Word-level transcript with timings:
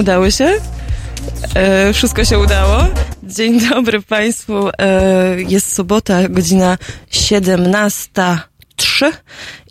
się, 0.00 0.02
udało 0.02 0.30
się. 0.30 0.52
E, 1.54 1.92
wszystko 1.92 2.24
się 2.24 2.38
udało. 2.38 2.86
Dzień 3.22 3.68
dobry 3.70 4.02
Państwu. 4.02 4.68
E, 4.68 4.72
jest 5.48 5.72
sobota, 5.72 6.28
godzina 6.28 6.78
17.03 7.12 9.12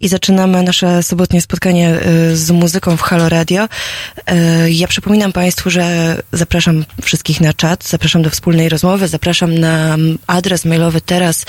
i 0.02 0.08
zaczynamy 0.08 0.64
nasze 0.64 1.04
sobotnie 1.04 1.42
spotkanie 1.42 1.90
e, 1.90 2.36
z 2.36 2.52
muzyką 2.52 2.98
w 2.98 3.02
Halo 3.02 3.30
Radio. 3.30 3.70
E, 4.26 4.72
ja 4.72 4.88
przypominam 4.88 5.32
Państwu, 5.32 5.70
że 5.70 6.16
zapraszam 6.32 6.86
wszystkich 7.02 7.42
na 7.42 7.54
czat, 7.54 7.88
zapraszam 7.88 8.22
do 8.22 8.30
wspólnej 8.30 8.70
rozmowy, 8.70 9.08
zapraszam 9.08 9.58
na 9.58 9.98
adres 10.28 10.66
mailowy 10.66 11.02
teraz 11.02 11.46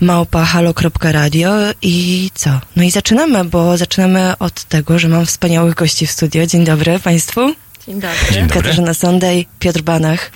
małpa.halo.radio 0.00 1.50
i 1.82 2.30
co? 2.34 2.60
No 2.76 2.82
i 2.82 2.90
zaczynamy, 2.90 3.44
bo 3.44 3.76
zaczynamy 3.76 4.38
od 4.38 4.64
tego, 4.64 4.98
że 4.98 5.08
mam 5.08 5.26
wspaniałych 5.26 5.74
gości 5.74 6.06
w 6.06 6.10
studio. 6.10 6.46
Dzień 6.46 6.64
dobry 6.64 6.98
Państwu. 6.98 7.65
Dzień 7.88 8.00
dobry. 8.00 8.16
Dzień 8.32 8.46
dobry. 8.46 8.62
Katarzyna 8.62 8.94
Sondej, 8.94 9.46
Piotr 9.58 9.82
Banach. 9.82 10.30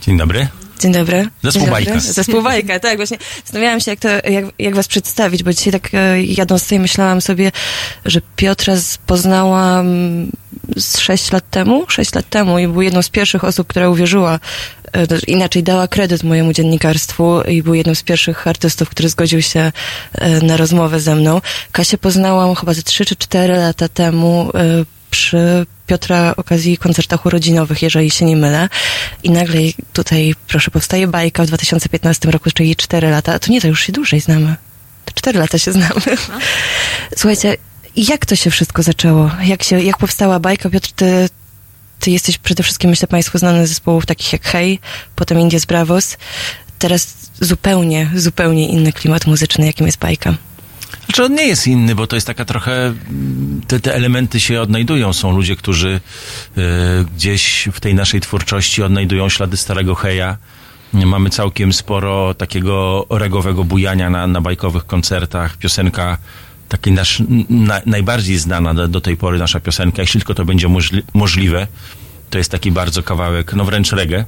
Dzień 0.00 0.18
dobry. 0.18 0.48
Dzień 0.80 0.92
dobry. 0.92 1.28
Zespół 1.42 1.62
Dzień 1.62 1.70
dobry. 1.70 1.84
Bajka. 1.84 2.00
Zespół 2.00 2.42
Bajka, 2.42 2.80
tak, 2.80 2.96
właśnie. 2.96 3.18
Zastanawiałam 3.44 3.80
się, 3.80 3.90
jak, 3.90 4.00
to, 4.00 4.08
jak, 4.08 4.44
jak 4.58 4.74
was 4.74 4.88
przedstawić, 4.88 5.42
bo 5.42 5.52
dzisiaj 5.52 5.72
tak 5.72 5.94
e, 5.94 6.22
jadąc 6.22 6.62
tutaj 6.62 6.80
myślałam 6.80 7.20
sobie, 7.20 7.52
że 8.04 8.20
Piotra 8.36 8.74
poznałam 9.06 9.86
z 10.76 10.98
sześć 10.98 11.32
lat 11.32 11.50
temu, 11.50 11.84
sześć 11.88 12.14
lat 12.14 12.28
temu 12.28 12.58
i 12.58 12.68
był 12.68 12.82
jedną 12.82 13.02
z 13.02 13.08
pierwszych 13.08 13.44
osób, 13.44 13.66
która 13.66 13.88
uwierzyła, 13.88 14.40
e, 14.92 15.06
to 15.06 15.14
inaczej 15.26 15.62
dała 15.62 15.88
kredyt 15.88 16.22
mojemu 16.22 16.52
dziennikarstwu 16.52 17.42
i 17.42 17.62
był 17.62 17.74
jednym 17.74 17.94
z 17.94 18.02
pierwszych 18.02 18.46
artystów, 18.46 18.88
który 18.88 19.08
zgodził 19.08 19.42
się 19.42 19.72
e, 20.12 20.40
na 20.40 20.56
rozmowę 20.56 21.00
ze 21.00 21.14
mną. 21.14 21.40
Kasię 21.72 21.98
poznałam 21.98 22.54
chyba 22.54 22.74
ze 22.74 22.82
trzy 22.82 23.04
czy 23.04 23.16
cztery 23.16 23.56
lata 23.56 23.88
temu 23.88 24.50
e, 24.54 24.84
przy 25.10 25.66
Piotra 25.92 26.34
okazji 26.36 26.78
koncertach 26.78 27.26
urodzinowych, 27.26 27.82
jeżeli 27.82 28.10
się 28.10 28.24
nie 28.24 28.36
mylę. 28.36 28.68
I 29.22 29.30
nagle 29.30 29.60
tutaj, 29.92 30.34
proszę, 30.48 30.70
powstaje 30.70 31.06
bajka 31.06 31.44
w 31.44 31.46
2015 31.46 32.30
roku, 32.30 32.50
czyli 32.50 32.76
4 32.76 33.10
lata. 33.10 33.34
A 33.34 33.38
to 33.38 33.52
nie, 33.52 33.60
to 33.60 33.68
już 33.68 33.80
się 33.82 33.92
dłużej 33.92 34.20
znamy. 34.20 34.56
To 35.04 35.12
4 35.14 35.38
lata 35.38 35.58
się 35.58 35.72
znamy. 35.72 36.00
Słuchajcie, 37.16 37.56
jak 37.96 38.26
to 38.26 38.36
się 38.36 38.50
wszystko 38.50 38.82
zaczęło? 38.82 39.30
Jak, 39.42 39.62
się, 39.62 39.82
jak 39.82 39.98
powstała 39.98 40.40
bajka? 40.40 40.70
Piotr, 40.70 40.92
ty, 40.92 41.28
ty 42.00 42.10
jesteś 42.10 42.38
przede 42.38 42.62
wszystkim, 42.62 42.90
myślę 42.90 43.08
Państwu, 43.08 43.38
znany 43.38 43.66
z 43.66 43.68
zespołów 43.68 44.06
takich 44.06 44.32
jak 44.32 44.44
Hej, 44.44 44.78
potem 45.16 45.40
Indies 45.40 45.64
Bravos. 45.64 46.16
Teraz 46.78 47.14
zupełnie, 47.40 48.10
zupełnie 48.14 48.68
inny 48.68 48.92
klimat 48.92 49.26
muzyczny, 49.26 49.66
jakim 49.66 49.86
jest 49.86 49.98
bajka. 49.98 50.34
Znaczy 51.06 51.24
on 51.24 51.34
nie 51.34 51.46
jest 51.46 51.66
inny, 51.66 51.94
bo 51.94 52.06
to 52.06 52.16
jest 52.16 52.26
taka 52.26 52.44
trochę, 52.44 52.94
te, 53.66 53.80
te 53.80 53.94
elementy 53.94 54.40
się 54.40 54.60
odnajdują. 54.60 55.12
Są 55.12 55.36
ludzie, 55.36 55.56
którzy 55.56 56.00
e, 56.56 56.60
gdzieś 57.16 57.68
w 57.72 57.80
tej 57.80 57.94
naszej 57.94 58.20
twórczości 58.20 58.82
odnajdują 58.82 59.28
ślady 59.28 59.56
starego 59.56 59.94
heja. 59.94 60.36
Mamy 60.92 61.30
całkiem 61.30 61.72
sporo 61.72 62.34
takiego 62.34 63.06
regowego 63.10 63.64
bujania 63.64 64.10
na, 64.10 64.26
na 64.26 64.40
bajkowych 64.40 64.86
koncertach. 64.86 65.56
Piosenka, 65.56 66.18
taki 66.68 66.92
nasz, 66.92 67.22
na, 67.50 67.80
najbardziej 67.86 68.38
znana 68.38 68.74
do, 68.74 68.88
do 68.88 69.00
tej 69.00 69.16
pory 69.16 69.38
nasza 69.38 69.60
piosenka, 69.60 70.02
jeśli 70.02 70.20
tylko 70.20 70.34
to 70.34 70.44
będzie 70.44 70.68
możli, 70.68 71.02
możliwe, 71.14 71.66
to 72.30 72.38
jest 72.38 72.50
taki 72.50 72.72
bardzo 72.72 73.02
kawałek, 73.02 73.54
no 73.54 73.64
wręcz 73.64 73.92
reggae. 73.92 74.24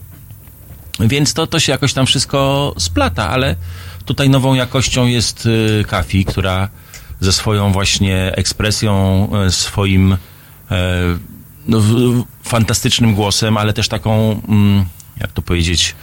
Więc 1.00 1.34
to, 1.34 1.46
to 1.46 1.60
się 1.60 1.72
jakoś 1.72 1.92
tam 1.92 2.06
wszystko 2.06 2.74
splata, 2.78 3.28
ale 3.30 3.56
tutaj 4.04 4.30
nową 4.30 4.54
jakością 4.54 5.06
jest 5.06 5.46
y, 5.46 5.84
Kafi, 5.88 6.24
która 6.24 6.68
ze 7.20 7.32
swoją 7.32 7.72
właśnie 7.72 8.32
ekspresją, 8.36 9.28
y, 9.46 9.50
swoim 9.52 10.12
e, 10.12 10.16
no, 11.68 11.80
fantastycznym 12.42 13.14
głosem, 13.14 13.56
ale 13.56 13.72
też 13.72 13.88
taką, 13.88 14.40
mm, 14.48 14.84
jak 15.20 15.32
to 15.32 15.42
powiedzieć, 15.42 15.94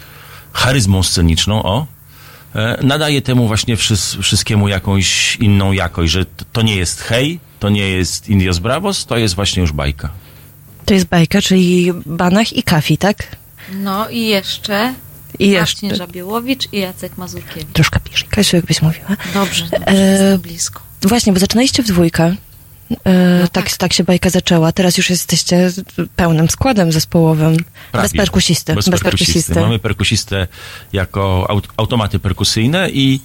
charyzmą 0.53 1.03
sceniczną, 1.03 1.63
o, 1.63 1.88
e, 2.56 2.80
nadaje 2.83 3.21
temu 3.21 3.48
właśnie 3.48 3.77
wszys- 3.77 4.21
wszystkiemu 4.21 4.68
jakąś 4.68 5.36
inną 5.36 5.71
jakość, 5.71 6.12
że 6.12 6.25
to 6.53 6.62
nie 6.62 6.75
jest 6.75 7.01
hej, 7.01 7.39
to 7.59 7.69
nie 7.69 7.88
jest 7.89 8.30
Indios 8.30 8.59
Bravos, 8.59 9.06
to 9.06 9.18
jest 9.18 9.36
właśnie 9.36 9.62
już 9.62 9.71
bajka. 9.71 10.09
To 10.86 10.94
jest 10.94 11.06
bajka, 11.07 11.42
czyli 11.42 11.94
Banach 12.06 12.53
i 12.53 12.63
Kafi, 12.63 12.98
tak? 12.98 13.36
No 13.74 14.09
i 14.09 14.25
jeszcze 14.27 14.94
I 15.39 15.51
Marcin 15.53 15.89
jeszcze. 15.89 16.05
Żabiełowicz 16.05 16.67
i 16.73 16.79
Jacek 16.79 17.17
Mazurkiewicz. 17.17 17.73
Troszkę 17.73 17.99
bliżej, 17.99 18.27
Kasiu, 18.29 18.55
jakbyś 18.55 18.81
mówiła. 18.81 19.07
Dobrze, 19.33 19.63
dobrze 19.63 19.87
E, 19.87 20.11
jestem 20.11 20.39
blisko. 20.39 20.81
Właśnie, 21.01 21.33
bo 21.33 21.39
zaczynaliście 21.39 21.83
w 21.83 21.87
dwójkę. 21.87 22.35
E, 23.05 23.47
tak, 23.51 23.77
tak 23.77 23.93
się 23.93 24.03
bajka 24.03 24.29
zaczęła. 24.29 24.71
Teraz 24.71 24.97
już 24.97 25.09
jesteście 25.09 25.71
pełnym 26.15 26.49
składem 26.49 26.91
zespołowym. 26.91 27.57
Prawie. 27.91 28.03
Bez 28.09 28.17
perkusisty. 28.17 28.75
Bez, 28.75 28.89
perkusisty. 28.89 29.59
Mamy 29.59 29.79
perkusistę 29.79 30.47
jako 30.93 31.47
aut- 31.49 31.67
automaty 31.77 32.19
perkusyjne 32.19 32.89
i, 32.89 33.19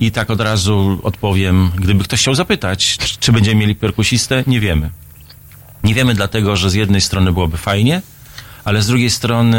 i 0.00 0.10
tak 0.12 0.30
od 0.30 0.40
razu 0.40 1.00
odpowiem, 1.02 1.70
gdyby 1.76 2.04
ktoś 2.04 2.20
chciał 2.20 2.34
zapytać, 2.34 2.98
czy, 2.98 3.18
czy 3.20 3.32
będziemy 3.32 3.60
mieli 3.60 3.74
perkusistę, 3.74 4.44
nie 4.46 4.60
wiemy. 4.60 4.90
Nie 5.84 5.94
wiemy 5.94 6.14
dlatego, 6.14 6.56
że 6.56 6.70
z 6.70 6.74
jednej 6.74 7.00
strony 7.00 7.32
byłoby 7.32 7.56
fajnie, 7.56 8.02
ale 8.64 8.82
z 8.82 8.86
drugiej 8.86 9.10
strony 9.10 9.58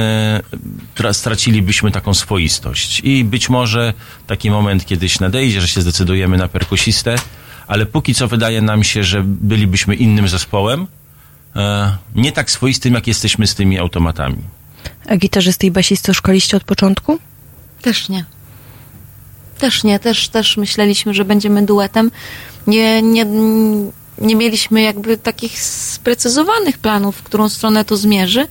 tra- 0.96 1.14
stracilibyśmy 1.14 1.92
taką 1.92 2.14
swoistość. 2.14 3.02
I 3.04 3.24
być 3.24 3.50
może 3.50 3.94
taki 4.28 4.52
moment 4.52 4.86
kiedyś 4.86 5.20
nadejdzie, 5.20 5.62
że 5.62 5.68
się 5.68 5.82
zdecydujemy 5.82 6.38
na 6.38 6.48
perkusistę, 6.48 7.16
ale 7.68 7.86
póki 7.86 8.16
co 8.16 8.28
wydaje 8.28 8.62
nam 8.62 8.84
się, 8.84 9.04
że 9.04 9.24
bylibyśmy 9.26 9.96
innym 9.96 10.28
zespołem, 10.28 10.88
e, 11.56 11.98
nie 12.16 12.32
tak 12.32 12.52
swoistym, 12.52 12.94
jak 12.94 13.08
jesteśmy 13.08 13.48
z 13.48 13.56
tymi 13.56 13.80
automatami. 13.80 14.44
A 15.10 15.18
gitarzysty 15.18 15.68
i 15.68 15.72
basistę 15.72 16.14
szkoliście 16.14 16.58
od 16.58 16.64
początku? 16.64 17.20
Też 17.82 18.10
nie. 18.10 18.26
Też 19.58 19.84
nie, 19.84 20.00
też, 20.00 20.30
też 20.30 20.58
myśleliśmy, 20.58 21.14
że 21.14 21.26
będziemy 21.26 21.66
duetem. 21.66 22.12
Nie, 22.68 23.02
nie, 23.02 23.26
nie 24.18 24.36
mieliśmy 24.36 24.82
jakby 24.82 25.18
takich 25.18 25.62
sprecyzowanych 25.62 26.78
planów, 26.78 27.16
w 27.18 27.24
którą 27.24 27.50
stronę 27.50 27.86
to 27.86 27.98
zmierzy, 27.98 28.48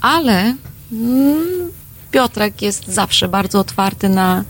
ale 0.00 0.54
mm, 0.92 1.70
Piotrek 2.10 2.62
jest 2.62 2.88
zawsze 2.88 3.28
bardzo 3.28 3.60
otwarty 3.60 4.08
na 4.08 4.44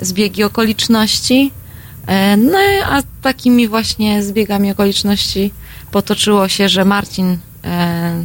zbiegi 0.00 0.44
okoliczności. 0.44 1.50
E, 2.06 2.36
No 2.36 2.58
a 2.90 3.02
takimi 3.22 3.68
właśnie 3.68 4.22
zbiegami 4.22 4.72
okoliczności 4.72 5.52
potoczyło 5.90 6.48
się, 6.48 6.68
że 6.68 6.84
Marcin 6.84 7.38
e, 7.64 8.24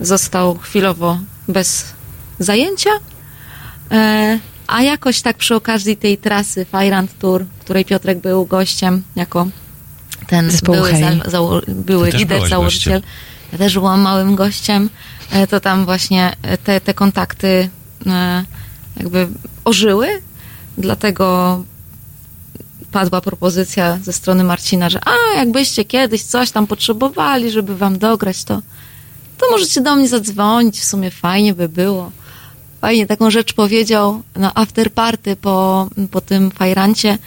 został 0.00 0.58
chwilowo 0.58 1.18
bez 1.48 1.84
zajęcia, 2.38 2.90
E, 3.90 4.38
a 4.66 4.82
jakoś 4.82 5.20
tak 5.20 5.36
przy 5.36 5.54
okazji 5.54 5.96
tej 5.96 6.18
trasy 6.18 6.64
Fajrand 6.64 7.18
Tour, 7.18 7.46
której 7.60 7.84
Piotrek 7.84 8.18
był 8.18 8.46
gościem 8.46 9.02
jako 9.16 9.48
ten 10.26 10.50
Zespołu 10.50 10.78
były, 10.78 10.90
za, 10.90 11.30
zało, 11.30 11.60
były 11.68 12.10
lider, 12.10 12.48
założyciel. 12.48 13.02
Ja 13.52 13.58
też 13.58 13.74
byłam 13.74 14.00
małym 14.00 14.36
gościem. 14.36 14.90
E, 15.30 15.46
To 15.46 15.60
tam 15.60 15.84
właśnie 15.84 16.36
e, 16.42 16.58
te, 16.58 16.80
te 16.80 16.94
kontakty 16.94 17.70
e, 18.06 18.44
jakby 18.96 19.28
ożyły, 19.64 20.08
dlatego 20.78 21.64
padła 22.92 23.20
propozycja 23.20 23.98
ze 24.02 24.12
strony 24.12 24.44
Marcina, 24.44 24.90
że 24.90 25.00
a, 25.04 25.36
jakbyście 25.36 25.84
kiedyś 25.84 26.22
coś 26.22 26.50
tam 26.50 26.66
potrzebowali, 26.66 27.50
żeby 27.50 27.76
wam 27.76 27.98
dograć, 27.98 28.44
to, 28.44 28.62
to 29.38 29.50
możecie 29.50 29.80
do 29.80 29.96
mnie 29.96 30.08
zadzwonić, 30.08 30.80
w 30.80 30.84
sumie 30.84 31.10
fajnie 31.10 31.54
by 31.54 31.68
było. 31.68 32.10
Fajnie 32.80 33.06
taką 33.06 33.30
rzecz 33.30 33.52
powiedział 33.52 34.22
na 34.36 34.54
afterparty 34.54 35.36
po, 35.36 35.88
po 36.10 36.20
tym 36.20 36.50
fajrancie, 36.50 37.18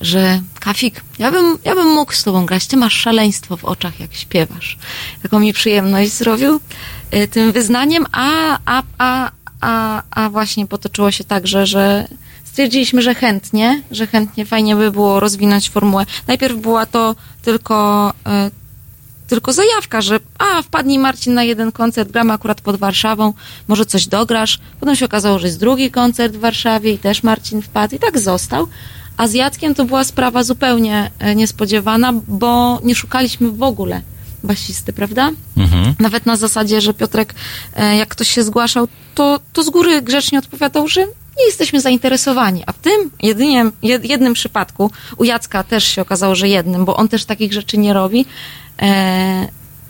że 0.00 0.40
Kafik, 0.60 1.00
ja 1.18 1.32
bym, 1.32 1.58
ja 1.64 1.74
bym 1.74 1.86
mógł 1.88 2.12
z 2.12 2.22
tobą 2.22 2.46
grać, 2.46 2.66
ty 2.66 2.76
masz 2.76 2.94
szaleństwo 2.94 3.56
w 3.56 3.64
oczach, 3.64 4.00
jak 4.00 4.14
śpiewasz. 4.14 4.78
Taką 5.22 5.40
mi 5.40 5.52
przyjemność 5.52 6.12
zrobił 6.12 6.60
tym 7.30 7.52
wyznaniem, 7.52 8.06
a, 8.12 8.58
a, 8.64 8.82
a, 8.98 9.30
a, 9.60 10.02
a 10.10 10.30
właśnie 10.30 10.66
potoczyło 10.66 11.10
się 11.10 11.24
tak, 11.24 11.46
że, 11.46 11.66
że 11.66 12.08
stwierdziliśmy, 12.44 13.02
że 13.02 13.14
chętnie, 13.14 13.82
że 13.90 14.06
chętnie 14.06 14.46
fajnie 14.46 14.76
by 14.76 14.90
było 14.90 15.20
rozwinąć 15.20 15.70
formułę. 15.70 16.06
Najpierw 16.26 16.58
była 16.58 16.86
to 16.86 17.14
tylko 17.42 18.12
y, 18.46 18.50
tylko 19.28 19.52
zajawka, 19.52 20.00
że 20.00 20.20
a, 20.38 20.62
wpadnij 20.62 20.98
Marcin 20.98 21.34
na 21.34 21.44
jeden 21.44 21.72
koncert, 21.72 22.12
gramy 22.12 22.32
akurat 22.32 22.60
pod 22.60 22.76
Warszawą, 22.76 23.32
może 23.68 23.86
coś 23.86 24.06
dograsz. 24.06 24.58
Potem 24.80 24.96
się 24.96 25.04
okazało, 25.04 25.38
że 25.38 25.46
jest 25.46 25.60
drugi 25.60 25.90
koncert 25.90 26.34
w 26.34 26.40
Warszawie 26.40 26.92
i 26.92 26.98
też 26.98 27.22
Marcin 27.22 27.62
wpadł 27.62 27.94
i 27.96 27.98
tak 27.98 28.18
został. 28.18 28.66
A 29.16 29.28
z 29.28 29.34
Jackiem 29.34 29.74
to 29.74 29.84
była 29.84 30.04
sprawa 30.04 30.42
zupełnie 30.42 31.10
e, 31.18 31.34
niespodziewana, 31.34 32.12
bo 32.28 32.80
nie 32.84 32.94
szukaliśmy 32.94 33.50
w 33.50 33.62
ogóle 33.62 34.02
basisty, 34.44 34.92
prawda? 34.92 35.30
Mhm. 35.56 35.94
Nawet 35.98 36.26
na 36.26 36.36
zasadzie, 36.36 36.80
że 36.80 36.94
Piotrek, 36.94 37.34
e, 37.76 37.96
jak 37.96 38.08
ktoś 38.08 38.30
się 38.30 38.42
zgłaszał, 38.42 38.88
to, 39.14 39.40
to 39.52 39.62
z 39.62 39.70
góry 39.70 40.02
grzecznie 40.02 40.38
odpowiadał, 40.38 40.88
że 40.88 41.00
nie 41.38 41.46
jesteśmy 41.46 41.80
zainteresowani. 41.80 42.62
A 42.66 42.72
w 42.72 42.78
tym 42.78 43.10
jedynie, 43.22 43.70
jed, 43.82 44.04
jednym 44.04 44.32
przypadku, 44.32 44.90
u 45.16 45.24
Jacka 45.24 45.62
też 45.62 45.84
się 45.84 46.02
okazało, 46.02 46.34
że 46.34 46.48
jednym, 46.48 46.84
bo 46.84 46.96
on 46.96 47.08
też 47.08 47.24
takich 47.24 47.52
rzeczy 47.52 47.78
nie 47.78 47.92
robi, 47.92 48.26
e, 48.82 49.48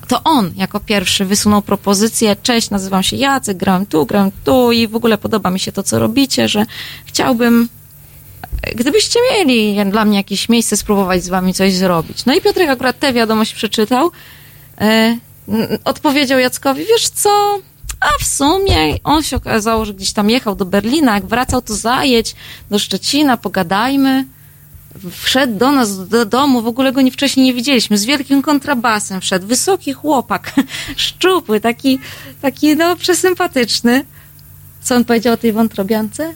to 0.08 0.22
on 0.24 0.52
jako 0.56 0.80
pierwszy 0.80 1.24
wysunął 1.24 1.62
propozycję, 1.62 2.36
cześć, 2.42 2.70
nazywam 2.70 3.02
się 3.02 3.16
Jacek, 3.16 3.56
grałem 3.56 3.86
tu, 3.86 4.06
grałem 4.06 4.30
tu 4.44 4.72
i 4.72 4.88
w 4.88 4.96
ogóle 4.96 5.18
podoba 5.18 5.50
mi 5.50 5.60
się 5.60 5.72
to, 5.72 5.82
co 5.82 5.98
robicie, 5.98 6.48
że 6.48 6.66
chciałbym 7.04 7.68
gdybyście 8.76 9.18
mieli 9.32 9.76
dla 9.90 10.04
mnie 10.04 10.16
jakieś 10.16 10.48
miejsce, 10.48 10.76
spróbować 10.76 11.24
z 11.24 11.28
wami 11.28 11.54
coś 11.54 11.74
zrobić. 11.74 12.26
No 12.26 12.34
i 12.34 12.40
Piotrek 12.40 12.70
akurat 12.70 12.98
tę 12.98 13.12
wiadomość 13.12 13.54
przeczytał. 13.54 14.10
E, 14.80 15.16
odpowiedział 15.84 16.38
Jackowi, 16.38 16.84
wiesz 16.84 17.08
co, 17.08 17.58
a 18.00 18.08
w 18.20 18.26
sumie 18.26 18.98
on 19.04 19.22
się 19.22 19.36
okazało, 19.36 19.84
że 19.84 19.94
gdzieś 19.94 20.12
tam 20.12 20.30
jechał 20.30 20.56
do 20.56 20.64
Berlina, 20.64 21.14
jak 21.14 21.26
wracał, 21.26 21.62
to 21.62 21.75
zajedź 21.75 22.34
do 22.70 22.78
Szczecina, 22.78 23.36
pogadajmy. 23.36 24.26
Wszedł 25.10 25.58
do 25.58 25.72
nas, 25.72 26.08
do 26.08 26.26
domu, 26.26 26.62
w 26.62 26.67
ogóle 26.67 26.93
go 26.93 27.00
nie 27.00 27.12
wcześniej 27.12 27.46
nie 27.46 27.55
widzieliśmy, 27.55 27.98
z 27.98 28.05
wielkim 28.05 28.43
kontrabasem 28.43 29.20
wszedł, 29.20 29.46
wysoki 29.46 29.93
chłopak, 29.93 30.55
szczupły, 30.96 31.60
taki, 31.60 31.98
taki 32.43 32.76
no 32.76 32.96
przesympatyczny. 32.96 34.05
Co 34.82 34.94
on 34.94 35.05
powiedział 35.05 35.34
o 35.34 35.36
tej 35.36 35.53
wątrobiance? 35.53 36.34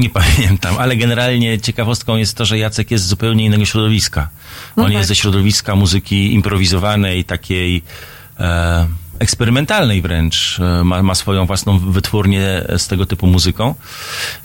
Nie 0.00 0.10
pamiętam, 0.10 0.74
ale 0.78 0.96
generalnie 0.96 1.60
ciekawostką 1.60 2.16
jest 2.16 2.36
to, 2.36 2.44
że 2.44 2.58
Jacek 2.58 2.90
jest 2.90 3.04
z 3.04 3.08
zupełnie 3.08 3.44
innego 3.44 3.64
środowiska. 3.64 4.28
No 4.76 4.82
On 4.82 4.88
tak. 4.88 4.96
jest 4.96 5.08
ze 5.08 5.14
środowiska 5.14 5.76
muzyki 5.76 6.34
improwizowanej, 6.34 7.24
takiej 7.24 7.82
e, 8.40 8.86
eksperymentalnej 9.18 10.02
wręcz. 10.02 10.60
E, 10.60 10.84
ma, 10.84 11.02
ma 11.02 11.14
swoją 11.14 11.46
własną 11.46 11.78
wytwórnię 11.78 12.64
z 12.78 12.88
tego 12.88 13.06
typu 13.06 13.26
muzyką. 13.26 13.74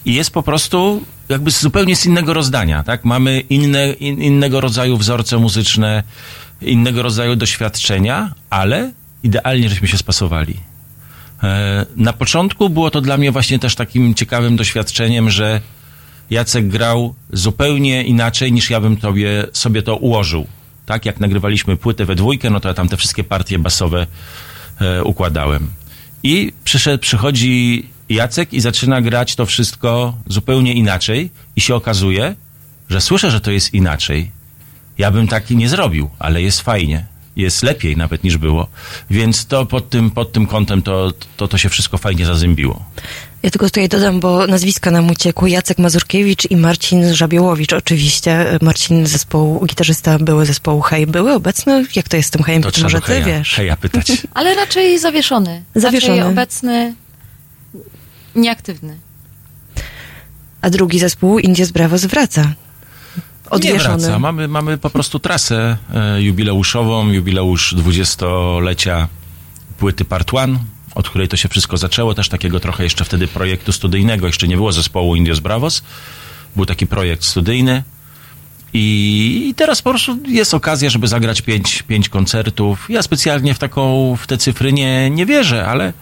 I 0.06 0.14
jest 0.14 0.32
po 0.32 0.44
prostu 0.44 1.04
jakby 1.30 1.52
zupełnie 1.52 1.96
z 1.96 2.06
innego 2.06 2.34
rozdania, 2.34 2.84
tak? 2.84 3.06
Mamy 3.06 3.40
inne, 3.40 3.94
in, 3.94 4.22
innego 4.22 4.62
rodzaju 4.62 4.98
wzorce 4.98 5.38
muzyczne, 5.38 6.04
innego 6.62 7.04
rodzaju 7.04 7.36
doświadczenia, 7.36 8.34
ale 8.50 8.92
idealnie 9.24 9.70
żeśmy 9.70 9.88
się 9.88 9.98
spasowali. 9.98 10.75
E, 11.44 11.86
Na 11.96 12.14
początku 12.14 12.70
było 12.70 12.92
to 12.92 13.02
dla 13.02 13.18
mnie 13.18 13.32
właśnie 13.32 13.60
też 13.60 13.76
takim 13.76 14.16
ciekawym 14.16 14.56
doświadczeniem, 14.56 15.30
że 15.30 15.62
Jacek 16.30 16.68
grał 16.68 17.16
zupełnie 17.34 18.04
inaczej 18.04 18.52
niż 18.52 18.70
ja 18.70 18.82
bym 18.82 18.98
tobie, 18.98 19.48
sobie 19.54 19.82
to 19.82 19.96
ułożył. 19.96 20.48
Tak, 20.86 21.06
jak 21.06 21.20
nagrywaliśmy 21.20 21.78
płytę 21.78 22.06
we 22.06 22.16
dwójkę, 22.16 22.50
no 22.50 22.60
to 22.60 22.68
ja 22.68 22.74
tam 22.74 22.90
te 22.90 22.98
wszystkie 22.98 23.24
partie 23.24 23.60
basowe 23.60 24.08
e, 24.82 25.04
układałem. 25.04 25.68
I 26.24 26.54
przyszedł, 26.64 27.02
przychodzi 27.02 27.88
Jacek 28.10 28.54
i 28.54 28.60
zaczyna 28.60 29.02
grać 29.02 29.36
to 29.36 29.46
wszystko 29.46 30.18
zupełnie 30.28 30.74
inaczej 30.74 31.30
i 31.56 31.62
się 31.62 31.76
okazuje, 31.76 32.36
że 32.90 33.02
słyszę, 33.02 33.32
że 33.32 33.42
to 33.42 33.52
jest 33.52 33.74
inaczej. 33.74 34.32
Ja 34.98 35.12
bym 35.12 35.28
taki 35.28 35.56
nie 35.56 35.70
zrobił, 35.70 36.10
ale 36.20 36.42
jest 36.42 36.62
fajnie. 36.62 37.06
Jest 37.36 37.64
lepiej 37.64 37.98
nawet 37.98 38.24
niż 38.24 38.38
było. 38.38 38.68
Więc 39.10 39.46
to 39.46 39.66
pod 39.66 39.90
tym, 39.90 40.12
pod 40.12 40.32
tym 40.32 40.48
kątem 40.48 40.82
to, 40.82 41.14
to, 41.38 41.48
to 41.48 41.58
się 41.58 41.70
wszystko 41.70 41.98
fajnie 41.98 42.26
zazębiło. 42.26 42.86
Ja 43.44 43.52
tylko 43.52 43.66
tutaj 43.66 43.90
dodam, 43.90 44.20
bo 44.20 44.48
nazwiska 44.48 44.92
nam 44.92 45.10
uciekły. 45.10 45.50
Jacek 45.50 45.78
Mazurkiewicz 45.78 46.52
i 46.52 46.58
Marcin 46.58 47.14
Żabiełowicz 47.14 47.74
oczywiście. 47.74 48.46
Marcin 48.62 49.08
zespołu, 49.08 49.66
gitarzysta 49.66 50.20
były 50.20 50.46
zespołu 50.46 50.82
Hej. 50.82 51.08
Były 51.08 51.34
obecne? 51.34 51.86
Jak 51.96 52.10
to 52.10 52.18
jest 52.18 52.28
z 52.28 52.32
tym 52.32 52.44
Hejem? 52.44 52.64
To 52.64 52.72
trzeba 52.72 52.86
może 52.86 53.02
ty 53.02 53.08
heja, 53.08 53.26
wiesz. 53.26 53.54
heja 53.56 53.78
pytać. 53.78 54.08
Ale 54.34 54.56
raczej 54.56 55.00
zawieszony. 55.00 55.64
Zawieszony. 55.76 56.18
Raczej 56.18 56.32
obecny, 56.32 56.96
nieaktywny. 58.36 58.98
A 60.62 60.70
drugi 60.70 61.00
zespół, 61.00 61.40
Indies 61.40 61.72
Bravos, 61.72 62.06
wraca. 63.50 63.66
Nie 63.68 63.74
Odwieszony. 63.74 63.98
wraca. 63.98 64.20
Mamy, 64.20 64.48
mamy 64.48 64.78
po 64.78 64.90
prostu 64.90 65.20
trasę 65.20 65.78
e, 65.94 66.22
jubileuszową, 66.22 67.12
jubileusz 67.12 67.76
20-lecia 67.76 69.08
płyty 69.78 70.06
Part 70.06 70.34
One. 70.34 70.60
od 70.96 71.10
której 71.10 71.28
to 71.28 71.38
się 71.38 71.50
wszystko 71.50 71.78
zaczęło, 71.78 72.14
też 72.14 72.30
takiego 72.30 72.60
trochę 72.60 72.84
jeszcze 72.84 73.06
wtedy 73.06 73.28
projektu 73.28 73.72
studyjnego, 73.72 74.28
jeszcze 74.28 74.48
nie 74.48 74.56
było 74.56 74.72
zespołu 74.72 75.16
Indios 75.16 75.40
Bravos. 75.40 75.84
Był 76.56 76.66
taki 76.66 76.88
projekt 76.88 77.24
studyjny. 77.24 77.84
I, 78.74 79.48
I 79.50 79.56
teraz 79.56 79.82
po 79.82 79.90
prostu 79.90 80.18
jest 80.28 80.54
okazja, 80.54 80.90
żeby 80.90 81.08
zagrać 81.08 81.42
pięć, 81.42 81.82
pięć 81.82 82.10
koncertów. 82.10 82.86
Ja 82.90 83.02
specjalnie 83.02 83.54
w 83.54 83.60
taką, 83.60 84.16
w 84.16 84.28
te 84.28 84.38
cyfry 84.38 84.74
nie, 84.74 85.10
nie 85.10 85.26
wierzę, 85.26 85.68
ale 85.68 85.94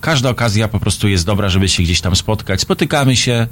każda 0.00 0.30
okazja 0.30 0.68
po 0.68 0.80
prostu 0.80 1.08
jest 1.08 1.26
dobra, 1.26 1.48
żeby 1.48 1.68
się 1.68 1.82
gdzieś 1.82 2.00
tam 2.00 2.16
spotkać. 2.16 2.60
Spotykamy 2.60 3.16
się, 3.16 3.46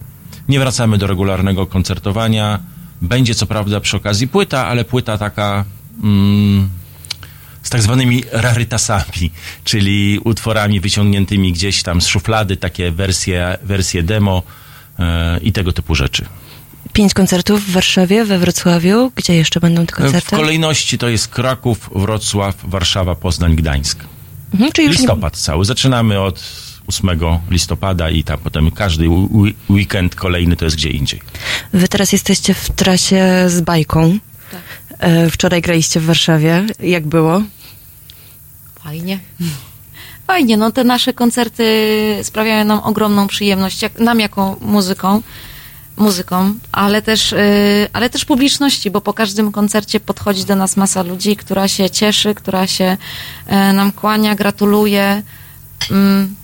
nie 0.49 0.59
wracamy 0.59 0.99
do 0.99 1.07
regularnego 1.07 1.66
koncertowania. 1.66 2.59
Będzie 3.03 3.35
co 3.35 3.47
prawda 3.47 3.81
przy 3.81 3.97
okazji 3.97 4.29
płyta, 4.29 4.67
ale 4.67 4.85
płyta 4.85 5.19
taka 5.19 5.65
mm, 6.03 6.69
z 7.63 7.71
tak 7.71 7.83
zwanymi 7.83 8.23
rarytasami, 8.33 9.31
czyli 9.65 10.21
utworami 10.25 10.81
wyciągniętymi 10.81 11.53
gdzieś 11.53 11.83
tam 11.83 12.01
z 12.01 12.07
szuflady, 12.07 12.57
takie 12.57 12.91
wersje, 12.91 13.59
wersje 13.63 14.03
demo 14.03 14.43
e, 14.99 15.39
i 15.39 15.53
tego 15.53 15.73
typu 15.73 15.95
rzeczy. 15.95 16.25
Pięć 16.93 17.15
koncertów 17.15 17.67
w 17.67 17.73
Warszawie, 17.73 18.25
we 18.25 18.39
Wrocławiu. 18.39 19.13
Gdzie 19.17 19.35
jeszcze 19.35 19.61
będą 19.61 19.87
te 19.87 19.93
W 19.93 19.97
koncerty? 19.97 20.37
kolejności 20.37 20.99
to 20.99 21.09
jest 21.09 21.29
Kraków, 21.29 21.91
Wrocław, 21.95 22.57
Warszawa, 22.65 23.15
Poznań, 23.15 23.57
Gdańsk. 23.57 24.05
Mhm, 24.53 24.73
czyli 24.73 24.89
już 24.89 24.97
nie, 24.97 25.03
Listopad 25.03 25.37
cały. 25.37 25.65
Zaczynamy 25.65 26.21
od 26.21 26.43
8 26.93 27.21
listopada 27.51 28.11
i 28.11 28.25
tam 28.25 28.39
potem 28.39 28.71
każdy 28.71 29.09
weekend 29.71 30.15
kolejny 30.15 30.57
to 30.57 30.65
jest 30.65 30.77
gdzie 30.77 30.91
indziej. 30.91 31.21
wy 31.73 31.89
teraz 31.89 32.13
jesteście 32.13 32.55
w 32.55 32.71
trasie 32.71 33.45
z 33.47 33.61
bajką. 33.61 34.19
Tak. 34.51 34.61
E, 34.99 35.31
Wczoraj 35.31 35.63
graliście 35.63 36.01
w 36.01 36.05
Warszawie. 36.05 36.67
Jak 36.81 37.07
było? 37.07 37.43
Fajnie. 38.85 39.19
Fajnie, 40.27 40.57
no 40.57 40.71
te 40.73 40.85
nasze 40.85 41.13
koncerty 41.13 41.65
sprawiają 42.23 42.65
nam 42.65 42.81
ogromną 42.81 43.27
przyjemność, 43.27 43.83
jak, 43.83 43.99
nam 43.99 44.21
jako 44.21 44.57
muzyką, 44.61 45.23
muzyką, 45.97 46.55
ale 46.73 47.03
też, 47.03 47.33
y, 47.33 47.89
ale 47.93 48.11
też 48.11 48.25
publiczności, 48.25 48.91
bo 48.91 49.01
po 49.01 49.13
każdym 49.15 49.53
koncercie 49.53 50.01
podchodzi 50.01 50.45
do 50.45 50.57
nas 50.57 50.77
masa 50.77 51.03
ludzi, 51.03 51.37
która 51.37 51.69
się 51.69 51.91
cieszy, 51.91 52.35
która 52.35 52.67
się 52.67 52.97
e, 53.47 53.73
nam 53.73 53.93
kłania, 53.93 54.35
gratuluje, 54.35 55.23
mm, 55.91 56.35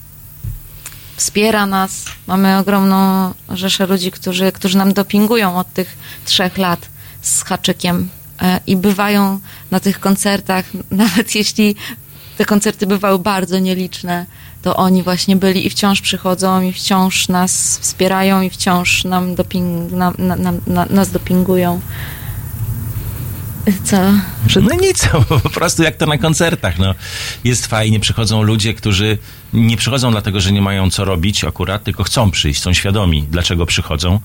wspiera 1.18 1.66
nas. 1.66 2.04
Mamy 2.26 2.58
ogromną 2.58 3.34
rzeszę 3.48 3.86
ludzi, 3.86 4.10
którzy, 4.10 4.52
którzy 4.52 4.78
nam 4.78 4.92
dopingują 4.92 5.58
od 5.58 5.72
tych 5.72 5.98
trzech 6.24 6.58
lat 6.58 6.88
z 7.22 7.42
haczykiem 7.42 8.08
e, 8.42 8.60
i 8.66 8.76
bywają 8.76 9.40
na 9.70 9.80
tych 9.80 10.00
koncertach, 10.00 10.64
nawet 10.90 11.34
jeśli 11.34 11.76
te 12.36 12.44
koncerty 12.44 12.86
bywały 12.86 13.18
bardzo 13.18 13.58
nieliczne, 13.58 14.26
to 14.62 14.76
oni 14.76 15.02
właśnie 15.02 15.36
byli 15.36 15.66
i 15.66 15.70
wciąż 15.70 16.00
przychodzą 16.00 16.62
i 16.62 16.72
wciąż 16.72 17.28
nas 17.28 17.78
wspierają 17.78 18.42
i 18.42 18.50
wciąż 18.50 19.04
nam 19.04 19.34
doping, 19.34 19.92
nas 20.90 21.10
dopingują. 21.10 21.80
Co? 23.84 23.96
No 24.60 24.74
nic, 24.80 25.08
po 25.42 25.50
prostu 25.50 25.82
jak 25.82 25.96
to 25.96 26.06
na 26.06 26.18
koncertach. 26.18 26.78
No. 26.78 26.94
Jest 27.44 27.66
fajnie, 27.66 28.00
przychodzą 28.00 28.42
ludzie, 28.42 28.74
którzy 28.74 29.18
nie 29.52 29.76
przychodzą 29.76 30.10
dlatego, 30.10 30.40
że 30.40 30.52
nie 30.52 30.62
mają 30.62 30.90
co 30.90 31.04
robić 31.04 31.44
akurat, 31.44 31.84
tylko 31.84 32.04
chcą 32.04 32.30
przyjść, 32.30 32.62
są 32.62 32.72
świadomi, 32.72 33.22
dlaczego 33.30 33.66
przychodzą. 33.66 34.20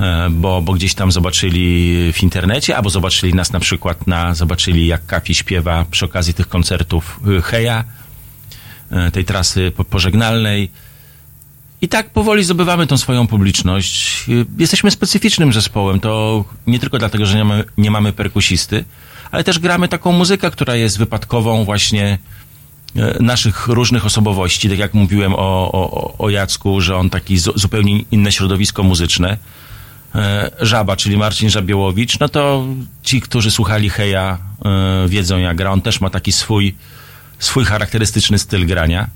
E, 0.00 0.28
Bo, 0.30 0.62
bo 0.62 0.72
gdzieś 0.72 0.94
tam 0.94 1.12
zobaczyli 1.12 1.94
w 2.12 2.22
internecie, 2.22 2.76
albo 2.76 2.90
zobaczyli 2.90 3.34
nas 3.34 3.52
na 3.52 3.60
przykład 3.60 4.06
na, 4.06 4.34
zobaczyli 4.34 4.86
jak 4.86 5.06
Kafi 5.06 5.34
śpiewa 5.34 5.84
przy 5.90 6.04
okazji 6.04 6.34
tych 6.34 6.48
koncertów 6.48 7.20
y, 7.38 7.42
Heja, 7.42 7.84
e, 8.90 9.10
tej 9.10 9.24
trasy 9.24 9.72
po- 9.76 9.84
pożegnalnej. 9.84 10.70
I 11.82 11.88
tak 11.88 12.10
powoli 12.10 12.44
zdobywamy 12.44 12.86
tą 12.86 12.96
swoją 12.98 13.26
publiczność. 13.26 14.24
Y, 14.28 14.46
Jesteśmy 14.58 14.90
specyficznym 14.90 15.52
zespołem. 15.52 16.00
To 16.00 16.44
nie 16.66 16.78
tylko 16.78 16.98
dlatego, 16.98 17.26
że 17.26 17.36
nie 17.36 17.44
mamy, 17.44 17.64
nie 17.78 17.90
mamy 17.90 18.12
perkusisty, 18.12 18.84
ale 19.30 19.44
też 19.44 19.58
gramy 19.58 19.88
taką 19.88 20.12
muzykę, 20.12 20.50
która 20.50 20.74
jest 20.76 20.98
wypadkową 20.98 21.64
właśnie 21.64 22.18
e, 22.96 23.22
naszych 23.22 23.66
różnych 23.66 24.06
osobowości. 24.06 24.68
Tak 24.68 24.78
jak 24.78 24.94
mówiłem 24.94 25.34
o, 25.34 25.72
o, 25.72 26.14
o 26.18 26.30
Jacku, 26.30 26.80
że 26.80 26.96
on 26.96 27.10
taki 27.10 27.38
zu, 27.38 27.52
zupełnie 27.58 28.00
inne 28.10 28.32
środowisko 28.32 28.82
muzyczne. 28.82 29.38
E, 30.14 30.50
Żaba, 30.60 30.96
czyli 30.96 31.16
Marcin 31.16 31.50
Żabiołowicz, 31.50 32.18
no 32.18 32.28
to 32.28 32.66
ci, 33.02 33.20
którzy 33.20 33.50
słuchali 33.50 33.90
Heja, 33.90 34.38
wiedzą 35.08 35.38
jak 35.38 35.56
gra. 35.56 35.70
On 35.70 35.80
też 35.82 36.00
ma 36.00 36.10
taki 36.10 36.32
swój, 36.32 36.74
swój 37.38 37.64
charakterystyczny 37.64 38.38
styl 38.38 38.66
grania. 38.66 39.08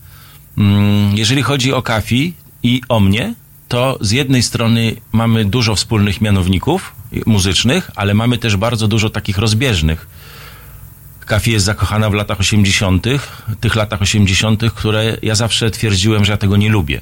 Mm, 0.59 1.17
Jeżeli 1.17 1.43
chodzi 1.43 1.73
o 1.73 1.83
Kafi 1.83 2.35
i 2.63 2.83
o 2.89 3.01
mnie, 3.01 3.35
to 3.69 3.99
z 4.01 4.11
jednej 4.11 4.43
strony 4.43 4.97
mamy 5.13 5.45
dużo 5.45 5.75
wspólnych 5.75 6.21
mianowników 6.21 6.93
muzycznych, 7.27 7.91
ale 7.97 8.15
mamy 8.15 8.39
też 8.39 8.57
bardzo 8.57 8.89
dużo 8.89 9.11
takich 9.11 9.39
rozbieżnych. 9.39 10.07
Kafi 11.27 11.53
jest 11.53 11.65
zakochana 11.67 12.11
w 12.11 12.15
latach 12.15 12.41
80., 12.41 13.07
tych 13.61 13.75
latach 13.75 14.03
80., 14.03 14.63
które 14.75 15.17
ja 15.23 15.35
zawsze 15.35 15.71
twierdziłem, 15.71 16.25
że 16.25 16.33
ja 16.33 16.37
tego 16.37 16.57
nie 16.57 16.69
lubię. 16.69 17.01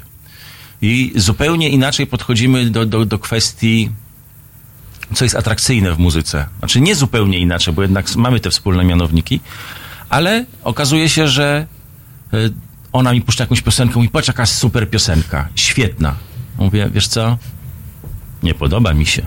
I 0.83 1.13
zupełnie 1.15 1.69
inaczej 1.69 2.07
podchodzimy 2.07 2.71
do, 2.71 2.87
do, 2.87 3.05
do 3.05 3.19
kwestii, 3.19 3.91
co 5.15 5.25
jest 5.25 5.37
atrakcyjne 5.37 5.95
w 5.95 5.99
muzyce. 5.99 6.47
Znaczy 6.59 6.81
nie 6.81 6.95
zupełnie 6.95 7.39
inaczej, 7.39 7.75
bo 7.75 7.83
jednak 7.83 8.17
mamy 8.17 8.41
te 8.41 8.51
wspólne 8.51 8.85
mianowniki, 8.85 9.41
ale 10.09 10.47
okazuje 10.65 11.09
się, 11.09 11.29
że 11.29 11.67
y, 12.35 12.53
ona 12.97 13.13
mi 13.13 13.21
puszcza 13.21 13.45
jakąś 13.45 13.61
piosenkę, 13.61 13.95
mówi, 13.97 14.09
patrz 14.09 14.29
jaka 14.29 14.47
super 14.47 14.91
piosenka, 14.91 15.49
świetna. 15.55 16.15
Mówię, 16.59 16.91
wiesz 16.95 17.09
co, 17.09 17.39
nie 18.43 18.55
podoba 18.55 18.95
mi 18.95 19.07
się. 19.07 19.23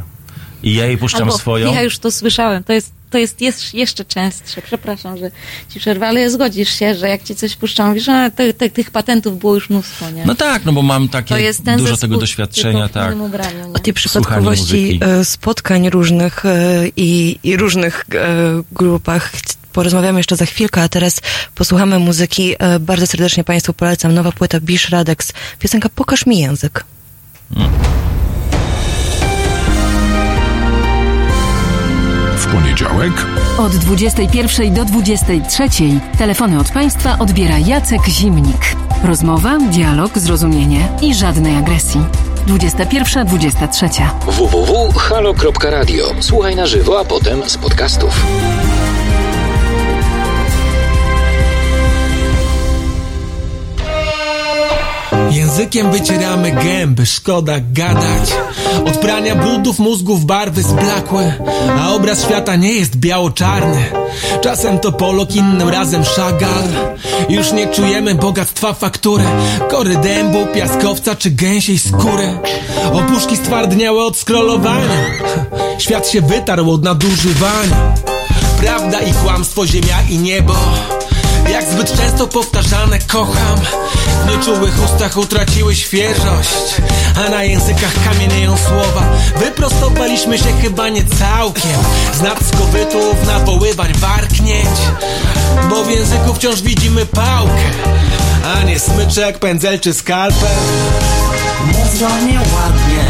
I 0.63 0.73
ja 0.73 0.85
jej 0.85 0.97
puszczam 0.97 1.23
Albo, 1.23 1.37
swoją. 1.37 1.73
Ja 1.73 1.81
już 1.81 1.99
to 1.99 2.11
słyszałem. 2.11 2.63
To 2.63 2.73
jest, 2.73 2.91
to 3.09 3.17
jest, 3.17 3.41
jest 3.41 3.73
jeszcze 3.73 4.05
częstsze. 4.05 4.61
Przepraszam, 4.61 5.17
że 5.17 5.31
ci 5.69 5.79
przerwę, 5.79 6.07
ale 6.07 6.31
zgodzisz 6.31 6.69
się, 6.69 6.95
że 6.95 7.09
jak 7.09 7.23
ci 7.23 7.35
coś 7.35 7.55
puszczam, 7.55 7.87
mówisz, 7.87 8.05
że 8.05 8.31
te, 8.35 8.53
te, 8.53 8.69
tych 8.69 8.91
patentów 8.91 9.39
było 9.39 9.55
już 9.55 9.69
mnóstwo, 9.69 10.09
nie? 10.09 10.25
No 10.25 10.35
tak, 10.35 10.65
no 10.65 10.73
bo 10.73 10.81
mam 10.81 11.09
takie 11.09 11.29
to 11.29 11.37
jest 11.37 11.65
ten 11.65 11.79
dużo 11.79 11.97
tego 11.97 12.17
doświadczenia, 12.17 12.89
tak. 12.89 13.15
ubraniu, 13.15 13.67
nie? 13.67 13.73
O 13.73 13.79
tej 13.79 13.93
przypadkowości 13.93 14.99
e, 15.01 15.25
spotkań 15.25 15.89
różnych 15.89 16.45
e, 16.45 16.83
i, 16.97 17.39
i 17.43 17.57
różnych 17.57 18.05
e, 18.15 18.63
grupach 18.71 19.31
porozmawiamy 19.73 20.19
jeszcze 20.19 20.35
za 20.35 20.45
chwilkę, 20.45 20.81
a 20.81 20.89
teraz 20.89 21.21
posłuchamy 21.55 21.99
muzyki. 21.99 22.55
E, 22.59 22.79
Bardzo 22.79 23.07
serdecznie 23.07 23.43
Państwu 23.43 23.73
polecam 23.73 24.13
nowa 24.13 24.31
płyta 24.31 24.59
Bisz 24.59 24.89
Radex. 24.89 25.33
Piosenka 25.59 25.89
Pokaż 25.95 26.25
mi 26.25 26.39
język. 26.39 26.83
W 32.37 32.45
poniedziałek 32.51 33.11
Od 33.57 33.75
21 33.75 34.73
do 34.73 34.85
23 34.85 35.63
telefony 36.17 36.59
od 36.59 36.69
Państwa 36.71 37.19
odbiera 37.19 37.57
Jacek 37.57 38.05
Zimnik. 38.07 38.75
Rozmowa, 39.03 39.57
dialog, 39.71 40.17
zrozumienie 40.17 40.87
i 41.01 41.15
żadnej 41.15 41.57
agresji. 41.57 42.01
21-23. 42.47 43.89
www.halo.radio. 44.25 46.05
Słuchaj 46.19 46.55
na 46.55 46.65
żywo, 46.67 46.99
a 46.99 47.05
potem 47.05 47.49
z 47.49 47.57
podcastów. 47.57 48.25
Językiem 55.59 55.91
wycieramy 55.91 56.51
gęby, 56.51 57.05
szkoda 57.05 57.53
gadać. 57.73 58.29
Od 58.85 58.97
prania 58.97 59.35
brudów 59.35 59.79
mózgów 59.79 60.25
barwy 60.25 60.63
zblakłe 60.63 61.33
A 61.79 61.93
obraz 61.93 62.23
świata 62.23 62.55
nie 62.55 62.73
jest 62.73 62.95
biało-czarny. 62.95 63.85
Czasem 64.41 64.79
to 64.79 64.91
Polok, 64.91 65.35
innym 65.35 65.69
razem 65.69 66.03
Chagall 66.03 66.69
Już 67.29 67.51
nie 67.51 67.67
czujemy 67.67 68.15
bogactwa 68.15 68.73
faktury 68.73 69.23
Kory 69.69 69.97
dębu, 69.97 70.47
piaskowca 70.53 71.15
czy 71.15 71.31
gęsiej 71.31 71.79
skóry. 71.79 72.37
Opuszki 72.93 73.37
stwardniałe 73.37 74.03
od 74.03 74.17
scrollowania 74.17 75.05
Świat 75.77 76.07
się 76.07 76.21
wytarł 76.21 76.71
od 76.71 76.83
nadużywania. 76.83 77.93
Prawda 78.61 78.99
i 78.99 79.13
kłamstwo, 79.13 79.67
ziemia 79.67 79.97
i 80.09 80.17
niebo 80.17 80.53
jak 81.49 81.69
zbyt 81.71 81.97
często 81.97 82.27
powtarzane 82.27 82.99
kocham. 82.99 83.59
W 84.25 84.31
nieczułych 84.31 84.83
ustach 84.85 85.17
utraciły 85.17 85.75
świeżość 85.75 86.81
A 87.25 87.29
na 87.29 87.43
językach 87.43 87.93
kamienieją 88.09 88.57
słowa. 88.57 89.03
Wyprostowaliśmy 89.37 90.37
się 90.37 90.61
chyba 90.61 90.89
nie 90.89 91.03
całkiem. 91.05 91.79
Z 92.13 92.21
nadskowytów 92.21 93.27
nawoływań 93.27 93.93
warknięć 93.93 94.79
Bo 95.69 95.83
w 95.83 95.91
języku 95.91 96.33
wciąż 96.33 96.61
widzimy 96.61 97.05
pałkę 97.05 97.63
A 98.55 98.63
nie 98.63 98.79
smyczek, 98.79 99.39
pędzel 99.39 99.79
czy 99.79 99.93
skalpel. 99.93 100.49
Mów 101.65 101.99
do 101.99 102.09
mnie 102.09 102.39
ładnie 102.39 103.03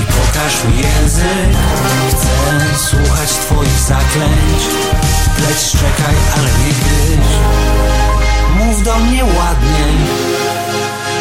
i 0.00 0.02
pokaż 0.02 0.64
mi 0.64 0.82
język. 0.82 1.58
Chcę 2.10 2.88
słuchać 2.88 3.28
twoich 3.28 3.78
zaklęć. 3.88 4.62
Leć 5.38 5.72
czekaj, 5.72 6.14
ale 6.36 6.48
nie 6.66 6.67
mnie 9.00 9.24
ładnie 9.24 9.84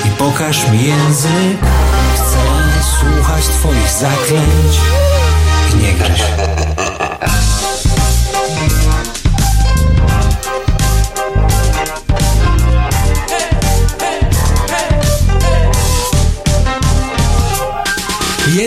i 0.06 0.10
pokaż 0.10 0.68
mi 0.68 0.84
język. 0.84 1.58
Chcę 2.16 2.38
słuchać 3.00 3.44
twoich 3.44 3.90
zaklęć 3.90 4.78
i 5.74 5.78
nie 5.78 5.94
gryź. 5.94 6.22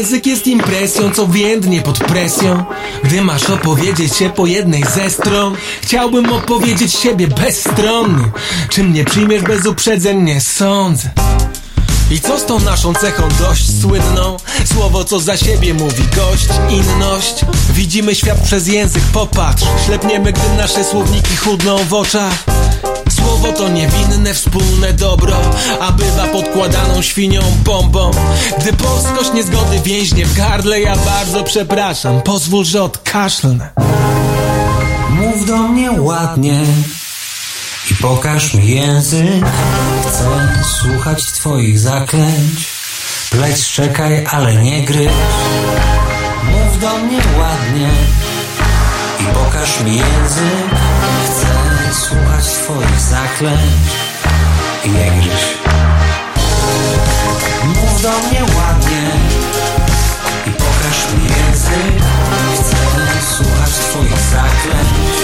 Język 0.00 0.26
jest 0.26 0.46
impresją, 0.46 1.10
co 1.10 1.26
więdnie 1.26 1.82
pod 1.82 1.98
presją. 1.98 2.64
Gdy 3.04 3.22
masz 3.22 3.50
opowiedzieć 3.50 4.16
się 4.16 4.30
po 4.30 4.46
jednej 4.46 4.84
ze 4.84 5.10
stron 5.10 5.56
Chciałbym 5.82 6.32
opowiedzieć 6.32 6.92
siebie 6.92 7.28
bezstronnie 7.28 8.24
Czy 8.68 8.84
mnie 8.84 9.04
przyjmiesz 9.04 9.42
bez 9.42 9.66
uprzedzeń? 9.66 10.22
Nie 10.22 10.40
sądzę. 10.40 11.10
I 12.10 12.20
co 12.20 12.38
z 12.38 12.46
tą 12.46 12.60
naszą 12.60 12.94
cechą 12.94 13.28
dość 13.38 13.80
słynną? 13.80 14.36
Słowo 14.64 15.04
co 15.04 15.20
za 15.20 15.36
siebie 15.36 15.74
mówi 15.74 16.02
gość, 16.16 16.48
inność. 16.70 17.34
Widzimy 17.72 18.14
świat 18.14 18.40
przez 18.44 18.68
język, 18.68 19.02
popatrz. 19.12 19.64
Ślepniemy, 19.86 20.32
gdy 20.32 20.56
nasze 20.56 20.84
słowniki 20.84 21.36
chudną 21.36 21.84
w 21.84 21.94
oczach 21.94 22.44
Słowo 23.10 23.52
to 23.52 23.68
niewinne 23.68 24.34
wspólne 24.34 24.92
dobro 24.92 25.36
A 25.80 25.92
bywa 25.92 26.26
podkładaną 26.26 27.02
świnią 27.02 27.40
bombą 27.64 28.10
Gdy 28.60 28.72
polskość 28.72 29.32
niezgody 29.34 29.80
więźnie 29.84 30.26
w 30.26 30.36
gardle 30.36 30.80
Ja 30.80 30.96
bardzo 30.96 31.44
przepraszam, 31.44 32.22
pozwól, 32.22 32.64
że 32.64 32.82
odkaszlnę 32.82 33.70
Mów 35.10 35.46
do 35.46 35.56
mnie 35.56 35.92
ładnie 35.92 36.60
i 37.90 37.94
pokaż 37.94 38.54
mi 38.54 38.68
język. 38.68 39.44
Chcę 40.02 40.48
słuchać 40.80 41.24
twoich 41.24 41.78
zaklęć. 41.78 42.66
Pleć 43.30 43.72
czekaj, 43.72 44.26
ale 44.30 44.54
nie 44.54 44.84
gryź. 44.84 45.12
Mów 46.44 46.80
do 46.80 46.98
mnie 46.98 47.18
ładnie 47.38 47.90
i 49.20 49.24
pokaż 49.34 49.80
mi 49.80 49.96
język. 49.96 50.70
Twoich 52.70 53.00
zaklęć 53.00 53.90
i 54.84 54.90
nie 54.90 55.10
gryź. 55.10 55.58
Mów 57.64 58.02
do 58.02 58.08
mnie 58.08 58.42
ładnie 58.42 59.10
i 60.46 60.50
pokaż 60.50 60.98
mi 61.14 61.22
język. 61.24 62.02
Chcę 62.54 62.76
słuchać 63.34 63.70
twoich 63.70 64.20
zaklęć. 64.32 65.16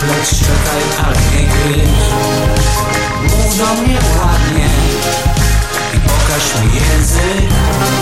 Pleć 0.00 0.40
czekaj, 0.40 0.82
ale 1.04 1.16
nie 1.16 1.46
gryź. 1.48 1.90
Mów 3.22 3.58
do 3.58 3.82
mnie 3.82 3.98
ładnie 4.18 4.68
i 5.94 6.00
pokaż 6.00 6.62
mi 6.62 6.74
język. 6.74 7.50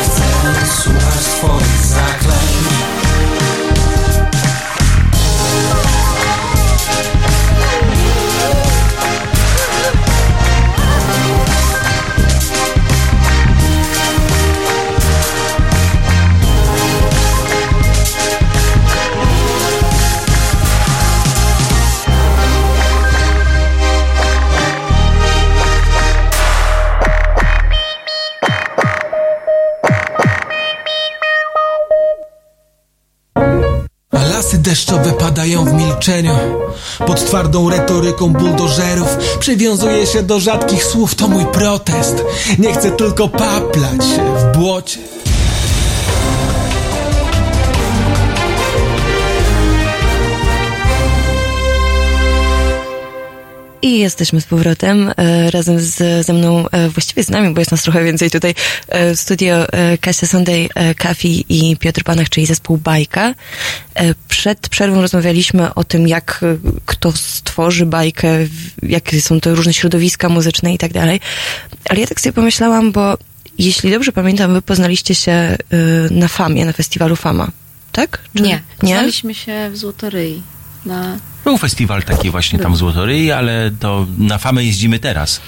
Chcę 0.05 0.67
słuchać 0.83 1.25
twoich 1.25 1.87
zaklęć. 1.87 2.89
Deszczowe 34.69 35.13
padają 35.13 35.65
w 35.65 35.73
milczeniu. 35.73 36.35
Pod 37.07 37.27
twardą 37.27 37.71
retoryką 37.71 38.33
buldożerów 38.33 39.09
Przywiązuję 39.41 40.07
się 40.07 40.23
do 40.23 40.41
rzadkich 40.41 40.85
słów, 40.85 41.15
to 41.15 41.29
mój 41.29 41.47
protest. 41.47 42.25
Nie 42.59 42.73
chcę 42.73 42.91
tylko 42.91 43.29
paplać 43.29 44.03
w 44.37 44.59
błocie 44.59 45.18
I 53.83 53.99
jesteśmy 53.99 54.41
z 54.41 54.45
powrotem 54.45 55.13
e, 55.17 55.51
razem 55.51 55.81
z, 55.81 56.27
ze 56.27 56.33
mną, 56.33 56.69
e, 56.69 56.89
właściwie 56.89 57.25
z 57.25 57.31
nami, 57.31 57.55
bo 57.55 57.61
jest 57.61 57.71
nas 57.71 57.83
trochę 57.83 58.05
więcej 58.05 58.31
tutaj 58.31 58.55
e, 58.89 59.15
w 59.15 59.21
studio 59.21 59.67
Kasia 60.01 60.27
Sunday, 60.27 60.69
Kafi 60.97 61.45
i 61.49 61.77
Piotr 61.77 62.05
Panach, 62.05 62.29
czyli 62.29 62.47
zespół 62.47 62.77
Bajka. 62.77 63.35
Przed 64.29 64.69
przerwą 64.69 65.01
rozmawialiśmy 65.01 65.75
o 65.75 65.85
tym, 65.85 66.09
jak 66.09 66.45
kto 66.87 67.13
stworzy 67.13 67.87
bajkę, 67.87 68.29
jakie 68.83 69.21
są 69.21 69.41
to 69.41 69.55
różne 69.55 69.75
środowiska 69.75 70.29
muzyczne 70.29 70.75
i 70.75 70.79
tak 70.79 70.93
dalej. 70.93 71.21
Ale 71.91 72.01
ja 72.01 72.07
tak 72.07 72.21
sobie 72.21 72.33
pomyślałam, 72.33 72.93
bo 72.93 73.19
jeśli 73.59 73.91
dobrze 73.91 74.13
pamiętam, 74.13 74.53
wy 74.55 74.63
poznaliście 74.63 75.15
się 75.15 75.57
na 76.11 76.29
Famie, 76.29 76.65
na 76.65 76.73
festiwalu 76.73 77.17
Fama, 77.17 77.51
tak? 77.93 78.19
Czy- 78.37 78.43
Nie, 78.43 78.49
Nie? 78.51 78.61
poznaliśmy 78.79 79.35
się 79.35 79.71
w 79.73 79.77
Złotoryi. 79.77 80.43
Na... 80.87 81.19
Był 81.49 81.59
festiwal 81.59 82.03
taki 82.03 82.31
właśnie 82.31 82.59
tam 82.59 82.77
Złotoryi, 82.77 83.33
ale 83.33 83.71
to 83.81 84.07
na 84.19 84.39
famę 84.39 84.65
jeździmy 84.65 84.99
teraz. 84.99 85.41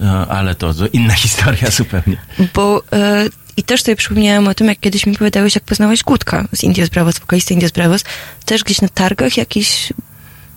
E, 0.00 0.10
Ale 0.10 0.54
to, 0.54 0.74
inna 0.92 1.14
historia 1.24 1.70
zupełnie. 1.70 2.16
Bo 2.54 2.82
e, 2.92 3.26
i 3.56 3.62
też 3.62 3.82
sobie 3.82 3.96
przypomniałam 3.96 4.48
o 4.48 4.54
tym, 4.54 4.66
jak 4.66 4.80
kiedyś 4.80 5.06
mi 5.06 5.16
powiedziałeś, 5.16 5.54
jak 5.54 5.64
poznałeś 5.64 6.02
Gutka 6.02 6.48
z 6.54 6.64
Indios 6.64 6.88
Bravos, 6.88 7.18
wokalisty 7.18 7.54
Indios 7.54 7.72
Bravos. 7.72 8.04
Też 8.44 8.64
gdzieś 8.64 8.80
na 8.80 8.88
targach 8.88 9.36
jakiś... 9.36 9.92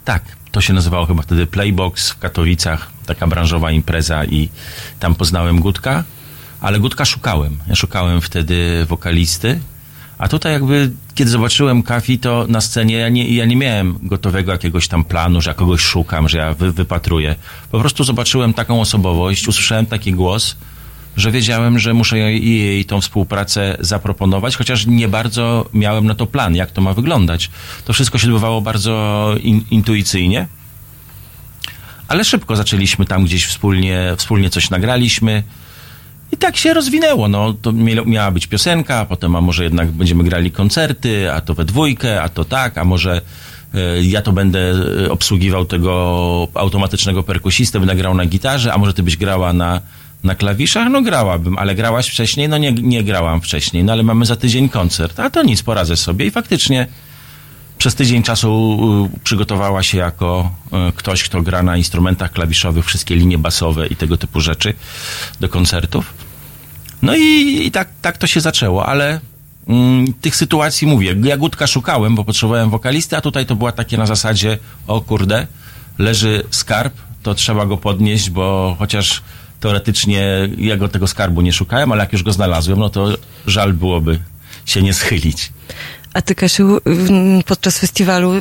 Tak, 0.05 0.23
to 0.51 0.61
się 0.61 0.73
nazywało 0.73 1.05
chyba 1.05 1.23
wtedy 1.23 1.47
Playbox 1.47 2.09
w 2.09 2.19
Katowicach, 2.19 2.91
taka 3.05 3.27
branżowa 3.27 3.71
impreza 3.71 4.25
i 4.25 4.49
tam 4.99 5.15
poznałem 5.15 5.59
Gutka, 5.59 6.03
ale 6.61 6.79
Gutka 6.79 7.05
szukałem. 7.05 7.57
Ja 7.67 7.75
szukałem 7.75 8.21
wtedy 8.21 8.85
wokalisty, 8.85 9.59
a 10.23 10.27
tutaj 10.27 10.53
jakby, 10.53 10.91
kiedy 11.15 11.31
zobaczyłem 11.31 11.83
Kafi, 11.83 12.19
to 12.19 12.45
na 12.49 12.61
scenie 12.61 12.95
ja 12.95 13.09
nie, 13.09 13.35
ja 13.35 13.45
nie 13.45 13.55
miałem 13.55 13.99
gotowego 14.01 14.51
jakiegoś 14.51 14.87
tam 14.87 15.03
planu, 15.03 15.41
że 15.41 15.49
ja 15.49 15.53
kogoś 15.53 15.81
szukam, 15.81 16.29
że 16.29 16.37
ja 16.37 16.53
wy, 16.53 16.71
wypatruję. 16.71 17.35
Po 17.71 17.79
prostu 17.79 18.03
zobaczyłem 18.03 18.53
taką 18.53 18.81
osobowość, 18.81 19.47
usłyszałem 19.47 19.85
taki 19.85 20.13
głos, 20.13 20.55
że 21.17 21.31
wiedziałem, 21.31 21.79
że 21.79 21.93
muszę 21.93 22.17
jej, 22.17 22.59
jej 22.59 22.85
tą 22.85 23.01
współpracę 23.01 23.77
zaproponować, 23.79 24.55
chociaż 24.55 24.85
nie 24.85 25.07
bardzo 25.07 25.69
miałem 25.73 26.05
na 26.05 26.15
to 26.15 26.25
plan, 26.25 26.55
jak 26.55 26.71
to 26.71 26.81
ma 26.81 26.93
wyglądać. 26.93 27.49
To 27.85 27.93
wszystko 27.93 28.17
się 28.17 28.27
odbywało 28.27 28.61
bardzo 28.61 29.35
in, 29.41 29.63
intuicyjnie, 29.71 30.47
ale 32.07 32.25
szybko 32.25 32.55
zaczęliśmy 32.55 33.05
tam 33.05 33.25
gdzieś 33.25 33.45
wspólnie, 33.45 34.13
wspólnie 34.17 34.49
coś 34.49 34.69
nagraliśmy. 34.69 35.43
I 36.33 36.37
tak 36.37 36.57
się 36.57 36.73
rozwinęło. 36.73 37.27
No, 37.27 37.53
to 37.61 37.71
mia- 37.71 38.05
miała 38.05 38.31
być 38.31 38.47
piosenka, 38.47 39.05
potem 39.05 39.35
a 39.35 39.41
może 39.41 39.63
jednak 39.63 39.91
będziemy 39.91 40.23
grali 40.23 40.51
koncerty, 40.51 41.31
a 41.31 41.41
to 41.41 41.53
we 41.53 41.65
dwójkę, 41.65 42.21
a 42.21 42.29
to 42.29 42.45
tak, 42.45 42.77
a 42.77 42.83
może 42.85 43.21
e, 43.73 44.03
ja 44.03 44.21
to 44.21 44.31
będę 44.31 44.59
e, 45.05 45.11
obsługiwał 45.11 45.65
tego 45.65 46.47
automatycznego 46.53 47.23
perkusistę, 47.23 47.79
będę 47.79 47.95
grał 47.95 48.13
na 48.13 48.25
gitarze, 48.25 48.73
a 48.73 48.77
może 48.77 48.93
ty 48.93 49.03
byś 49.03 49.17
grała 49.17 49.53
na, 49.53 49.81
na 50.23 50.35
klawiszach? 50.35 50.89
No 50.91 51.01
grałabym, 51.01 51.57
ale 51.57 51.75
grałaś 51.75 52.07
wcześniej? 52.09 52.49
No 52.49 52.57
nie, 52.57 52.71
nie 52.71 53.03
grałam 53.03 53.41
wcześniej, 53.41 53.83
no 53.83 53.93
ale 53.93 54.03
mamy 54.03 54.25
za 54.25 54.35
tydzień 54.35 54.69
koncert. 54.69 55.19
A 55.19 55.29
to 55.29 55.43
nic, 55.43 55.63
poradzę 55.63 55.97
sobie. 55.97 56.25
I 56.25 56.31
faktycznie 56.31 56.87
przez 57.83 57.95
tydzień 57.95 58.23
czasu 58.23 58.79
y, 59.15 59.19
przygotowała 59.19 59.83
się 59.83 59.97
jako 59.97 60.51
y, 60.89 60.91
ktoś, 60.91 61.23
kto 61.23 61.41
gra 61.41 61.63
na 61.63 61.77
instrumentach 61.77 62.31
klawiszowych, 62.31 62.85
wszystkie 62.85 63.15
linie 63.15 63.37
basowe 63.37 63.87
i 63.87 63.95
tego 63.95 64.17
typu 64.17 64.41
rzeczy 64.41 64.73
do 65.39 65.49
koncertów. 65.49 66.13
No 67.01 67.15
i, 67.15 67.61
i 67.65 67.71
tak, 67.71 67.89
tak 68.01 68.17
to 68.17 68.27
się 68.27 68.41
zaczęło, 68.41 68.85
ale 68.85 69.19
mm, 69.67 70.13
tych 70.13 70.35
sytuacji 70.35 70.87
mówię. 70.87 71.15
Ja 71.23 71.37
Gutka 71.37 71.67
szukałem, 71.67 72.15
bo 72.15 72.23
potrzebowałem 72.23 72.69
wokalisty, 72.69 73.17
a 73.17 73.21
tutaj 73.21 73.45
to 73.45 73.55
była 73.55 73.71
takie 73.71 73.97
na 73.97 74.05
zasadzie, 74.05 74.57
o 74.87 75.01
kurde, 75.01 75.47
leży 75.97 76.43
skarb, 76.49 76.93
to 77.23 77.33
trzeba 77.35 77.65
go 77.65 77.77
podnieść, 77.77 78.29
bo 78.29 78.75
chociaż 78.79 79.21
teoretycznie 79.59 80.49
ja 80.57 80.77
go 80.77 80.87
tego 80.87 81.07
skarbu 81.07 81.41
nie 81.41 81.53
szukałem, 81.53 81.91
ale 81.91 82.03
jak 82.03 82.13
już 82.13 82.23
go 82.23 82.33
znalazłem, 82.33 82.79
no 82.79 82.89
to 82.89 83.07
żal 83.47 83.73
byłoby 83.73 84.19
się 84.65 84.81
nie 84.81 84.93
schylić. 84.93 85.51
A 86.13 86.21
ty, 86.21 86.35
Kasiu, 86.35 86.81
podczas 87.45 87.77
festiwalu 87.77 88.31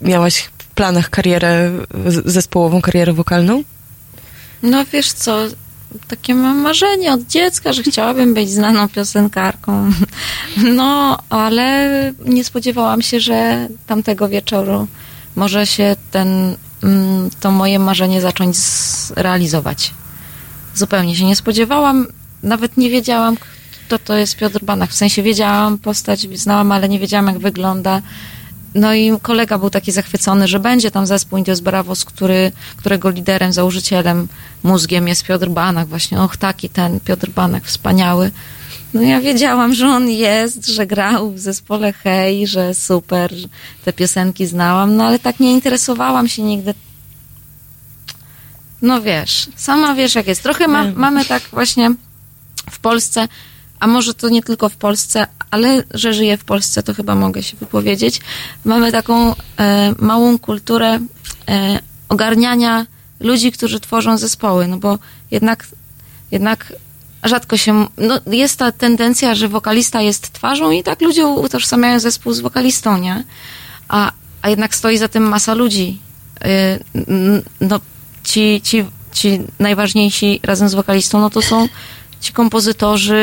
miałaś 0.00 0.50
w 0.58 0.66
planach 0.66 1.10
karierę 1.10 1.70
zespołową, 2.24 2.82
karierę 2.82 3.12
wokalną? 3.12 3.62
No 4.62 4.84
wiesz 4.92 5.12
co, 5.12 5.38
takie 6.08 6.34
mam 6.34 6.58
marzenie 6.58 7.12
od 7.12 7.26
dziecka, 7.26 7.72
że 7.72 7.82
chciałabym 7.82 8.34
być 8.34 8.50
znaną 8.50 8.88
piosenkarką. 8.88 9.72
No, 10.76 11.18
ale 11.28 12.12
nie 12.24 12.44
spodziewałam 12.44 13.02
się, 13.02 13.20
że 13.20 13.68
tamtego 13.86 14.28
wieczoru 14.28 14.86
może 15.36 15.66
się 15.66 15.96
ten 16.10 16.56
mm, 16.82 17.30
to 17.40 17.50
moje 17.50 17.78
marzenie 17.78 18.20
zacząć 18.20 18.56
realizować. 19.16 19.94
Zupełnie 20.74 21.16
się 21.16 21.24
nie 21.24 21.36
spodziewałam, 21.36 22.06
nawet 22.42 22.76
nie 22.76 22.90
wiedziałam, 22.90 23.36
kto 23.88 23.98
to 23.98 24.16
jest 24.16 24.36
Piotr 24.36 24.64
Banach. 24.64 24.90
W 24.90 24.94
sensie 24.94 25.22
wiedziałam 25.22 25.78
postać, 25.78 26.20
znałam, 26.20 26.72
ale 26.72 26.88
nie 26.88 26.98
wiedziałam, 26.98 27.26
jak 27.26 27.38
wygląda. 27.38 28.02
No 28.74 28.94
i 28.94 29.12
kolega 29.22 29.58
był 29.58 29.70
taki 29.70 29.92
zachwycony, 29.92 30.48
że 30.48 30.60
będzie 30.60 30.90
tam 30.90 31.06
zespół 31.06 31.38
Indios 31.38 31.60
Bravos, 31.60 32.04
który, 32.04 32.52
którego 32.76 33.10
liderem, 33.10 33.52
założycielem, 33.52 34.28
mózgiem 34.62 35.08
jest 35.08 35.24
Piotr 35.24 35.48
Banach. 35.48 35.88
Właśnie, 35.88 36.20
och, 36.20 36.36
taki 36.36 36.68
ten 36.68 37.00
Piotr 37.00 37.30
Banach, 37.30 37.64
wspaniały. 37.64 38.30
No 38.94 39.02
ja 39.02 39.20
wiedziałam, 39.20 39.74
że 39.74 39.86
on 39.88 40.08
jest, 40.10 40.66
że 40.66 40.86
grał 40.86 41.30
w 41.30 41.38
zespole 41.38 41.92
Hej, 41.92 42.46
że 42.46 42.74
super, 42.74 43.34
że 43.34 43.48
te 43.84 43.92
piosenki 43.92 44.46
znałam, 44.46 44.96
no 44.96 45.04
ale 45.04 45.18
tak 45.18 45.40
nie 45.40 45.52
interesowałam 45.52 46.28
się 46.28 46.42
nigdy. 46.42 46.74
No 48.82 49.02
wiesz, 49.02 49.48
sama 49.56 49.94
wiesz 49.94 50.14
jak 50.14 50.26
jest. 50.26 50.42
Trochę 50.42 50.68
ma, 50.68 50.84
mamy 50.96 51.24
tak 51.24 51.42
właśnie 51.52 51.90
w 52.70 52.78
Polsce, 52.78 53.28
a 53.80 53.86
może 53.86 54.14
to 54.14 54.28
nie 54.28 54.42
tylko 54.42 54.68
w 54.68 54.76
Polsce, 54.76 55.26
ale 55.50 55.84
że 55.94 56.14
żyję 56.14 56.36
w 56.36 56.44
Polsce, 56.44 56.82
to 56.82 56.94
chyba 56.94 57.14
mogę 57.14 57.42
się 57.42 57.56
wypowiedzieć. 57.56 58.20
Mamy 58.64 58.92
taką 58.92 59.34
e, 59.58 59.94
małą 59.98 60.38
kulturę 60.38 60.98
e, 61.48 61.78
ogarniania 62.08 62.86
ludzi, 63.20 63.52
którzy 63.52 63.80
tworzą 63.80 64.18
zespoły, 64.18 64.68
no 64.68 64.78
bo 64.78 64.98
jednak, 65.30 65.66
jednak 66.30 66.72
rzadko 67.24 67.56
się, 67.56 67.86
no 67.98 68.20
jest 68.26 68.58
ta 68.58 68.72
tendencja, 68.72 69.34
że 69.34 69.48
wokalista 69.48 70.02
jest 70.02 70.32
twarzą 70.32 70.70
i 70.70 70.82
tak 70.82 71.00
ludzie 71.00 71.26
utożsamiają 71.26 72.00
zespół 72.00 72.32
z 72.32 72.40
wokalistą, 72.40 72.98
nie? 72.98 73.24
A, 73.88 74.12
a 74.42 74.48
jednak 74.48 74.74
stoi 74.74 74.98
za 74.98 75.08
tym 75.08 75.22
masa 75.28 75.54
ludzi. 75.54 76.00
N- 76.94 77.42
No, 77.60 77.80
ci, 78.24 78.60
ci, 78.64 78.84
ci 79.12 79.40
najważniejsi 79.58 80.40
razem 80.42 80.68
z 80.68 80.74
wokalistą, 80.74 81.20
no 81.20 81.30
to 81.30 81.42
są 81.42 81.68
ci 82.20 82.32
kompozytorzy, 82.32 83.14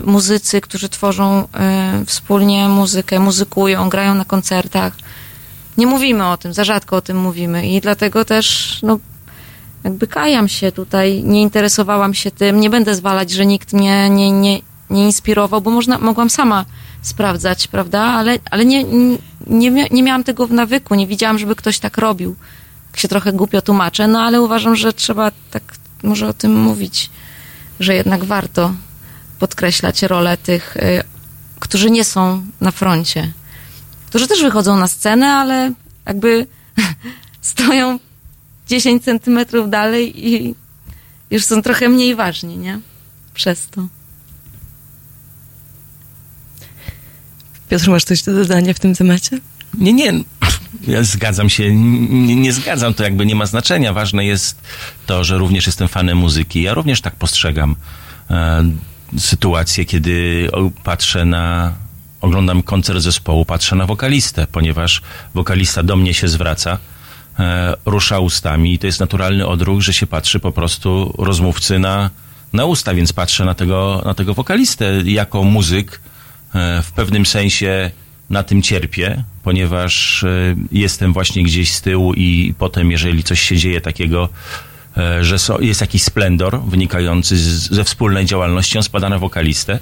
y, 0.00 0.06
muzycy, 0.06 0.60
którzy 0.60 0.88
tworzą 0.88 1.42
y, 2.02 2.06
wspólnie 2.06 2.68
muzykę, 2.68 3.20
muzykują, 3.20 3.88
grają 3.88 4.14
na 4.14 4.24
koncertach. 4.24 4.92
Nie 5.76 5.86
mówimy 5.86 6.26
o 6.26 6.36
tym, 6.36 6.54
za 6.54 6.64
rzadko 6.64 6.96
o 6.96 7.00
tym 7.00 7.16
mówimy 7.16 7.68
i 7.68 7.80
dlatego 7.80 8.24
też, 8.24 8.78
no, 8.82 8.98
jakby 9.84 10.06
kajam 10.06 10.48
się 10.48 10.72
tutaj, 10.72 11.22
nie 11.24 11.42
interesowałam 11.42 12.14
się 12.14 12.30
tym, 12.30 12.60
nie 12.60 12.70
będę 12.70 12.94
zwalać, 12.94 13.30
że 13.30 13.46
nikt 13.46 13.72
mnie 13.72 14.10
nie, 14.10 14.30
nie, 14.30 14.60
nie 14.90 15.04
inspirował, 15.04 15.60
bo 15.60 15.70
można, 15.70 15.98
mogłam 15.98 16.30
sama 16.30 16.64
sprawdzać, 17.02 17.68
prawda, 17.68 18.00
ale, 18.00 18.38
ale 18.50 18.64
nie, 18.64 18.84
nie, 19.46 19.70
nie 19.90 20.02
miałam 20.02 20.24
tego 20.24 20.46
w 20.46 20.52
nawyku, 20.52 20.94
nie 20.94 21.06
widziałam, 21.06 21.38
żeby 21.38 21.56
ktoś 21.56 21.78
tak 21.78 21.98
robił. 21.98 22.36
Tak 22.92 23.00
się 23.00 23.08
trochę 23.08 23.32
głupio 23.32 23.62
tłumaczę, 23.62 24.08
no 24.08 24.20
ale 24.20 24.42
uważam, 24.42 24.76
że 24.76 24.92
trzeba 24.92 25.30
tak 25.50 25.62
może 26.02 26.28
o 26.28 26.32
tym 26.32 26.62
mówić, 26.62 27.10
że 27.82 27.94
jednak 27.94 28.24
warto 28.24 28.74
podkreślać 29.38 30.02
rolę 30.02 30.36
tych, 30.36 30.76
y, 30.76 31.02
którzy 31.60 31.90
nie 31.90 32.04
są 32.04 32.46
na 32.60 32.70
froncie, 32.70 33.32
którzy 34.06 34.28
też 34.28 34.42
wychodzą 34.42 34.76
na 34.76 34.88
scenę, 34.88 35.26
ale 35.26 35.72
jakby 36.06 36.46
stoją 37.40 37.98
10 38.68 39.04
centymetrów 39.04 39.70
dalej 39.70 40.26
i 40.28 40.54
już 41.30 41.44
są 41.44 41.62
trochę 41.62 41.88
mniej 41.88 42.14
ważni, 42.14 42.58
nie? 42.58 42.80
Przez 43.34 43.66
to. 43.66 43.86
Piotr, 47.68 47.90
masz 47.90 48.04
coś 48.04 48.22
do 48.22 48.34
dodania 48.34 48.74
w 48.74 48.78
tym 48.78 48.94
temacie? 48.94 49.40
Nie, 49.74 49.92
nie. 49.92 50.12
Ja 50.86 51.02
zgadzam 51.02 51.50
się, 51.50 51.74
nie, 51.74 52.36
nie 52.36 52.52
zgadzam, 52.52 52.94
to 52.94 53.04
jakby 53.04 53.26
nie 53.26 53.34
ma 53.34 53.46
znaczenia. 53.46 53.92
Ważne 53.92 54.24
jest 54.24 54.60
to, 55.06 55.24
że 55.24 55.38
również 55.38 55.66
jestem 55.66 55.88
fanem 55.88 56.18
muzyki. 56.18 56.62
Ja 56.62 56.74
również 56.74 57.00
tak 57.00 57.14
postrzegam 57.14 57.76
e, 58.30 58.64
sytuację, 59.18 59.84
kiedy 59.84 60.48
patrzę 60.84 61.24
na, 61.24 61.72
oglądam 62.20 62.62
koncert 62.62 63.00
zespołu, 63.00 63.44
patrzę 63.44 63.76
na 63.76 63.86
wokalistę, 63.86 64.46
ponieważ 64.46 65.02
wokalista 65.34 65.82
do 65.82 65.96
mnie 65.96 66.14
się 66.14 66.28
zwraca, 66.28 66.78
e, 67.38 67.74
rusza 67.84 68.18
ustami 68.18 68.74
i 68.74 68.78
to 68.78 68.86
jest 68.86 69.00
naturalny 69.00 69.46
odruch, 69.46 69.80
że 69.80 69.92
się 69.92 70.06
patrzy 70.06 70.40
po 70.40 70.52
prostu 70.52 71.14
rozmówcy 71.18 71.78
na, 71.78 72.10
na 72.52 72.64
usta, 72.64 72.94
więc 72.94 73.12
patrzę 73.12 73.44
na 73.44 73.54
tego, 73.54 74.02
na 74.04 74.14
tego 74.14 74.34
wokalistę 74.34 75.02
jako 75.04 75.44
muzyk. 75.44 76.00
E, 76.54 76.82
w 76.82 76.92
pewnym 76.92 77.26
sensie 77.26 77.90
na 78.32 78.42
tym 78.42 78.62
cierpię, 78.62 79.24
ponieważ 79.42 80.24
e, 80.24 80.56
jestem 80.72 81.12
właśnie 81.12 81.42
gdzieś 81.42 81.72
z 81.72 81.80
tyłu 81.80 82.14
i 82.14 82.54
potem, 82.58 82.90
jeżeli 82.90 83.24
coś 83.24 83.40
się 83.40 83.56
dzieje 83.56 83.80
takiego, 83.80 84.28
e, 84.96 85.24
że 85.24 85.36
jest 85.60 85.80
jakiś 85.80 86.02
splendor 86.02 86.60
wynikający 86.60 87.36
ze 87.74 87.84
wspólnej 87.84 88.26
działalności, 88.26 88.78
on 88.78 88.84
spada 88.84 89.08
na 89.08 89.18
wokalistę 89.18 89.78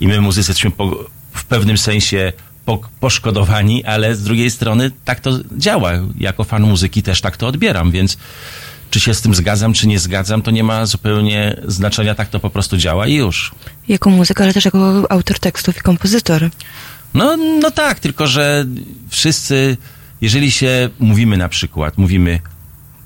i 0.00 0.08
my 0.08 0.20
muzycy 0.20 0.50
jesteśmy 0.50 0.70
po, 0.70 1.04
w 1.32 1.44
pewnym 1.44 1.78
sensie 1.78 2.32
po, 2.64 2.80
poszkodowani, 3.00 3.84
ale 3.84 4.16
z 4.16 4.22
drugiej 4.22 4.50
strony 4.50 4.90
tak 5.04 5.20
to 5.20 5.30
działa. 5.56 5.92
Jako 6.18 6.44
fan 6.44 6.62
muzyki 6.62 7.02
też 7.02 7.20
tak 7.20 7.36
to 7.36 7.46
odbieram, 7.46 7.90
więc 7.90 8.18
czy 8.90 9.00
się 9.00 9.14
z 9.14 9.20
tym 9.20 9.34
zgadzam, 9.34 9.72
czy 9.72 9.86
nie 9.86 9.98
zgadzam, 9.98 10.42
to 10.42 10.50
nie 10.50 10.64
ma 10.64 10.86
zupełnie 10.86 11.56
znaczenia, 11.66 12.14
tak 12.14 12.28
to 12.28 12.40
po 12.40 12.50
prostu 12.50 12.76
działa 12.76 13.06
i 13.06 13.14
już. 13.14 13.52
Jako 13.88 14.10
muzyk, 14.10 14.40
ale 14.40 14.54
też 14.54 14.64
jako 14.64 15.06
autor 15.10 15.38
tekstów 15.38 15.76
i 15.76 15.80
kompozytor. 15.80 16.50
No, 17.14 17.36
no 17.36 17.70
tak, 17.70 18.00
tylko 18.00 18.26
że 18.26 18.66
wszyscy, 19.08 19.76
jeżeli 20.20 20.50
się 20.50 20.88
mówimy 20.98 21.36
na 21.36 21.48
przykład, 21.48 21.98
mówimy 21.98 22.40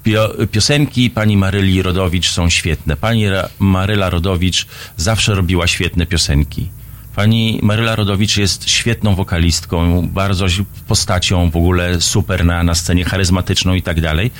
pio, 0.02 0.34
piosenki 0.50 1.10
pani 1.10 1.36
Maryli 1.36 1.82
Rodowicz 1.82 2.30
są 2.30 2.48
świetne. 2.50 2.96
Pani 2.96 3.24
Maryla 3.58 4.10
Rodowicz 4.10 4.66
zawsze 4.96 5.34
robiła 5.34 5.66
świetne 5.66 6.06
piosenki. 6.06 6.70
Pani 7.16 7.58
Maryla 7.62 7.96
Rodowicz 7.96 8.36
jest 8.36 8.70
świetną 8.70 9.14
wokalistką, 9.14 10.08
bardzo 10.08 10.46
postacią 10.86 11.50
w 11.50 11.56
ogóle 11.56 12.00
super 12.00 12.44
na, 12.44 12.62
na 12.62 12.74
scenie, 12.74 13.04
charyzmatyczną 13.04 13.74
i 13.74 13.82
tak 13.82 14.00
dalej. 14.00 14.30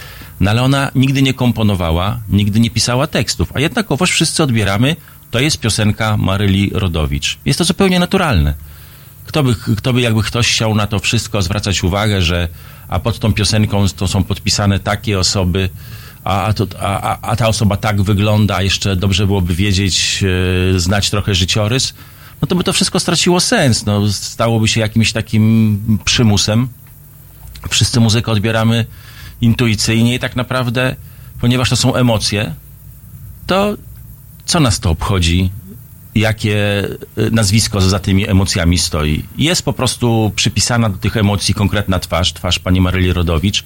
No 0.41 0.51
ale 0.51 0.63
ona 0.63 0.91
nigdy 0.95 1.23
nie 1.23 1.35
komponowała, 1.35 2.21
nigdy 2.29 2.61
nie 2.61 2.71
pisała 2.71 3.07
tekstów, 3.07 3.53
a 3.55 3.61
jednakowoż 3.61 4.11
wszyscy 4.11 4.43
odbieramy, 4.43 4.97
to 5.31 5.41
jest 5.41 5.61
piosenka 5.61 6.17
Maryli 6.17 6.71
Rodowicz. 6.75 7.39
Jest 7.45 7.59
to 7.59 7.65
zupełnie 7.65 7.99
naturalne. 7.99 8.55
Kto 9.33 9.43
by, 9.43 9.55
kto 9.77 9.93
by 9.93 10.01
jakby 10.01 10.23
ktoś 10.23 10.53
chciał 10.53 10.75
na 10.75 10.87
to 10.87 10.99
wszystko 10.99 11.43
zwracać 11.43 11.85
uwagę, 11.85 12.23
że 12.23 12.49
a 12.89 12.99
pod 12.99 13.19
tą 13.19 13.33
piosenką 13.33 13.89
to 13.97 14.09
są 14.09 14.25
podpisane 14.25 14.79
takie 14.79 15.19
osoby, 15.19 15.69
a, 16.25 16.45
a, 16.45 16.53
to, 16.53 16.67
a, 16.81 17.19
a- 17.23 17.37
ta 17.37 17.49
osoba 17.49 17.77
tak 17.77 18.03
wygląda, 18.03 18.57
a 18.57 18.63
jeszcze 18.63 18.97
dobrze 18.97 19.27
byłoby 19.27 19.55
wiedzieć, 19.55 20.25
e, 20.75 20.81
znać 20.81 21.11
trochę 21.11 21.35
życiorys, 21.35 21.95
no 22.43 22.49
to 22.49 22.55
by 22.55 22.65
to 22.65 22.73
wszystko 22.73 23.01
straciło 23.01 23.41
sens. 23.41 23.87
No, 23.87 24.09
stałoby 24.13 24.69
się 24.69 24.81
jakimś 24.81 25.13
takim 25.13 25.99
przymusem. 26.05 26.69
Wszyscy 27.71 28.01
muzykę 28.01 28.33
odbieramy 28.33 28.87
intuicyjnie 29.41 30.15
i 30.15 30.19
tak 30.19 30.37
naprawdę, 30.37 30.97
ponieważ 31.41 31.71
to 31.71 31.77
są 31.77 31.95
emocje, 31.95 32.55
to 33.47 33.77
co 34.45 34.61
nas 34.61 34.81
to 34.81 34.91
obchodzi, 34.91 35.51
jakie 36.15 36.89
y, 37.19 37.31
nazwisko 37.31 37.81
za 37.81 37.99
tymi 37.99 38.29
emocjami 38.29 38.79
stoi. 38.79 39.25
Jest 39.39 39.63
po 39.63 39.73
prostu 39.73 40.33
przypisana 40.37 40.89
do 40.89 40.99
tych 40.99 41.17
emocji 41.17 41.55
konkretna 41.55 41.99
twarz, 41.99 42.33
twarz 42.33 42.59
pani 42.59 42.81
Maryli 42.81 43.13
Rodowicz, 43.13 43.65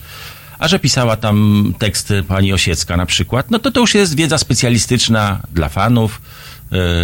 a 0.59 0.69
że 0.69 0.79
pisała 0.79 1.17
tam 1.17 1.75
teksty 1.79 2.23
pani 2.23 2.53
Osiecka 2.53 2.97
na 2.97 3.07
przykład, 3.07 3.51
no 3.51 3.59
to 3.59 3.71
to 3.71 3.81
już 3.81 3.95
jest 3.95 4.17
wiedza 4.17 4.39
specjalistyczna 4.39 5.41
dla 5.53 5.69
fanów, 5.69 6.21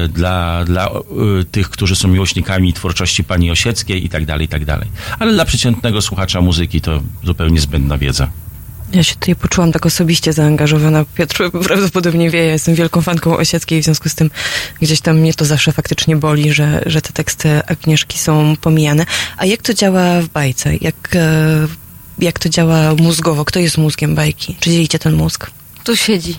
y, 0.04 0.08
dla, 0.08 0.64
dla 0.64 0.88
y, 1.40 1.44
tych, 1.44 1.70
którzy 1.70 1.96
są 1.96 2.08
miłośnikami 2.08 2.72
twórczości 2.72 3.24
pani 3.24 3.50
Osieckiej 3.50 4.04
i 4.04 4.08
tak 4.08 4.26
dalej, 4.26 4.44
i 4.44 4.48
tak 4.48 4.64
dalej. 4.64 4.88
Ale 5.18 5.32
dla 5.32 5.44
przeciętnego 5.44 6.02
słuchacza 6.02 6.40
muzyki 6.40 6.80
to 6.80 7.02
zupełnie 7.24 7.60
zbędna 7.60 7.98
wiedza. 7.98 8.30
Ja 8.92 9.02
się 9.02 9.14
tutaj 9.14 9.36
poczułam 9.36 9.72
tak 9.72 9.86
osobiście 9.86 10.32
zaangażowana. 10.32 11.04
Piotr 11.14 11.50
prawdopodobnie 11.50 12.30
wie, 12.30 12.44
ja 12.44 12.52
jestem 12.52 12.74
wielką 12.74 13.02
fanką 13.02 13.36
Osieckiej, 13.36 13.82
w 13.82 13.84
związku 13.84 14.08
z 14.08 14.14
tym 14.14 14.30
gdzieś 14.80 15.00
tam 15.00 15.18
mnie 15.18 15.34
to 15.34 15.44
zawsze 15.44 15.72
faktycznie 15.72 16.16
boli, 16.16 16.52
że, 16.52 16.82
że 16.86 17.02
te 17.02 17.12
teksty 17.12 17.64
Agnieszki 17.66 18.18
są 18.18 18.56
pomijane. 18.60 19.06
A 19.36 19.46
jak 19.46 19.62
to 19.62 19.74
działa 19.74 20.20
w 20.20 20.28
bajce? 20.28 20.76
Jak, 20.80 21.16
e, 21.16 21.66
jak 22.18 22.38
to 22.38 22.48
działa 22.48 22.94
mózgowo? 22.94 23.44
Kto 23.44 23.60
jest 23.60 23.78
mózgiem 23.78 24.14
bajki? 24.14 24.56
Czy 24.60 24.70
dzielicie 24.70 24.98
ten 24.98 25.14
mózg? 25.14 25.50
Tu 25.84 25.96
siedzi. 25.96 26.36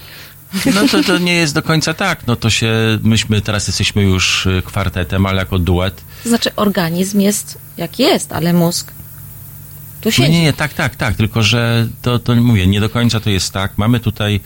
No 0.76 0.88
to, 0.88 1.04
to 1.04 1.18
nie 1.18 1.34
jest 1.34 1.54
do 1.54 1.62
końca 1.62 1.94
tak. 1.94 2.28
No 2.28 2.36
to 2.36 2.50
się, 2.50 2.74
myśmy 3.04 3.42
teraz 3.42 3.68
jesteśmy 3.68 4.04
już 4.04 4.46
y, 4.46 4.62
kwartetem, 4.66 5.26
ale 5.26 5.38
jako 5.38 5.60
duet. 5.60 6.02
To 6.24 6.30
znaczy 6.30 6.56
organizm 6.56 7.20
jest 7.20 7.58
jak 7.78 8.00
jest, 8.00 8.32
ale 8.32 8.54
mózg 8.54 8.92
tu 10.04 10.10
No 10.10 10.12
siedzi. 10.12 10.32
nie, 10.32 10.42
nie, 10.42 10.54
tak, 10.54 10.74
tak, 10.74 10.96
tak, 10.96 11.16
tylko 11.16 11.44
że 11.44 11.88
to, 12.02 12.20
to 12.20 12.36
mówię, 12.36 12.68
nie 12.68 12.80
do 12.80 12.90
końca 12.90 13.20
to 13.20 13.30
jest 13.30 13.54
tak. 13.54 13.78
Mamy 13.78 14.00
tutaj 14.00 14.40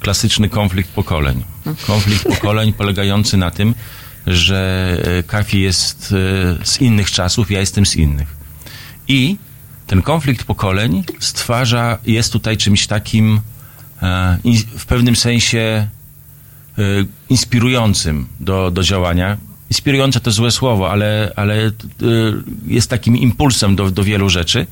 klasyczny 0.00 0.48
konflikt 0.48 0.90
pokoleń. 0.90 1.44
Konflikt 1.86 2.24
pokoleń 2.24 2.72
polegający 2.72 3.36
na 3.36 3.50
tym, 3.50 3.74
że 4.26 4.96
e, 5.18 5.22
Kafi 5.22 5.60
jest 5.60 6.14
e, 6.62 6.66
z 6.66 6.80
innych 6.80 7.10
czasów, 7.10 7.50
ja 7.50 7.60
jestem 7.60 7.86
z 7.86 7.96
innych. 7.96 8.36
I 9.08 9.36
ten 9.86 10.02
konflikt 10.02 10.44
pokoleń 10.44 11.04
stwarza, 11.20 11.98
jest 12.06 12.32
tutaj 12.32 12.56
czymś 12.56 12.86
takim 12.86 13.40
e, 14.02 14.38
w 14.78 14.86
pewnym 14.86 15.16
sensie 15.16 15.88
inspirującym 17.28 18.26
do, 18.40 18.70
do 18.70 18.82
działania. 18.82 19.36
Inspirujące 19.70 20.20
to 20.20 20.30
złe 20.30 20.50
słowo, 20.50 20.90
ale, 20.90 21.32
ale 21.36 21.66
e, 21.66 21.72
jest 22.66 22.90
takim 22.90 23.16
impulsem 23.16 23.76
do, 23.76 23.90
do 23.90 24.04
wielu 24.04 24.28
rzeczy, 24.28 24.66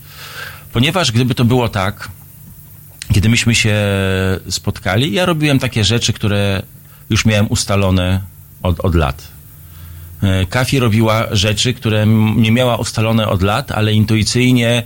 ponieważ 0.73 1.13
gdyby 1.13 1.35
to 1.35 1.45
było 1.45 1.69
tak, 1.69 2.09
kiedy 3.13 3.29
myśmy 3.29 3.55
się 3.55 3.77
spotkali, 4.51 5.13
ja 5.13 5.27
robiłem 5.27 5.59
takie 5.59 5.85
rzeczy, 5.85 6.13
które 6.13 6.63
już 7.11 7.25
miałem 7.25 7.47
ustalone 7.47 8.21
od, 8.63 8.81
od 8.81 8.95
lat. 8.95 9.29
E, 10.23 10.47
Kafi 10.47 10.79
robiła 10.79 11.27
rzeczy, 11.31 11.75
które 11.75 12.07
nie 12.37 12.53
miała 12.53 12.77
ustalone 12.77 13.29
od 13.29 13.43
lat, 13.43 13.73
ale 13.73 13.93
intuicyjnie 13.93 14.83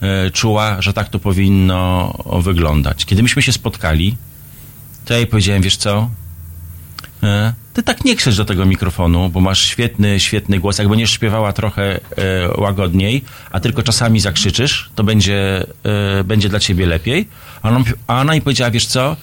e, 0.00 0.30
czuła, 0.30 0.82
że 0.82 0.92
tak 0.92 1.08
to 1.08 1.18
powinno 1.18 2.14
wyglądać. 2.42 3.04
Kiedy 3.04 3.22
myśmy 3.22 3.42
się 3.42 3.52
spotkali, 3.52 4.16
to 5.04 5.12
ja 5.12 5.18
jej 5.18 5.26
powiedziałem, 5.26 5.62
wiesz 5.62 5.76
co, 5.76 6.10
ty 7.72 7.82
tak 7.82 8.04
nie 8.04 8.16
krzycz 8.16 8.36
do 8.36 8.44
tego 8.44 8.66
mikrofonu, 8.66 9.28
bo 9.28 9.40
masz 9.40 9.60
świetny, 9.60 10.20
świetny 10.20 10.58
głos. 10.58 10.78
Jak 10.78 10.88
będziesz 10.88 11.10
śpiewała 11.10 11.52
trochę 11.52 12.00
e, 12.16 12.60
łagodniej, 12.60 13.24
a 13.50 13.60
tylko 13.60 13.82
czasami 13.82 14.20
zakrzyczysz, 14.20 14.90
to 14.94 15.04
będzie, 15.04 15.66
e, 15.84 16.24
będzie 16.24 16.48
dla 16.48 16.60
ciebie 16.60 16.86
lepiej. 16.86 17.28
A 17.62 17.68
ona, 17.68 17.84
a 18.06 18.20
ona 18.20 18.34
mi 18.34 18.40
powiedziała, 18.40 18.70
wiesz 18.70 18.86
co, 18.86 19.16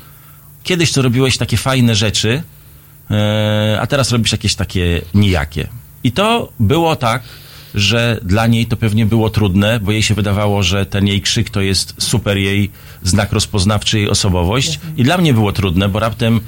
kiedyś 0.63 0.91
to 0.91 1.01
robiłeś 1.01 1.37
takie 1.37 1.57
fajne 1.57 1.95
rzeczy, 1.95 2.43
e, 3.11 3.77
a 3.81 3.87
teraz 3.87 4.11
robisz 4.11 4.31
jakieś 4.31 4.55
takie 4.55 5.01
nijakie. 5.13 5.67
I 6.03 6.11
to 6.11 6.51
było 6.59 6.95
tak, 6.95 7.23
że 7.75 8.19
dla 8.23 8.47
niej 8.47 8.65
to 8.65 8.77
pewnie 8.77 9.05
było 9.05 9.29
trudne, 9.29 9.79
bo 9.79 9.91
jej 9.91 10.03
się 10.03 10.13
wydawało, 10.13 10.63
że 10.63 10.85
ten 10.85 11.07
jej 11.07 11.21
krzyk 11.21 11.49
to 11.49 11.61
jest 11.61 11.95
super 11.97 12.37
jej 12.37 12.71
znak 13.03 13.31
rozpoznawczy, 13.31 13.99
jej 13.99 14.09
osobowość. 14.09 14.79
I 14.97 15.03
dla 15.03 15.17
mnie 15.17 15.33
było 15.33 15.51
trudne, 15.51 15.89
bo 15.89 15.99
raptem 15.99 16.41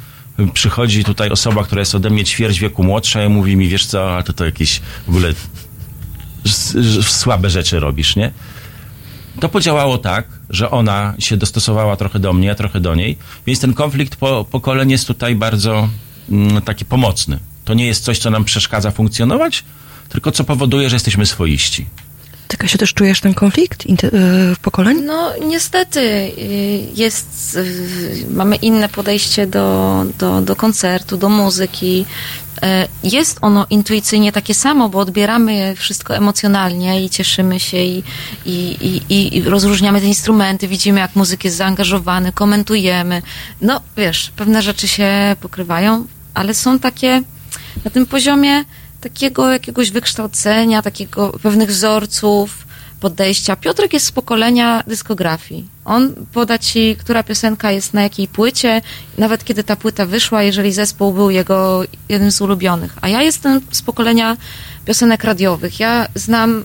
przychodzi 0.47 1.03
tutaj 1.03 1.29
osoba, 1.29 1.63
która 1.63 1.79
jest 1.79 1.95
ode 1.95 2.09
mnie 2.09 2.23
ćwierć 2.23 2.59
wieku 2.59 2.83
młodsza 2.83 3.25
i 3.25 3.29
mówi 3.29 3.57
mi, 3.57 3.67
wiesz 3.67 3.85
co, 3.85 4.17
a 4.17 4.23
to 4.23 4.33
to 4.33 4.45
jakieś 4.45 4.81
w 5.05 5.09
ogóle 5.09 5.33
słabe 7.03 7.49
rzeczy 7.49 7.79
robisz, 7.79 8.15
nie? 8.15 8.31
To 9.39 9.49
podziałało 9.49 9.97
tak, 9.97 10.27
że 10.49 10.71
ona 10.71 11.13
się 11.19 11.37
dostosowała 11.37 11.95
trochę 11.95 12.19
do 12.19 12.33
mnie, 12.33 12.51
a 12.51 12.55
trochę 12.55 12.79
do 12.79 12.95
niej, 12.95 13.17
więc 13.47 13.59
ten 13.59 13.73
konflikt 13.73 14.15
po, 14.15 14.45
pokoleń 14.51 14.91
jest 14.91 15.07
tutaj 15.07 15.35
bardzo 15.35 15.89
mm, 16.29 16.61
taki 16.61 16.85
pomocny. 16.85 17.39
To 17.65 17.73
nie 17.73 17.85
jest 17.85 18.03
coś, 18.03 18.19
co 18.19 18.29
nam 18.29 18.45
przeszkadza 18.45 18.91
funkcjonować, 18.91 19.63
tylko 20.09 20.31
co 20.31 20.43
powoduje, 20.43 20.89
że 20.89 20.95
jesteśmy 20.95 21.25
swoiści. 21.25 21.85
Taka 22.49 22.67
się 22.67 22.77
też 22.77 22.93
czujesz 22.93 23.21
ten 23.21 23.33
konflikt 23.33 23.85
y, 23.85 23.91
pokoleń? 24.61 25.01
No 25.01 25.31
niestety 25.47 25.99
y, 25.99 26.31
jest, 26.95 27.55
y, 27.55 28.25
mamy 28.29 28.55
inne 28.55 28.89
podejście 28.89 29.47
do, 29.47 30.05
do, 30.17 30.41
do 30.41 30.55
koncertu, 30.55 31.17
do 31.17 31.29
muzyki. 31.29 32.05
Jest 33.03 33.37
ono 33.41 33.65
intuicyjnie 33.69 34.31
takie 34.31 34.53
samo, 34.53 34.89
bo 34.89 34.99
odbieramy 34.99 35.75
wszystko 35.77 36.15
emocjonalnie 36.15 37.05
i 37.05 37.09
cieszymy 37.09 37.59
się 37.59 37.77
i, 37.77 38.03
i, 38.45 38.77
i, 39.09 39.37
i 39.37 39.41
rozróżniamy 39.41 40.01
te 40.01 40.07
instrumenty, 40.07 40.67
widzimy 40.67 40.99
jak 40.99 41.15
muzyk 41.15 41.43
jest 41.43 41.57
zaangażowany, 41.57 42.31
komentujemy. 42.31 43.21
No 43.61 43.81
wiesz, 43.97 44.31
pewne 44.35 44.61
rzeczy 44.61 44.87
się 44.87 45.35
pokrywają, 45.41 46.05
ale 46.33 46.53
są 46.53 46.79
takie 46.79 47.23
na 47.85 47.91
tym 47.91 48.05
poziomie 48.05 48.65
takiego 49.01 49.51
jakiegoś 49.51 49.91
wykształcenia, 49.91 50.81
takiego 50.81 51.29
pewnych 51.43 51.69
wzorców, 51.69 52.65
podejścia. 52.99 53.55
Piotrek 53.55 53.93
jest 53.93 54.05
z 54.05 54.11
pokolenia 54.11 54.83
dyskografii. 54.87 55.67
On 55.85 56.13
poda 56.33 56.57
ci, 56.57 56.95
która 56.99 57.23
piosenka 57.23 57.71
jest 57.71 57.93
na 57.93 58.01
jakiej 58.03 58.27
płycie, 58.27 58.81
nawet 59.17 59.43
kiedy 59.43 59.63
ta 59.63 59.75
płyta 59.75 60.05
wyszła, 60.05 60.43
jeżeli 60.43 60.73
zespół 60.73 61.13
był 61.13 61.29
jego 61.29 61.83
jednym 62.09 62.31
z 62.31 62.41
ulubionych. 62.41 62.97
A 63.01 63.07
ja 63.07 63.21
jestem 63.21 63.61
z 63.71 63.81
pokolenia 63.81 64.37
piosenek 64.85 65.23
radiowych. 65.23 65.79
Ja 65.79 66.07
znam 66.15 66.63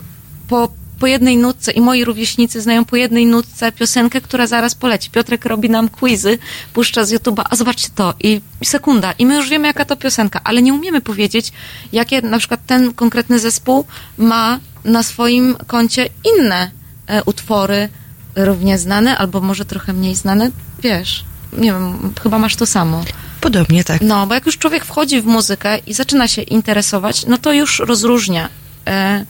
po, 0.49 0.69
po 0.99 1.07
jednej 1.07 1.37
nutce 1.37 1.73
i 1.73 1.81
moi 1.81 2.05
rówieśnicy 2.05 2.61
znają 2.61 2.85
po 2.85 2.97
jednej 2.97 3.27
nutce 3.27 3.73
piosenkę, 3.73 4.21
która 4.21 4.47
zaraz 4.47 4.75
poleci. 4.75 5.11
Piotrek 5.11 5.45
robi 5.45 5.71
nam 5.71 5.89
quizy, 5.89 6.39
puszcza 6.73 7.05
z 7.05 7.13
YouTube'a, 7.13 7.45
a 7.51 7.57
zobaczcie 7.57 7.89
to 7.95 8.15
i 8.21 8.41
sekunda. 8.65 9.13
I 9.13 9.27
my 9.27 9.37
już 9.37 9.49
wiemy, 9.49 9.67
jaka 9.67 9.85
to 9.85 9.97
piosenka, 9.97 10.41
ale 10.45 10.63
nie 10.63 10.75
umiemy 10.75 11.01
powiedzieć, 11.01 11.53
jakie 11.93 12.23
na 12.23 12.39
przykład 12.39 12.61
ten 12.67 12.95
konkretny 12.95 13.39
zespół 13.39 13.85
ma 14.19 14.61
na 14.85 15.03
swoim 15.03 15.57
koncie 15.67 16.09
inne 16.25 16.71
e, 17.07 17.25
utwory 17.25 17.89
równie 18.37 18.79
znane, 18.79 19.19
albo 19.19 19.41
może 19.41 19.65
trochę 19.65 19.93
mniej 19.93 20.15
znane. 20.15 20.51
Wiesz, 20.83 21.25
nie 21.59 21.73
wiem, 21.73 22.15
chyba 22.23 22.39
masz 22.39 22.57
to 22.57 22.67
samo. 22.67 23.05
Podobnie 23.41 23.85
tak. 23.85 24.01
No, 24.01 24.27
bo 24.27 24.35
jak 24.35 24.47
już 24.47 24.59
człowiek 24.59 24.85
wchodzi 24.85 25.21
w 25.21 25.27
muzykę 25.27 25.79
i 25.79 25.95
zaczyna 25.95 26.29
się 26.29 26.43
interesować, 26.43 27.27
no 27.27 27.39
to 27.39 27.53
już 27.53 27.79
rozróżnia. 27.79 28.49
E, 28.87 29.25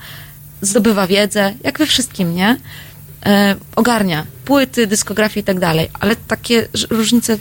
zdobywa 0.62 1.06
wiedzę, 1.06 1.54
jak 1.64 1.78
we 1.78 1.86
wszystkim, 1.86 2.34
nie? 2.34 2.56
E, 3.26 3.56
ogarnia 3.76 4.26
płyty, 4.44 4.86
dyskografię 4.86 5.40
i 5.40 5.44
tak 5.44 5.60
dalej, 5.60 5.90
ale 6.00 6.16
takie 6.16 6.68
różnice, 6.90 7.38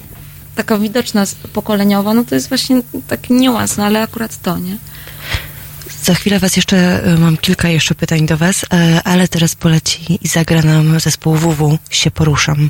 taka 0.56 0.78
widoczna 0.78 1.24
pokoleniowa, 1.54 2.14
no 2.14 2.24
to 2.24 2.36
jest 2.36 2.50
właśnie 2.50 2.82
taki 3.08 3.34
niuans, 3.34 3.78
no 3.78 3.86
ale 3.86 4.02
akurat 4.02 4.42
to, 4.42 4.58
nie? 4.58 4.78
Za 6.04 6.14
chwilę 6.14 6.40
was 6.40 6.56
jeszcze, 6.56 7.08
y, 7.08 7.20
mam 7.20 7.38
kilka 7.38 7.70
jeszcze 7.70 7.96
pytań 7.96 8.26
do 8.26 8.38
was, 8.38 8.64
y, 8.64 8.68
ale 9.04 9.28
teraz 9.28 9.56
poleci 9.56 10.20
i 10.22 10.28
zagra 10.28 10.62
nam 10.62 11.00
zespół 11.00 11.36
WW, 11.36 11.78
się 11.90 12.12
poruszam. 12.12 12.70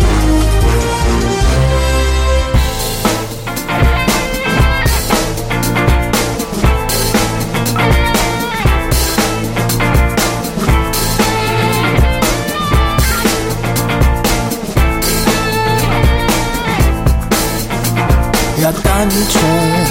Tańczę, 19.01 19.85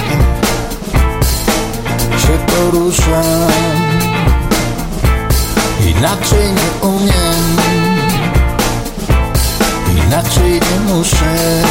się 2.19 2.39
poruszam, 2.47 3.51
inaczej 5.87 6.49
nie 6.53 6.89
umiem, 6.89 7.57
inaczej 10.07 10.53
nie 10.53 10.95
muszę. 10.95 11.63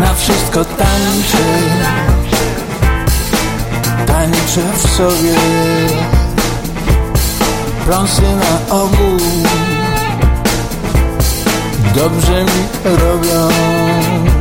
Na 0.00 0.14
wszystko 0.14 0.64
tańczę, 0.64 1.46
tańczę 4.06 4.62
w 4.74 4.90
sobie, 4.90 5.34
prąsy 7.84 8.22
na 8.22 8.74
ogół. 8.76 9.18
Dobrze 11.94 12.44
mi 12.44 12.96
robią. 12.98 14.39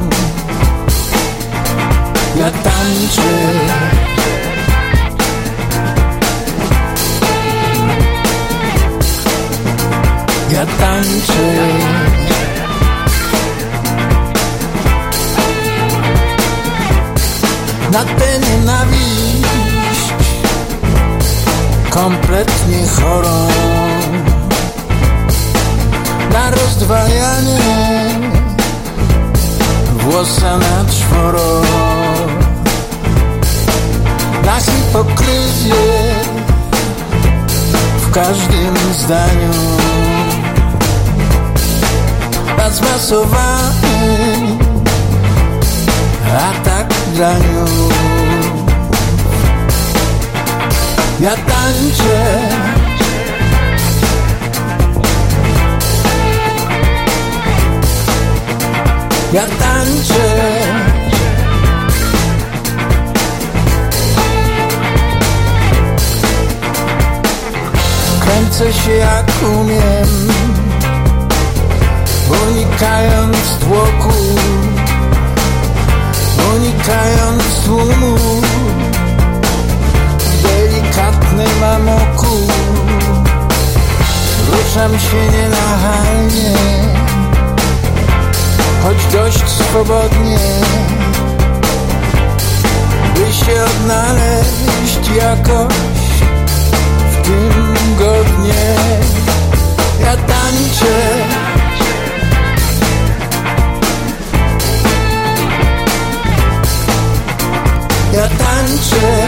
Ja 2.39 2.51
tańczę. 2.51 3.21
Ja 10.51 10.65
tańczę. 10.65 11.43
Na 17.91 18.03
tę 18.03 18.39
nienawiść 18.39 20.13
kompletnie 21.89 22.87
chorą 22.87 23.47
na 26.33 26.51
rozdwajanie 26.51 27.59
włosa 29.99 30.57
na 30.57 30.85
czworo 30.91 31.61
na 34.49 34.59
hipokryzję 34.59 35.75
w 38.01 38.11
każdym 38.11 38.75
zdaniu. 38.99 39.53
Na 42.57 42.69
zmasowanie 42.69 43.79
nagraniu 47.19 47.65
Ja 51.19 51.35
tańczę. 51.35 52.39
Ja 59.33 59.45
tańczę 59.45 60.88
Kręcę 68.49 68.73
się 68.73 68.91
jak 68.91 69.31
umiem 69.59 70.27
Unikając 72.29 73.37
tłoku 73.59 74.13
Unikając 76.55 77.43
tłumu 77.65 78.17
W 80.19 80.41
delikatnym 80.41 81.63
amoku 81.63 82.47
Ruszam 84.51 84.99
się 84.99 85.37
nienachalnie 85.37 86.57
Choć 88.83 88.97
dość 89.13 89.49
swobodnie 89.49 90.39
By 93.15 93.33
się 93.33 93.63
odnaleźć 93.63 95.09
jakoś 95.15 95.73
w 97.11 97.27
tym 97.27 97.78
Ja 97.99 98.05
tańczę. 100.17 100.95
Ja 108.13 108.29
tańczę. 108.29 109.27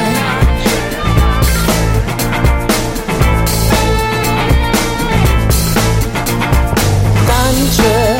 Tańczę. 7.27 8.15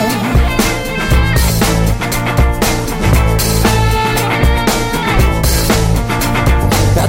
Ja 6.96 7.08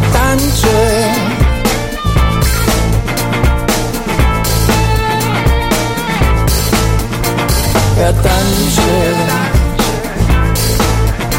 Ja 8.00 8.12
tańczę 8.12 9.14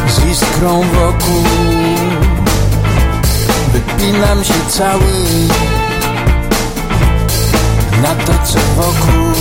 z 0.08 0.26
iskrą 0.26 0.82
wokół. 0.82 1.44
Wypinam 3.74 4.44
się 4.44 4.54
cały 4.70 5.14
na 8.02 8.16
to 8.16 8.34
co 8.46 8.60
wokół 8.76 9.34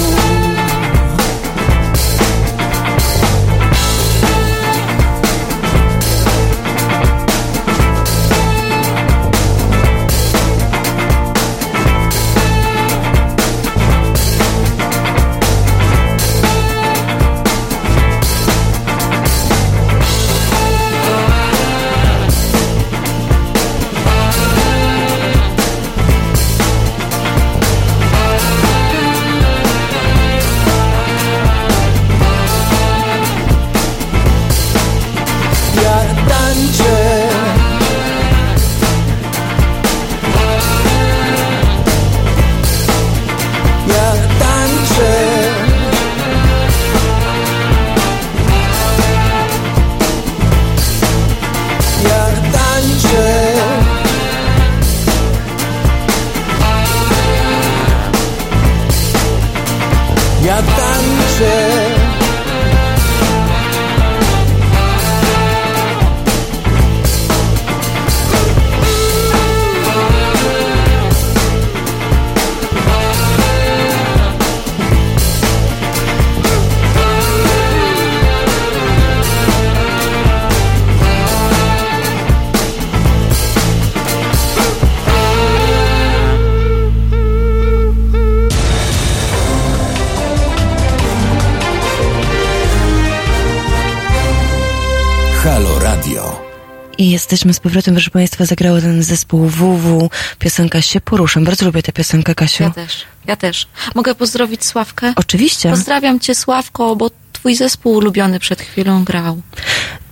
jesteśmy 97.33 97.55
z 97.55 97.61
powrotem, 97.61 97.95
proszę 97.95 98.11
Państwa, 98.11 98.45
zagrało 98.45 98.81
ten 98.81 99.03
zespół 99.03 99.47
WW, 99.47 100.11
piosenka 100.39 100.83
się 100.83 101.01
poruszam. 101.01 101.45
Bardzo 101.45 101.67
lubię 101.67 101.83
tę 101.83 101.93
piosenkę, 101.93 102.35
Kasiu. 102.35 102.65
Ja 102.65 102.71
też, 102.71 103.05
ja 103.27 103.37
też. 103.37 103.67
Mogę 103.95 104.15
pozdrowić 104.15 104.65
Sławkę? 104.65 105.13
Oczywiście. 105.17 105.71
Pozdrawiam 105.71 106.21
cię, 106.21 106.35
Sławko, 106.35 106.97
bo 106.97 107.11
twój 107.33 107.55
zespół 107.57 107.93
ulubiony 107.93 108.39
przed 108.39 108.63
chwilą 108.63 109.05
grał. 109.05 109.43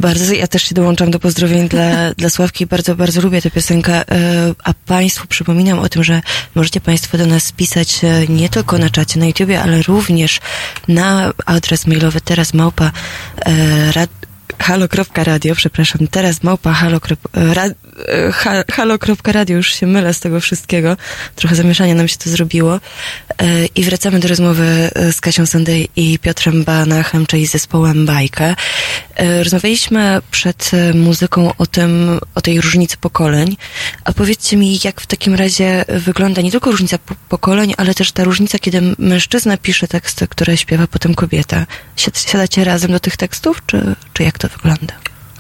Bardzo, 0.01 0.35
ja 0.35 0.47
też 0.47 0.63
się 0.63 0.75
dołączam 0.75 1.11
do 1.11 1.19
pozdrowień 1.19 1.69
dla, 1.69 1.91
dla 2.21 2.31
Sławki. 2.31 2.67
Bardzo, 2.67 2.97
bardzo 2.97 3.21
lubię 3.21 3.43
tę 3.43 3.51
piosenkę. 3.51 3.95
E, 3.95 4.55
A 4.65 4.75
Państwu 4.75 5.27
przypominam 5.27 5.79
o 5.79 5.89
tym, 5.89 6.05
że 6.05 6.23
możecie 6.55 6.81
Państwo 6.81 7.19
do 7.19 7.27
nas 7.27 7.53
pisać 7.53 8.05
e, 8.05 8.27
nie 8.29 8.49
tylko 8.49 8.79
na 8.79 8.91
czacie 8.91 9.21
na 9.21 9.27
YouTubie, 9.27 9.63
ale 9.63 9.83
również 9.83 10.41
na 10.89 11.33
adres 11.47 11.87
mailowy 11.87 12.21
teraz 12.21 12.55
małpa 12.55 12.91
e, 13.37 13.93
rad, 13.93 14.11
halo.radio, 14.61 15.55
przepraszam, 15.55 16.09
teraz 16.09 16.43
małpa 16.43 16.71
e, 18.09 18.33
ha, 18.33 18.63
halo.radio, 18.73 19.57
już 19.57 19.75
się 19.75 19.87
mylę 19.87 20.15
z 20.15 20.21
tego 20.21 20.41
wszystkiego. 20.41 20.97
Trochę 21.37 21.55
zamieszania 21.57 21.95
nam 21.95 22.09
się 22.09 22.17
to 22.17 22.31
zrobiło. 22.31 22.75
E, 23.43 23.67
I 23.67 23.85
wracamy 23.85 24.21
do 24.21 24.29
rozmowy 24.29 24.91
e, 24.95 25.13
z 25.13 25.21
Kasią 25.21 25.47
Sandej 25.47 25.89
i 25.97 26.19
Piotrem 26.19 26.65
Banachem, 26.65 27.27
czyli 27.27 27.47
zespołem 27.47 28.07
Bajkę. 28.07 28.55
E, 29.17 29.45
Rozmawialiśmy 29.45 30.19
przed 30.31 30.71
e, 30.75 30.95
muzyką 30.95 31.53
o 31.59 31.67
tym, 31.67 32.21
o 32.35 32.41
tej 32.41 32.61
różnicy 32.61 32.97
pokoleń. 32.97 33.57
A 34.05 34.13
powiedzcie 34.13 34.57
mi, 34.57 34.79
jak 34.85 35.01
w 35.01 35.07
takim 35.07 35.35
razie 35.35 35.85
wygląda 35.89 36.43
nie 36.43 36.51
tylko 36.51 36.71
różnica 36.71 36.99
po- 36.99 37.15
pokoleń, 37.29 37.75
ale 37.77 37.95
też 37.95 38.13
ta 38.13 38.25
różnica, 38.25 38.59
kiedy 38.59 38.83
mężczyzna 38.99 39.57
pisze 39.57 39.89
teksty, 39.89 40.29
które 40.29 40.57
śpiewa 40.57 40.87
potem 40.87 41.15
kobieta. 41.15 41.67
Siad- 41.97 42.31
Siadacie 42.31 42.65
razem 42.65 42.93
do 42.93 43.01
tych 43.01 43.17
tekstów, 43.17 43.63
czy, 43.67 43.95
czy 44.13 44.23
jak 44.23 44.39
to 44.39 44.50
wygląda? 44.53 44.95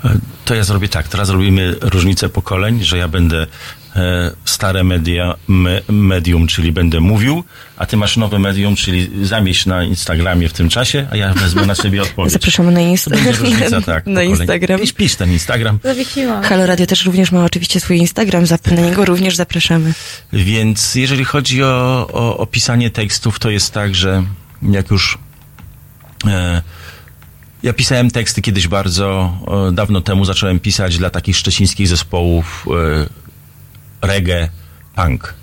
E, 0.04 0.18
To 0.44 0.54
ja 0.54 0.64
zrobię 0.64 0.88
tak. 0.88 1.08
Teraz 1.08 1.30
robimy 1.30 1.76
różnicę 1.80 2.28
pokoleń, 2.28 2.84
że 2.84 2.98
ja 2.98 3.08
będę 3.08 3.46
e, 3.96 4.30
stare 4.44 4.84
media, 4.84 5.34
me, 5.48 5.80
medium, 5.88 6.46
czyli 6.46 6.72
będę 6.72 7.00
mówił, 7.00 7.44
a 7.76 7.86
ty 7.86 7.96
masz 7.96 8.16
nowe 8.16 8.38
medium, 8.38 8.76
czyli 8.76 9.26
zamieść 9.26 9.66
na 9.66 9.84
Instagramie 9.84 10.48
w 10.48 10.52
tym 10.52 10.68
czasie, 10.68 11.08
a 11.10 11.16
ja 11.16 11.34
wezmę 11.34 11.66
na 11.66 11.74
siebie 11.74 12.02
odpowiedź. 12.02 12.32
Zapraszamy 12.32 12.72
na, 12.72 12.80
będzie 13.10 13.32
różnica, 13.32 13.80
tak. 13.80 14.06
na. 14.16 14.22
Instagram. 14.22 14.80
Pisz, 14.80 14.92
pisz 14.92 15.16
ten 15.16 15.32
Instagram. 15.32 15.78
Zawiesiłam. 15.84 16.42
Halo 16.42 16.66
Radio 16.66 16.86
też 16.86 17.04
również 17.04 17.32
ma 17.32 17.44
oczywiście 17.44 17.80
swój 17.80 17.98
Instagram, 17.98 18.44
na 18.70 18.82
niego 18.82 19.04
również 19.04 19.36
zapraszamy. 19.36 19.92
Więc 20.32 20.94
jeżeli 20.94 21.24
chodzi 21.24 21.62
o, 21.62 22.06
o, 22.12 22.38
o 22.38 22.46
pisanie 22.46 22.90
tekstów, 22.90 23.38
to 23.38 23.50
jest 23.50 23.72
tak, 23.72 23.94
że 23.94 24.22
jak 24.62 24.90
już. 24.90 25.18
E, 26.26 26.62
ja 27.62 27.72
pisałem 27.72 28.10
teksty 28.10 28.42
kiedyś 28.42 28.68
bardzo 28.68 29.38
e, 29.68 29.72
dawno 29.72 30.00
temu, 30.00 30.24
zacząłem 30.24 30.60
pisać 30.60 30.98
dla 30.98 31.10
takich 31.10 31.36
szczecińskich 31.36 31.88
zespołów 31.88 32.66
e, 34.02 34.06
reggae, 34.06 34.48
punk. 34.94 35.34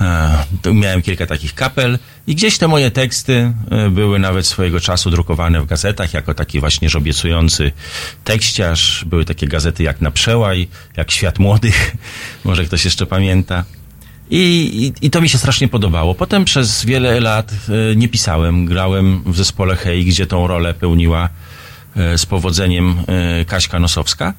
E, 0.00 0.74
miałem 0.74 1.02
kilka 1.02 1.26
takich 1.26 1.54
kapel 1.54 1.98
i 2.26 2.34
gdzieś 2.34 2.58
te 2.58 2.68
moje 2.68 2.90
teksty 2.90 3.52
były 3.90 4.18
nawet 4.18 4.46
swojego 4.46 4.80
czasu 4.80 5.10
drukowane 5.10 5.60
w 5.60 5.66
gazetach 5.66 6.14
jako 6.14 6.34
taki 6.34 6.60
właśnie 6.60 6.88
obiecujący 6.96 7.72
tekściarz. 8.24 9.04
Były 9.04 9.24
takie 9.24 9.48
gazety 9.48 9.82
jak 9.82 10.00
Na 10.00 10.10
Przełaj, 10.10 10.68
jak 10.96 11.10
Świat 11.10 11.38
Młodych, 11.38 11.96
może 12.44 12.64
ktoś 12.64 12.84
jeszcze 12.84 13.06
pamięta. 13.06 13.64
I, 14.30 14.70
i, 15.00 15.06
I 15.06 15.10
to 15.10 15.20
mi 15.20 15.28
się 15.28 15.38
strasznie 15.38 15.68
podobało. 15.68 16.14
Potem 16.14 16.44
przez 16.44 16.84
wiele 16.84 17.20
lat 17.20 17.52
nie 17.96 18.08
pisałem. 18.08 18.66
Grałem 18.66 19.22
w 19.26 19.36
zespole 19.36 19.76
Hej, 19.76 20.04
gdzie 20.04 20.26
tą 20.26 20.46
rolę 20.46 20.74
pełniła 20.74 21.28
z 22.16 22.26
powodzeniem 22.26 22.96
e, 23.40 23.44
Kaśka 23.44 23.78
Nosowska, 23.78 24.34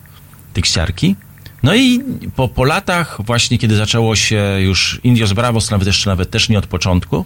tekściarki. 0.53 1.15
No 1.63 1.75
i 1.75 2.03
po, 2.35 2.47
po 2.47 2.63
latach 2.63 3.17
właśnie, 3.19 3.57
kiedy 3.57 3.75
zaczęło 3.75 4.15
się 4.15 4.43
już 4.59 4.99
Indios 5.03 5.33
Bravos, 5.33 5.71
nawet 5.71 5.87
jeszcze 5.87 6.09
nawet 6.09 6.29
też 6.29 6.49
nie 6.49 6.57
od 6.57 6.67
początku, 6.67 7.25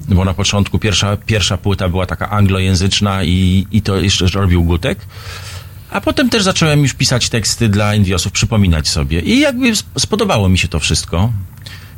bo 0.00 0.24
na 0.24 0.34
początku 0.34 0.78
pierwsza, 0.78 1.16
pierwsza 1.16 1.56
płyta 1.56 1.88
była 1.88 2.06
taka 2.06 2.30
anglojęzyczna 2.30 3.24
i, 3.24 3.66
i 3.72 3.82
to 3.82 3.96
jeszcze 3.96 4.26
robił 4.26 4.64
Gutek. 4.64 4.98
A 5.90 6.00
potem 6.00 6.30
też 6.30 6.42
zacząłem 6.42 6.82
już 6.82 6.94
pisać 6.94 7.28
teksty 7.28 7.68
dla 7.68 7.94
Indiosów, 7.94 8.32
przypominać 8.32 8.88
sobie. 8.88 9.20
I 9.20 9.40
jakby 9.40 9.68
sp- 9.80 10.00
spodobało 10.00 10.48
mi 10.48 10.58
się 10.58 10.68
to 10.68 10.80
wszystko. 10.80 11.32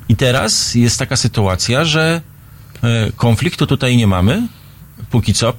I 0.09 0.17
teraz 0.17 0.75
jest 0.75 0.99
taka 0.99 1.17
sytuacja, 1.17 1.85
że 1.85 2.21
e, 2.83 3.13
konfliktu 3.17 3.67
tutaj 3.67 3.97
nie 3.97 4.07
mamy, 4.07 4.49
póki 5.11 5.35
co, 5.35 5.53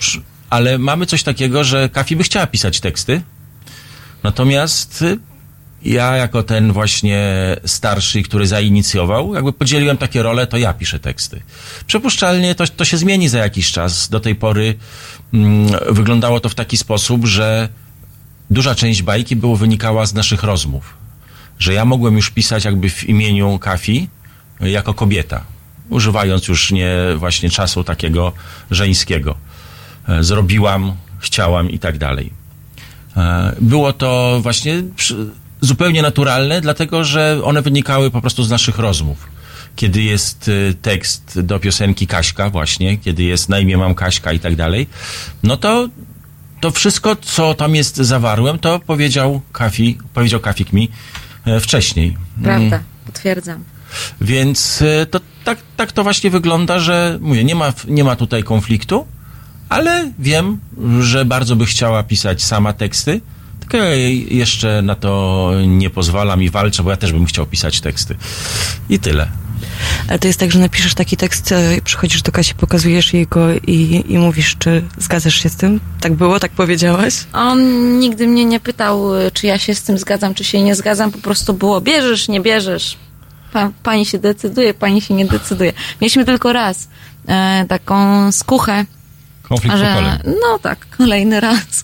ale 0.51 0.77
mamy 0.77 1.05
coś 1.05 1.23
takiego, 1.23 1.63
że 1.63 1.89
Kafi 1.89 2.15
by 2.15 2.23
chciała 2.23 2.47
pisać 2.47 2.79
teksty, 2.79 3.21
natomiast 4.23 5.01
y, 5.01 5.17
ja 5.85 6.15
jako 6.15 6.43
ten 6.43 6.71
właśnie 6.71 7.19
starszy, 7.65 8.23
który 8.23 8.47
zainicjował, 8.47 9.35
jakby 9.35 9.53
podzieliłem 9.53 9.97
takie 9.97 10.23
role, 10.23 10.47
to 10.47 10.57
ja 10.57 10.73
piszę 10.73 10.99
teksty. 10.99 11.41
Przypuszczalnie 11.87 12.55
to, 12.55 12.67
to 12.67 12.85
się 12.85 12.97
zmieni 12.97 13.29
za 13.29 13.37
jakiś 13.37 13.71
czas. 13.71 14.09
Do 14.09 14.19
tej 14.19 14.35
pory 14.35 14.75
mm, 15.33 15.71
wyglądało 15.89 16.39
to 16.39 16.49
w 16.49 16.55
taki 16.55 16.77
sposób, 16.77 17.25
że 17.25 17.69
duża 18.49 18.75
część 18.75 19.01
bajki 19.01 19.35
było 19.35 19.55
wynikała 19.55 20.05
z 20.05 20.13
naszych 20.13 20.43
rozmów. 20.43 20.97
Że 21.59 21.73
ja 21.73 21.85
mogłem 21.85 22.15
już 22.15 22.29
pisać 22.29 22.65
jakby 22.65 22.89
w 22.89 23.03
imieniu 23.03 23.59
Kafi 23.59 24.07
y, 24.63 24.69
jako 24.69 24.93
kobieta, 24.93 25.45
używając 25.89 26.47
już 26.47 26.71
nie 26.71 26.95
właśnie 27.17 27.49
czasu 27.49 27.83
takiego 27.83 28.33
żeńskiego. 28.71 29.35
E, 30.09 30.23
Zrobiłam, 30.23 30.95
chciałam 31.19 31.69
i 31.69 31.79
tak 31.79 31.97
dalej. 31.97 32.33
E, 33.17 33.55
Było 33.61 33.93
to 33.93 34.39
właśnie 34.41 34.83
zupełnie 35.61 36.01
naturalne, 36.01 36.61
dlatego 36.61 37.03
że 37.03 37.41
one 37.43 37.61
wynikały 37.61 38.11
po 38.11 38.21
prostu 38.21 38.43
z 38.43 38.49
naszych 38.49 38.77
rozmów. 38.77 39.27
Kiedy 39.75 40.01
jest 40.01 40.47
y, 40.47 40.75
tekst 40.81 41.39
do 41.41 41.59
piosenki 41.59 42.07
Kaśka 42.07 42.49
właśnie, 42.49 42.97
kiedy 42.97 43.23
jest 43.23 43.49
na 43.49 43.59
imię 43.59 43.77
mam 43.77 43.95
Kaśka 43.95 44.33
i 44.33 44.39
tak 44.39 44.55
dalej, 44.55 44.87
no 45.43 45.57
to 45.57 45.89
to 46.61 46.71
wszystko, 46.71 47.15
co 47.15 47.53
tam 47.53 47.75
jest 47.75 47.97
zawarłem, 47.97 48.59
to 48.59 48.79
powiedział 48.79 49.41
Kafi, 49.51 49.97
powiedział 50.13 50.39
Kafik 50.39 50.73
mi 50.73 50.89
e, 51.45 51.59
wcześniej. 51.59 52.17
Prawda, 52.43 52.79
potwierdzam. 53.05 53.63
Więc 54.21 54.81
e, 54.81 55.05
to, 55.05 55.19
tak, 55.43 55.57
tak 55.77 55.91
to 55.91 56.03
właśnie 56.03 56.29
wygląda, 56.29 56.79
że 56.79 57.17
mówię, 57.21 57.43
nie 57.43 57.55
ma, 57.55 57.73
nie 57.87 58.03
ma 58.03 58.15
tutaj 58.15 58.43
konfliktu, 58.43 59.05
ale 59.71 60.11
wiem, 60.19 60.59
że 60.99 61.25
bardzo 61.25 61.55
by 61.55 61.65
chciała 61.65 62.03
pisać 62.03 62.43
sama 62.43 62.73
teksty, 62.73 63.21
tylko 63.59 63.77
ja 63.77 63.95
jej 63.95 64.37
jeszcze 64.37 64.81
na 64.81 64.95
to 64.95 65.51
nie 65.67 65.89
pozwalam 65.89 66.43
i 66.43 66.49
walczę, 66.49 66.83
bo 66.83 66.89
ja 66.89 66.97
też 66.97 67.11
bym 67.11 67.25
chciał 67.25 67.45
pisać 67.45 67.81
teksty. 67.81 68.15
I 68.89 68.99
tyle. 68.99 69.27
Ale 70.07 70.19
to 70.19 70.27
jest 70.27 70.39
tak, 70.39 70.51
że 70.51 70.59
napiszesz 70.59 70.93
taki 70.93 71.17
tekst, 71.17 71.51
e, 71.51 71.81
przychodzisz 71.83 72.21
do 72.21 72.31
Kasi, 72.31 72.53
pokazujesz 72.53 73.13
jej 73.13 73.27
go 73.27 73.53
i, 73.53 74.03
i 74.09 74.17
mówisz, 74.17 74.55
czy 74.59 74.83
zgadzasz 74.97 75.35
się 75.35 75.49
z 75.49 75.55
tym? 75.55 75.79
Tak 76.01 76.13
było? 76.13 76.39
Tak 76.39 76.51
powiedziałaś? 76.51 77.13
On 77.33 77.99
nigdy 77.99 78.27
mnie 78.27 78.45
nie 78.45 78.59
pytał, 78.59 79.15
y, 79.15 79.31
czy 79.31 79.47
ja 79.47 79.57
się 79.57 79.75
z 79.75 79.83
tym 79.83 79.97
zgadzam, 79.97 80.33
czy 80.33 80.43
się 80.43 80.63
nie 80.63 80.75
zgadzam. 80.75 81.11
Po 81.11 81.17
prostu 81.17 81.53
było 81.53 81.81
bierzesz, 81.81 82.27
nie 82.27 82.41
bierzesz. 82.41 82.97
Pa, 83.53 83.71
pani 83.83 84.05
się 84.05 84.19
decyduje, 84.19 84.73
pani 84.73 85.01
się 85.01 85.13
nie 85.13 85.25
decyduje. 85.25 85.73
Mieliśmy 86.01 86.25
tylko 86.25 86.53
raz 86.53 86.87
e, 87.27 87.65
taką 87.69 88.31
skuchę, 88.31 88.85
Konflikt 89.51 89.77
że, 89.77 89.85
pokoleń. 89.85 90.35
no 90.41 90.59
tak, 90.59 90.87
kolejny 90.97 91.39
raz, 91.39 91.83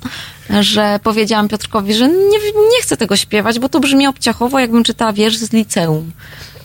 że 0.60 1.00
powiedziałam 1.04 1.48
Piotrkowi, 1.48 1.94
że 1.94 2.08
nie, 2.08 2.40
nie 2.72 2.82
chcę 2.82 2.98
tego 2.98 3.16
śpiewać, 3.16 3.60
bo 3.60 3.70
to 3.70 3.80
brzmi 3.80 4.08
obciachowo, 4.08 4.60
jakbym 4.60 4.84
czytała 4.84 5.14
wiersz 5.14 5.38
z 5.38 5.54
liceum. 5.54 6.12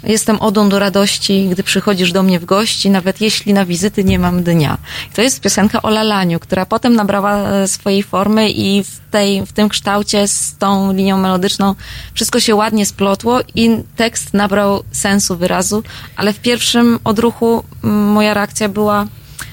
Jestem 0.04 0.40
odą 0.40 0.68
do 0.68 0.78
radości, 0.78 1.48
gdy 1.52 1.62
przychodzisz 1.62 2.12
do 2.12 2.22
mnie 2.22 2.40
w 2.40 2.44
gości, 2.44 2.90
nawet 2.90 3.20
jeśli 3.20 3.52
na 3.52 3.64
wizyty 3.64 4.04
nie 4.04 4.18
mam 4.18 4.42
dnia. 4.42 4.78
I 5.10 5.14
to 5.14 5.22
jest 5.22 5.40
piosenka 5.40 5.82
o 5.82 5.90
lalaniu, 5.90 6.40
która 6.40 6.66
potem 6.66 6.94
nabrała 6.94 7.36
e, 7.36 7.68
swojej 7.68 8.02
formy 8.02 8.50
i 8.50 8.84
w, 8.84 9.00
tej, 9.10 9.46
w 9.46 9.52
tym 9.52 9.68
kształcie 9.68 10.28
z 10.28 10.56
tą 10.58 10.92
linią 10.92 11.18
melodyczną 11.18 11.74
wszystko 12.14 12.40
się 12.40 12.54
ładnie 12.54 12.86
splotło 12.86 13.40
i 13.54 13.70
tekst 13.96 14.34
nabrał 14.34 14.82
sensu, 14.92 15.36
wyrazu, 15.36 15.82
ale 16.16 16.32
w 16.32 16.38
pierwszym 16.38 16.98
odruchu 17.04 17.64
moja 17.82 18.34
reakcja 18.34 18.68
była 18.68 19.06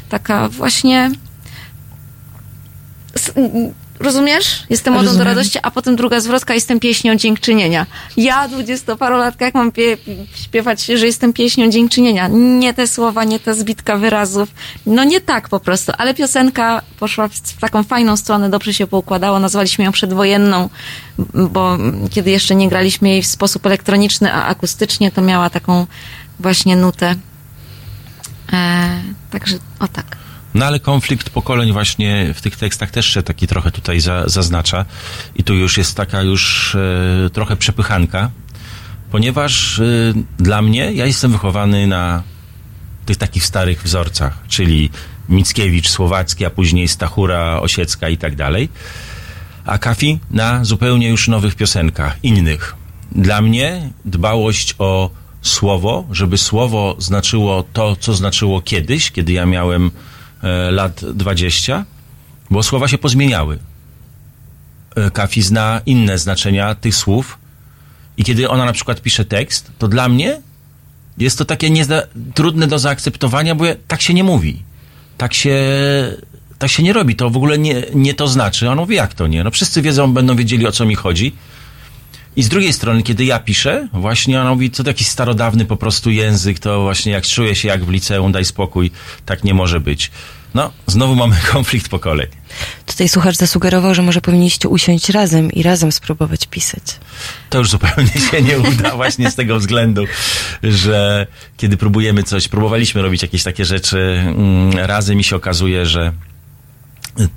taka 0.09 0.49
właśnie 0.49 1.11
Rozumiesz? 3.99 4.64
Jestem 4.70 4.97
odą 4.97 5.18
do 5.18 5.24
radości, 5.24 5.60
a 5.64 5.72
potem 5.72 5.95
druga 5.95 6.20
zwrotka, 6.20 6.53
jestem 6.53 6.80
pieśnią 6.80 7.16
dziękczynienia. 7.16 7.86
Ja, 8.18 8.47
dwudziestoparolatka, 8.47 9.45
jak 9.45 9.53
mam 9.53 9.72
pie- 9.72 9.97
śpiewać, 10.36 10.86
że 10.86 11.05
jestem 11.05 11.34
pieśnią 11.34 11.70
dziękczynienia? 11.70 12.28
Nie 12.32 12.74
te 12.74 12.88
słowa, 12.88 13.24
nie 13.24 13.39
ta 13.39 13.53
zbitka 13.53 13.97
wyrazów. 13.97 14.49
No 14.86 15.03
nie 15.03 15.22
tak 15.22 15.49
po 15.49 15.60
prostu, 15.60 15.91
ale 15.97 16.14
piosenka 16.14 16.82
poszła 16.99 17.28
w, 17.28 17.34
w 17.34 17.60
taką 17.60 17.84
fajną 17.84 18.18
stronę, 18.18 18.49
dobrze 18.49 18.74
się 18.74 18.88
poukładało. 18.88 19.39
Nazwaliśmy 19.39 19.86
ją 19.86 19.91
przedwojenną, 19.91 20.70
bo 21.34 21.78
kiedy 22.10 22.32
jeszcze 22.32 22.55
nie 22.55 22.70
graliśmy 22.70 23.10
jej 23.10 23.22
w 23.24 23.28
sposób 23.28 23.66
elektroniczny, 23.66 24.34
a 24.34 24.45
akustycznie, 24.45 25.12
to 25.12 25.22
miała 25.22 25.49
taką 25.49 25.88
właśnie 26.39 26.76
nutę. 26.76 27.16
E, 28.53 28.89
także, 29.32 29.57
o 29.80 29.88
tak. 29.88 30.18
No 30.53 30.65
ale 30.65 30.79
konflikt 30.79 31.29
pokoleń 31.29 31.73
właśnie 31.73 32.33
w 32.33 32.41
tych 32.41 32.55
tekstach 32.55 32.91
też 32.91 33.05
się 33.05 33.23
taki 33.23 33.47
trochę 33.47 33.71
tutaj 33.71 33.99
za, 33.99 34.29
zaznacza 34.29 34.85
i 35.35 35.43
tu 35.43 35.53
już 35.53 35.77
jest 35.77 35.97
taka 35.97 36.21
już 36.21 36.75
e, 36.75 37.29
trochę 37.29 37.55
przepychanka, 37.55 38.31
ponieważ 39.11 39.79
e, 39.79 39.83
dla 40.37 40.61
mnie, 40.61 40.93
ja 40.93 41.05
jestem 41.05 41.31
wychowany 41.31 41.87
na 41.87 42.23
tych 43.05 43.17
takich 43.17 43.45
starych 43.45 43.83
wzorcach, 43.83 44.37
czyli 44.47 44.89
Mickiewicz 45.29 45.89
słowacki, 45.89 46.45
a 46.45 46.49
później 46.49 46.87
Stachura 46.87 47.59
Osiecka 47.61 48.09
i 48.09 48.17
tak 48.17 48.35
dalej, 48.35 48.69
a 49.65 49.77
Kafi 49.77 50.19
na 50.31 50.65
zupełnie 50.65 51.09
już 51.09 51.27
nowych 51.27 51.55
piosenkach, 51.55 52.17
innych. 52.23 52.75
Dla 53.11 53.41
mnie 53.41 53.89
dbałość 54.05 54.75
o 54.79 55.09
słowo, 55.41 56.07
żeby 56.11 56.37
słowo 56.37 56.95
znaczyło 56.99 57.63
to, 57.73 57.95
co 57.95 58.13
znaczyło 58.13 58.61
kiedyś, 58.61 59.11
kiedy 59.11 59.31
ja 59.33 59.45
miałem 59.45 59.91
lat 60.71 61.05
20, 61.13 61.85
bo 62.51 62.63
słowa 62.63 62.87
się 62.87 62.97
pozmieniały. 62.97 63.59
E, 64.95 65.11
Kafi 65.11 65.41
zna 65.41 65.81
inne 65.85 66.17
znaczenia 66.17 66.75
tych 66.75 66.95
słów 66.95 67.37
i 68.17 68.23
kiedy 68.23 68.49
ona 68.49 68.65
na 68.65 68.73
przykład 68.73 69.01
pisze 69.01 69.25
tekst, 69.25 69.71
to 69.79 69.87
dla 69.87 70.09
mnie 70.09 70.41
jest 71.17 71.37
to 71.37 71.45
takie 71.45 71.69
niezda- 71.69 72.07
trudne 72.33 72.67
do 72.67 72.79
zaakceptowania, 72.79 73.55
bo 73.55 73.65
ja, 73.65 73.75
tak 73.87 74.01
się 74.01 74.13
nie 74.13 74.23
mówi. 74.23 74.63
Tak 75.17 75.33
się, 75.33 75.57
tak 76.59 76.69
się 76.71 76.83
nie 76.83 76.93
robi. 76.93 77.15
To 77.15 77.29
w 77.29 77.37
ogóle 77.37 77.57
nie, 77.57 77.83
nie 77.95 78.13
to 78.13 78.27
znaczy. 78.27 78.69
A 78.69 78.75
mówi, 78.75 78.95
jak 78.95 79.13
to 79.13 79.27
nie? 79.27 79.43
No 79.43 79.51
wszyscy 79.51 79.81
wiedzą, 79.81 80.13
będą 80.13 80.35
wiedzieli, 80.35 80.67
o 80.67 80.71
co 80.71 80.85
mi 80.85 80.95
chodzi. 80.95 81.35
I 82.36 82.43
z 82.43 82.49
drugiej 82.49 82.73
strony, 82.73 83.03
kiedy 83.03 83.25
ja 83.25 83.39
piszę, 83.39 83.88
właśnie 83.93 84.41
ona 84.41 84.53
mówi, 84.53 84.71
to 84.71 84.84
taki 84.84 85.03
starodawny 85.03 85.65
po 85.65 85.77
prostu 85.77 86.11
język, 86.11 86.59
to 86.59 86.82
właśnie 86.82 87.11
jak 87.11 87.23
czuję 87.27 87.55
się 87.55 87.67
jak 87.67 87.86
w 87.86 87.89
liceum, 87.89 88.32
daj 88.32 88.45
spokój, 88.45 88.91
tak 89.25 89.43
nie 89.43 89.53
może 89.53 89.80
być. 89.80 90.11
No, 90.53 90.71
znowu 90.88 91.15
mamy 91.15 91.36
konflikt 91.51 91.89
pokoleń. 91.89 92.27
Tutaj 92.86 93.09
słuchacz 93.09 93.36
zasugerował, 93.36 93.95
że 93.95 94.01
może 94.01 94.21
powinniście 94.21 94.69
usiąść 94.69 95.09
razem 95.09 95.51
i 95.51 95.63
razem 95.63 95.91
spróbować 95.91 96.47
pisać. 96.47 96.84
To 97.49 97.57
już 97.57 97.69
zupełnie 97.69 98.11
się 98.32 98.41
nie 98.41 98.59
uda 98.59 98.95
właśnie 98.95 99.32
z 99.32 99.36
tego 99.36 99.59
względu, 99.59 100.05
że 100.63 101.27
kiedy 101.57 101.77
próbujemy 101.77 102.23
coś, 102.23 102.47
próbowaliśmy 102.47 103.01
robić 103.01 103.21
jakieś 103.21 103.43
takie 103.43 103.65
rzeczy 103.65 104.23
mm, 104.27 104.71
razem 104.77 105.19
i 105.19 105.23
się 105.23 105.36
okazuje, 105.36 105.86
że 105.86 106.11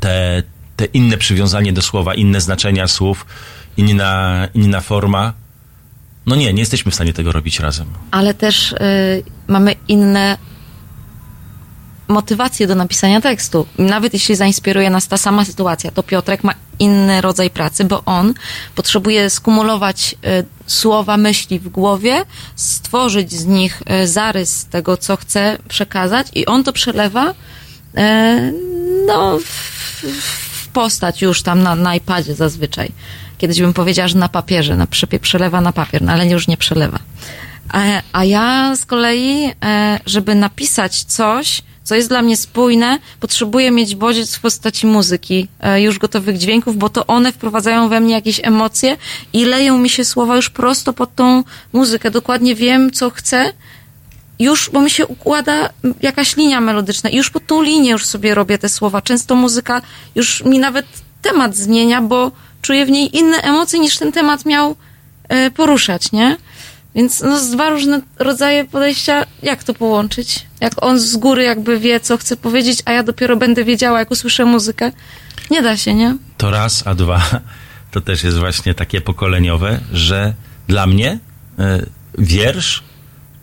te, 0.01 0.43
te 0.77 0.85
inne 0.85 1.19
przywiązanie 1.19 1.73
do 1.73 1.83
słowa, 1.83 2.15
inne 2.15 2.41
znaczenia 2.41 2.89
słów, 2.89 3.27
inna, 3.77 4.49
inna 4.55 4.81
forma, 4.81 5.33
no 6.27 6.37
nie, 6.37 6.53
nie 6.53 6.63
jesteśmy 6.63 6.91
w 6.91 6.95
stanie 6.95 7.13
tego 7.13 7.33
robić 7.33 7.61
razem. 7.61 7.87
ale 8.11 8.35
też 8.35 8.73
y, 8.73 8.77
mamy 9.49 9.75
inne 9.89 10.39
motywacje 12.09 12.67
do 12.67 12.75
napisania 12.75 13.21
tekstu. 13.21 13.67
Nawet 13.79 14.13
jeśli 14.15 14.37
zainspiruje 14.37 14.91
nas 14.91 15.09
ta 15.09 15.17
sama 15.17 15.45
sytuacja, 15.45 15.91
to 15.91 16.03
Piotrek 16.03 16.45
ma 16.45 16.55
inny 16.79 17.21
rodzaj 17.21 17.51
pracy, 17.51 17.85
bo 17.85 18.03
on 18.05 18.35
potrzebuje 18.75 19.31
skumulować 19.31 20.15
e, 20.25 20.45
słowa, 20.67 21.17
myśli 21.17 21.59
w 21.59 21.69
głowie, 21.69 22.25
stworzyć 22.57 23.33
z 23.33 23.47
nich 23.47 23.83
e, 23.87 24.07
zarys 24.07 24.67
tego, 24.67 24.97
co 24.97 25.17
chce 25.17 25.59
przekazać 25.69 26.27
i 26.35 26.47
on 26.47 26.65
to 26.65 26.73
przelewa 26.73 27.35
e, 27.97 28.53
no, 29.07 29.39
w, 29.39 30.03
w 30.03 30.69
postać 30.69 31.23
już 31.23 31.43
tam 31.43 31.63
na, 31.63 31.75
na 31.75 31.95
iPadzie 31.95 32.35
zazwyczaj. 32.35 32.93
Kiedyś 33.43 33.61
bym 33.61 33.73
powiedziała, 33.73 34.09
że 34.09 34.19
na 34.19 34.29
papierze, 34.29 34.77
na 34.77 34.87
przelewa 35.21 35.61
na 35.61 35.73
papier, 35.73 36.03
no 36.03 36.13
ale 36.13 36.27
już 36.27 36.49
nie 36.49 36.57
przelewa. 36.57 36.99
E, 37.75 38.03
A 38.13 38.25
ja 38.25 38.77
z 38.77 38.85
kolei, 38.85 39.51
e, 39.65 40.01
żeby 40.07 40.35
napisać 40.35 41.05
coś, 41.05 41.63
co 41.85 41.95
jest 41.95 42.09
dla 42.09 42.23
mnie 42.23 42.37
spójne, 42.37 42.99
potrzebuję 43.21 43.71
mieć 43.71 43.95
bodziec 43.95 44.37
w 44.37 44.41
postaci 44.41 44.87
muzyki, 44.87 45.49
e, 45.61 45.83
już 45.83 45.99
gotowych 45.99 46.39
dźwięków, 46.39 46.77
bo 46.77 46.89
to 46.89 47.07
one 47.07 47.33
wprowadzają 47.33 47.89
we 47.89 48.01
mnie 48.01 48.15
jakieś 48.15 48.41
emocje 48.45 48.97
i 49.33 49.45
leją 49.45 49.79
mi 49.79 49.89
się 49.89 50.05
słowa 50.05 50.37
już 50.37 50.51
prosto 50.51 50.93
pod 50.93 51.15
tą 51.15 51.45
muzykę. 51.73 52.11
Dokładnie 52.11 52.55
wiem, 52.55 52.91
co 52.91 53.11
chcę, 53.11 53.53
już, 54.39 54.71
bo 54.71 54.81
mi 54.81 54.91
się 54.91 55.07
układa 55.07 55.71
jakaś 56.03 56.37
linia 56.37 56.61
melodyczna 56.61 57.11
i 57.11 57.17
już 57.17 57.31
pod 57.31 57.47
tą 57.47 57.63
linię 57.63 57.91
już 57.91 58.07
sobie 58.07 58.35
robię 58.35 58.59
te 58.59 58.69
słowa. 58.69 59.03
Często 59.03 59.35
muzyka 59.35 59.83
już 60.15 60.45
mi 60.45 60.59
nawet 60.59 60.87
temat 61.23 61.57
zmienia, 61.57 62.03
bo 62.03 62.33
czuję 62.63 62.87
w 62.87 62.91
niej 62.91 63.17
inne 63.17 63.37
emocje 63.37 63.79
niż 63.81 63.99
ten 63.99 64.13
temat 64.13 64.47
miał 64.47 64.77
e, 65.29 65.51
poruszać, 65.51 66.13
nie? 66.13 66.37
Więc 66.95 67.21
no, 67.21 67.41
dwa 67.53 67.71
różne 67.71 68.01
rodzaje 68.19 68.65
podejścia, 68.65 69.27
jak 69.43 69.65
to 69.65 69.75
połączyć? 69.75 70.47
Jak 70.61 70.73
on 70.85 71.01
z 71.01 71.17
góry 71.17 71.43
jakby 71.43 71.79
wie, 71.79 72.01
co 72.01 72.17
chce 72.17 72.37
powiedzieć, 72.37 72.83
a 72.85 72.93
ja 72.93 73.03
dopiero 73.03 73.37
będę 73.37 73.65
wiedziała, 73.65 73.99
jak 73.99 74.11
usłyszę 74.11 74.45
muzykę. 74.45 74.93
Nie 75.51 75.63
da 75.63 75.77
się, 75.77 75.95
nie? 75.95 76.17
To 76.37 76.51
raz, 76.51 76.87
a 76.87 76.95
dwa, 76.95 77.23
to 77.91 78.01
też 78.01 78.25
jest 78.25 78.39
właśnie 78.39 78.75
takie 78.75 79.01
pokoleniowe, 79.01 79.81
że 79.93 80.35
dla 80.69 80.87
mnie 80.87 81.19
e, 81.59 81.87
wiersz 82.19 82.83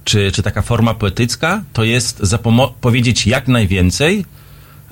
czy, 0.04 0.32
czy 0.32 0.44
taka 0.44 0.62
forma 0.62 0.94
poetycka 0.94 1.64
to 1.74 1.84
jest 1.84 2.20
zapomo- 2.20 2.74
powiedzieć 2.82 3.28
jak 3.28 3.48
najwięcej 3.48 4.26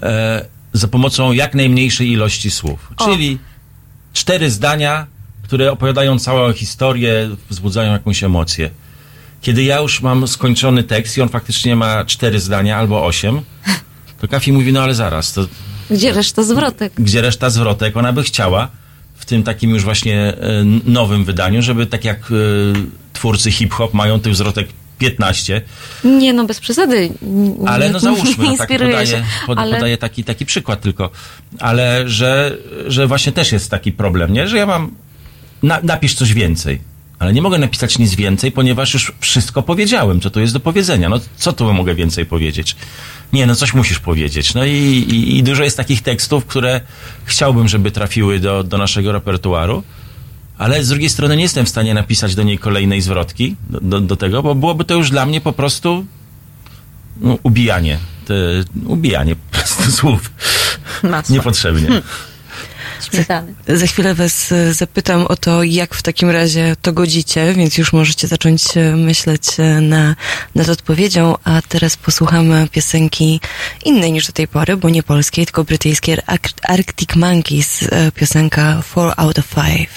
e, 0.03 0.45
za 0.73 0.87
pomocą 0.87 1.31
jak 1.31 1.55
najmniejszej 1.55 2.11
ilości 2.11 2.51
słów. 2.51 2.91
O. 2.97 3.05
Czyli 3.05 3.39
cztery 4.17 4.51
zdania, 4.51 5.07
które 5.43 5.71
opowiadają 5.71 6.19
całą 6.19 6.53
historię, 6.53 7.29
wzbudzają 7.49 7.91
jakąś 7.91 8.23
emocję. 8.23 8.69
Kiedy 9.41 9.63
ja 9.63 9.79
już 9.79 10.01
mam 10.01 10.27
skończony 10.27 10.83
tekst 10.83 11.17
i 11.17 11.21
on 11.21 11.29
faktycznie 11.29 11.75
ma 11.75 12.05
cztery 12.05 12.39
zdania 12.39 12.77
albo 12.77 13.05
osiem, 13.05 13.41
to 14.21 14.27
Kafi 14.27 14.51
mówi, 14.51 14.73
no 14.73 14.81
ale 14.81 14.95
zaraz, 14.95 15.33
to 15.33 15.47
Gdzie 15.89 16.13
reszta 16.13 16.43
zwrotek? 16.43 16.93
gdzie 16.97 17.21
reszta 17.21 17.49
zwrotek, 17.49 17.97
ona 17.97 18.13
by 18.13 18.23
chciała 18.23 18.69
w 19.15 19.25
tym 19.25 19.43
takim 19.43 19.69
już 19.69 19.83
właśnie 19.83 20.19
e, 20.19 20.63
nowym 20.85 21.25
wydaniu, 21.25 21.61
żeby 21.61 21.85
tak 21.85 22.05
jak 22.05 22.17
e, 22.17 22.33
twórcy 23.13 23.51
hip-hop 23.51 23.93
mają 23.93 24.19
tych 24.19 24.35
zwrotek 24.35 24.67
15, 24.97 25.61
Nie, 26.03 26.33
no 26.33 26.45
bez 26.45 26.59
przesady. 26.59 27.09
Ale 27.65 27.89
no 27.89 27.99
załóżmy, 27.99 28.45
no 28.45 28.57
tak 28.57 28.69
podaję, 28.69 29.07
się, 29.07 29.23
pod, 29.47 29.57
ale 29.57 29.75
podaję 29.75 29.97
taki, 29.97 30.23
taki 30.23 30.45
przykład 30.45 30.81
tylko, 30.81 31.09
ale 31.59 32.09
że, 32.09 32.57
że 32.87 33.07
właśnie 33.07 33.31
też 33.31 33.51
jest 33.51 33.71
taki 33.71 33.91
problem, 33.91 34.33
nie? 34.33 34.47
Że 34.47 34.57
ja 34.57 34.65
mam, 34.65 34.91
na, 35.63 35.79
napisz 35.83 36.15
coś 36.15 36.33
więcej, 36.33 36.81
ale 37.19 37.33
nie 37.33 37.41
mogę 37.41 37.57
napisać 37.57 37.99
nic 37.99 38.15
więcej, 38.15 38.51
ponieważ 38.51 38.93
już 38.93 39.11
wszystko 39.19 39.61
powiedziałem, 39.61 40.21
co 40.21 40.29
to 40.29 40.39
jest 40.39 40.53
do 40.53 40.59
powiedzenia. 40.59 41.09
No 41.09 41.19
co 41.37 41.53
tu 41.53 41.73
mogę 41.73 41.95
więcej 41.95 42.25
powiedzieć? 42.25 42.75
Nie, 43.33 43.47
no 43.47 43.55
coś 43.55 43.73
musisz 43.73 43.99
powiedzieć. 43.99 44.53
No 44.53 44.65
i, 44.65 44.71
i, 44.71 45.37
i 45.37 45.43
dużo 45.43 45.63
jest 45.63 45.77
takich 45.77 46.01
tekstów, 46.01 46.45
które 46.45 46.81
chciałbym, 47.25 47.67
żeby 47.67 47.91
trafiły 47.91 48.39
do, 48.39 48.63
do 48.63 48.77
naszego 48.77 49.11
repertuaru, 49.11 49.83
ale 50.57 50.83
z 50.83 50.89
drugiej 50.89 51.09
strony 51.09 51.37
nie 51.37 51.43
jestem 51.43 51.65
w 51.65 51.69
stanie 51.69 51.93
napisać 51.93 52.35
do 52.35 52.43
niej 52.43 52.57
kolejnej 52.57 53.01
zwrotki, 53.01 53.55
do, 53.69 53.79
do, 53.79 54.01
do 54.01 54.15
tego, 54.15 54.43
bo 54.43 54.55
byłoby 54.55 54.85
to 54.85 54.93
już 54.93 55.09
dla 55.09 55.25
mnie 55.25 55.41
po 55.41 55.53
prostu 55.53 56.05
no, 57.21 57.37
ubijanie. 57.43 57.99
Te, 58.25 58.35
ubijanie 58.85 59.35
po 59.35 59.57
prostu 59.57 59.91
słów. 59.97 60.31
Masła. 61.03 61.35
Niepotrzebnie. 61.35 62.01
Śmietany. 63.11 63.53
Za 63.67 63.87
chwilę 63.87 64.15
was 64.15 64.51
e, 64.51 64.73
zapytam 64.73 65.25
o 65.25 65.35
to, 65.35 65.63
jak 65.63 65.95
w 65.95 66.01
takim 66.01 66.29
razie 66.29 66.75
to 66.81 66.93
godzicie, 66.93 67.53
więc 67.53 67.77
już 67.77 67.93
możecie 67.93 68.27
zacząć 68.27 68.77
e, 68.77 68.95
myśleć 68.95 69.59
e, 69.59 69.81
na, 69.81 70.15
nad 70.55 70.69
odpowiedzią, 70.69 71.35
a 71.43 71.61
teraz 71.61 71.97
posłuchamy 71.97 72.67
piosenki 72.71 73.39
innej 73.85 74.11
niż 74.11 74.27
do 74.27 74.33
tej 74.33 74.47
pory, 74.47 74.77
bo 74.77 74.89
nie 74.89 75.03
polskiej, 75.03 75.45
tylko 75.45 75.63
brytyjskiej 75.63 76.17
Ar- 76.25 76.39
Arctic 76.61 77.15
Monkeys, 77.15 77.89
piosenka 78.15 78.83
4 78.91 79.11
out 79.17 79.39
of 79.39 79.55
5. 79.55 79.89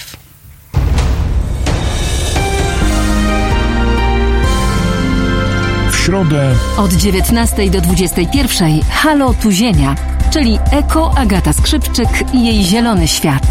środę 6.00 6.54
Od 6.76 6.92
19 6.92 7.70
do 7.70 7.80
21 7.80 8.80
Halo 8.90 9.34
tu 9.34 9.50
Ziemia, 9.50 9.94
czyli 10.30 10.58
Eko 10.70 11.12
Agata 11.16 11.52
Skrzypczyk 11.52 12.08
i 12.32 12.46
jej 12.46 12.64
zielony 12.64 13.08
świat. 13.08 13.42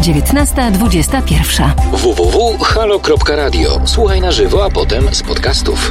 19.21. 0.00 1.70
www.halo.radio. 1.92 3.80
Słuchaj 3.84 4.20
na 4.20 4.32
żywo, 4.32 4.64
a 4.64 4.70
potem 4.70 5.14
z 5.14 5.22
podcastów. 5.22 5.90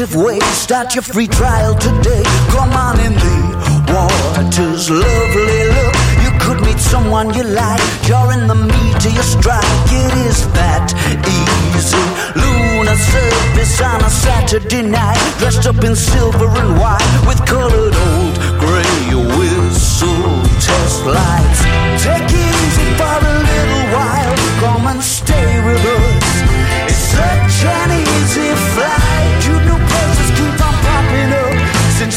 Imaginative 0.00 0.16
ways. 0.16 0.44
Start 0.56 0.94
your 0.94 1.02
free 1.02 1.26
trial 1.26 1.74
today. 1.74 2.22
Come 2.50 2.72
on 2.72 2.98
in 3.00 3.12
the 3.12 3.92
waters, 3.92 4.90
lovely 4.90 5.64
look. 5.76 5.94
You 6.24 6.30
could 6.40 6.60
meet 6.64 6.78
someone 6.78 7.34
you 7.34 7.44
like. 7.44 7.80
You're 8.08 8.32
in 8.32 8.46
the 8.46 8.54
meat 8.54 9.06
of 9.06 9.12
your 9.12 9.22
strike. 9.22 9.64
It 9.92 10.12
is 10.26 10.46
that 10.52 10.92
easy. 11.26 12.04
Lunar 12.36 12.96
surface 12.96 13.80
on 13.80 14.02
a 14.02 14.10
Saturday 14.10 14.82
night. 14.82 15.20
Dressed 15.38 15.66
up 15.66 15.82
in 15.84 15.94
silver 15.96 16.48
and 16.48 16.78
white 16.78 17.20
with 17.26 17.44
colored 17.46 17.94
old 17.94 18.34
gray 18.58 19.04
whistle 19.36 20.42
test 20.60 21.04
lights. 21.04 21.60
Take 22.02 22.30
it 22.30 22.54
easy 22.64 22.88
for 22.96 23.18
a 23.20 23.34
little 23.48 23.84
while. 23.96 24.36
Come 24.60 24.86
and 24.92 25.02
stay 25.02 25.50
with 25.66 25.84
us. 25.84 26.28
It's 26.88 27.04
such 27.16 27.64
an 27.64 27.90
easy 28.00 28.54
flight. 28.74 28.99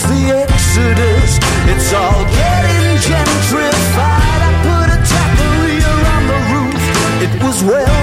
The 0.08 0.22
Exodus. 0.44 1.40
It's 1.72 1.94
all 1.94 2.24
getting 2.40 2.98
gentrified. 3.08 4.42
I 4.48 4.52
put 4.68 4.88
a 4.96 5.00
taqueria 5.12 5.94
on 6.16 6.24
the 6.32 6.40
roof. 6.52 6.84
It 7.26 7.44
was 7.44 7.64
well 7.64 8.03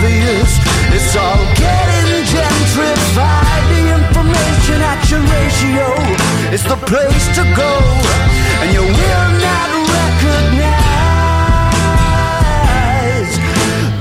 obvious. 0.00 0.56
It's 0.96 1.14
all 1.16 1.44
getting 1.56 2.24
gentrified. 2.24 3.64
The 3.72 3.82
information 4.00 4.80
action 4.82 5.20
ratio 5.20 5.88
is 6.52 6.62
the 6.64 6.76
place 6.88 7.26
to 7.36 7.42
go, 7.54 7.72
and 8.60 8.72
you 8.72 8.82
will 8.82 9.30
not 9.44 9.68
recognize 9.96 10.60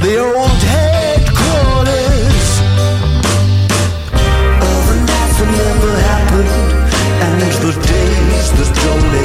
the 0.03 0.15
old 0.19 0.61
headquarters. 0.75 2.47
Overnight, 4.71 5.35
never 5.63 5.93
happened, 6.11 6.51
and 7.25 7.41
the 7.65 7.73
days 7.87 8.47
that 8.57 8.69
don't 8.83 9.18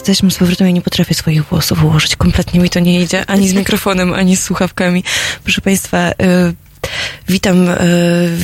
Jesteśmy 0.00 0.30
z 0.30 0.38
powrotem, 0.38 0.66
ja 0.66 0.72
nie 0.72 0.82
potrafię 0.82 1.14
swoich 1.14 1.44
włosów 1.44 1.84
ułożyć. 1.84 2.16
Kompletnie 2.16 2.60
mi 2.60 2.70
to 2.70 2.80
nie 2.80 3.00
idzie, 3.00 3.26
ani 3.26 3.48
z 3.48 3.52
mikrofonem, 3.52 4.14
ani 4.14 4.36
z 4.36 4.42
słuchawkami. 4.42 5.04
Proszę 5.44 5.60
Państwa, 5.60 6.10
y, 6.10 6.14
witam, 7.28 7.68
y, 7.68 7.76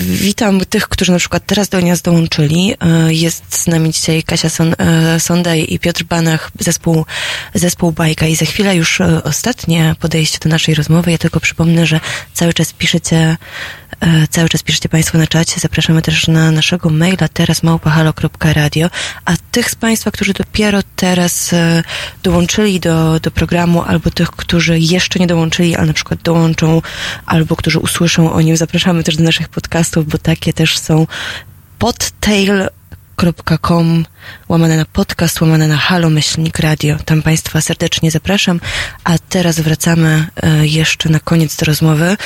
witam 0.09 0.61
tych, 0.61 0.89
którzy 0.89 1.13
na 1.13 1.19
przykład 1.19 1.43
teraz 1.47 1.69
do 1.69 1.81
nas 1.81 2.03
dołączyli. 2.03 2.75
Y, 3.09 3.15
jest 3.15 3.59
z 3.59 3.67
nami 3.67 3.93
dzisiaj 3.93 4.23
Kasia 4.23 4.49
Son, 4.49 4.75
Sondaj 5.19 5.67
i 5.69 5.79
Piotr 5.79 6.05
Banach, 6.05 6.51
zespół, 6.61 7.05
zespół 7.55 7.93
Bajka. 7.93 8.27
I 8.27 8.37
za 8.37 8.47
chwilę 8.47 8.77
już 8.77 9.01
ostatnie 9.25 9.95
podejście 10.01 10.39
do 10.43 10.49
naszej 10.49 10.75
rozmowy. 10.75 11.11
Ja 11.11 11.19
tylko 11.19 11.41
przypomnę, 11.41 11.87
że 11.87 12.01
cały 12.35 12.55
czas 12.55 12.73
piszecie 12.73 13.37
Cały 14.31 14.49
czas 14.49 14.63
piszecie 14.63 14.89
Państwo 14.89 15.19
na 15.19 15.27
czacie. 15.27 15.61
Zapraszamy 15.61 16.03
też 16.03 16.29
na 16.29 16.51
naszego 16.51 16.91
maila 16.91 17.29
teraz 17.33 17.63
małpahalo.radio. 17.63 18.91
A 19.25 19.33
tych 19.51 19.71
z 19.71 19.75
Państwa, 19.75 20.11
którzy 20.11 20.33
dopiero 20.33 20.81
teraz 20.97 21.53
e, 21.53 21.83
dołączyli 22.23 22.81
do, 22.81 23.21
do 23.21 23.31
programu, 23.31 23.83
albo 23.83 24.11
tych, 24.11 24.31
którzy 24.31 24.79
jeszcze 24.79 25.19
nie 25.19 25.27
dołączyli, 25.27 25.77
ale 25.77 25.87
na 25.87 25.93
przykład 25.93 26.23
dołączą, 26.23 26.83
albo 27.27 27.57
którzy 27.57 27.79
usłyszą 27.79 28.33
o 28.33 28.41
nim, 28.41 28.57
zapraszamy 28.57 29.05
też 29.05 29.17
do 29.17 29.25
naszych 29.25 29.49
podcastów, 29.49 30.07
bo 30.07 30.19
takie 30.19 30.53
też 30.53 30.79
są 30.79 31.07
podtail.com 33.17 34.05
łamane 34.49 34.77
na 34.77 34.85
podcast, 34.85 35.41
łamane 35.41 35.69
na 35.69 35.77
halo 35.77 36.11
myślnik 36.11 36.59
radio. 36.59 36.97
Tam 37.05 37.23
Państwa 37.23 37.61
serdecznie 37.61 38.11
zapraszam. 38.11 38.61
A 39.05 39.19
teraz 39.19 39.61
wracamy 39.61 40.27
e, 40.37 40.67
jeszcze 40.67 41.09
na 41.09 41.21
koniec 41.21 41.57
do 41.57 41.67
rozmowy. 41.67 42.17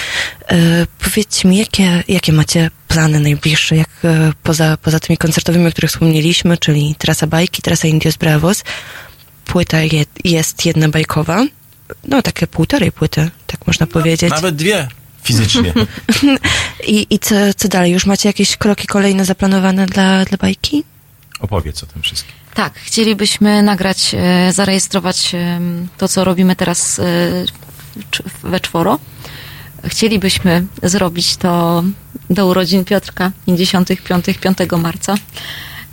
E, 0.49 0.87
Powiedzcie 0.99 1.49
mi, 1.49 1.57
jakie, 1.59 2.05
jakie 2.09 2.33
macie 2.33 2.71
plany 2.89 3.21
najbliższe, 3.21 3.77
jak 3.77 3.91
e, 4.05 4.33
poza, 4.43 4.77
poza 4.77 5.01
tymi 5.01 5.17
koncertowymi, 5.17 5.67
o 5.67 5.71
których 5.71 5.91
wspomnieliśmy, 5.91 6.59
czyli 6.59 6.95
trasa 6.99 7.27
bajki, 7.27 7.63
trasa 7.63 7.89
Indios 7.89 8.17
Bravos. 8.17 8.65
Płyta 9.45 9.81
je, 9.81 10.05
jest 10.25 10.67
jedna 10.67 10.89
bajkowa. 10.89 11.47
No, 12.09 12.23
takie 12.23 12.47
półtorej 12.47 12.93
płyty, 12.93 13.31
tak 13.47 13.67
można 13.67 13.87
powiedzieć. 13.87 14.31
Nawet 14.31 14.57
dwie 14.57 14.89
fizycznie. 15.23 15.73
I, 16.87 17.07
i 17.11 17.19
co, 17.19 17.35
co 17.57 17.69
dalej? 17.69 17.93
Już 17.93 18.07
macie 18.07 18.29
jakieś 18.29 18.57
kroki 18.57 18.87
kolejne 18.87 19.25
zaplanowane 19.25 19.87
dla, 19.87 20.25
dla 20.25 20.39
bajki? 20.39 20.85
Opowiedz 21.41 21.83
o 21.83 21.87
tym 21.87 22.03
wszystkim. 22.03 22.33
Tak, 22.55 22.75
chcielibyśmy 22.75 23.63
nagrać, 23.63 24.15
e, 24.15 24.53
zarejestrować 24.53 25.35
em, 25.35 25.89
to, 25.99 26.09
co 26.09 26.25
robimy 26.25 26.57
teraz 26.57 26.99
e, 26.99 27.03
we 28.43 28.61
czworo. 28.61 28.99
Chcielibyśmy 29.85 30.67
zrobić 30.83 31.37
to 31.37 31.83
do 32.31 32.47
urodzin 32.47 32.85
Piotrka 32.85 33.33
55, 33.47 34.25
5 34.41 34.59
marca. 34.79 35.15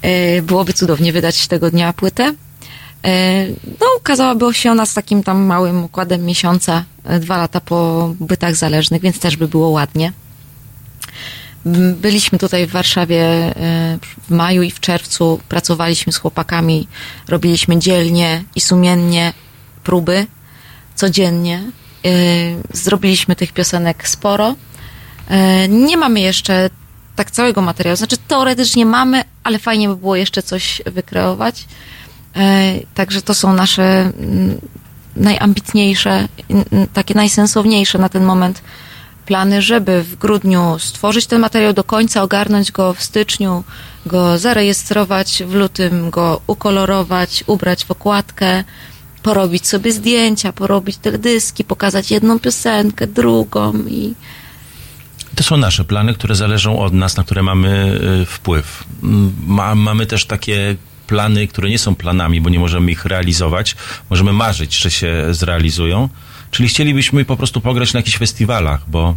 E, 0.02 0.42
Byłoby 0.42 0.74
cudownie 0.74 1.14
wydać 1.14 1.48
tego 1.48 1.72
dnia 1.72 1.94
płytę. 1.94 2.34
E, 3.06 3.48
No, 3.80 3.86
ukazałaby 3.98 4.54
się 4.54 4.72
ona 4.72 4.86
z 4.86 4.94
takim 4.94 5.24
tam 5.24 5.44
małym 5.44 5.84
układem 5.84 6.26
miesiąca, 6.26 6.84
e, 7.04 7.20
dwa 7.20 7.38
lata 7.38 7.62
po 7.62 8.10
bytach 8.20 8.56
zależnych, 8.56 9.02
więc 9.02 9.20
też 9.20 9.38
by 9.38 9.48
było 9.48 9.70
ładnie. 9.70 10.14
Byliśmy 12.02 12.40
tutaj 12.40 12.68
w 12.68 12.72
Warszawie 12.72 13.24
e, 13.24 13.54
w 14.28 14.32
maju 14.32 14.62
i 14.62 14.72
w 14.72 14.80
czerwcu, 14.80 15.40
pracowaliśmy 15.50 16.14
z 16.14 16.18
chłopakami, 16.18 16.88
robiliśmy 17.28 17.80
dzielnie 17.80 18.44
i 18.56 18.62
sumiennie 18.62 19.34
próby 19.84 20.28
codziennie. 20.96 21.64
Zrobiliśmy 22.74 23.36
tych 23.36 23.52
piosenek 23.54 24.08
sporo. 24.08 24.56
Nie 25.70 25.98
mamy 25.98 26.20
jeszcze 26.20 26.70
tak 27.16 27.32
całego 27.32 27.62
materiału, 27.62 27.98
znaczy 27.98 28.18
teoretycznie 28.28 28.86
mamy, 28.86 29.24
ale 29.44 29.60
fajnie 29.60 29.90
by 29.90 29.96
było 29.96 30.16
jeszcze 30.16 30.44
coś 30.44 30.82
wykreować. 30.86 31.66
E, 32.38 32.80
Także 32.94 33.22
to 33.22 33.34
są 33.34 33.54
nasze 33.54 33.84
mm, 33.84 34.60
najambitniejsze, 35.16 36.28
takie 36.94 37.14
najsensowniejsze 37.14 37.98
na 37.98 38.10
ten 38.10 38.24
moment 38.24 38.62
plany, 39.26 39.62
żeby 39.62 40.04
w 40.04 40.16
grudniu 40.16 40.80
stworzyć 40.80 41.26
ten 41.28 41.42
materiał 41.42 41.74
do 41.74 41.84
końca, 41.84 42.24
ogarnąć 42.24 42.72
go 42.72 42.94
w 42.94 43.04
styczniu, 43.04 43.64
go 44.06 44.38
zarejestrować, 44.38 45.44
w 45.48 45.54
lutym 45.54 46.10
go 46.10 46.42
ukolorować, 46.48 47.44
ubrać 47.48 47.86
w 47.86 47.92
okładkę, 47.92 48.64
porobić 49.24 49.68
sobie 49.68 49.92
zdjęcia, 49.92 50.54
porobić 50.54 50.98
teledyski, 50.98 51.64
pokazać 51.64 52.12
jedną 52.12 52.40
piosenkę, 52.40 53.08
drugą 53.08 53.74
i 53.74 54.14
To 55.36 55.44
są 55.44 55.58
nasze 55.58 55.84
plany, 55.84 56.14
które 56.14 56.36
zależą 56.36 56.80
od 56.80 56.94
nas, 56.94 57.18
na 57.18 57.24
które 57.24 57.44
mamy 57.44 58.00
y, 58.22 58.26
wpływ. 58.26 58.84
Ma, 59.48 59.76
mamy 59.76 60.06
też 60.06 60.26
takie 60.26 60.76
plany, 61.08 61.48
które 61.48 61.70
nie 61.70 61.80
są 61.80 61.96
planami, 61.96 62.42
bo 62.42 62.50
nie 62.50 62.60
możemy 62.60 62.92
ich 62.92 63.06
realizować. 63.06 63.76
Możemy 64.10 64.34
marzyć, 64.34 64.78
że 64.78 64.92
się 64.92 65.26
zrealizują. 65.32 66.10
Czyli 66.52 66.70
chcielibyśmy 66.70 67.26
po 67.26 67.38
prostu 67.38 67.62
pograć 67.62 67.94
na 67.94 68.00
jakichś 68.00 68.18
festiwalach, 68.18 68.90
bo 68.90 69.16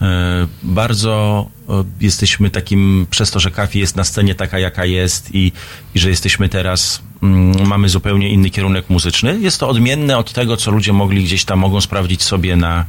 e, 0.00 0.46
bardzo 0.62 1.46
e, 1.68 1.84
jesteśmy 2.00 2.50
takim, 2.50 3.06
przez 3.10 3.30
to, 3.30 3.40
że 3.40 3.50
Kafi 3.50 3.78
jest 3.78 3.96
na 3.96 4.04
scenie 4.04 4.34
taka, 4.34 4.58
jaka 4.58 4.84
jest 4.84 5.34
i, 5.34 5.52
i 5.94 5.98
że 5.98 6.10
jesteśmy 6.10 6.48
teraz, 6.48 7.02
mm, 7.22 7.68
mamy 7.68 7.88
zupełnie 7.88 8.28
inny 8.28 8.50
kierunek 8.50 8.90
muzyczny. 8.90 9.38
Jest 9.40 9.60
to 9.60 9.68
odmienne 9.68 10.18
od 10.18 10.32
tego, 10.32 10.56
co 10.56 10.70
ludzie 10.70 10.92
mogli 10.92 11.24
gdzieś 11.24 11.44
tam, 11.44 11.58
mogą 11.58 11.80
sprawdzić 11.80 12.22
sobie 12.22 12.56
na, 12.56 12.84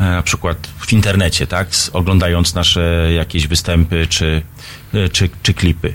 e, 0.00 0.04
na 0.04 0.22
przykład 0.22 0.68
w 0.78 0.92
internecie, 0.92 1.46
tak, 1.46 1.68
oglądając 1.92 2.54
nasze 2.54 3.12
jakieś 3.12 3.46
występy 3.46 4.06
czy, 4.06 4.42
czy, 5.12 5.30
czy 5.42 5.54
klipy. 5.54 5.94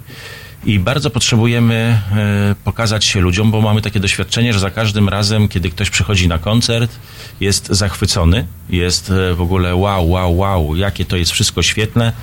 I 0.68 0.80
bardzo 0.80 1.09
potrzebujemy 1.09 1.76
e, 1.76 2.55
pokazać 2.63 3.05
się 3.05 3.22
ludziom, 3.22 3.51
bo 3.51 3.61
mamy 3.61 3.82
takie 3.82 3.99
doświadczenie, 3.99 4.53
że 4.53 4.59
za 4.59 4.72
każdym 4.72 5.09
razem, 5.09 5.47
kiedy 5.47 5.70
ktoś 5.70 5.89
przychodzi 5.89 6.28
na 6.28 6.38
koncert, 6.38 6.91
jest 7.39 7.68
zachwycony, 7.68 8.45
jest 8.70 9.09
e, 9.09 9.34
w 9.34 9.41
ogóle 9.41 9.76
wow, 9.76 10.09
wow, 10.09 10.38
wow, 10.38 10.76
jakie 10.76 11.05
to 11.05 11.18
jest 11.18 11.32
wszystko 11.32 11.61
świetne. 11.61 12.13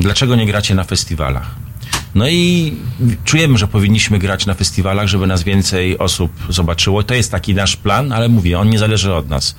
Dlaczego 0.00 0.36
nie 0.36 0.46
gracie 0.46 0.74
na 0.74 0.84
festiwalach? 0.84 1.50
No 2.14 2.28
i 2.28 2.72
czujemy, 3.24 3.58
że 3.58 3.68
powinniśmy 3.68 4.18
grać 4.18 4.46
na 4.46 4.54
festiwalach, 4.54 5.06
żeby 5.06 5.26
nas 5.26 5.42
więcej 5.42 5.98
osób 5.98 6.32
zobaczyło. 6.48 7.02
To 7.02 7.14
jest 7.14 7.30
taki 7.30 7.54
nasz 7.54 7.76
plan, 7.76 8.12
ale 8.12 8.28
mówię, 8.28 8.58
on 8.58 8.70
nie 8.70 8.78
zależy 8.78 9.14
od 9.14 9.28
nas. 9.28 9.54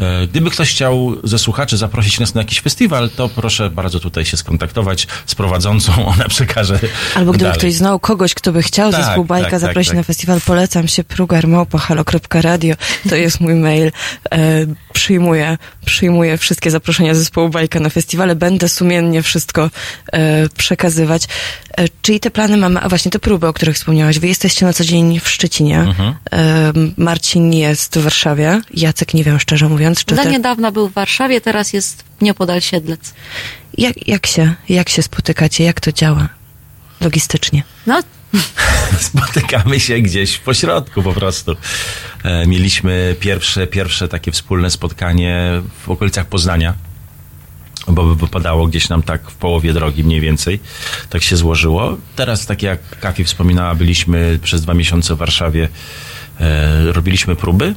E, 0.00 0.26
Gdyby 0.26 0.50
ktoś 0.50 0.70
chciał 0.70 1.16
ze 1.24 1.38
słuchaczy 1.38 1.76
zaprosić 1.76 2.20
nas 2.20 2.34
na 2.34 2.40
jakiś 2.40 2.60
festiwal, 2.60 3.10
to 3.10 3.28
proszę 3.28 3.70
bardzo 3.70 4.00
tutaj 4.00 4.24
się 4.24 4.36
skontaktować 4.36 5.06
z 5.26 5.34
prowadzącą, 5.34 6.06
ona 6.14 6.28
przekaże 6.28 6.78
Albo 7.14 7.32
gdyby 7.32 7.44
dalej. 7.44 7.58
ktoś 7.58 7.74
znał 7.74 7.98
kogoś, 7.98 8.34
kto 8.34 8.52
by 8.52 8.62
chciał 8.62 8.92
Tak, 8.92 9.04
zespół 9.04 9.24
Bajka 9.24 9.44
tak, 9.44 9.50
tak, 9.50 9.60
zaprosić 9.60 9.88
tak. 9.88 9.96
na 9.96 10.02
festiwal, 10.02 10.40
polecam 10.40 10.88
się 10.88 11.04
prugarmałpa.halo.radio. 11.04 12.74
To 13.08 13.16
jest 13.16 13.40
mój 13.40 13.54
mail. 13.54 13.92
E, 14.32 14.66
przyjmuję, 14.92 15.58
przyjmuję 15.84 16.38
wszystkie 16.38 16.70
zaproszenia 16.70 17.14
zespołu 17.14 17.48
Bajka 17.48 17.80
na 17.80 17.90
festiwale. 17.90 18.34
Będę 18.36 18.68
sumiennie 18.68 19.22
wszystko 19.22 19.70
e, 20.12 20.48
przekazywać. 20.48 21.24
E, 21.76 21.84
czyli 22.02 22.20
te 22.20 22.30
plany 22.30 22.56
mamy, 22.56 22.80
a 22.80 22.88
właśnie 22.88 23.10
te 23.10 23.18
próby, 23.18 23.46
o 23.46 23.52
których 23.52 23.76
wspomniałaś. 23.76 24.18
Wy 24.18 24.28
jesteście 24.28 24.66
na 24.66 24.72
co 24.72 24.84
dzień 24.84 25.20
w 25.20 25.28
Szczecinie. 25.28 25.80
Mhm. 25.80 26.14
E, 26.32 26.72
Marcin 26.96 27.52
jest 27.52 27.98
w 27.98 28.02
Warszawie. 28.02 28.60
Jacek 28.74 29.14
nie 29.14 29.24
wiem, 29.24 29.40
szczerze 29.40 29.68
mówiąc. 29.68 29.83
Czy 30.06 30.16
Za 30.16 30.22
te- 30.22 30.30
niedawna 30.30 30.72
był 30.72 30.88
w 30.88 30.92
Warszawie, 30.92 31.40
teraz 31.40 31.72
jest 31.72 32.04
niepodal 32.20 32.60
Siedlec. 32.60 33.14
jak, 33.78 34.08
jak, 34.08 34.26
się, 34.26 34.54
jak 34.68 34.88
się 34.88 35.02
spotykacie? 35.02 35.64
Jak 35.64 35.80
to 35.80 35.92
działa 35.92 36.28
logistycznie? 37.00 37.62
No, 37.86 38.00
Spotykamy 39.00 39.80
się 39.80 39.98
gdzieś 40.00 40.38
po 40.38 40.54
środku 40.54 41.02
po 41.02 41.12
prostu. 41.12 41.56
E, 42.24 42.46
mieliśmy 42.46 43.16
pierwsze, 43.20 43.66
pierwsze 43.66 44.08
takie 44.08 44.32
wspólne 44.32 44.70
spotkanie 44.70 45.62
w 45.84 45.88
okolicach 45.90 46.26
Poznania, 46.26 46.74
bo 47.88 48.14
wypadało 48.14 48.66
gdzieś 48.66 48.88
nam 48.88 49.02
tak 49.02 49.30
w 49.30 49.34
połowie 49.34 49.72
drogi 49.72 50.04
mniej 50.04 50.20
więcej. 50.20 50.60
Tak 51.10 51.22
się 51.22 51.36
złożyło. 51.36 51.96
Teraz, 52.16 52.46
tak 52.46 52.62
jak 52.62 52.98
Kafi 53.00 53.24
wspominała, 53.24 53.74
byliśmy 53.74 54.38
przez 54.42 54.62
dwa 54.62 54.74
miesiące 54.74 55.14
w 55.14 55.18
Warszawie, 55.18 55.68
e, 56.40 56.92
robiliśmy 56.92 57.36
próby. 57.36 57.74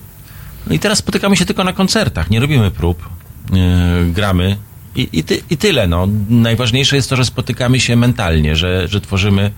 No 0.70 0.76
i 0.76 0.80
teraz 0.80 0.97
spotykamy 0.97 1.38
się 1.38 1.45
tylko 1.45 1.63
na 1.63 1.74
koncertach, 1.74 2.30
nie 2.30 2.39
robimy 2.39 2.72
prób, 2.72 3.09
e, 3.53 4.05
gramy 4.05 4.57
i, 4.95 5.09
i, 5.13 5.24
ty, 5.24 5.41
i 5.49 5.57
tyle. 5.57 5.88
No. 5.88 6.07
Najważniejsze 6.30 6.95
jest 6.95 7.09
to, 7.09 7.15
że 7.15 7.26
spotykamy 7.26 7.80
się 7.80 7.95
mentalnie, 7.95 8.55
że, 8.55 8.88
że 8.88 9.01
tworzymy 9.01 9.51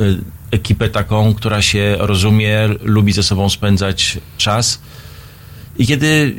y, 0.00 0.20
ekipę 0.50 0.88
taką, 0.88 1.34
która 1.34 1.62
się 1.62 1.96
rozumie, 1.98 2.68
lubi 2.82 3.12
ze 3.12 3.22
sobą 3.22 3.48
spędzać 3.48 4.18
czas. 4.38 4.80
I 5.78 5.86
kiedy 5.86 6.34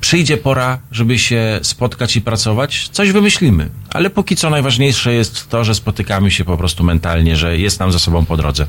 przyjdzie 0.00 0.36
pora, 0.36 0.78
żeby 0.92 1.18
się 1.18 1.60
spotkać 1.62 2.16
i 2.16 2.20
pracować, 2.20 2.88
coś 2.92 3.12
wymyślimy. 3.12 3.70
Ale 3.90 4.10
póki 4.10 4.36
co 4.36 4.50
najważniejsze 4.50 5.14
jest 5.14 5.48
to, 5.48 5.64
że 5.64 5.74
spotykamy 5.74 6.30
się 6.30 6.44
po 6.44 6.56
prostu 6.56 6.84
mentalnie, 6.84 7.36
że 7.36 7.58
jest 7.58 7.80
nam 7.80 7.92
ze 7.92 7.98
sobą 7.98 8.26
po 8.26 8.36
drodze. 8.36 8.66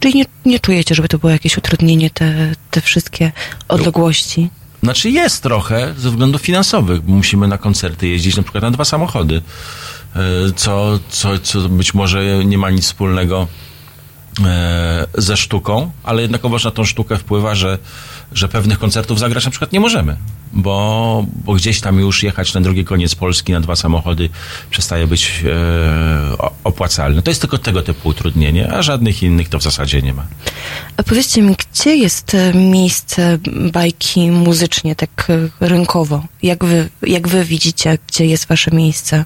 Czyli 0.00 0.14
nie, 0.14 0.24
nie 0.44 0.60
czujecie, 0.60 0.94
żeby 0.94 1.08
to 1.08 1.18
było 1.18 1.32
jakieś 1.32 1.58
utrudnienie, 1.58 2.10
te, 2.10 2.52
te 2.70 2.80
wszystkie 2.80 3.32
odległości? 3.68 4.50
Znaczy 4.82 5.10
jest 5.10 5.42
trochę 5.42 5.94
ze 5.98 6.10
względów 6.10 6.42
finansowych, 6.42 7.00
bo 7.00 7.12
musimy 7.12 7.48
na 7.48 7.58
koncerty 7.58 8.08
jeździć 8.08 8.36
na 8.36 8.42
przykład 8.42 8.62
na 8.62 8.70
dwa 8.70 8.84
samochody, 8.84 9.34
y, 9.36 10.52
co, 10.56 10.98
co, 11.08 11.38
co 11.38 11.60
być 11.60 11.94
może 11.94 12.44
nie 12.44 12.58
ma 12.58 12.70
nic 12.70 12.84
wspólnego 12.84 13.46
e, 14.44 15.06
ze 15.18 15.36
sztuką, 15.36 15.90
ale 16.04 16.22
jednakowoż 16.22 16.64
na 16.64 16.70
tą 16.70 16.84
sztukę 16.84 17.18
wpływa, 17.18 17.54
że, 17.54 17.78
że 18.34 18.48
pewnych 18.48 18.78
koncertów 18.78 19.18
zagrać 19.18 19.44
na 19.44 19.50
przykład 19.50 19.72
nie 19.72 19.80
możemy, 19.80 20.16
bo, 20.52 21.26
bo 21.44 21.54
gdzieś 21.54 21.80
tam 21.80 22.00
już 22.00 22.22
jechać 22.22 22.54
na 22.54 22.60
drugi 22.60 22.84
koniec 22.84 23.14
Polski 23.14 23.52
na 23.52 23.60
dwa 23.60 23.76
samochody 23.76 24.28
przestaje 24.70 25.06
być 25.06 25.44
e, 25.44 26.52
opłacalne. 26.64 27.22
To 27.22 27.30
jest 27.30 27.40
tylko 27.40 27.58
tego 27.58 27.82
typu 27.82 28.08
utrudnienie, 28.08 28.72
a 28.72 28.82
żadnych 28.82 29.22
innych 29.22 29.48
to 29.48 29.58
w 29.58 29.62
zasadzie 29.62 30.02
nie 30.02 30.12
ma. 30.12 30.26
A 30.96 31.02
powiedzcie 31.02 31.42
mi, 31.42 31.56
gdzie 31.56 31.96
jest 31.96 32.34
e, 32.34 32.54
miejsce 32.54 33.38
bajki 33.72 34.30
muzycznie, 34.30 34.96
tak 34.96 35.30
e, 35.30 35.68
rynkowo? 35.68 36.24
Jak 36.42 36.64
wy, 36.64 36.88
jak 37.02 37.28
wy 37.28 37.44
widzicie, 37.44 37.98
gdzie 38.08 38.26
jest 38.26 38.46
wasze 38.46 38.70
miejsce? 38.70 39.24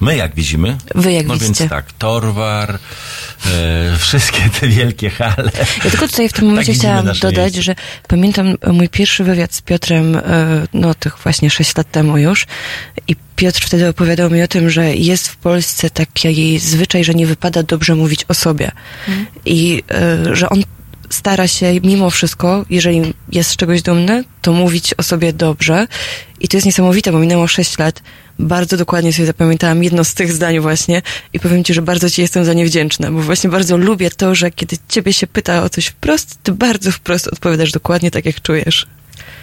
My 0.00 0.16
jak 0.16 0.34
widzimy? 0.34 0.76
Wy 0.94 1.12
jak 1.12 1.26
no 1.26 1.34
widzicie? 1.34 1.54
więc 1.58 1.70
tak, 1.70 1.92
Torwar, 1.92 2.70
e, 2.74 2.78
wszystkie 3.98 4.40
te 4.60 4.68
wielkie 4.68 5.10
hale. 5.10 5.50
Ja 5.84 5.90
tylko 5.90 6.08
tutaj 6.08 6.28
w 6.28 6.32
tym 6.32 6.48
momencie 6.48 6.72
Tak 6.72 6.80
chciałam 6.80 7.06
dodać, 7.06 7.36
miejsce. 7.36 7.62
że 7.62 7.74
pamiętam 8.08 8.56
e, 8.60 8.72
mój 8.72 8.88
pierwszy 8.88 9.24
wywiad 9.24 9.54
z 9.54 9.60
Piotrem, 9.60 10.16
e, 10.16 10.20
no 10.74 10.94
tych 10.94 11.18
właśnie 11.18 11.50
sześć 11.50 11.76
lat 11.76 11.90
temu 11.90 12.18
już 12.18 12.46
i 13.08 13.16
Piotr 13.36 13.60
wtedy 13.60 13.88
opowiadał 13.88 14.30
mi 14.30 14.42
o 14.42 14.48
tym, 14.48 14.70
że 14.70 14.94
jest 14.94 15.28
w 15.28 15.36
Polsce 15.36 15.90
taki 15.90 16.58
zwyczaj, 16.58 17.04
że 17.04 17.14
nie 17.14 17.26
wypada 17.26 17.62
dobrze 17.62 17.94
mówić 17.94 18.24
o 18.28 18.34
sobie 18.34 18.72
i 19.44 19.82
e, 19.90 20.36
że 20.36 20.48
on 20.48 20.62
stara 21.10 21.48
się 21.48 21.80
mimo 21.82 22.10
wszystko, 22.10 22.64
jeżeli 22.70 23.14
jest 23.32 23.50
z 23.50 23.56
czegoś 23.56 23.82
dumny, 23.82 24.24
to 24.42 24.52
mówić 24.52 24.94
o 24.94 25.02
sobie 25.02 25.32
dobrze 25.32 25.86
i 26.40 26.48
to 26.48 26.56
jest 26.56 26.66
niesamowite, 26.66 27.12
bo 27.12 27.18
minęło 27.18 27.46
sześć 27.46 27.78
lat, 27.78 28.02
bardzo 28.38 28.76
dokładnie 28.76 29.12
sobie 29.12 29.26
zapamiętałam 29.26 29.84
jedno 29.84 30.04
z 30.04 30.14
tych 30.14 30.32
zdań 30.32 30.60
właśnie 30.60 31.02
i 31.32 31.40
powiem 31.40 31.64
ci, 31.64 31.74
że 31.74 31.82
bardzo 31.82 32.10
ci 32.10 32.22
jestem 32.22 32.44
za 32.44 32.52
nie 32.52 32.64
wdzięczna, 32.64 33.10
bo 33.10 33.22
właśnie 33.22 33.50
bardzo 33.50 33.76
lubię 33.76 34.10
to, 34.10 34.34
że 34.34 34.50
kiedy 34.50 34.76
ciebie 34.88 35.12
się 35.12 35.26
pyta 35.26 35.62
o 35.62 35.68
coś 35.68 35.86
wprost, 35.86 36.38
ty 36.42 36.52
bardzo 36.52 36.92
wprost 36.92 37.28
odpowiadasz 37.28 37.72
dokładnie 37.72 38.10
tak, 38.10 38.26
jak 38.26 38.42
czujesz. 38.42 38.86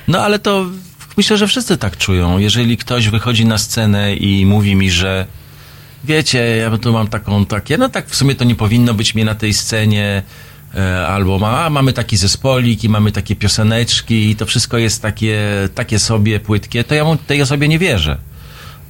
No 0.07 0.19
ale 0.19 0.39
to 0.39 0.65
myślę, 1.17 1.37
że 1.37 1.47
wszyscy 1.47 1.77
tak 1.77 1.97
czują. 1.97 2.37
Jeżeli 2.37 2.77
ktoś 2.77 3.09
wychodzi 3.09 3.45
na 3.45 3.57
scenę 3.57 4.15
i 4.15 4.45
mówi 4.45 4.75
mi, 4.75 4.91
że 4.91 5.25
wiecie, 6.03 6.39
ja 6.57 6.77
tu 6.77 6.93
mam 6.93 7.07
taką, 7.07 7.45
takie, 7.45 7.77
no 7.77 7.89
tak 7.89 8.09
w 8.09 8.15
sumie 8.15 8.35
to 8.35 8.43
nie 8.43 8.55
powinno 8.55 8.93
być 8.93 9.15
mnie 9.15 9.25
na 9.25 9.35
tej 9.35 9.53
scenie, 9.53 10.23
e, 10.75 11.07
albo 11.07 11.39
ma, 11.39 11.65
a, 11.65 11.69
mamy 11.69 11.93
taki 11.93 12.17
zespolik 12.17 12.83
i 12.83 12.89
mamy 12.89 13.11
takie 13.11 13.35
pioseneczki 13.35 14.29
i 14.29 14.35
to 14.35 14.45
wszystko 14.45 14.77
jest 14.77 15.01
takie, 15.01 15.39
takie 15.75 15.99
sobie 15.99 16.39
płytkie, 16.39 16.83
to 16.83 16.95
ja 16.95 17.03
mu 17.03 17.17
tej 17.17 17.41
osobie 17.41 17.67
nie 17.67 17.79
wierzę. 17.79 18.17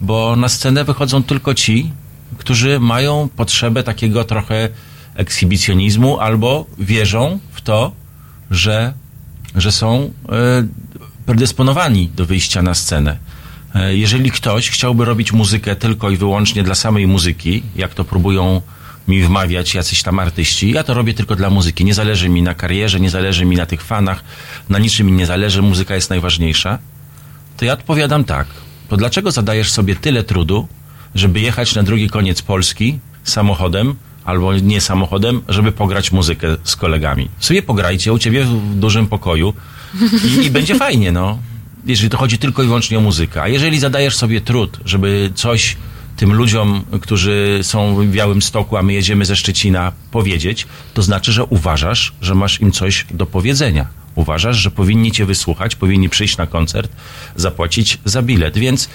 Bo 0.02 0.36
na 0.36 0.50
scenę 0.50 0.84
wychodzą 0.84 1.24
tylko 1.24 1.54
ci, 1.54 1.92
którzy 2.38 2.80
mają 2.80 3.30
potrzebę 3.36 3.84
takiego 3.84 4.24
trochę 4.24 4.70
ekshibicjonizmu 5.16 6.20
albo 6.20 6.66
wierzą 6.78 7.40
w 7.52 7.62
to, 7.62 7.92
że, 8.52 8.94
że 9.56 9.72
są 9.72 10.14
e, 10.30 10.68
predysponowani 11.26 12.10
do 12.16 12.26
wyjścia 12.26 12.62
na 12.62 12.74
scenę. 12.74 13.18
E, 13.76 13.96
Jeżeli 13.98 14.32
ktoś 14.32 14.70
chciałby 14.70 15.06
robić 15.06 15.32
muzykę 15.34 15.76
tylko 15.76 16.10
i 16.10 16.18
wyłącznie 16.18 16.64
dla 16.64 16.76
samej 16.76 17.08
muzyki, 17.08 17.64
jak 17.76 17.94
to 17.94 18.04
próbują 18.04 18.62
mi 19.08 19.24
wmawiać 19.24 19.76
jacyś 19.76 20.04
tam 20.04 20.20
artyści, 20.20 20.72
ja 20.72 20.84
to 20.84 20.94
robię 20.94 21.14
tylko 21.14 21.36
dla 21.36 21.50
muzyki. 21.50 21.86
Nie 21.86 21.94
zależy 21.94 22.30
mi 22.30 22.42
na 22.42 22.54
karierze, 22.54 23.00
nie 23.00 23.10
zależy 23.10 23.46
mi 23.46 23.56
na 23.56 23.66
tych 23.66 23.82
fanach, 23.84 24.24
na 24.70 24.80
niczym 24.80 25.08
mi 25.08 25.14
nie 25.14 25.26
zależy, 25.26 25.62
muzyka 25.62 25.96
jest 25.96 26.10
najważniejsza. 26.10 26.80
To 27.58 27.66
ja 27.66 27.74
odpowiadam 27.74 28.24
tak. 28.24 28.48
To 28.92 28.98
dlaczego 28.98 29.32
zadajesz 29.32 29.72
sobie 29.72 29.96
tyle 29.96 30.24
trudu, 30.24 30.68
żeby 31.16 31.40
jechać 31.40 31.76
na 31.76 31.84
drugi 31.84 32.10
koniec 32.10 32.42
Polski 32.42 33.00
samochodem 33.24 33.96
albo 34.26 34.54
nie 34.54 34.82
samochodem, 34.82 35.42
żeby 35.48 35.72
pograć 35.72 36.12
muzykę 36.12 36.48
z 36.64 36.76
kolegami? 36.76 37.30
Sobie 37.40 37.62
pograjcie 37.62 38.14
u 38.14 38.20
ciebie 38.20 38.44
w 38.44 38.76
dużym 38.76 39.08
pokoju 39.08 39.54
i, 40.24 40.46
i 40.46 40.52
będzie 40.52 40.76
fajnie, 40.86 41.12
no. 41.12 41.40
Jeżeli 41.86 42.10
to 42.10 42.18
chodzi 42.18 42.38
tylko 42.38 42.64
i 42.64 42.66
wyłącznie 42.66 42.98
o 42.98 43.02
muzykę. 43.02 43.42
A 43.42 43.48
jeżeli 43.48 43.80
zadajesz 43.80 44.16
sobie 44.16 44.42
trud, 44.42 44.80
żeby 44.86 45.32
coś 45.36 45.78
tym 46.18 46.34
ludziom, 46.34 46.84
którzy 47.02 47.60
są 47.62 47.96
w 47.96 48.08
Białym 48.08 48.42
Stoku, 48.42 48.78
a 48.78 48.82
my 48.82 48.94
jedziemy 48.94 49.26
ze 49.26 49.36
Szczecina, 49.36 49.92
powiedzieć, 50.12 50.68
to 50.94 51.02
znaczy, 51.02 51.32
że 51.32 51.46
uważasz, 51.46 52.14
że 52.22 52.36
masz 52.36 52.62
im 52.62 52.72
coś 52.72 53.06
do 53.12 53.26
powiedzenia. 53.26 54.01
Uważasz, 54.16 54.58
że 54.58 54.72
powinni 54.72 55.12
cię 55.12 55.26
wysłuchać, 55.26 55.76
powinni 55.76 56.10
przyjść 56.10 56.38
na 56.38 56.48
koncert, 56.48 56.92
zapłacić 57.36 57.98
za 58.06 58.22
bilet. 58.22 58.58
Więc 58.58 58.90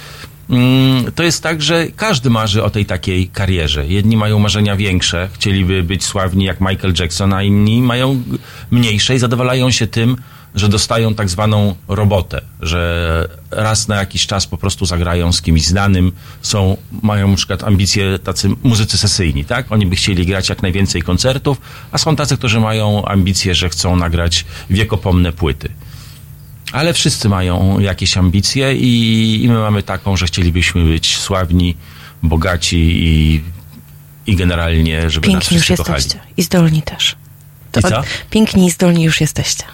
mm, 0.50 1.12
to 1.12 1.22
jest 1.22 1.42
tak, 1.42 1.62
że 1.62 1.86
każdy 1.96 2.30
marzy 2.30 2.64
o 2.64 2.70
tej 2.70 2.86
takiej 2.86 3.28
karierze. 3.28 3.86
Jedni 3.86 4.16
mają 4.16 4.38
marzenia 4.38 4.76
większe, 4.76 5.28
chcieliby 5.32 5.82
być 5.82 6.04
sławni 6.04 6.44
jak 6.44 6.60
Michael 6.60 6.94
Jackson, 6.98 7.32
a 7.32 7.42
inni 7.42 7.82
mają 7.82 8.22
mniejsze 8.70 9.14
i 9.14 9.18
zadowalają 9.18 9.70
się 9.70 9.86
tym, 9.86 10.16
że 10.56 10.68
dostają 10.68 11.14
tak 11.14 11.28
zwaną 11.28 11.74
robotę, 11.88 12.40
że 12.60 13.28
raz 13.50 13.88
na 13.88 13.96
jakiś 13.96 14.26
czas 14.26 14.46
po 14.46 14.56
prostu 14.58 14.86
zagrają 14.86 15.32
z 15.32 15.42
kimś 15.42 15.62
znanym, 15.62 16.12
są, 16.42 16.76
mają 17.02 17.28
na 17.30 17.36
przykład 17.36 17.64
ambicje 17.64 18.18
tacy 18.18 18.48
muzycy 18.62 18.98
sesyjni, 18.98 19.44
tak? 19.44 19.72
Oni 19.72 19.86
by 19.86 19.96
chcieli 19.96 20.26
grać 20.26 20.48
jak 20.48 20.62
najwięcej 20.62 21.02
koncertów, 21.02 21.60
a 21.92 21.98
są 21.98 22.16
tacy, 22.16 22.36
którzy 22.36 22.60
mają 22.60 23.04
ambicje, 23.04 23.54
że 23.54 23.68
chcą 23.68 23.96
nagrać 23.96 24.44
wiekopomne 24.70 25.32
płyty. 25.32 25.68
Ale 26.72 26.92
wszyscy 26.92 27.28
mają 27.28 27.78
jakieś 27.78 28.16
ambicje 28.16 28.76
i, 28.76 29.44
i 29.44 29.48
my 29.48 29.58
mamy 29.58 29.82
taką, 29.82 30.16
że 30.16 30.26
chcielibyśmy 30.26 30.84
być 30.84 31.16
sławni, 31.16 31.76
bogaci 32.22 33.04
i 33.06 33.42
i 34.26 34.36
generalnie, 34.36 35.10
żeby 35.10 35.28
nas 35.28 35.34
Piękni 35.34 35.54
już 35.54 35.64
wszyscy 35.64 35.84
kochali. 35.84 36.04
jesteście. 36.04 36.26
I 36.36 36.42
zdolni 36.42 36.82
też. 36.82 37.16
I 37.78 37.82
co? 37.82 38.02
Piękni 38.30 38.66
i 38.66 38.70
zdolni 38.70 39.04
już 39.04 39.20
jesteście. 39.20 39.64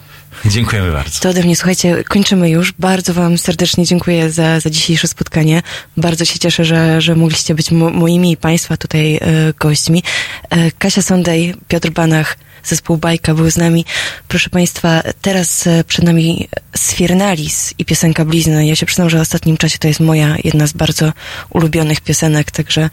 Dziękujemy 0.44 0.92
bardzo. 0.92 1.20
To 1.20 1.28
ode 1.28 1.42
mnie, 1.42 1.56
słuchajcie, 1.56 2.04
kończymy 2.04 2.50
już. 2.50 2.72
Bardzo 2.72 3.14
Wam 3.14 3.38
serdecznie 3.38 3.84
dziękuję 3.84 4.30
za, 4.30 4.60
za 4.60 4.70
dzisiejsze 4.70 5.08
spotkanie. 5.08 5.62
Bardzo 5.96 6.24
się 6.24 6.38
cieszę, 6.38 6.64
że, 6.64 7.00
że 7.00 7.16
mogliście 7.16 7.54
być 7.54 7.70
mo, 7.70 7.90
moimi 7.90 8.32
i 8.32 8.36
Państwa 8.36 8.76
tutaj 8.76 9.16
e, 9.16 9.20
gośćmi. 9.60 10.02
E, 10.50 10.70
Kasia 10.70 11.02
Sondej, 11.02 11.54
Piotr 11.68 11.90
Banach, 11.90 12.36
zespół 12.64 12.96
Bajka 12.96 13.34
był 13.34 13.50
z 13.50 13.56
nami. 13.56 13.84
Proszę 14.28 14.50
Państwa, 14.50 15.02
teraz 15.22 15.66
e, 15.66 15.84
przed 15.84 16.04
nami 16.04 16.48
Sfiernalis 16.76 17.74
i 17.78 17.84
piosenka 17.84 18.24
Blizny. 18.24 18.66
Ja 18.66 18.76
się 18.76 18.86
przyznam, 18.86 19.10
że 19.10 19.18
w 19.18 19.20
ostatnim 19.20 19.56
czasie 19.56 19.78
to 19.78 19.88
jest 19.88 20.00
moja 20.00 20.36
jedna 20.44 20.66
z 20.66 20.72
bardzo 20.72 21.12
ulubionych 21.50 22.00
piosenek, 22.00 22.50
także 22.50 22.90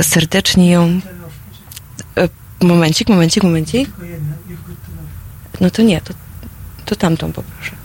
serdecznie 0.00 0.70
ją... 0.70 1.00
E, 2.16 2.28
Momencik, 2.60 3.08
momencik, 3.08 3.42
momencik. 3.44 3.90
No 5.60 5.70
to 5.70 5.82
nie, 5.82 6.00
to, 6.00 6.14
to 6.86 6.96
tamtą 6.96 7.32
poproszę. 7.32 7.76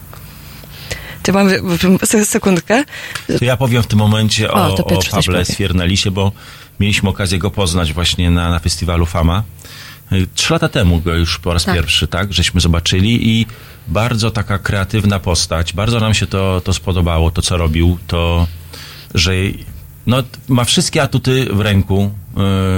Ty 1.24 1.34
mamy 1.34 1.60
se- 2.06 2.26
sekundkę. 2.26 2.84
To 3.39 3.45
ja 3.45 3.58
powiem 3.58 3.84
w 3.84 3.88
tym 3.88 3.99
momencie 3.99 4.52
O, 4.52 4.68
o, 4.68 4.76
o, 4.76 5.02
Pawle 5.12 5.43
bo 6.12 6.32
mieliśmy 6.80 7.10
okazję 7.10 7.39
go 7.39 7.52
poznać 7.52 7.93
właśnie 7.93 8.32
na, 8.32 8.49
na 8.49 8.60
festiwalu 8.60 9.06
Fama. 9.06 9.43
Y, 10.12 10.28
Trzy 10.36 10.54
lata 10.54 10.70
temu 10.70 10.99
go 11.02 11.14
już 11.16 11.39
po 11.39 11.54
raz 11.54 11.64
Tak. 11.66 11.76
pierwszy, 11.76 12.08
tak, 12.08 12.34
żeśmy 12.34 12.62
zobaczyli 12.62 13.30
i 13.30 13.45
bardzo 13.88 14.32
taka 14.32 14.60
kreatywna 14.60 15.20
postać. 15.20 15.74
Bardzo 15.74 15.99
nam 15.99 16.14
się 16.14 16.28
to, 16.28 16.62
to 16.62 16.74
spodobało, 16.74 17.32
to 17.32 17.41
co 17.41 17.58
robił, 17.58 17.97
to, 18.08 18.47
że 19.14 19.32
no, 20.08 20.24
ma 20.47 20.64
wszystkie 20.64 21.02
atuty 21.02 21.47
w 21.54 21.60
ręku. 21.62 22.12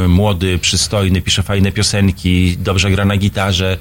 Y, 0.06 0.08
młody, 0.08 0.60
przystojny, 0.60 1.22
pisze 1.22 1.44
fajne 1.44 1.72
piosenki, 1.72 2.58
dobrze 2.58 2.92
gra 2.92 3.06
na 3.06 3.18
gitarze, 3.18 3.78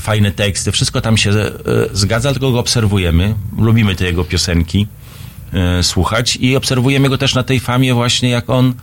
fajne 0.00 0.32
teksty, 0.32 0.72
wszystko 0.72 1.00
tam 1.00 1.16
się 1.16 1.30
y, 1.30 1.52
zgadza, 1.92 2.30
tylko 2.30 2.50
go 2.50 2.58
obserwujemy. 2.58 3.34
Lubimy 3.58 3.94
te 3.94 4.04
jego 4.04 4.24
piosenki 4.24 4.86
e, 5.52 5.82
słuchać 5.82 6.36
i 6.36 6.56
obserwujemy 6.56 7.08
go 7.08 7.18
też 7.18 7.34
na 7.34 7.42
tej 7.42 7.60
famie 7.60 7.94
właśnie, 7.94 8.28
jak 8.28 8.50
on 8.50 8.74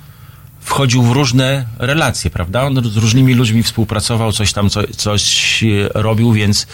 wchodził 0.62 1.04
w 1.04 1.12
różne 1.12 1.66
relacje, 1.80 2.30
prawda? 2.30 2.64
On 2.64 2.92
z 2.92 2.98
różnymi 2.98 3.34
ludźmi 3.34 3.64
współpracował, 3.64 4.32
coś 4.32 4.54
tam, 4.54 4.70
co, 4.70 4.82
coś 4.98 5.64
e, 5.64 5.68
robił, 5.94 6.34
więc 6.34 6.68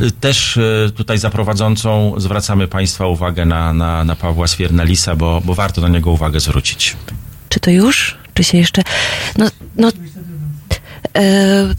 e, 0.00 0.10
też 0.10 0.56
e, 0.56 0.90
tutaj 0.90 1.18
za 1.18 1.30
prowadzącą 1.30 2.14
zwracamy 2.16 2.68
Państwa 2.68 3.06
uwagę 3.06 3.44
na, 3.44 3.72
na, 3.72 4.04
na 4.04 4.16
Pawła 4.16 4.46
Swiernalisa, 4.46 5.16
bo, 5.16 5.40
bo 5.44 5.54
warto 5.54 5.80
na 5.80 5.88
niego 5.88 6.10
uwagę 6.10 6.40
zwrócić. 6.40 6.96
Czy 7.48 7.60
to 7.60 7.70
już? 7.70 8.18
Czy 8.34 8.44
się 8.44 8.58
jeszcze. 8.58 8.82
No. 9.38 9.48
no 9.76 9.88
e, 9.88 11.20
e, 11.20 11.74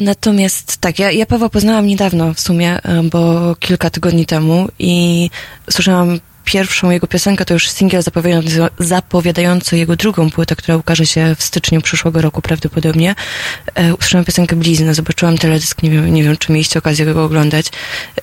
natomiast 0.00 0.76
tak, 0.76 0.98
ja, 0.98 1.10
ja 1.10 1.26
Pawła 1.26 1.48
poznałam 1.48 1.86
niedawno 1.86 2.34
w 2.34 2.40
sumie, 2.40 2.82
e, 2.82 3.02
bo 3.02 3.54
kilka 3.60 3.90
tygodni 3.90 4.26
temu 4.26 4.68
i 4.78 5.30
słyszałam 5.70 6.20
pierwszą 6.46 6.90
jego 6.90 7.06
piosenkę, 7.06 7.44
to 7.44 7.54
już 7.54 7.70
singiel 7.70 8.02
zapowiadający, 8.02 8.60
zapowiadający 8.78 9.78
jego 9.78 9.96
drugą 9.96 10.30
płytę, 10.30 10.56
która 10.56 10.76
ukaże 10.76 11.06
się 11.06 11.34
w 11.38 11.42
styczniu 11.42 11.80
przyszłego 11.80 12.22
roku 12.22 12.42
prawdopodobnie. 12.42 13.14
E, 13.74 13.94
usłyszałam 13.94 14.24
piosenkę 14.24 14.56
Blizny, 14.56 14.94
zobaczyłam 14.94 15.38
teledysk, 15.38 15.82
nie 15.82 15.90
wiem, 15.90 16.14
nie 16.14 16.24
wiem 16.24 16.36
czy 16.36 16.52
mieliście 16.52 16.78
okazję 16.78 17.06
go 17.06 17.24
oglądać 17.24 17.66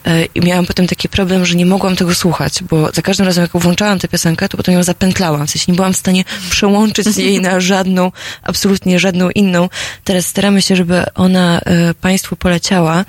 e, 0.06 0.26
i 0.26 0.42
miałam 0.42 0.66
potem 0.66 0.88
taki 0.88 1.10
problem, 1.10 1.46
że 1.46 1.56
nie 1.56 1.66
mogłam 1.66 1.96
tego 1.96 2.16
słuchać, 2.16 2.64
bo 2.70 2.92
za 2.92 3.02
każdym 3.02 3.26
razem 3.26 3.42
jak 3.42 3.64
włączałam 3.64 4.00
tę 4.00 4.08
piosenkę, 4.08 4.50
to 4.50 4.58
potem 4.58 4.76
ją 4.76 4.84
zapętlałam, 4.84 5.48
w 5.48 5.52
sensie 5.52 5.72
nie 5.72 5.76
byłam 5.76 5.94
w 5.94 5.98
stanie 5.98 6.24
przełączyć 6.50 7.18
jej 7.18 7.42
na 7.42 7.60
żadną, 7.60 8.12
absolutnie 8.44 9.00
żadną 9.00 9.30
inną. 9.30 9.70
Teraz 10.04 10.26
staramy 10.26 10.62
się, 10.62 10.76
żeby 10.76 11.04
ona 11.16 11.60
e, 11.60 11.94
Państwu 11.94 12.36
poleciała 12.36 13.06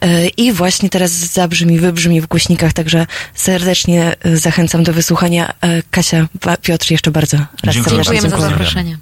e, 0.00 0.26
i 0.28 0.52
właśnie 0.52 0.88
teraz 0.88 1.10
zabrzmi, 1.10 1.78
wybrzmi 1.78 2.20
w 2.20 2.26
głośnikach, 2.26 2.72
także 2.72 3.06
serdecznie 3.34 4.16
e, 4.24 4.36
zachęcam 4.52 4.82
do 4.82 4.92
wysłuchania. 4.92 5.52
E, 5.60 5.82
Kasia, 5.90 6.26
Piotr, 6.62 6.90
jeszcze 6.90 7.10
bardzo 7.10 7.36
raz 7.36 7.74
Dziękuję 7.74 8.04
serdecznie 8.04 8.20
Dziękujemy 8.20 8.30
za 8.30 8.50
zaproszenie. 8.50 8.98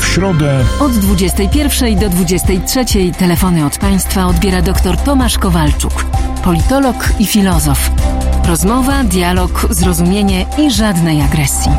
W 0.00 0.06
środę 0.06 0.64
Od 0.80 0.92
21 0.92 1.98
do 1.98 2.08
23 2.08 2.84
telefony 3.18 3.66
od 3.66 3.78
Państwa 3.78 4.26
odbiera 4.26 4.62
dr 4.62 4.96
Tomasz 4.96 5.38
Kowalczuk, 5.38 6.04
politolog 6.44 6.96
i 7.18 7.26
filozof. 7.26 7.90
Rozmowa, 8.46 9.04
dialog, 9.04 9.66
zrozumienie 9.70 10.46
i 10.58 10.70
żadnej 10.70 11.22
agresji. 11.22 11.72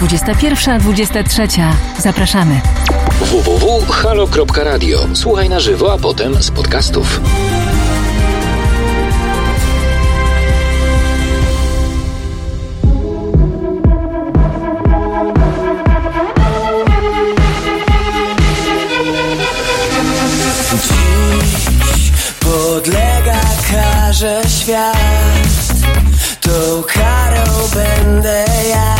21-23. 0.00 1.62
Zapraszamy. 1.98 2.60
www.halo.radio. 3.20 4.98
Słuchaj 5.14 5.48
na 5.48 5.60
żywo, 5.60 5.92
a 5.92 5.98
potem 5.98 6.42
z 6.42 6.50
podcastów. 6.50 7.20
Dziś 20.72 22.10
podlega 22.40 23.40
karze 23.70 24.42
świat 24.60 24.96
Tą 26.40 26.82
karą 26.82 27.44
będę 27.74 28.44
ja 28.70 28.97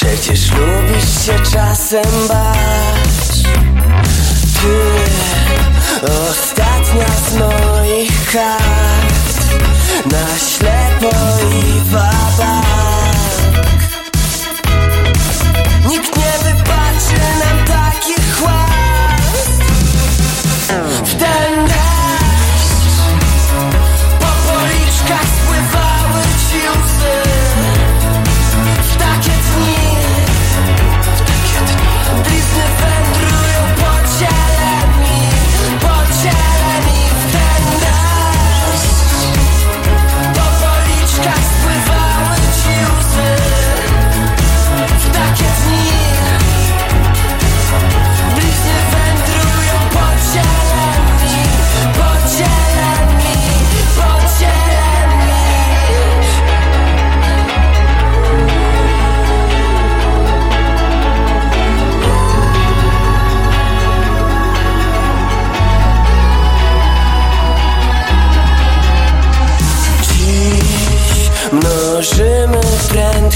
Przecież 0.00 0.50
lubisz 0.52 1.26
się 1.26 1.52
czasem 1.52 2.28
bać. 2.28 3.42
Ty, 4.62 4.78
ostatnia 6.30 7.06
z 7.30 7.34
moich 7.34 8.32
kart. 8.32 9.44
Na 10.06 10.38
ślepo 10.38 11.16
i 11.52 11.90
wabank 11.90 12.29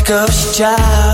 ghost 0.04 0.58
child. 0.58 1.13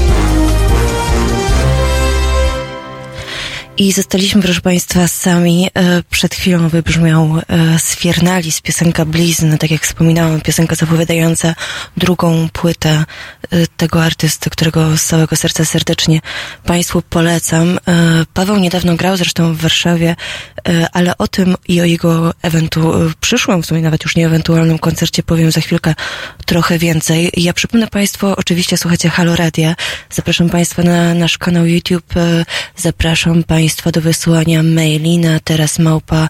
I 3.81 3.91
zostaliśmy, 3.91 4.41
proszę 4.41 4.61
Państwa, 4.61 5.07
sami. 5.07 5.69
E, 5.73 6.03
Przed 6.09 6.35
chwilą 6.35 6.69
wybrzmiał 6.69 7.41
e, 7.47 7.79
Sfiernalis, 7.79 8.61
piosenka 8.61 9.05
Blizn, 9.05 9.57
tak 9.57 9.71
jak 9.71 9.81
wspominałam, 9.81 10.41
piosenka 10.41 10.75
zapowiadająca 10.75 11.55
drugą 11.97 12.49
płytę 12.53 12.89
e, 13.51 13.67
tego 13.77 14.03
artysty, 14.03 14.49
którego 14.49 14.97
z 14.97 15.05
całego 15.05 15.35
serca 15.35 15.65
serdecznie 15.65 16.19
Państwu 16.65 17.01
polecam. 17.01 17.79
Paweł 18.33 18.57
niedawno 18.57 18.95
grał 18.95 19.17
zresztą 19.17 19.53
w 19.53 19.57
Warszawie, 19.57 20.15
ale 20.93 21.17
o 21.17 21.27
tym 21.27 21.55
i 21.67 21.81
o 21.81 21.85
jego 21.85 22.33
ewentu 22.41 22.93
przyszłym, 23.21 23.63
w 23.63 23.65
sumie 23.65 23.81
nawet 23.81 24.03
już 24.03 24.15
nie 24.15 24.25
ewentualnym 24.25 24.79
koncercie 24.79 25.23
powiem 25.23 25.51
za 25.51 25.61
chwilkę 25.61 25.95
trochę 26.45 26.77
więcej. 26.77 27.31
Ja 27.37 27.53
przypomnę 27.53 27.87
Państwu, 27.87 28.27
oczywiście 28.27 28.77
słuchacie 28.77 29.09
Halo 29.09 29.35
Radia. 29.35 29.75
Zapraszam 30.09 30.49
Państwa 30.49 30.83
na 30.83 31.13
nasz 31.13 31.37
kanał 31.37 31.65
YouTube. 31.65 32.13
Zapraszam 32.75 33.43
Państwa 33.43 33.70
do 33.91 34.01
wysłania 34.01 34.63
maili 34.63 35.17
na 35.17 35.39
teraz 35.39 35.79
małpa 35.79 36.29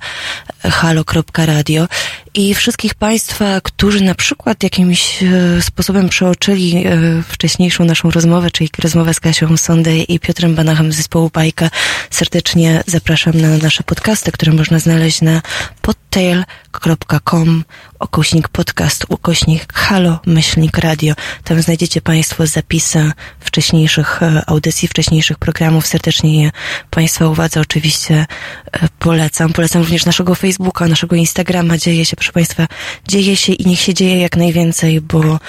halo.radio 0.63 1.87
i 2.33 2.55
wszystkich 2.55 2.93
Państwa, 2.93 3.61
którzy 3.61 4.03
na 4.03 4.15
przykład 4.15 4.63
jakimś 4.63 5.23
e, 5.23 5.61
sposobem 5.61 6.09
przeoczyli 6.09 6.77
e, 6.77 7.23
wcześniejszą 7.27 7.85
naszą 7.85 8.11
rozmowę, 8.11 8.51
czyli 8.51 8.69
rozmowę 8.83 9.13
z 9.13 9.19
Kasią 9.19 9.57
Sondej 9.57 10.13
i 10.13 10.19
Piotrem 10.19 10.55
Banachem 10.55 10.91
z 10.91 10.95
zespołu 10.95 11.29
Bajka, 11.33 11.69
serdecznie 12.09 12.83
zapraszam 12.87 13.41
na 13.41 13.57
nasze 13.57 13.83
podcasty, 13.83 14.31
które 14.31 14.53
można 14.53 14.79
znaleźć 14.79 15.21
na 15.21 15.41
podtail.com 15.81 17.63
ukośnik 18.01 18.47
podcast, 18.47 19.05
ukośnik 19.09 19.73
halo, 19.73 20.19
myślnik 20.25 20.77
radio. 20.77 21.13
Tam 21.43 21.61
znajdziecie 21.61 22.01
Państwo 22.01 22.47
zapisy 22.47 23.11
wcześniejszych 23.39 24.23
e, 24.23 24.43
audycji, 24.47 24.87
wcześniejszych 24.87 25.37
programów. 25.37 25.87
Serdecznie 25.87 26.43
je 26.43 26.51
Państwa 26.89 27.27
uwadze 27.27 27.61
oczywiście 27.61 28.25
e, 28.71 28.87
polecam. 28.99 29.53
Polecam 29.53 29.81
również 29.81 30.05
naszego 30.05 30.35
Facebooka, 30.35 30.87
naszego 30.87 31.15
Instagrama. 31.15 31.77
Dzieje 31.77 32.05
się, 32.05 32.15
proszę 32.15 32.31
Państwa, 32.31 32.67
dzieje 33.07 33.35
się 33.35 33.53
i 33.53 33.65
niech 33.65 33.79
się 33.79 33.93
dzieje 33.93 34.19
jak 34.19 34.37
najwięcej, 34.37 35.01
bo 35.01 35.39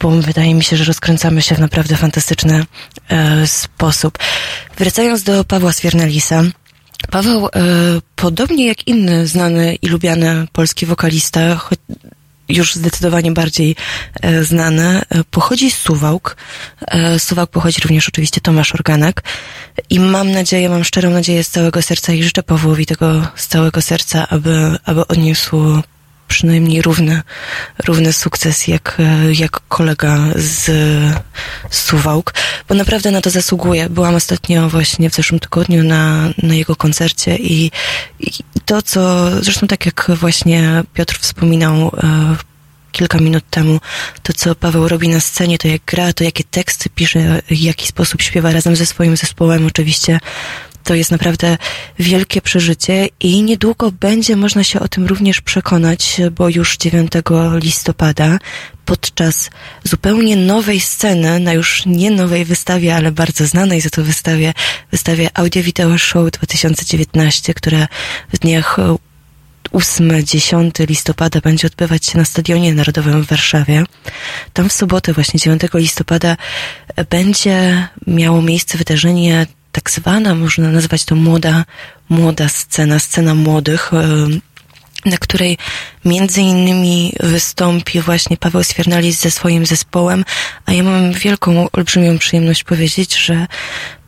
bo 0.00 0.10
wydaje 0.10 0.54
mi 0.54 0.64
się, 0.64 0.76
że 0.76 0.84
rozkręcamy 0.84 1.42
się 1.42 1.54
w 1.54 1.58
naprawdę 1.58 1.96
fantastyczny 1.96 2.64
e, 3.08 3.46
sposób. 3.46 4.18
Wracając 4.78 5.22
do 5.22 5.44
Pawła 5.44 5.72
Swiernelisa, 5.72 6.42
Paweł, 7.10 7.46
e, 7.46 7.50
podobnie 8.16 8.66
jak 8.66 8.88
inny 8.88 9.26
znany 9.26 9.74
i 9.74 9.88
lubiany 9.88 10.46
polski 10.52 10.86
wokalista, 10.86 11.40
już 12.48 12.74
zdecydowanie 12.74 13.32
bardziej 13.32 13.76
e, 14.22 14.44
znany, 14.44 15.02
e, 15.08 15.24
pochodzi 15.30 15.70
z 15.70 15.76
Suwałk. 15.76 16.36
Z 17.18 17.22
Suwałk 17.22 17.50
pochodzi 17.50 17.80
również 17.82 18.08
oczywiście 18.08 18.40
Tomasz 18.40 18.74
Organek. 18.74 19.22
I 19.90 20.00
mam 20.00 20.30
nadzieję, 20.30 20.68
mam 20.68 20.84
szczerą 20.84 21.10
nadzieję 21.10 21.44
z 21.44 21.50
całego 21.50 21.82
serca 21.82 22.12
i 22.12 22.22
życzę 22.22 22.42
Pawłowi 22.42 22.86
tego 22.86 23.26
z 23.36 23.46
całego 23.46 23.82
serca, 23.82 24.28
aby, 24.28 24.76
aby 24.84 25.06
odniósł 25.06 25.82
przynajmniej 26.28 26.82
równy, 26.82 27.22
równy 27.86 28.12
sukces 28.12 28.68
jak, 28.68 28.96
e, 28.98 29.32
jak 29.32 29.60
kolega 29.68 30.18
z, 30.36 30.70
Suwałk, 31.70 32.34
bo 32.68 32.74
naprawdę 32.74 33.10
na 33.10 33.20
to 33.20 33.30
zasługuje. 33.30 33.88
Byłam 33.88 34.14
ostatnio 34.14 34.68
właśnie 34.68 35.10
w 35.10 35.14
zeszłym 35.14 35.40
tygodniu 35.40 35.84
na, 35.84 36.30
na 36.42 36.54
jego 36.54 36.76
koncercie 36.76 37.36
i, 37.36 37.70
i 38.20 38.30
to, 38.64 38.82
co 38.82 39.30
zresztą 39.42 39.66
tak 39.66 39.86
jak 39.86 40.10
właśnie 40.14 40.82
Piotr 40.94 41.18
wspominał 41.18 41.96
e, 42.02 42.36
kilka 42.92 43.18
minut 43.18 43.44
temu, 43.50 43.80
to 44.22 44.32
co 44.32 44.54
Paweł 44.54 44.88
robi 44.88 45.08
na 45.08 45.20
scenie, 45.20 45.58
to 45.58 45.68
jak 45.68 45.82
gra, 45.86 46.12
to 46.12 46.24
jakie 46.24 46.44
teksty 46.44 46.90
pisze, 46.90 47.42
w 47.50 47.56
jaki 47.56 47.86
sposób 47.86 48.22
śpiewa 48.22 48.52
razem 48.52 48.76
ze 48.76 48.86
swoim 48.86 49.16
zespołem, 49.16 49.66
oczywiście 49.66 50.18
to 50.84 50.94
jest 50.94 51.10
naprawdę 51.10 51.58
wielkie 51.98 52.40
przeżycie 52.40 53.08
i 53.20 53.42
niedługo 53.42 53.92
będzie 53.92 54.36
można 54.36 54.64
się 54.64 54.80
o 54.80 54.88
tym 54.88 55.06
również 55.06 55.40
przekonać, 55.40 56.20
bo 56.32 56.48
już 56.48 56.76
9 56.76 57.12
listopada 57.54 58.38
podczas 58.84 59.50
zupełnie 59.84 60.36
nowej 60.36 60.80
sceny, 60.80 61.40
na 61.40 61.52
już 61.52 61.86
nie 61.86 62.10
nowej 62.10 62.44
wystawie, 62.44 62.94
ale 62.94 63.12
bardzo 63.12 63.46
znanej 63.46 63.80
za 63.80 63.90
to 63.90 64.02
wystawie, 64.02 64.54
wystawie 64.90 65.28
Audio 65.34 65.62
Video 65.62 65.98
Show 65.98 66.30
2019, 66.30 67.54
która 67.54 67.88
w 68.32 68.38
dniach 68.38 68.76
8-10 69.72 70.88
listopada 70.88 71.40
będzie 71.40 71.66
odbywać 71.66 72.06
się 72.06 72.18
na 72.18 72.24
Stadionie 72.24 72.74
Narodowym 72.74 73.22
w 73.22 73.26
Warszawie. 73.26 73.84
Tam 74.52 74.68
w 74.68 74.72
sobotę, 74.72 75.12
właśnie 75.12 75.40
9 75.40 75.62
listopada, 75.74 76.36
będzie 77.10 77.88
miało 78.06 78.42
miejsce 78.42 78.78
wydarzenie 78.78 79.46
tak 79.74 79.90
zwana, 79.90 80.34
można 80.34 80.70
nazwać 80.70 81.04
to 81.04 81.14
młoda, 81.14 81.64
młoda 82.08 82.48
scena, 82.48 82.98
scena 82.98 83.34
młodych, 83.34 83.90
e, 83.94 84.28
na 85.10 85.18
której 85.18 85.58
między 86.04 86.40
innymi 86.40 87.12
wystąpi 87.20 88.00
właśnie 88.00 88.36
Paweł 88.36 88.64
Sfiernalis 88.64 89.20
ze 89.20 89.30
swoim 89.30 89.66
zespołem, 89.66 90.24
a 90.66 90.72
ja 90.72 90.82
mam 90.82 91.12
wielką, 91.12 91.68
olbrzymią 91.72 92.18
przyjemność 92.18 92.64
powiedzieć, 92.64 93.16
że 93.16 93.46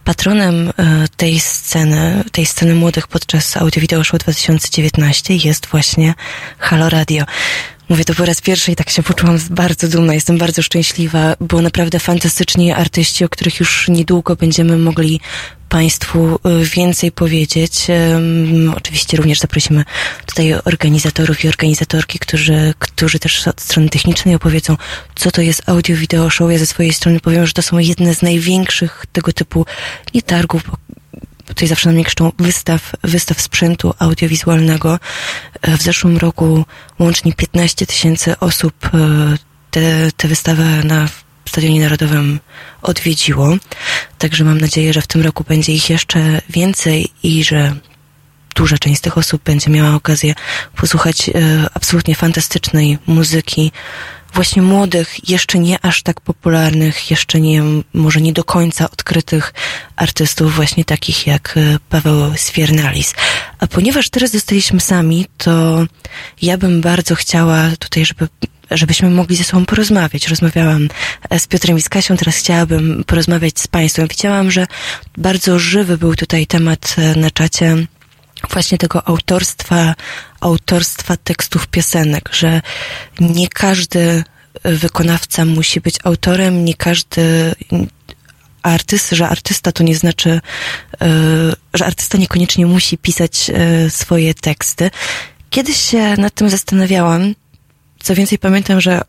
patronem 0.05 0.69
e, 0.69 0.73
tej 1.17 1.41
sceny, 1.41 2.25
tej 2.33 2.47
sceny 2.47 2.75
młodych 2.75 3.09
podczas 3.09 3.57
Audio 3.57 3.81
Video 3.81 4.05
Show 4.05 4.21
2019 4.21 5.37
jest 5.37 5.67
właśnie 5.67 6.15
Halo 6.59 6.89
Radio. 6.89 7.25
Mówię 7.89 8.05
to 8.05 8.15
po 8.15 8.25
raz 8.25 8.41
pierwszy 8.41 8.73
i 8.73 8.77
tak 8.77 8.91
się 8.91 9.03
poczułam 9.03 9.39
bardzo 9.51 9.89
dumna, 9.89 10.15
jestem 10.15 10.39
bardzo 10.39 10.63
szczęśliwa, 10.63 11.37
bo 11.41 11.63
naprawdę 11.63 11.99
fantastyczni 11.99 12.73
artyści, 12.73 13.25
o 13.25 13.29
których 13.29 13.61
już 13.61 13.89
niedługo 13.89 14.37
będziemy 14.37 14.77
mogli 14.77 15.21
Państwu 15.69 16.35
y, 16.35 16.65
więcej 16.65 17.13
powiedzieć. 17.13 17.87
Ym, 17.91 18.75
Oczywiście 18.77 19.17
również 19.17 19.41
zaprosimy 19.41 19.85
tutaj 20.27 20.55
organizatorów 20.65 21.45
i 21.45 21.49
organizatorki, 21.49 22.19
którzy, 22.19 22.75
którzy 22.79 23.19
też 23.19 23.49
od 23.49 23.61
strony 23.61 23.89
technicznej 23.89 24.35
opowiedzą, 24.35 24.77
co 25.15 25.31
to 25.31 25.43
jest 25.43 25.69
audio 25.69 25.97
video 25.97 26.31
show. 26.31 26.53
Ja 26.53 26.59
ze 26.59 26.67
swojej 26.67 26.93
strony 26.93 27.21
powiem, 27.21 27.47
że 27.47 27.53
to 27.53 27.63
są 27.63 27.79
jedne 27.79 28.15
z 28.15 28.23
największych 28.23 29.07
tego 29.13 29.33
typu 29.33 29.67
nie 30.15 30.23
targów, 30.23 30.63
tutaj 31.47 31.69
zawsze 31.69 31.93
nam 31.93 32.05
krzyczą 32.05 32.33
wystaw, 32.39 32.93
wystaw 33.05 33.41
sprzętu 33.41 33.95
audiowizualnego. 33.99 34.99
E, 35.63 35.77
W 35.77 35.83
zeszłym 35.83 36.17
roku 36.17 36.65
łącznie 36.99 37.33
15 37.33 37.87
tysięcy 37.87 38.39
osób 38.39 38.75
e, 38.87 38.89
tę 39.71 40.11
te 40.17 40.29
wystawę 40.29 40.65
na 40.85 41.09
Stadionie 41.49 41.81
Narodowym 41.81 42.41
odwiedziło. 42.83 43.57
Także 44.19 44.45
mam 44.45 44.61
nadzieję, 44.61 44.93
że 44.93 45.03
w 45.03 45.07
tym 45.07 45.23
roku 45.23 45.45
będzie 45.49 45.73
ich 45.73 45.91
jeszcze 45.91 46.41
więcej 46.51 47.09
i 47.23 47.45
że 47.45 47.75
duża 48.55 48.79
część 48.79 48.99
z 48.99 49.01
tych 49.01 49.19
osób 49.19 49.43
będzie 49.43 49.71
miała 49.71 49.95
okazję 49.95 50.35
posłuchać 50.77 51.29
e, 51.29 51.33
absolutnie 51.75 52.15
fantastycznej 52.15 52.99
muzyki, 53.07 53.73
właśnie 54.37 54.63
młodych, 54.63 55.31
jeszcze 55.31 55.59
nie 55.59 55.85
aż 55.85 56.03
tak 56.03 56.21
popularnych, 56.21 57.11
jeszcze 57.11 57.41
nie, 57.41 57.63
może 57.95 58.21
nie 58.21 58.33
do 58.33 58.45
końca 58.45 58.91
odkrytych 58.91 59.55
artystów, 59.97 60.55
właśnie 60.55 60.85
takich 60.85 61.27
jak 61.27 61.55
e, 61.57 61.79
Paweł 61.89 62.33
Sfiernalis. 62.37 63.15
A 63.59 63.67
ponieważ 63.67 64.11
teraz 64.11 64.31
zostaliśmy 64.31 64.81
sami, 64.81 65.27
to 65.39 65.87
ja 66.43 66.59
bym 66.59 66.81
bardzo 66.81 67.15
chciała 67.15 67.71
tutaj, 67.79 68.05
żeby 68.05 68.29
żebyśmy 68.71 69.11
mogli 69.11 69.37
ze 69.37 69.45
sobą 69.45 69.67
porozmawiać. 69.67 70.29
Rozmawiałam 70.29 70.89
e, 71.31 71.39
z 71.39 71.47
Piotrem 71.47 71.79
i 71.79 71.83
z 71.83 71.89
Kasią, 71.89 72.17
teraz 72.17 72.37
chciałabym 72.37 73.05
porozmawiać 73.07 73.61
z 73.61 73.67
Państwem. 73.67 74.09
Widziałam, 74.09 74.51
że 74.51 74.67
bardzo 75.19 75.59
żywy 75.59 75.99
był 75.99 76.15
tutaj 76.15 76.47
temat 76.47 76.97
e, 76.99 77.19
na 77.19 77.31
czacie 77.31 77.87
właśnie 78.51 78.79
tego 78.79 79.09
autorstwa, 79.09 79.95
autorstwa 80.41 81.17
tekstów 81.17 81.67
piosenek, 81.67 82.31
że 82.33 82.61
nie 83.21 83.49
każdy 83.49 84.25
wykonawca 84.65 85.45
musi 85.45 85.81
być 85.81 85.99
autorem, 86.05 86.65
nie 86.65 86.75
każdy 86.75 87.55
artyst, 88.63 89.11
że 89.11 89.29
artysta 89.29 89.73
to 89.73 89.85
nie 89.85 89.97
znaczy, 89.97 90.41
e, 91.01 91.09
że 91.75 91.87
artysta 91.87 92.19
niekoniecznie 92.19 92.67
musi 92.67 92.99
pisać 92.99 93.51
e, 93.51 93.91
swoje 93.91 94.35
teksty. 94.35 94.91
Kiedyś 95.51 95.77
się 95.77 96.17
nad 96.17 96.35
tym 96.35 96.51
zastanawiałam. 96.51 97.35
Co 98.03 98.15
więcej, 98.15 98.39
pamiętam, 98.39 98.81
że 98.81 99.01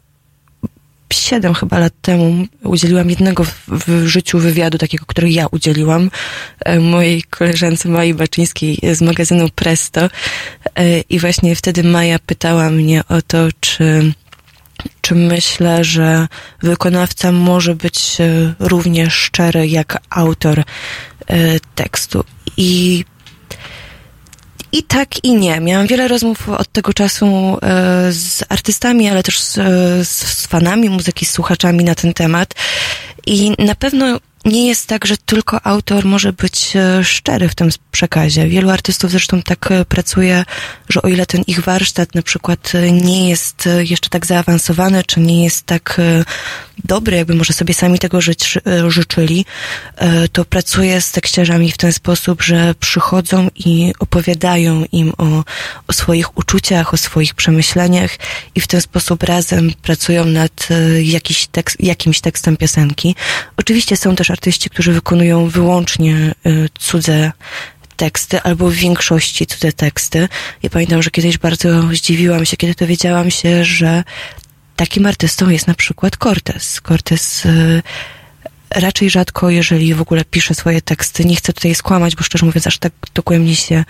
siedem 1.14 1.54
chyba 1.54 1.80
lat 1.80 1.94
temu 2.02 2.48
udzieliłam 2.64 3.10
jednego 3.10 3.44
w, 3.44 3.54
w 3.68 4.08
życiu 4.08 4.40
wywiadu, 4.40 4.78
takiego, 4.78 5.06
który 5.06 5.30
ja 5.30 5.48
udzieliłam 5.52 6.12
e, 6.66 6.80
mojej 6.80 7.24
koleżance 7.24 7.90
Mai 7.90 8.14
Baczyńskiej 8.14 8.80
z 8.94 9.02
magazynu 9.02 9.50
Presto. 9.56 10.10
E, 10.76 11.00
I 11.00 11.20
właśnie 11.20 11.56
wtedy 11.56 11.84
Maja 11.84 12.20
pytała 12.20 12.70
mnie 12.70 13.04
o 13.10 13.22
to, 13.22 13.48
czy 13.60 14.14
czy 15.02 15.16
myślę, 15.16 15.84
że 15.84 16.28
wykonawca 16.64 17.32
może 17.32 17.76
być 17.76 18.18
e, 18.22 18.54
równie 18.60 19.10
szczery 19.10 19.68
jak 19.68 19.98
autor 20.10 20.64
tekstu. 21.76 22.24
I 22.58 23.06
i 24.78 24.84
tak, 24.84 25.24
i 25.24 25.36
nie. 25.36 25.60
Miałam 25.60 25.88
wiele 25.88 26.08
rozmów 26.08 26.50
od 26.50 26.72
tego 26.72 26.94
czasu 26.94 27.26
e, 27.26 28.12
z 28.12 28.44
artystami, 28.50 29.10
ale 29.10 29.24
też 29.24 29.40
z, 29.40 29.54
z, 30.08 30.10
z 30.10 30.48
fanami 30.48 30.90
muzyki, 30.90 31.26
z 31.26 31.32
słuchaczami 31.32 31.84
na 31.84 31.96
ten 31.96 32.14
temat. 32.14 32.54
I 33.26 33.52
na 33.60 33.76
pewno 33.76 34.20
nie 34.46 34.68
jest 34.68 34.88
tak, 34.88 35.06
że 35.06 35.18
tylko 35.18 35.66
autor 35.66 36.06
może 36.06 36.34
być 36.34 36.76
e, 36.76 37.04
szczery 37.04 37.50
w 37.50 37.56
tym 37.56 37.70
przekazie. 37.92 38.48
Wielu 38.48 38.70
artystów 38.70 39.12
zresztą 39.12 39.42
tak 39.42 39.72
e, 39.72 39.86
pracuje, 39.86 40.46
że 40.90 41.02
o 41.02 41.08
ile 41.08 41.26
ten 41.26 41.42
ich 41.48 41.60
warsztat 41.60 42.16
na 42.16 42.22
przykład 42.22 42.72
e, 42.76 42.92
nie 42.92 43.30
jest 43.30 43.70
jeszcze 43.80 44.10
tak 44.10 44.26
zaawansowany, 44.26 45.04
czy 45.04 45.20
nie 45.20 45.44
jest 45.44 45.66
tak 45.66 46.02
dobry, 46.86 47.18
jakby 47.18 47.36
może 47.36 47.54
sobie 47.54 47.74
sami 47.74 48.00
tego 48.00 48.22
żyć, 48.22 48.58
życzyli, 48.88 49.46
to 50.32 50.46
pracuje 50.46 51.02
z 51.02 51.12
tekściarzami 51.12 51.72
w 51.72 51.78
ten 51.78 51.94
sposób, 51.94 52.42
że 52.42 52.76
przychodzą 52.80 53.48
i 53.56 53.94
opowiadają 54.00 54.86
im 54.92 55.14
o, 55.18 55.44
o 55.88 55.94
swoich 55.94 56.38
uczuciach, 56.38 56.94
o 56.94 56.98
swoich 56.98 57.34
przemyśleniach 57.34 58.12
i 58.56 58.62
w 58.62 58.68
ten 58.68 58.82
sposób 58.82 59.24
razem 59.24 59.72
pracują 59.82 60.26
nad 60.26 60.68
jakiś 61.02 61.48
tekst, 61.48 61.78
jakimś 61.80 62.22
tekstem 62.22 62.58
piosenki. 62.58 63.16
Oczywiście 63.58 63.98
są 63.98 64.16
też 64.16 64.32
artyści, 64.38 64.70
którzy 64.70 64.94
wykonują 64.94 65.50
wyłącznie 65.50 66.34
y, 66.46 66.70
cudze 66.80 67.32
teksty, 67.96 68.42
albo 68.42 68.70
w 68.70 68.74
większości 68.74 69.46
cudze 69.46 69.72
teksty. 69.72 70.28
Ja 70.64 70.70
pamiętam, 70.70 71.04
że 71.04 71.10
kiedyś 71.10 71.38
bardzo 71.38 71.82
zdziwiłam 71.82 72.46
się, 72.46 72.58
kiedy 72.58 72.74
dowiedziałam 72.74 73.32
się, 73.32 73.66
że 73.66 74.04
takim 74.76 75.06
artystą 75.06 75.50
jest 75.50 75.68
na 75.68 75.74
przykład 75.74 76.18
Cortez. 76.18 76.82
Cortez 76.88 77.46
y, 77.46 77.82
raczej 78.70 79.10
rzadko, 79.10 79.50
jeżeli 79.50 79.94
w 79.94 80.02
ogóle 80.02 80.26
pisze 80.26 80.56
swoje 80.56 80.82
teksty. 80.82 81.26
Nie 81.26 81.36
chcę 81.36 81.54
tutaj 81.54 81.76
skłamać, 81.76 82.16
bo 82.16 82.24
szczerze 82.24 82.46
mówiąc, 82.46 82.68
aż 82.68 82.78
tak 82.78 82.94
dogłębnie 83.14 83.56
się 83.56 83.86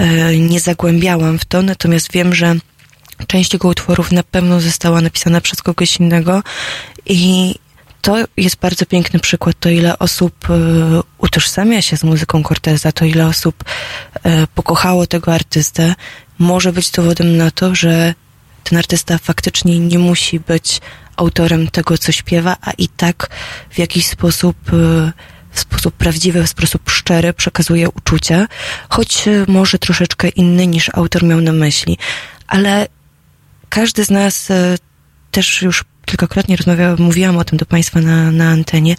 y, 0.00 0.38
nie 0.38 0.60
zagłębiałam 0.60 1.38
w 1.38 1.44
to, 1.44 1.62
natomiast 1.62 2.12
wiem, 2.12 2.34
że 2.34 2.56
część 3.26 3.52
jego 3.52 3.68
utworów 3.68 4.12
na 4.12 4.22
pewno 4.22 4.60
została 4.60 5.00
napisana 5.00 5.40
przez 5.40 5.62
kogoś 5.62 5.96
innego 5.96 6.42
i 7.06 7.54
to 8.04 8.24
jest 8.36 8.56
bardzo 8.56 8.86
piękny 8.86 9.20
przykład, 9.20 9.56
to 9.60 9.68
ile 9.68 9.98
osób 9.98 10.50
y, 10.50 10.54
utożsamia 11.18 11.82
się 11.82 11.96
z 11.96 12.04
muzyką 12.04 12.42
Corteza, 12.42 12.92
to 12.92 13.04
ile 13.04 13.26
osób 13.26 13.64
y, 14.16 14.20
pokochało 14.54 15.06
tego 15.06 15.34
artystę, 15.34 15.94
może 16.38 16.72
być 16.72 16.90
dowodem 16.90 17.36
na 17.36 17.50
to, 17.50 17.74
że 17.74 18.14
ten 18.64 18.78
artysta 18.78 19.18
faktycznie 19.18 19.80
nie 19.80 19.98
musi 19.98 20.40
być 20.40 20.80
autorem 21.16 21.68
tego, 21.68 21.98
co 21.98 22.12
śpiewa, 22.12 22.56
a 22.60 22.70
i 22.78 22.88
tak 22.88 23.30
w 23.70 23.78
jakiś 23.78 24.06
sposób, 24.06 24.72
y, 24.72 25.12
w 25.50 25.60
sposób 25.60 25.94
prawdziwy, 25.94 26.42
w 26.42 26.48
sposób 26.48 26.90
szczery 26.90 27.32
przekazuje 27.32 27.90
uczucia, 27.90 28.46
choć 28.88 29.24
może 29.48 29.78
troszeczkę 29.78 30.28
inny 30.28 30.66
niż 30.66 30.90
autor 30.94 31.22
miał 31.22 31.40
na 31.40 31.52
myśli. 31.52 31.98
Ale 32.46 32.86
każdy 33.68 34.04
z 34.04 34.10
nas 34.10 34.48
też 35.30 35.62
już 35.62 35.84
kilkakrotnie 36.04 36.56
rozmawiałam, 36.56 36.96
mówiłam 36.98 37.36
o 37.36 37.44
tym 37.44 37.58
do 37.58 37.66
Państwa 37.66 38.00
na, 38.00 38.30
na 38.30 38.48
antenie. 38.48 38.96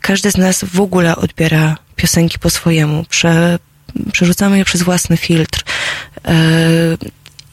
Każdy 0.00 0.30
z 0.30 0.36
nas 0.36 0.64
w 0.64 0.80
ogóle 0.80 1.16
odbiera 1.16 1.76
piosenki 1.96 2.38
po 2.38 2.50
swojemu. 2.50 3.04
Prze, 3.04 3.58
przerzucamy 4.12 4.58
je 4.58 4.64
przez 4.64 4.82
własny 4.82 5.16
filtr. 5.16 5.64
Yy, 6.24 6.32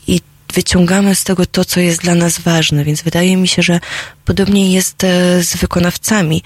I 0.07 0.21
wyciągamy 0.53 1.15
z 1.15 1.23
tego 1.23 1.45
to, 1.45 1.65
co 1.65 1.79
jest 1.79 2.01
dla 2.01 2.15
nas 2.15 2.39
ważne, 2.39 2.83
więc 2.83 3.01
wydaje 3.01 3.37
mi 3.37 3.47
się, 3.47 3.61
że 3.61 3.79
podobnie 4.25 4.73
jest 4.73 5.03
e, 5.03 5.43
z 5.43 5.55
wykonawcami. 5.55 6.43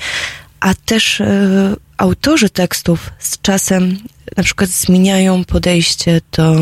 A 0.60 0.74
też 0.74 1.22
e, 1.22 1.76
autorzy 1.98 2.50
tekstów 2.50 3.10
z 3.20 3.42
czasem 3.42 3.98
na 4.38 4.44
przykład 4.44 4.70
zmieniają 4.70 5.46
podejście 5.46 6.22
do, 6.32 6.56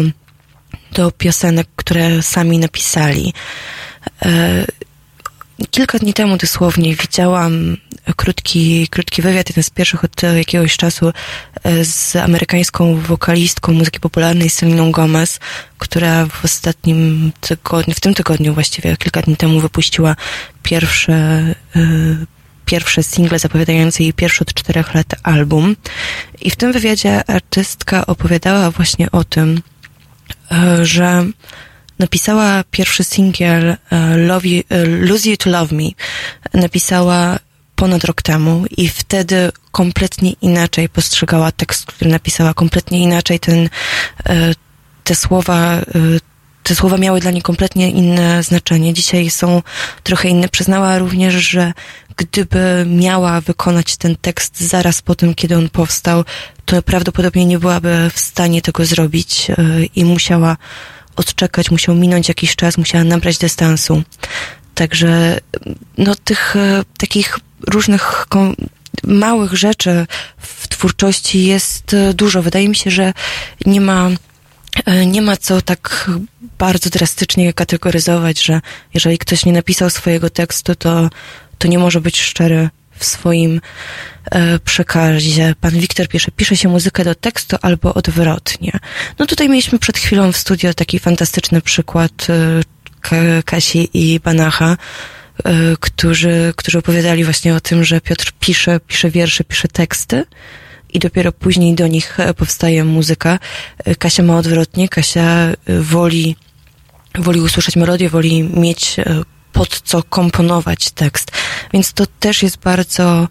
do 0.92 1.12
piosenek, 1.12 1.68
które 1.76 2.24
sami 2.24 2.58
napisali. 2.60 3.34
E, 4.26 4.66
Kilka 5.68 6.00
dni 6.00 6.14
temu 6.14 6.38
dosłownie 6.38 6.96
widziałam 6.96 7.78
krótki, 8.16 8.88
krótki 8.88 9.22
wywiad, 9.22 9.50
jeden 9.50 9.64
z 9.64 9.70
pierwszych 9.70 10.04
od 10.04 10.24
jakiegoś 10.24 10.78
czasu 10.78 11.12
e, 11.64 11.86
z 11.86 12.16
amerykańską 12.16 12.96
wokalistką 12.96 13.72
muzyki 13.72 14.00
popularnej 14.00 14.50
Seliną 14.50 14.92
Gomez, 14.92 15.40
która 15.78 16.26
w 16.26 16.46
ostatnim 16.46 17.32
tygodniu, 17.42 17.94
w 17.94 18.00
tym 18.00 18.14
tygodniu 18.14 18.54
właściwie 18.54 18.98
kilka 18.98 19.22
dni 19.22 19.38
temu 19.38 19.60
wypuściła 19.60 20.16
pierwsze, 20.64 21.14
e, 21.14 21.56
pierwsze 22.66 23.04
single 23.04 23.40
zapowiadające 23.40 24.04
jej 24.04 24.14
pierwszy 24.14 24.42
od 24.44 24.54
czterech 24.54 24.94
lat 24.94 25.16
album. 25.24 25.76
I 26.42 26.52
w 26.52 26.56
tym 26.56 26.72
wywiadzie 26.72 27.30
artystka 27.30 28.06
opowiadała 28.06 28.72
właśnie 28.72 29.12
o 29.12 29.24
tym, 29.24 29.62
e, 30.52 30.86
że 30.86 31.26
napisała 32.00 32.64
pierwszy 32.72 33.04
singiel 33.04 33.78
e, 33.90 34.18
Love 34.18 34.48
you, 34.48 34.64
e, 34.70 34.86
Lose 34.86 35.30
You 35.30 35.38
to 35.38 35.50
Love 35.50 35.76
Me. 35.76 35.90
Napisała 36.54 37.40
ponad 37.76 38.04
rok 38.04 38.22
temu 38.22 38.66
i 38.78 38.90
wtedy 38.90 39.52
kompletnie 39.72 40.32
inaczej 40.42 40.90
postrzegała 40.90 41.52
tekst, 41.52 41.86
który 41.86 42.12
napisała, 42.12 42.54
kompletnie 42.54 43.04
inaczej 43.04 43.40
ten, 43.40 43.70
e, 44.30 44.54
te 45.04 45.16
słowa, 45.16 45.82
te 46.64 46.76
słowa 46.76 46.98
miały 46.98 47.20
dla 47.20 47.32
niej 47.32 47.42
kompletnie 47.42 47.92
inne 47.92 48.44
znaczenie. 48.44 48.94
Dzisiaj 48.94 49.30
są 49.30 49.62
trochę 50.04 50.30
inne. 50.30 50.50
Przyznała 50.50 51.00
również, 51.00 51.34
że 51.34 51.74
gdyby 52.18 52.86
miała 52.88 53.42
wykonać 53.42 53.98
ten 53.98 54.16
tekst 54.16 54.62
zaraz 54.62 55.02
po 55.02 55.16
tym, 55.16 55.36
kiedy 55.36 55.58
on 55.58 55.70
powstał, 55.70 56.24
to 56.66 56.82
prawdopodobnie 56.82 57.46
nie 57.46 57.60
byłaby 57.60 58.10
w 58.14 58.20
stanie 58.20 58.62
tego 58.62 58.86
zrobić 58.86 59.48
i 59.96 60.06
musiała 60.06 60.58
odczekać, 61.20 61.72
musiał 61.72 61.96
minąć 61.96 62.28
jakiś 62.28 62.56
czas, 62.56 62.78
musiała 62.78 63.04
nabrać 63.04 63.38
dystansu. 63.38 64.04
Także 64.76 65.40
no 65.98 66.16
tych 66.16 66.56
e, 66.56 66.84
takich 66.98 67.40
różnych 67.68 68.26
małych 69.04 69.54
rzeczy 69.54 70.08
w 70.38 70.68
twórczości 70.68 71.46
jest 71.46 71.94
e, 71.94 72.14
dużo. 72.14 72.42
Wydaje 72.42 72.70
mi 72.70 72.76
się, 72.76 72.92
że 72.92 73.14
nie 73.66 73.82
ma 73.82 74.10
e, 74.86 75.06
nie 75.06 75.22
ma 75.22 75.38
co 75.38 75.62
tak 75.62 76.12
bardzo 76.60 76.90
drastycznie 76.90 77.54
kategoryzować, 77.54 78.44
że 78.44 78.62
jeżeli 78.94 79.18
ktoś 79.18 79.46
nie 79.46 79.54
napisał 79.54 79.90
swojego 79.90 80.30
tekstu, 80.30 80.76
to, 80.76 81.10
to 81.58 81.68
nie 81.68 81.80
może 81.80 82.02
być 82.02 82.22
szczery 82.22 82.70
w 83.00 83.06
swoim 83.06 83.62
e, 84.32 84.60
przekazie. 84.60 85.56
Pan 85.62 85.72
Wiktor 85.72 86.08
pisze, 86.08 86.32
pisze 86.32 86.58
się 86.58 86.70
muzykę 86.70 87.04
do 87.04 87.16
tekstu 87.16 87.58
albo 87.62 87.94
odwrotnie. 87.94 88.72
No 89.20 89.26
tutaj 89.26 89.50
mieliśmy 89.50 89.80
przed 89.80 89.98
chwilą 89.98 90.32
w 90.32 90.38
studio 90.38 90.74
taki 90.74 91.00
fantastyczny 91.00 91.62
przykład 91.62 92.28
e, 93.12 93.44
Kasi 93.44 93.90
i 93.94 94.20
Banacha, 94.20 94.78
e, 95.44 95.54
którzy, 95.80 96.54
którzy 96.56 96.78
opowiadali 96.78 97.24
właśnie 97.24 97.56
o 97.56 97.60
tym, 97.60 97.84
że 97.84 98.02
Piotr 98.02 98.32
pisze, 98.40 98.80
pisze 98.80 99.10
wiersze, 99.10 99.44
pisze 99.44 99.68
teksty 99.68 100.26
i 100.94 101.00
dopiero 101.00 101.32
później 101.32 101.76
do 101.76 101.88
nich 101.88 102.18
powstaje 102.38 102.84
muzyka. 102.84 103.40
E, 103.78 103.96
Kasia 103.96 104.24
ma 104.24 104.38
odwrotnie, 104.38 104.90
Kasia 104.90 105.22
e, 105.22 105.56
woli, 105.80 106.36
woli 107.16 107.42
usłyszeć 107.42 107.76
melodię, 107.76 108.10
woli 108.10 108.44
mieć 108.44 109.00
e, 109.00 109.24
pod 109.60 109.82
co 109.82 110.04
komponować 110.04 110.92
tekst. 110.92 111.32
Więc 111.74 111.94
to 111.94 112.06
też 112.20 112.44
jest 112.44 112.58
bardzo 112.58 113.28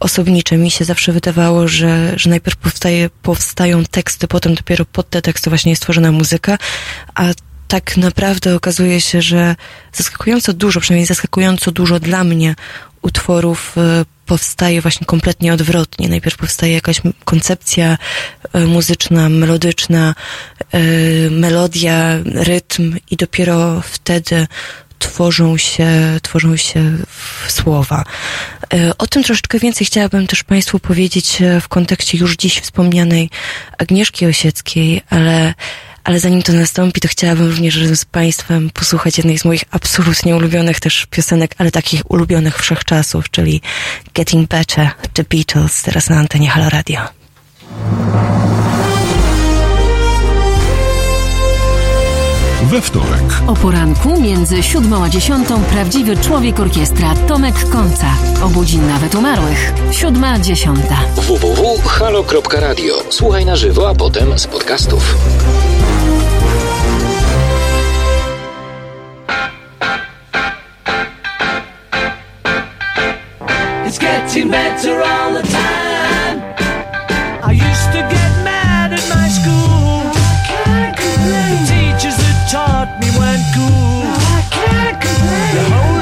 osobnicze. 0.00 0.56
Mi 0.56 0.70
się 0.70 0.84
zawsze 0.84 1.12
wydawało, 1.12 1.68
że, 1.68 2.12
że 2.16 2.30
najpierw 2.30 2.56
powstaje, 2.56 3.10
powstają 3.22 3.84
teksty, 3.84 4.28
potem 4.28 4.54
dopiero 4.54 4.84
pod 4.84 5.10
te 5.10 5.22
teksty 5.22 5.50
właśnie 5.50 5.72
jest 5.72 5.82
tworzona 5.82 6.12
muzyka, 6.12 6.58
a 7.14 7.24
tak 7.68 7.96
naprawdę 7.96 8.54
okazuje 8.54 9.00
się, 9.00 9.22
że 9.22 9.56
zaskakująco 9.92 10.52
dużo, 10.52 10.80
przynajmniej 10.80 11.06
zaskakująco 11.06 11.72
dużo 11.72 12.00
dla 12.00 12.24
mnie 12.24 12.54
utworów 13.02 13.78
e, 13.78 14.04
powstaje 14.26 14.80
właśnie 14.80 15.06
kompletnie 15.06 15.52
odwrotnie. 15.52 16.08
Najpierw 16.08 16.36
powstaje 16.36 16.72
jakaś 16.72 17.00
koncepcja 17.24 17.98
e, 18.52 18.66
muzyczna, 18.66 19.28
melodyczna, 19.28 20.14
e, 20.72 20.80
melodia, 21.30 22.18
rytm 22.24 22.96
i 23.10 23.16
dopiero 23.16 23.80
wtedy 23.80 24.46
tworzą 25.00 25.56
się, 25.56 25.90
tworzą 26.22 26.56
się 26.56 26.98
słowa. 27.48 28.04
E, 28.74 28.98
o 28.98 29.06
tym 29.06 29.22
troszeczkę 29.22 29.58
więcej 29.58 29.86
chciałabym 29.86 30.26
też 30.26 30.42
Państwu 30.44 30.78
powiedzieć 30.78 31.42
e, 31.42 31.60
w 31.60 31.68
kontekście 31.68 32.18
już 32.18 32.36
dziś 32.36 32.60
wspomnianej 32.60 33.30
Agnieszki 33.78 34.26
Osieckiej, 34.26 35.02
ale, 35.10 35.54
ale 36.04 36.20
zanim 36.20 36.42
to 36.42 36.52
nastąpi, 36.52 37.00
to 37.00 37.08
chciałabym 37.08 37.46
również 37.46 37.78
z 37.86 38.04
Państwem 38.04 38.70
posłuchać 38.70 39.18
jednej 39.18 39.38
z 39.38 39.44
moich 39.44 39.64
absolutnie 39.70 40.36
ulubionych 40.36 40.80
też 40.80 41.06
piosenek, 41.10 41.54
ale 41.58 41.70
takich 41.70 42.10
ulubionych 42.10 42.58
wszechczasów, 42.58 43.30
czyli 43.30 43.60
Getting 44.14 44.48
Better, 44.48 44.90
The 45.12 45.24
Beatles, 45.24 45.82
teraz 45.82 46.10
na 46.10 46.16
antenie 46.16 46.48
Halo 46.48 46.70
Radio. 46.70 47.00
We 52.70 52.80
wtorek. 52.80 53.42
O 53.46 53.54
poranku 53.54 54.20
między 54.20 54.62
siódmą 54.62 55.04
a 55.04 55.08
dziesiątą 55.08 55.62
prawdziwy 55.62 56.16
człowiek 56.16 56.60
orkiestra 56.60 57.14
Tomek 57.28 57.54
Końca. 57.72 58.06
Obudzi 58.42 58.78
nawet 58.78 59.14
umarłych. 59.14 59.72
Siódma, 59.90 60.38
dziesiąta. 60.38 60.96
www.halo.radio. 61.16 62.94
Słuchaj 63.10 63.44
na 63.46 63.56
żywo, 63.56 63.88
a 63.88 63.94
potem 63.94 64.38
z 64.38 64.46
podcastów. 64.46 65.16
It's 73.86 73.98
getting 73.98 74.50
better 74.50 75.02
all 75.02 75.34
the 75.34 75.42
time. 75.42 75.89
No, 83.40 83.66
I 84.04 84.42
can't 84.50 85.00
complain. 85.00 85.99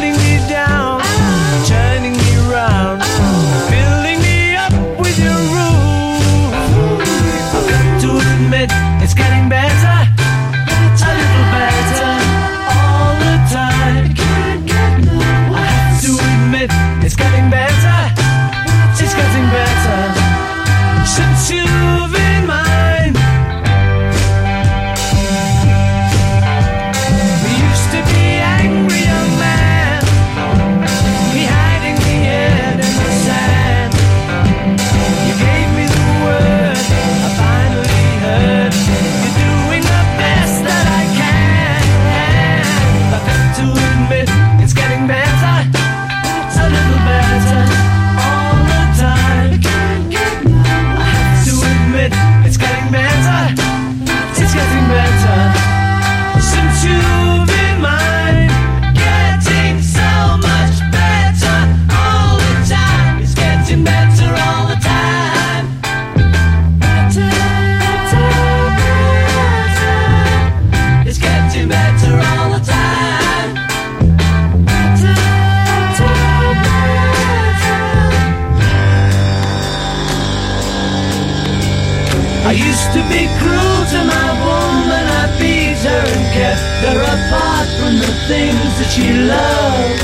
things 88.29 88.79
that 88.79 88.99
you 88.99 89.23
love. 89.25 89.98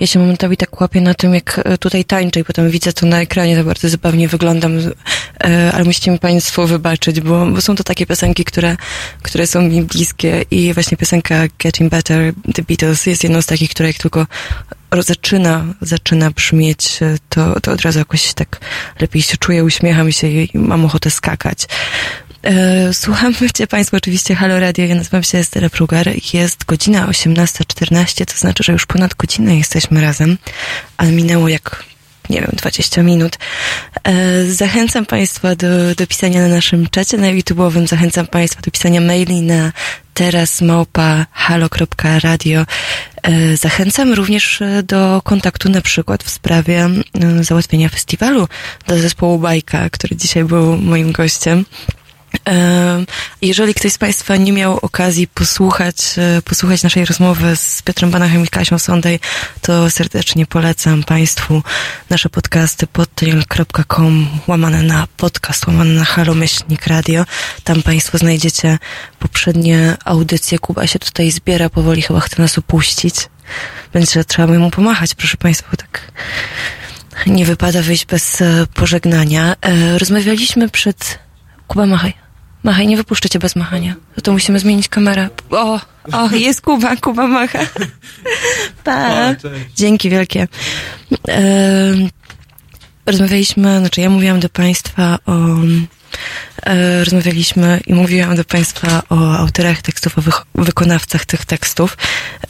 Ja 0.00 0.06
się 0.06 0.18
momentami 0.18 0.56
tak 0.56 0.80
łapię 0.80 1.00
na 1.00 1.14
tym, 1.14 1.34
jak 1.34 1.60
e, 1.64 1.78
tutaj 1.78 2.04
tańczę 2.04 2.40
i 2.40 2.44
potem 2.44 2.70
widzę 2.70 2.92
to 2.92 3.06
na 3.06 3.20
ekranie, 3.20 3.56
to 3.56 3.64
bardzo 3.64 3.88
zabawnie 3.88 4.28
wyglądam, 4.28 4.78
e, 5.44 5.72
ale 5.74 5.84
musicie 5.84 6.10
mi 6.10 6.18
Państwo 6.18 6.66
wybaczyć, 6.66 7.20
bo, 7.20 7.46
bo 7.46 7.60
są 7.60 7.76
to 7.76 7.84
takie 7.84 8.06
piosenki, 8.06 8.44
które, 8.44 8.76
które 9.22 9.46
są 9.46 9.62
mi 9.62 9.82
bliskie 9.82 10.44
i 10.50 10.74
właśnie 10.74 10.96
piosenka 10.96 11.34
Getting 11.58 11.90
Better, 11.90 12.32
The 12.54 12.62
Beatles 12.62 13.06
jest 13.06 13.22
jedną 13.22 13.42
z 13.42 13.46
takich, 13.46 13.70
która 13.70 13.86
jak 13.86 13.98
tylko 13.98 14.26
zaczyna, 14.98 15.64
zaczyna 15.80 16.30
brzmieć, 16.30 16.98
e, 17.02 17.16
to, 17.28 17.60
to 17.60 17.72
od 17.72 17.80
razu 17.80 17.98
jakoś 17.98 18.34
tak 18.34 18.60
lepiej 19.00 19.22
się 19.22 19.36
czuję, 19.36 19.64
uśmiecham 19.64 20.12
się 20.12 20.28
i 20.28 20.50
mam 20.54 20.84
ochotę 20.84 21.10
skakać. 21.10 21.66
E, 22.48 22.94
Słuchamy 22.94 23.34
Państwo 23.68 23.96
oczywiście 23.96 24.34
Halo 24.34 24.60
Radio, 24.60 24.84
ja 24.84 24.94
nazywam 24.94 25.22
się 25.22 25.38
Estera 25.38 25.70
Prugar. 25.70 26.10
Jest 26.32 26.64
godzina 26.64 27.06
18.14, 27.06 28.24
to 28.24 28.38
znaczy, 28.38 28.62
że 28.62 28.72
już 28.72 28.86
ponad 28.86 29.14
godzinę 29.14 29.56
jesteśmy 29.56 30.00
razem, 30.00 30.38
ale 30.96 31.12
minęło 31.12 31.48
jak, 31.48 31.84
nie 32.30 32.40
wiem, 32.40 32.50
20 32.52 33.02
minut. 33.02 33.38
E, 34.04 34.44
Zachęcam 34.44 35.06
Państwa 35.06 35.56
do, 35.56 35.94
do 35.94 36.06
pisania 36.06 36.42
na 36.42 36.48
naszym 36.48 36.88
czacie 36.90 37.18
na 37.18 37.26
YouTube'owym, 37.26 37.86
zachęcam 37.86 38.26
Państwa 38.26 38.60
do 38.60 38.70
pisania 38.70 39.00
maili 39.00 39.42
na 39.42 39.72
teraz 40.14 40.60
halo.radio. 41.32 42.66
E, 43.22 43.56
Zachęcam 43.56 44.12
również 44.12 44.60
do 44.82 45.22
kontaktu 45.24 45.68
na 45.68 45.80
przykład 45.80 46.24
w 46.24 46.30
sprawie 46.30 46.88
załatwienia 47.40 47.88
festiwalu 47.88 48.48
do 48.86 48.98
zespołu 48.98 49.38
Bajka, 49.38 49.90
który 49.90 50.16
dzisiaj 50.16 50.44
był 50.44 50.76
moim 50.76 51.12
gościem. 51.12 51.64
Jeżeli 53.42 53.74
ktoś 53.74 53.92
z 53.92 53.98
Państwa 53.98 54.36
nie 54.36 54.52
miał 54.52 54.78
okazji 54.82 55.26
posłuchać, 55.26 55.96
e, 56.18 56.42
posłuchać 56.42 56.82
naszej 56.82 57.04
rozmowy 57.04 57.56
z 57.56 57.82
Piotrem 57.82 58.10
Banachem 58.10 58.44
i 58.44 58.48
Kasią 58.48 58.78
Sondej, 58.78 59.20
to 59.62 59.90
serdecznie 59.90 60.46
polecam 60.46 61.04
Państwu 61.04 61.62
nasze 62.10 62.28
podcasty 62.28 62.86
podtrail.com 62.86 64.28
łamane 64.46 64.82
na 64.82 65.06
podcast, 65.16 65.66
łamane 65.66 65.90
na 65.90 66.04
Halo 66.04 66.34
Myślnik 66.34 66.86
Radio. 66.86 67.24
Tam 67.64 67.82
Państwo 67.82 68.18
znajdziecie 68.18 68.78
poprzednie 69.18 69.96
audycje. 70.04 70.58
Kuba 70.58 70.86
się 70.86 70.98
tutaj 70.98 71.30
zbiera 71.30 71.70
powoli, 71.70 72.02
chyba 72.02 72.20
chce 72.20 72.42
nas 72.42 72.58
opuścić. 72.58 73.14
Będzie 73.92 74.24
trzeba 74.24 74.58
mu 74.58 74.70
pomachać, 74.70 75.14
proszę 75.14 75.36
Państwa, 75.36 75.76
tak 75.76 76.12
nie 77.26 77.44
wypada 77.44 77.82
wyjść 77.82 78.04
bez 78.04 78.40
e, 78.40 78.66
pożegnania. 78.74 79.56
E, 79.60 79.98
Rozmawialiśmy 79.98 80.68
przed... 80.68 81.18
Kuba, 81.66 81.86
machaj. 81.86 82.27
Machaj, 82.62 82.86
nie 82.86 82.96
wypuszczę 82.96 83.28
cię 83.28 83.38
bez 83.38 83.56
machania. 83.56 83.94
No 84.16 84.22
to 84.22 84.32
musimy 84.32 84.58
zmienić 84.58 84.88
kamerę. 84.88 85.28
O, 85.50 85.80
o, 86.12 86.30
jest 86.32 86.60
Kuba, 86.60 86.96
Kuba 86.96 87.26
macha. 87.26 87.58
Pa. 88.84 89.34
Dzięki 89.76 90.10
wielkie. 90.10 90.48
Rozmawialiśmy, 93.06 93.78
znaczy 93.78 94.00
ja 94.00 94.10
mówiłam 94.10 94.40
do 94.40 94.48
Państwa 94.48 95.18
o 95.26 95.32
rozmawialiśmy 97.04 97.80
i 97.86 97.94
mówiłam 97.94 98.36
do 98.36 98.44
Państwa 98.44 99.02
o 99.08 99.36
autorach 99.36 99.82
tekstów, 99.82 100.18
o 100.18 100.62
wykonawcach 100.62 101.24
tych 101.26 101.44
tekstów. 101.44 101.96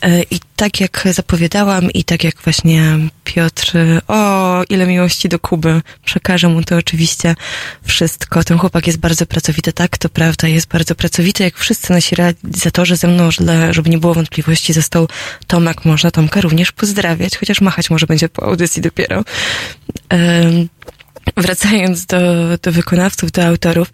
E, 0.02 0.22
I 0.22 0.40
tak 0.56 0.80
jak 0.80 1.04
zapowiadałam 1.12 1.90
i 1.90 2.04
tak 2.04 2.24
jak 2.24 2.34
właśnie 2.44 2.98
Piotr, 3.24 3.76
e, 3.76 4.00
o 4.08 4.62
ile 4.68 4.86
miłości 4.86 5.28
do 5.28 5.38
Kuby, 5.38 5.82
przekażę 6.04 6.48
mu 6.48 6.62
to 6.62 6.76
oczywiście 6.76 7.34
wszystko. 7.82 8.44
Ten 8.44 8.58
chłopak 8.58 8.86
jest 8.86 8.98
bardzo 8.98 9.26
pracowity, 9.26 9.72
tak, 9.72 9.98
to 9.98 10.08
prawda, 10.08 10.48
jest 10.48 10.68
bardzo 10.68 10.94
pracowity, 10.94 11.44
jak 11.44 11.56
wszyscy 11.58 11.92
nasi 11.92 12.14
realizatorzy 12.14 12.96
ze 12.96 13.08
mną, 13.08 13.30
że- 13.30 13.74
żeby 13.74 13.90
nie 13.90 13.98
było 13.98 14.14
wątpliwości, 14.14 14.72
został 14.72 15.08
Tomek, 15.46 15.84
można 15.84 16.10
Tomka 16.10 16.40
również 16.40 16.72
pozdrawiać, 16.72 17.36
chociaż 17.36 17.60
machać 17.60 17.90
może 17.90 18.06
będzie 18.06 18.28
po 18.28 18.42
audycji 18.46 18.82
dopiero. 18.82 19.24
Em, 20.08 20.68
Wracając 21.36 22.06
do, 22.06 22.18
do 22.62 22.72
wykonawców, 22.72 23.32
do 23.32 23.46
autorów, 23.46 23.92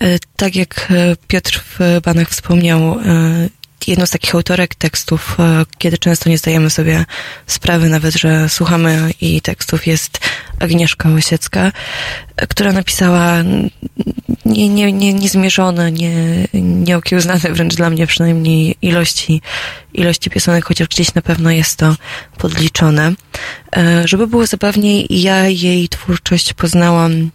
e, 0.00 0.18
tak 0.36 0.56
jak 0.56 0.88
e, 0.90 1.16
Piotr 1.28 1.60
w 1.60 2.00
Banach 2.04 2.28
wspomniał, 2.28 2.98
jedną 3.86 4.06
z 4.06 4.10
takich 4.10 4.34
autorek 4.34 4.74
tekstów, 4.74 5.36
e, 5.40 5.64
kiedy 5.78 5.98
często 5.98 6.28
nie 6.28 6.38
zdajemy 6.38 6.70
sobie 6.70 7.04
sprawy 7.46 7.88
nawet, 7.88 8.14
że 8.14 8.48
słuchamy 8.48 9.10
jej 9.20 9.40
tekstów, 9.40 9.86
jest 9.86 10.18
Agnieszka 10.60 11.08
Osiecka, 11.08 11.72
e, 12.36 12.46
która 12.46 12.72
napisała 12.72 13.42
nie, 14.46 14.68
nie, 14.68 14.92
nie, 14.92 15.14
niezmierzone, 15.14 15.92
nie, 15.92 16.14
nieokiełznane 16.54 17.40
wręcz 17.40 17.74
dla 17.74 17.90
mnie 17.90 18.06
przynajmniej 18.06 18.76
ilości, 18.82 19.42
ilości 19.94 20.30
piosenek, 20.30 20.64
chociaż 20.64 20.88
gdzieś 20.88 21.14
na 21.14 21.22
pewno 21.22 21.50
jest 21.50 21.78
to 21.78 21.96
podliczone. 22.38 23.12
E, 23.76 24.08
Żeby 24.08 24.26
było 24.26 24.46
zabawniej, 24.46 25.06
ja 25.10 25.48
jej 25.48 25.88
twórczość 25.88 26.52
poznałam, 26.52 27.30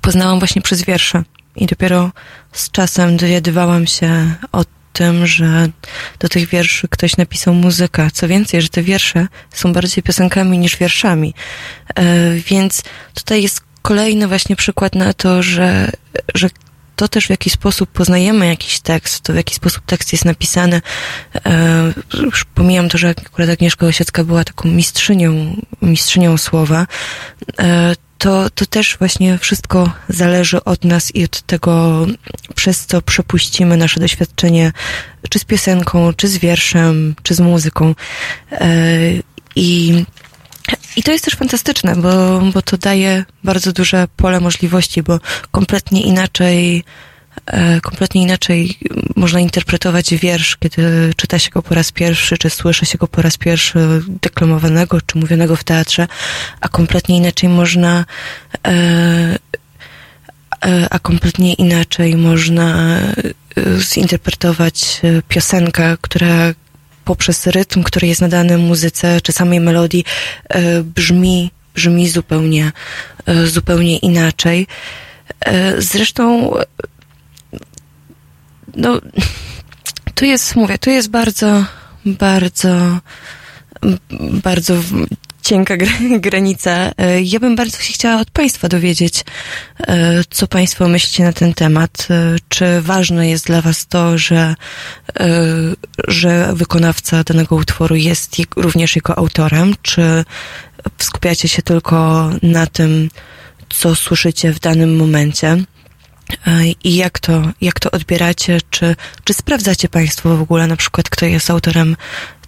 poznałam 0.00 0.38
właśnie 0.38 0.62
przez 0.62 0.84
wiersze 0.84 1.22
i 1.56 1.66
dopiero 1.66 2.10
z 2.52 2.70
czasem 2.70 3.16
dowiadywałam 3.16 3.86
się 3.86 4.34
o 4.52 4.64
tym, 4.92 5.26
że 5.26 5.68
do 6.18 6.28
tych 6.28 6.48
wierszy 6.48 6.88
ktoś 6.88 7.16
napisał 7.16 7.54
muzykę. 7.54 8.08
Co 8.12 8.28
więcej, 8.28 8.62
że 8.62 8.68
te 8.68 8.82
wiersze 8.82 9.26
są 9.52 9.72
bardziej 9.72 10.02
piosenkami 10.02 10.58
niż 10.58 10.76
wierszami. 10.76 11.34
E, 11.94 12.34
Więc 12.34 12.82
tutaj 13.14 13.42
jest 13.42 13.60
kolejny 13.82 14.28
właśnie 14.28 14.56
przykład 14.56 14.94
na 14.94 15.12
to, 15.12 15.42
że, 15.42 15.90
że 16.34 16.48
to 16.96 17.08
też 17.08 17.26
w 17.26 17.30
jaki 17.30 17.50
sposób 17.50 17.90
poznajemy 17.90 18.46
jakiś 18.46 18.80
tekst, 18.80 19.20
to 19.20 19.32
w 19.32 19.36
jaki 19.36 19.54
sposób 19.54 19.82
tekst 19.86 20.12
jest 20.12 20.24
napisany. 20.24 20.82
E, 21.46 21.92
już 22.22 22.44
pomijam 22.44 22.88
to, 22.88 22.98
że 22.98 23.08
akurat 23.08 23.50
Agnieszka 23.50 23.86
Osiecka 23.86 24.24
była 24.24 24.44
taką 24.44 24.68
mistrzynią, 24.68 25.56
mistrzynią 25.82 26.38
słowa. 26.38 26.86
To, 28.20 28.50
to 28.50 28.66
też 28.66 28.96
właśnie 28.98 29.38
wszystko 29.38 29.92
zależy 30.08 30.64
od 30.64 30.84
nas 30.84 31.14
i 31.14 31.24
od 31.24 31.42
tego, 31.42 32.06
przez 32.54 32.86
co 32.86 33.02
przepuścimy 33.02 33.76
nasze 33.76 34.00
doświadczenie, 34.00 34.72
czy 35.30 35.38
z 35.38 35.44
piosenką, 35.44 36.12
czy 36.12 36.28
z 36.28 36.38
wierszem, 36.38 37.14
czy 37.22 37.34
z 37.34 37.40
muzyką. 37.40 37.94
E, 38.52 38.68
I 39.56 40.04
i 40.96 41.02
to 41.02 41.12
jest 41.12 41.24
też 41.24 41.34
fantastyczne, 41.34 41.96
bo, 41.96 42.40
bo 42.54 42.62
to 42.62 42.78
daje 42.78 43.24
bardzo 43.44 43.72
duże 43.72 44.08
pole 44.16 44.40
możliwości, 44.40 45.02
bo 45.02 45.18
kompletnie 45.50 46.02
inaczej, 46.02 46.84
kompletnie 47.82 48.22
inaczej 48.22 48.78
można 49.16 49.40
interpretować 49.40 50.14
wiersz, 50.14 50.56
kiedy 50.56 51.12
czyta 51.16 51.38
się 51.38 51.50
go 51.50 51.62
po 51.62 51.74
raz 51.74 51.92
pierwszy, 51.92 52.38
czy 52.38 52.50
słyszy 52.50 52.86
się 52.86 52.98
go 52.98 53.08
po 53.08 53.22
raz 53.22 53.36
pierwszy 53.36 53.78
deklamowanego, 54.08 55.00
czy 55.00 55.18
mówionego 55.18 55.56
w 55.56 55.64
teatrze, 55.64 56.06
a 56.60 56.68
kompletnie 56.68 57.16
inaczej 57.16 57.48
można 57.48 58.04
e, 58.66 59.38
e, 60.64 60.86
a 60.90 60.98
kompletnie 60.98 61.54
inaczej 61.54 62.16
można 62.16 62.98
e, 62.98 63.80
zinterpretować 63.80 65.00
e, 65.04 65.22
piosenkę, 65.28 65.96
która 66.00 66.54
poprzez 67.04 67.46
rytm, 67.46 67.82
który 67.82 68.06
jest 68.06 68.20
nadany 68.20 68.58
muzyce, 68.58 69.20
czy 69.20 69.32
samej 69.32 69.60
melodii, 69.60 70.04
e, 70.48 70.82
brzmi, 70.82 71.50
brzmi 71.74 72.08
zupełnie, 72.08 72.72
e, 73.26 73.46
zupełnie 73.46 73.98
inaczej. 73.98 74.66
E, 75.40 75.82
Zresztą, 75.82 76.56
e, 76.56 76.64
no, 78.80 79.00
tu 80.14 80.24
jest, 80.24 80.56
mówię, 80.56 80.78
tu 80.78 80.90
jest 80.90 81.10
bardzo, 81.10 81.64
bardzo, 82.06 82.98
bardzo 84.20 84.74
cienka 85.42 85.76
gra- 85.76 86.18
granica. 86.26 86.70
E, 86.98 87.22
Ja 87.22 87.40
bym 87.40 87.56
bardzo 87.56 87.78
się 87.78 87.92
chciała 87.92 88.20
od 88.20 88.30
Państwa 88.30 88.68
dowiedzieć, 88.68 89.24
e, 89.80 90.24
co 90.30 90.46
Państwo 90.46 90.88
myślicie 90.88 91.24
na 91.24 91.32
ten 91.32 91.54
temat. 91.54 92.06
E, 92.10 92.36
Czy 92.48 92.80
ważne 92.80 93.28
jest 93.28 93.46
dla 93.46 93.60
Was 93.62 93.86
to, 93.86 94.18
że, 94.18 94.54
że 96.08 96.50
wykonawca 96.54 97.24
danego 97.24 97.56
utworu 97.56 97.96
jest 97.96 98.38
je- 98.38 98.44
również 98.56 98.96
jego 98.96 99.18
autorem? 99.18 99.74
Czy 99.82 100.24
skupiacie 100.98 101.48
się 101.48 101.62
tylko 101.62 102.30
na 102.42 102.66
tym, 102.66 103.10
co 103.68 103.94
słyszycie 103.94 104.52
w 104.52 104.60
danym 104.60 104.96
momencie? 104.96 105.56
I 106.84 106.96
jak 106.96 107.18
to, 107.18 107.42
jak 107.60 107.80
to 107.80 107.90
odbieracie? 107.90 108.58
Czy, 108.70 108.96
czy 109.24 109.34
sprawdzacie 109.34 109.88
Państwo 109.88 110.36
w 110.36 110.42
ogóle 110.42 110.66
na 110.66 110.76
przykład, 110.76 111.08
kto 111.08 111.26
jest 111.26 111.50
autorem 111.50 111.96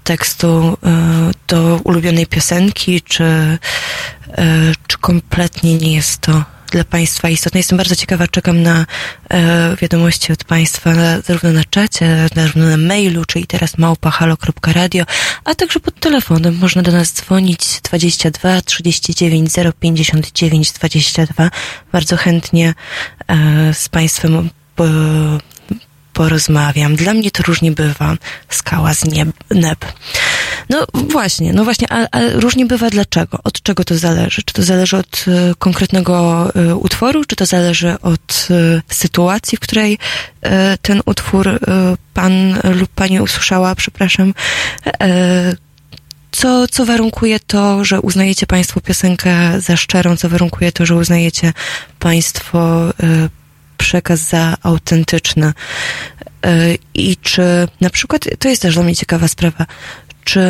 tekstu 0.04 0.78
e, 0.82 1.30
do 1.48 1.80
ulubionej 1.84 2.26
piosenki, 2.26 3.02
czy, 3.02 3.24
e, 3.24 3.59
czy 4.86 4.98
kompletnie 4.98 5.76
nie 5.76 5.94
jest 5.94 6.18
to 6.20 6.44
dla 6.73 6.85
Państwa 6.85 7.28
istotne? 7.28 7.61
Jestem 7.61 7.78
bardzo 7.78 7.97
ciekawa, 7.97 8.28
czekam 8.28 8.62
na 8.62 8.86
e, 9.31 9.77
wiadomości 9.77 10.32
od 10.32 10.44
Państwa 10.44 10.94
na, 10.94 11.20
zarówno 11.20 11.53
na 11.53 11.65
czacie, 11.65 12.28
zarówno 12.35 12.69
na 12.69 12.77
mailu, 12.77 13.24
czyli 13.24 13.47
teraz 13.47 13.78
małpahalo.radio, 13.78 15.05
a 15.44 15.55
także 15.55 15.81
pod 15.81 16.01
telefonem. 16.01 16.59
Można 16.59 16.82
do 16.82 16.93
nas 16.93 17.12
dzwonić 17.12 17.81
22 17.82 18.62
39 18.62 19.51
059 19.81 20.73
22. 20.73 21.51
Bardzo 21.93 22.16
chętnie 22.16 22.74
e, 23.28 23.74
z 23.74 23.89
Państwem 23.89 24.51
po, 24.77 24.85
porozmawiam. 26.12 26.97
Dla 26.97 27.15
mnie 27.15 27.31
to 27.31 27.43
różnie 27.43 27.73
bywa. 27.73 28.16
Skała 28.49 28.94
z 28.94 29.05
nieb, 29.05 29.28
neb. 29.51 29.85
No 30.70 30.87
właśnie, 30.93 31.53
no 31.53 31.65
właśnie, 31.65 31.93
a, 31.93 32.07
a 32.11 32.20
różnie 32.35 32.66
bywa 32.66 32.91
dlaczego? 32.91 33.39
Od 33.45 33.62
czego 33.62 33.85
to 33.85 33.99
zależy? 33.99 34.43
Czy 34.43 34.55
to 34.55 34.62
zależy 34.62 34.97
od 34.97 35.24
e, 35.29 35.55
konkretnego 35.59 36.49
e, 36.55 36.77
utworu, 36.77 37.24
czy 37.24 37.37
to 37.37 37.47
zależy 37.47 38.01
od 38.01 38.49
e, 38.51 38.83
sytuacji, 38.95 39.57
w 39.57 39.61
której 39.61 39.99
ten 40.83 41.03
utwór 41.07 41.61
pan 42.15 42.61
lub 42.65 42.91
pani 42.91 43.20
usłyszała, 43.20 43.74
przepraszam, 43.74 44.35
co, 46.33 46.69
co 46.69 46.87
warunkuje 46.87 47.41
to, 47.41 47.85
że 47.85 48.01
uznajecie 48.01 48.47
Państwo 48.47 48.81
piosenkę 48.81 49.61
za 49.61 49.77
szczerą, 49.77 50.16
co 50.16 50.29
warunkuje 50.29 50.73
to, 50.73 50.87
że 50.87 50.97
uznajecie 50.97 51.53
Państwo 51.99 52.93
przekaz 53.79 54.20
za 54.20 54.57
autentyczny. 54.62 55.53
I 56.95 57.16
czy 57.16 57.43
na 57.81 57.91
przykład, 57.91 58.29
to 58.39 58.49
jest 58.49 58.62
też 58.62 58.74
dla 58.74 58.83
mnie 58.83 58.97
ciekawa 58.97 59.29
sprawa, 59.29 59.66
czy, 60.24 60.40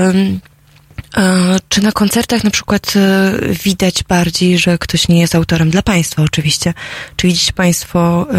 e, 1.17 1.57
czy 1.69 1.83
na 1.83 1.93
koncertach 1.93 2.45
na 2.45 2.51
przykład 2.51 2.95
e, 2.97 3.33
widać 3.65 4.05
bardziej, 4.05 4.59
że 4.59 4.79
ktoś 4.79 5.09
nie 5.09 5.21
jest 5.21 5.35
autorem 5.35 5.71
dla 5.71 5.83
Państwa 5.83 6.23
oczywiście? 6.23 6.75
Czy 7.17 7.27
widzicie 7.27 7.53
Państwo 7.53 8.27
e, 8.31 8.37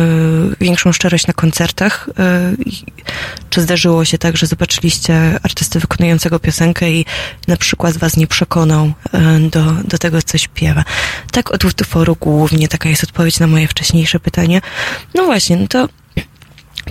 większą 0.62 0.92
szczerość 0.92 1.28
na 1.28 1.34
koncertach? 1.34 2.10
Czy 3.50 3.62
zdarzyło 3.62 4.06
się 4.06 4.18
tak, 4.18 4.38
że 4.38 4.48
zobaczyliście 4.48 5.40
artystę 5.44 5.80
wykonującego 5.80 6.40
piosenkę 6.40 6.92
i 6.92 7.06
na 7.48 7.58
przykład 7.58 7.98
Was 7.98 8.18
nie 8.18 8.28
przekonał 8.28 8.94
do, 9.52 9.72
do 9.72 9.98
tego, 9.98 10.22
co 10.22 10.38
śpiewa? 10.38 10.84
Tak 11.32 11.52
od 11.52 11.66
utworu 11.66 12.18
głównie, 12.20 12.68
taka 12.68 12.90
jest 12.90 13.04
odpowiedź 13.04 13.40
na 13.40 13.48
moje 13.48 13.68
wcześniejsze 13.68 14.20
pytanie. 14.20 14.62
No 15.14 15.26
właśnie, 15.26 15.58
no 15.58 15.68
to 15.68 15.90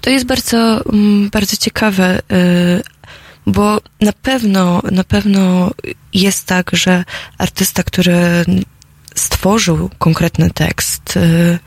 to 0.00 0.10
jest 0.10 0.26
bardzo, 0.26 0.84
mm, 0.84 1.30
bardzo 1.30 1.56
ciekawe, 1.56 2.22
bo 3.46 3.80
na 4.00 4.12
pewno, 4.12 4.82
na 4.90 5.04
pewno 5.04 5.70
jest 6.12 6.46
tak, 6.46 6.70
że 6.72 7.04
artysta, 7.38 7.82
który 7.82 8.44
stworzył 9.14 9.90
konkretny 9.98 10.50
tekst, 10.50 11.16
y, 11.16 11.58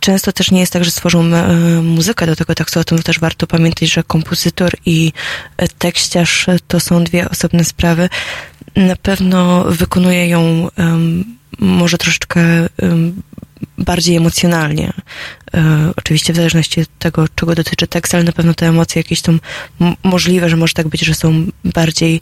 często 0.00 0.32
też 0.32 0.50
nie 0.50 0.60
jest 0.60 0.72
tak, 0.72 0.84
że 0.84 0.90
stworzył 0.90 1.22
y, 1.22 1.82
muzykę 1.82 2.26
do 2.26 2.36
tego 2.36 2.54
tekstu, 2.54 2.80
o 2.80 2.84
tym 2.84 3.02
też 3.02 3.18
warto 3.18 3.46
pamiętać, 3.46 3.92
że 3.92 4.02
kompozytor 4.02 4.72
i 4.86 5.12
tekściarz 5.78 6.46
to 6.68 6.80
są 6.80 7.04
dwie 7.04 7.30
osobne 7.30 7.64
sprawy. 7.64 8.08
Na 8.76 8.96
pewno 8.96 9.64
wykonuje 9.64 10.28
ją 10.28 10.68
ym, 10.78 11.38
może 11.58 11.98
troszeczkę 11.98 12.40
ym, 12.82 13.22
bardziej 13.78 14.16
emocjonalnie. 14.16 14.92
E, 15.54 15.92
oczywiście 15.96 16.32
w 16.32 16.36
zależności 16.36 16.80
od 16.80 16.98
tego, 16.98 17.28
czego 17.34 17.54
dotyczy 17.54 17.86
tekst, 17.86 18.14
ale 18.14 18.24
na 18.24 18.32
pewno 18.32 18.54
te 18.54 18.66
emocje 18.66 19.00
jakieś 19.00 19.20
są 19.20 19.38
możliwe, 20.02 20.48
że 20.48 20.56
może 20.56 20.74
tak 20.74 20.88
być, 20.88 21.00
że 21.00 21.14
są 21.14 21.46
bardziej 21.64 22.20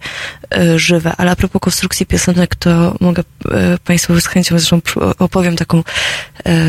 e, 0.50 0.78
żywe. 0.78 1.12
Ale 1.16 1.30
a 1.30 1.36
propos 1.36 1.60
konstrukcji 1.60 2.06
piosenek, 2.06 2.54
to 2.54 2.96
mogę 3.00 3.22
e, 3.50 3.78
Państwu 3.84 4.20
z 4.20 4.26
chęcią 4.26 4.58
zresztą 4.58 4.80
opowiem 5.18 5.56
taką 5.56 5.84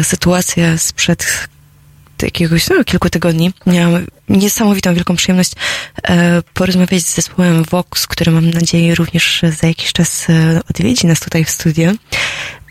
sytuację 0.04 0.78
sprzed 0.78 1.50
jakiegoś, 2.24 2.70
no, 2.70 2.84
kilku 2.84 3.10
tygodni 3.10 3.54
miałam 3.66 4.06
niesamowitą, 4.30 4.94
wielką 4.94 5.16
przyjemność 5.16 5.52
e, 6.04 6.42
porozmawiać 6.54 7.02
z 7.02 7.16
zespołem 7.16 7.64
Vox, 7.64 8.08
który 8.08 8.32
mam 8.32 8.50
nadzieję 8.50 8.96
również 8.96 9.42
za 9.60 9.68
jakiś 9.68 9.94
czas 9.94 10.30
e, 10.30 10.62
odwiedzi 10.70 11.08
nas 11.08 11.20
tutaj 11.20 11.46
w 11.46 11.50
studiu. 11.50 11.92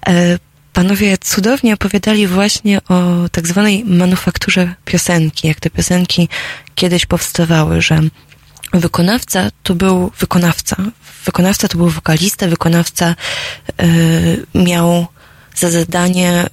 E, 0.07 0.39
panowie 0.73 1.19
cudownie 1.19 1.75
opowiadali 1.75 2.27
właśnie 2.27 2.81
o 2.89 3.29
tak 3.33 3.49
zwanej 3.49 3.85
manufakturze 3.85 4.75
piosenki, 4.85 5.49
jak 5.49 5.61
te 5.61 5.71
piosenki 5.71 6.29
kiedyś 6.75 7.07
powstawały, 7.07 7.83
że 7.83 8.01
wykonawca 8.73 9.51
to 9.63 9.75
był 9.75 10.13
wykonawca. 10.19 10.77
Wykonawca 11.25 11.69
to 11.69 11.79
był 11.79 11.89
wokalista, 11.89 12.49
wykonawca 12.49 13.15
e, 13.79 13.87
miał 14.55 15.07
za 15.55 15.71
zadanie 15.71 16.47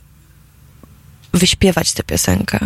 wyśpiewać 1.33 1.93
tę 1.93 2.03
piosenkę. 2.03 2.59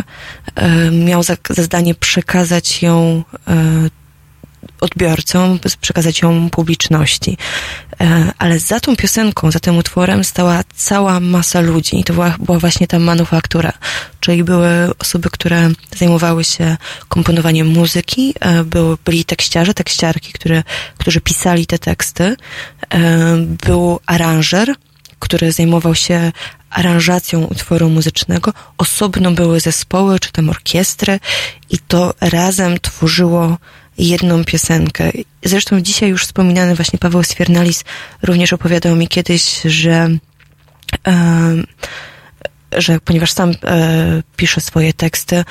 E, 0.54 0.90
miał 0.90 1.22
za, 1.22 1.36
za 1.50 1.62
zadanie 1.62 1.94
przekazać 1.94 2.82
ją 2.82 3.24
e, 3.48 3.54
odbiorcom, 4.80 5.58
przekazać 5.80 6.22
ją 6.22 6.50
publiczności. 6.50 7.36
E, 8.00 8.32
ale 8.38 8.58
za 8.58 8.80
tą 8.80 8.96
piosenką, 8.96 9.50
za 9.50 9.60
tym 9.60 9.76
utworem 9.76 10.24
stała 10.24 10.60
cała 10.74 11.20
masa 11.20 11.60
ludzi 11.60 12.00
i 12.00 12.04
to 12.04 12.12
była, 12.12 12.36
była 12.38 12.58
właśnie 12.58 12.86
ta 12.86 12.98
manufaktura, 12.98 13.72
czyli 14.20 14.44
były 14.44 14.68
osoby, 14.98 15.30
które 15.30 15.70
zajmowały 15.96 16.44
się 16.44 16.76
komponowaniem 17.08 17.66
muzyki, 17.66 18.34
e, 18.40 18.64
były, 18.64 18.96
byli 19.04 19.24
tekściarze, 19.24 19.74
tekściarki, 19.74 20.32
które, 20.32 20.62
którzy 20.98 21.20
pisali 21.20 21.66
te 21.66 21.78
teksty, 21.78 22.24
e, 22.24 23.36
był 23.66 24.00
aranżer, 24.06 24.74
który 25.18 25.52
zajmował 25.52 25.94
się 25.94 26.32
aranżacją 26.70 27.44
utworu 27.44 27.88
muzycznego. 27.88 28.52
Osobno 28.78 29.30
były 29.30 29.60
zespoły, 29.60 30.20
czy 30.20 30.32
tam 30.32 30.50
orkiestry 30.50 31.20
i 31.70 31.78
to 31.78 32.14
razem 32.20 32.80
tworzyło 32.80 33.58
jedną 33.98 34.44
piosenkę. 34.44 35.10
Zresztą 35.44 35.80
dzisiaj 35.80 36.10
już 36.10 36.24
wspominany 36.24 36.74
właśnie 36.74 36.98
Paweł 36.98 37.22
Sfiernalis 37.22 37.84
również 38.22 38.52
opowiadał 38.52 38.96
mi 38.96 39.08
kiedyś, 39.08 39.60
że 39.64 40.10
że 42.78 43.00
ponieważ 43.00 43.32
sam 43.32 43.50
e, 43.50 44.22
pisze 44.36 44.60
swoje 44.60 44.92
teksty, 44.92 45.44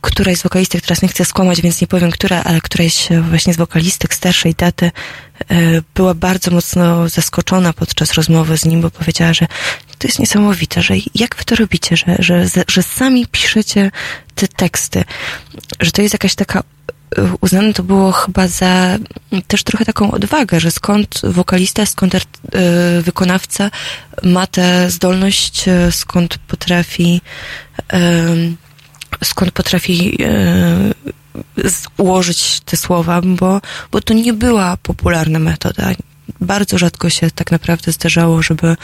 któraś 0.00 0.38
z 0.38 0.42
wokalistek, 0.42 0.82
teraz 0.82 1.02
nie 1.02 1.08
chcę 1.08 1.24
skłamać, 1.24 1.60
więc 1.60 1.80
nie 1.80 1.86
powiem 1.86 2.10
która, 2.10 2.42
ale 2.42 2.60
któraś 2.60 3.08
właśnie 3.30 3.54
z 3.54 3.56
wokalistek 3.56 4.14
starszej 4.14 4.54
daty 4.54 4.90
e, 5.48 5.54
była 5.94 6.14
bardzo 6.14 6.50
mocno 6.50 7.08
zaskoczona 7.08 7.72
podczas 7.72 8.12
rozmowy 8.12 8.56
z 8.58 8.64
nim, 8.64 8.80
bo 8.80 8.90
powiedziała, 8.90 9.32
że 9.34 9.46
to 9.98 10.08
jest 10.08 10.18
niesamowite, 10.18 10.82
że 10.82 10.94
jak 11.14 11.36
wy 11.36 11.44
to 11.44 11.56
robicie, 11.56 11.96
że, 11.96 12.16
że, 12.18 12.46
że 12.68 12.82
sami 12.82 13.26
piszecie 13.26 13.90
te 14.34 14.48
teksty, 14.48 15.04
że 15.80 15.92
to 15.92 16.02
jest 16.02 16.14
jakaś 16.14 16.34
taka 16.34 16.62
uznane 17.40 17.72
to 17.72 17.82
było 17.82 18.12
chyba 18.12 18.48
za 18.48 18.98
też 19.46 19.62
trochę 19.62 19.84
taką 19.84 20.10
odwagę, 20.10 20.60
że 20.60 20.70
skąd 20.70 21.20
wokalista, 21.24 21.86
skąd 21.86 22.14
art, 22.14 22.28
y, 22.98 23.02
wykonawca 23.02 23.70
ma 24.22 24.46
tę 24.46 24.90
zdolność, 24.90 25.68
y, 25.68 25.92
skąd 25.92 26.38
potrafi 26.38 27.20
y, 27.94 29.24
skąd 29.24 29.52
potrafi 29.52 30.18
ułożyć 31.96 32.60
te 32.60 32.76
słowa, 32.76 33.20
bo, 33.24 33.60
bo 33.92 34.00
to 34.00 34.14
nie 34.14 34.32
była 34.32 34.76
popularna 34.76 35.38
metoda. 35.38 35.90
Bardzo 36.40 36.78
rzadko 36.78 37.10
się 37.10 37.30
tak 37.30 37.50
naprawdę 37.50 37.92
zdarzało, 37.92 38.42
żeby, 38.42 38.76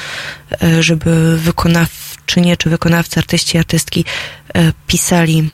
żeby 0.80 1.38
wykonawczynie 1.38 2.56
czy 2.56 2.70
wykonawcy, 2.70 3.20
artyści, 3.20 3.58
artystki 3.58 4.04
pisali 4.86 5.50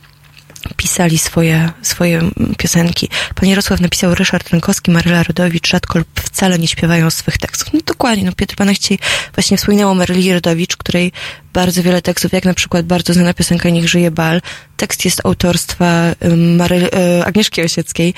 pisali 0.76 1.18
swoje, 1.18 1.70
swoje 1.82 2.20
piosenki. 2.58 3.08
Pan 3.34 3.48
Jarosław 3.48 3.80
napisał 3.80 4.14
Ryszard 4.14 4.50
Rękowski, 4.50 4.90
Maryla 4.90 5.22
Rodowicz, 5.22 5.68
rzadko 5.68 5.98
lub 5.98 6.20
wcale 6.20 6.58
nie 6.58 6.68
śpiewają 6.68 7.10
swych 7.10 7.38
tekstów. 7.38 7.72
No 7.72 7.80
dokładnie, 7.86 8.24
no 8.24 8.32
Piotr 8.32 8.56
Panachci 8.56 8.98
właśnie 9.34 9.56
wspominał 9.56 9.90
o 9.90 9.94
Maryli 9.94 10.32
Rodowicz, 10.32 10.76
której 10.76 11.12
bardzo 11.56 11.82
wiele 11.82 12.02
tekstów, 12.02 12.32
jak 12.32 12.44
na 12.44 12.54
przykład 12.54 12.86
bardzo 12.86 13.14
znana 13.14 13.34
piosenka 13.34 13.68
Niech 13.68 13.88
żyje 13.88 14.10
bal. 14.10 14.40
Tekst 14.76 15.04
jest 15.04 15.20
autorstwa 15.24 16.02
Mary, 16.36 16.90
Agnieszki 17.24 17.62
Osieckiej. 17.62 18.14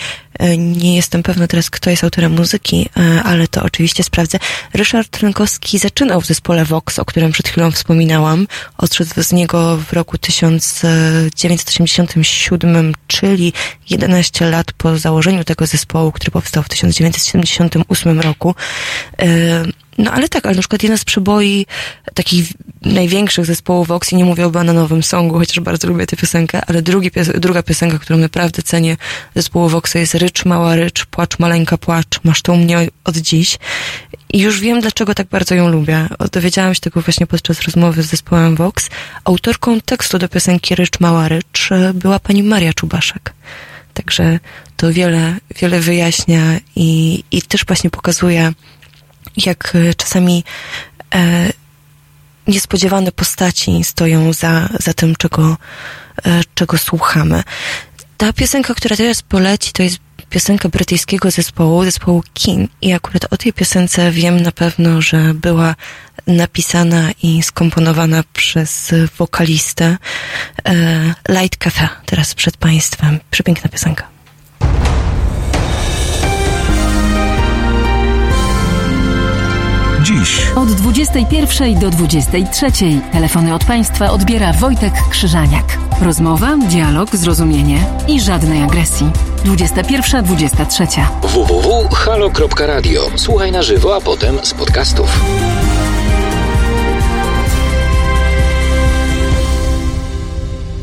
Nie 0.58 0.96
jestem 0.96 1.22
pewna 1.22 1.46
teraz, 1.46 1.70
kto 1.70 1.90
jest 1.90 2.04
autorem 2.04 2.32
muzyki, 2.32 2.88
ale 3.24 3.48
to 3.48 3.62
oczywiście 3.62 4.02
sprawdzę. 4.02 4.38
Ryszard 4.74 5.20
Rękowski 5.20 5.78
zaczynał 5.78 6.20
w 6.20 6.26
zespole 6.26 6.64
Vox, 6.64 6.98
o 6.98 7.04
którym 7.04 7.32
przed 7.32 7.48
chwilą 7.48 7.70
wspominałam. 7.70 8.46
Odszedł 8.78 9.22
z 9.22 9.32
niego 9.32 9.76
w 9.76 9.92
roku 9.92 10.18
1987, 10.18 12.94
czyli 13.06 13.52
11 13.90 14.50
lat 14.50 14.72
po 14.72 14.98
założeniu 14.98 15.44
tego 15.44 15.66
zespołu, 15.66 16.12
który 16.12 16.30
powstał 16.30 16.62
w 16.62 16.68
1978 16.68 18.20
roku. 18.20 18.54
No 19.98 20.12
ale 20.12 20.28
tak, 20.28 20.46
ale 20.46 20.54
na 20.54 20.62
przykład 20.62 20.82
jedna 20.82 20.96
z 20.96 21.04
przeboi 21.04 21.66
takich 22.14 22.46
największych 22.82 23.46
zespołów 23.46 23.88
Vox, 23.88 24.12
i 24.12 24.16
nie 24.16 24.24
mówię 24.24 24.46
o 24.46 24.50
bananowym 24.50 25.02
songu, 25.02 25.38
chociaż 25.38 25.60
bardzo 25.60 25.88
lubię 25.88 26.06
tę 26.06 26.16
piosenkę, 26.16 26.60
ale 26.66 26.82
drugi 26.82 27.10
druga 27.34 27.62
piosenka, 27.62 27.98
którą 27.98 28.18
naprawdę 28.18 28.62
cenię 28.62 28.96
zespołu 29.34 29.68
Voxa 29.68 29.94
jest 29.98 30.14
Rycz, 30.14 30.44
mała 30.44 30.76
rycz, 30.76 31.04
płacz, 31.04 31.38
maleńka 31.38 31.78
płacz, 31.78 32.20
masz 32.24 32.42
to 32.42 32.52
u 32.52 32.56
mnie 32.56 32.88
od 33.04 33.16
dziś. 33.16 33.58
I 34.32 34.38
już 34.40 34.60
wiem, 34.60 34.80
dlaczego 34.80 35.14
tak 35.14 35.28
bardzo 35.28 35.54
ją 35.54 35.68
lubię. 35.68 36.08
Dowiedziałam 36.32 36.74
się 36.74 36.80
tego 36.80 37.00
właśnie 37.00 37.26
podczas 37.26 37.62
rozmowy 37.62 38.02
z 38.02 38.06
zespołem 38.06 38.56
Vox. 38.56 38.88
Autorką 39.24 39.80
tekstu 39.80 40.18
do 40.18 40.28
piosenki 40.28 40.74
Rycz, 40.74 41.00
mała 41.00 41.28
rycz 41.28 41.68
była 41.94 42.18
pani 42.18 42.42
Maria 42.42 42.72
Czubaszek. 42.72 43.34
Także 43.94 44.38
to 44.76 44.92
wiele, 44.92 45.36
wiele 45.60 45.80
wyjaśnia 45.80 46.42
i, 46.76 47.24
i 47.30 47.42
też 47.42 47.64
właśnie 47.64 47.90
pokazuje, 47.90 48.52
jak 49.46 49.76
czasami 49.96 50.44
e, 51.14 51.52
niespodziewane 52.46 53.12
postaci 53.12 53.84
stoją 53.84 54.32
za, 54.32 54.68
za 54.80 54.94
tym, 54.94 55.16
czego, 55.16 55.56
e, 56.26 56.40
czego 56.54 56.78
słuchamy. 56.78 57.42
Ta 58.16 58.32
piosenka, 58.32 58.74
która 58.74 58.96
teraz 58.96 59.22
poleci, 59.22 59.72
to 59.72 59.82
jest 59.82 59.98
piosenka 60.30 60.68
brytyjskiego 60.68 61.30
zespołu, 61.30 61.84
zespołu 61.84 62.22
King. 62.34 62.70
I 62.82 62.92
akurat 62.92 63.32
o 63.32 63.36
tej 63.36 63.52
piosence 63.52 64.10
wiem 64.10 64.40
na 64.40 64.52
pewno, 64.52 65.02
że 65.02 65.34
była 65.34 65.74
napisana 66.26 67.10
i 67.22 67.42
skomponowana 67.42 68.24
przez 68.32 68.94
wokalistę 69.18 69.96
e, 70.64 71.14
Light 71.28 71.56
Cafe, 71.56 71.88
teraz 72.06 72.34
przed 72.34 72.56
Państwem. 72.56 73.20
Przepiękna 73.30 73.70
piosenka. 73.70 74.17
Dziś. 80.08 80.42
Od 80.56 80.72
21 80.72 81.78
do 81.78 81.90
23 81.90 82.66
telefony 83.12 83.54
od 83.54 83.64
Państwa 83.64 84.10
odbiera 84.10 84.52
Wojtek 84.52 84.92
Krzyżaniak. 85.10 85.78
Rozmowa, 86.02 86.56
dialog, 86.56 87.16
zrozumienie 87.16 87.86
i 88.08 88.20
żadnej 88.20 88.62
agresji. 88.62 89.10
21-23. 89.44 91.04
www.halo.radio. 91.22 93.10
Słuchaj 93.16 93.52
na 93.52 93.62
żywo, 93.62 93.96
a 93.96 94.00
potem 94.00 94.38
z 94.42 94.54
podcastów. 94.54 95.20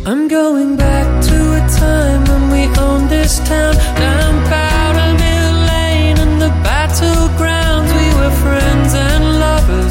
I'm 0.06 0.28
going 0.30 0.78
back 0.78 1.26
to 1.28 1.36
a 1.56 1.68
time 1.80 2.24
when 2.26 2.50
we 2.50 2.82
owned 2.82 3.10
this 3.10 3.40
town 3.40 3.76
down 3.96 4.44
Powder 4.44 4.65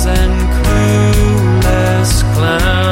and 0.07 0.41
clueless 0.65 2.23
clowns. 2.35 2.84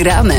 Gramy. 0.00 0.34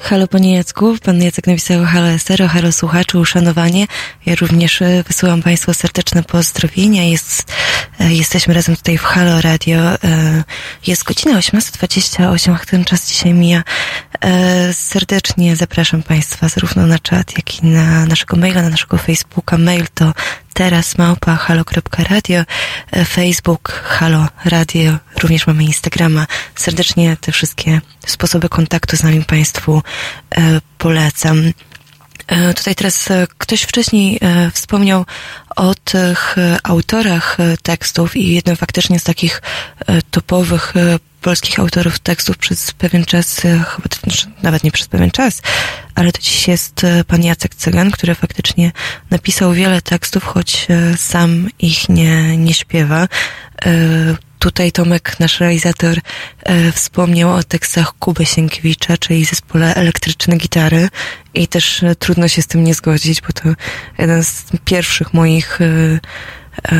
Halo 0.00 0.28
Panie 0.28 0.54
Jacku, 0.54 0.96
Pan 1.02 1.22
Jacek 1.22 1.46
napisał 1.46 1.84
halo 1.84 2.08
Estero, 2.08 2.48
halo 2.48 2.68
uszanowanie. 3.14 3.86
Ja 4.26 4.34
również 4.34 4.82
e, 4.82 5.02
wysyłam 5.02 5.42
Państwu 5.42 5.74
serdeczne 5.74 6.22
pozdrowienia. 6.22 7.04
Jest, 7.04 7.52
e, 8.00 8.14
jesteśmy 8.14 8.54
razem 8.54 8.76
tutaj 8.76 8.98
w 8.98 9.02
Halo 9.02 9.40
Radio. 9.40 9.78
E, 9.78 10.44
Jest 10.86 11.04
godzina 11.04 11.38
18.28, 11.38 12.54
a 12.62 12.66
ten 12.66 12.84
czas 12.84 13.08
dzisiaj 13.08 13.34
mija. 13.34 13.62
Serdecznie 14.72 15.56
zapraszam 15.56 16.02
Państwa 16.02 16.48
zarówno 16.48 16.86
na 16.86 16.98
czat, 16.98 17.36
jak 17.36 17.62
i 17.62 17.66
na 17.66 18.06
naszego 18.06 18.36
maila, 18.36 18.62
na 18.62 18.68
naszego 18.68 18.98
Facebooka. 18.98 19.58
Mail 19.58 19.86
to 19.94 20.12
teraz 20.58 20.98
małpa 20.98 21.36
halo.radio, 21.36 22.44
e, 22.92 23.04
Facebook 23.04 23.72
halo 23.72 24.28
radio, 24.44 24.98
również 25.22 25.46
mamy 25.46 25.64
Instagrama. 25.64 26.26
Serdecznie 26.54 27.16
te 27.20 27.32
wszystkie 27.32 27.80
sposoby 28.06 28.48
kontaktu 28.48 28.96
z 28.96 29.02
nami 29.02 29.24
Państwu 29.24 29.82
e, 30.36 30.60
polecam. 30.78 31.52
E, 32.26 32.54
Tutaj 32.54 32.74
teraz 32.74 33.08
ktoś 33.38 33.62
wcześniej 33.62 34.20
wspomniał 34.52 35.04
o 35.56 35.74
tych 35.74 36.36
autorach 36.62 37.36
tekstów 37.62 38.16
i 38.16 38.34
jednym 38.34 38.56
faktycznie 38.56 38.98
z 39.00 39.04
takich 39.04 39.42
topowych 40.10 40.74
polskich 41.20 41.60
autorów 41.60 41.98
tekstów 41.98 42.38
przez 42.38 42.72
pewien 42.72 43.04
czas, 43.04 43.44
e, 43.44 43.64
chyba 43.68 43.88
znaczy, 44.02 44.26
nawet 44.42 44.64
nie 44.64 44.72
przez 44.72 44.88
pewien 44.88 45.10
czas, 45.10 45.42
ale 45.94 46.12
to 46.12 46.22
dziś 46.22 46.48
jest 46.48 46.84
e, 46.84 47.04
pan 47.04 47.22
Jacek 47.22 47.54
Cygan, 47.54 47.90
który 47.90 48.14
faktycznie 48.14 48.72
napisał 49.10 49.52
wiele 49.52 49.82
tekstów, 49.82 50.24
choć 50.24 50.66
e, 50.70 50.96
sam 50.96 51.48
ich 51.58 51.88
nie, 51.88 52.36
nie 52.36 52.54
śpiewa. 52.54 53.08
Tutaj 54.38 54.72
Tomek, 54.72 55.20
nasz 55.20 55.40
realizator, 55.40 55.98
wspomniał 56.72 57.34
o 57.34 57.42
tekstach 57.42 57.92
Kuby 57.98 58.26
Sienkiewicza, 58.26 58.96
czyli 58.96 59.24
zespole 59.24 59.74
Elektryczne 59.74 60.36
Gitary 60.36 60.88
i 61.34 61.48
też 61.48 61.84
trudno 61.98 62.28
się 62.28 62.42
z 62.42 62.46
tym 62.46 62.64
nie 62.64 62.74
zgodzić, 62.74 63.20
bo 63.20 63.28
to 63.32 63.48
jeden 63.98 64.24
z 64.24 64.44
pierwszych 64.64 65.14
moich 65.14 65.58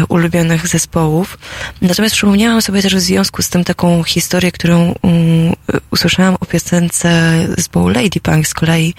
ulubionych 0.08 0.66
zespołów. 0.66 1.38
Natomiast 1.82 2.14
przypomniałam 2.14 2.62
sobie 2.62 2.82
też 2.82 2.96
w 2.96 3.00
związku 3.00 3.42
z 3.42 3.48
tym 3.48 3.64
taką 3.64 4.02
historię, 4.02 4.52
którą 4.52 4.94
um, 5.02 5.52
usłyszałam 5.90 6.36
o 6.40 6.46
piosence 6.46 7.08
zespołu 7.56 7.88
Lady 7.88 8.20
Punk 8.22 8.46
z 8.46 8.54
kolei. 8.54 8.94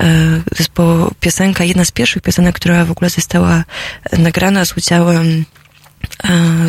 E, 0.00 0.40
Zespołu, 0.56 1.10
piosenka, 1.20 1.64
jedna 1.64 1.84
z 1.84 1.90
pierwszych 1.90 2.22
piosenek, 2.22 2.54
która 2.54 2.84
w 2.84 2.90
ogóle 2.90 3.10
została 3.10 3.64
nagrana 4.18 4.64
z 4.64 4.76
udziałem 4.76 5.26
e, 5.28 5.44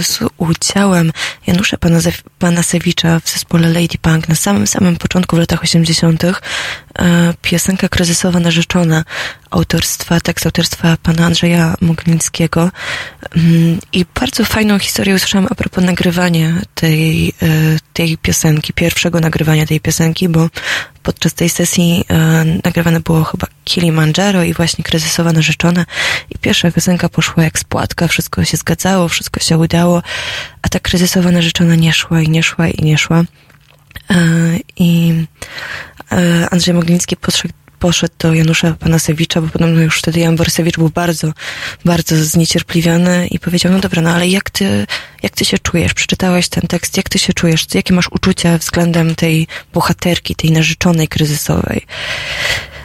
z 0.02 0.20
udziałem 0.38 1.12
Janusza 1.48 1.78
Panasewicza 2.40 3.20
w 3.20 3.30
zespole 3.30 3.68
Lady 3.68 3.98
Punk 4.02 4.30
na 4.30 4.36
samym 4.36 4.68
samym 4.68 4.96
początku 4.96 5.36
w 5.36 5.40
latach 5.40 5.64
80. 5.64 6.24
E, 6.24 6.34
piosenka 7.42 7.90
kryzysowa 7.90 8.40
narzeczona 8.40 9.04
autorstwa, 9.52 10.20
tekst 10.20 10.46
autorstwa 10.46 10.98
pana 11.04 11.26
Andrzeja 11.26 11.76
Moglińskiego 11.82 12.72
Mm, 13.36 13.80
i 13.94 14.06
bardzo 14.20 14.46
fajną 14.46 14.80
historię 14.80 15.16
usłyszałam 15.16 15.48
a 15.52 15.56
propos 15.56 15.84
nagrywania 15.84 16.62
tej, 16.76 17.30
e, 17.30 17.34
tej 17.94 18.18
piosenki, 18.18 18.74
pierwszego 18.74 19.20
nagrywania 19.20 19.66
tej 19.66 19.80
piosenki, 19.80 20.30
bo 20.30 20.50
podczas 21.04 21.34
tej 21.34 21.50
sesji 21.50 22.06
e, 22.10 22.46
nagrywane 22.64 23.00
było 23.00 23.24
chyba 23.24 23.48
Kilimanjaro 23.64 24.44
i 24.44 24.54
właśnie 24.54 24.84
kryzysowa 24.84 25.34
narzeczona 25.34 25.86
i 26.30 26.38
pierwsza 26.38 26.72
piosenka 26.72 27.10
poszła 27.10 27.44
jak 27.44 27.60
spłatka, 27.60 28.08
wszystko 28.08 28.46
się 28.46 28.58
zgadzało, 28.58 29.08
wszystko 29.08 29.23
się 29.40 29.58
udało, 29.58 30.02
a 30.62 30.70
ta 30.70 30.80
kryzysowa 30.80 31.32
narzeczona 31.32 31.76
nie 31.76 31.94
szła 31.94 32.22
i 32.22 32.30
nie 32.30 32.44
szła 32.44 32.68
i 32.68 32.84
nie 32.84 32.98
szła. 32.98 33.24
E, 34.10 34.16
I 34.78 35.14
e, 36.12 36.48
Andrzej 36.52 36.76
podszedł, 37.22 37.54
poszedł 37.80 38.14
do 38.20 38.34
Janusza 38.34 38.74
Panasewicza, 38.80 39.42
bo 39.42 39.48
podobno 39.48 39.82
już 39.82 40.00
wtedy 40.00 40.20
Jan 40.20 40.36
Borysewicz 40.36 40.78
był 40.78 40.90
bardzo, 40.90 41.34
bardzo 41.86 42.16
zniecierpliwiony 42.16 43.28
i 43.28 43.40
powiedział, 43.40 43.72
no 43.72 43.80
dobra, 43.80 44.02
no 44.02 44.10
ale 44.10 44.28
jak 44.28 44.50
ty, 44.50 44.88
jak 45.24 45.34
ty 45.34 45.46
się 45.46 45.60
czujesz? 45.60 45.94
Przeczytałeś 45.94 46.50
ten 46.50 46.68
tekst, 46.68 46.98
jak 46.98 47.10
ty 47.10 47.20
się 47.20 47.34
czujesz? 47.34 47.66
Jakie 47.74 47.94
masz 47.94 48.08
uczucia 48.12 48.58
względem 48.58 49.16
tej 49.16 49.48
bohaterki, 49.74 50.36
tej 50.36 50.52
narzeczonej 50.52 51.08
kryzysowej? 51.08 51.86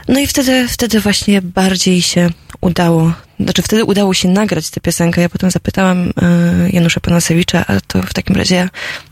No 0.09 0.21
i 0.21 0.27
wtedy, 0.27 0.69
wtedy 0.69 1.01
właśnie 1.01 1.43
bardziej 1.43 2.03
się 2.03 2.31
udało, 2.61 3.13
znaczy 3.41 3.63
wtedy 3.63 3.85
udało 3.85 4.15
się 4.15 4.29
nagrać 4.29 4.71
tę 4.71 4.81
piosenkę. 4.81 5.21
Ja 5.21 5.29
potem 5.29 5.51
zapytałam 5.51 6.13
e, 6.23 6.71
Janusza 6.71 7.01
Panasewicza, 7.01 7.65
a 7.67 7.81
to 7.81 8.03
w 8.03 8.15
takim 8.15 8.37
razie 8.37 8.69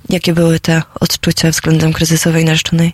jakie 0.08 0.32
były 0.32 0.60
te 0.60 0.82
odczucia 1.00 1.50
względem 1.50 1.92
kryzysowej 1.92 2.44
narzeczonej? 2.44 2.92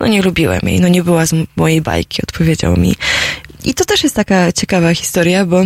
No 0.00 0.06
nie 0.06 0.22
lubiłem 0.22 0.60
jej, 0.62 0.80
no 0.80 0.88
nie 0.88 1.02
była 1.02 1.26
z 1.26 1.34
mojej 1.56 1.80
bajki, 1.80 2.22
odpowiedział 2.22 2.76
mi. 2.76 2.96
I 3.64 3.74
to 3.74 3.84
też 3.84 4.02
jest 4.02 4.16
taka 4.16 4.52
ciekawa 4.52 4.94
historia, 4.94 5.46
bo, 5.46 5.62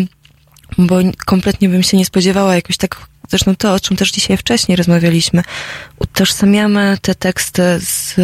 bo 0.78 0.98
kompletnie 1.26 1.68
bym 1.68 1.82
się 1.82 1.96
nie 1.96 2.04
spodziewała 2.04 2.54
jakoś 2.54 2.76
tak, 2.76 3.06
zresztą 3.30 3.56
to, 3.56 3.74
o 3.74 3.80
czym 3.80 3.96
też 3.96 4.12
dzisiaj 4.12 4.36
wcześniej 4.36 4.76
rozmawialiśmy, 4.76 5.42
utożsamiamy 5.98 6.98
te 7.02 7.14
teksty 7.14 7.62
z, 7.80 8.14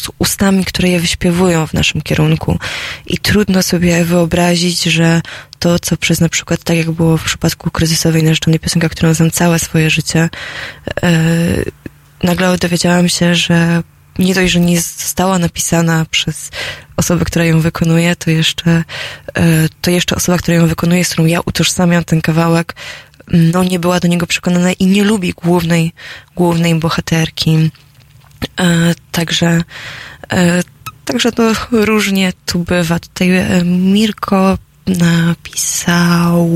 z 0.00 0.08
ustami, 0.18 0.64
które 0.64 0.88
je 0.88 1.00
wyśpiewują 1.00 1.66
w 1.66 1.74
naszym 1.74 2.02
kierunku. 2.02 2.58
I 3.06 3.18
trudno 3.18 3.62
sobie 3.62 4.04
wyobrazić, 4.04 4.82
że 4.82 5.20
to, 5.58 5.78
co 5.78 5.96
przez 5.96 6.20
na 6.20 6.28
przykład, 6.28 6.62
tak 6.62 6.76
jak 6.76 6.90
było 6.90 7.16
w 7.16 7.24
przypadku 7.24 7.70
kryzysowej 7.70 8.22
narzeczonej 8.22 8.60
piosenka, 8.60 8.88
którą 8.88 9.14
znam 9.14 9.30
całe 9.30 9.58
swoje 9.58 9.90
życie, 9.90 10.28
e, 11.02 11.10
nagle 12.22 12.58
dowiedziałam 12.58 13.08
się, 13.08 13.34
że 13.34 13.82
nie 14.18 14.34
dość, 14.34 14.52
że 14.52 14.60
nie 14.60 14.80
została 14.80 15.38
napisana 15.38 16.06
przez 16.10 16.50
osobę, 16.96 17.24
która 17.24 17.44
ją 17.44 17.60
wykonuje, 17.60 18.16
to 18.16 18.30
jeszcze, 18.30 18.84
e, 19.34 19.68
to 19.80 19.90
jeszcze 19.90 20.16
osoba, 20.16 20.38
która 20.38 20.56
ją 20.56 20.66
wykonuje, 20.66 21.04
z 21.04 21.08
którą 21.08 21.26
ja 21.26 21.40
utożsamiam 21.40 22.04
ten 22.04 22.20
kawałek, 22.20 22.74
no 23.30 23.64
nie 23.64 23.78
była 23.78 24.00
do 24.00 24.08
niego 24.08 24.26
przekonana 24.26 24.72
i 24.72 24.86
nie 24.86 25.04
lubi 25.04 25.32
głównej, 25.32 25.92
głównej 26.36 26.74
bohaterki. 26.74 27.70
E, 28.60 28.94
Także, 29.12 29.64
e, 30.32 30.62
także 31.04 31.32
to 31.32 31.52
różnie 31.70 32.32
tu 32.46 32.58
bywa. 32.58 32.98
Tutaj 32.98 33.30
e, 33.36 33.64
Mirko 33.64 34.58
napisał 34.86 36.48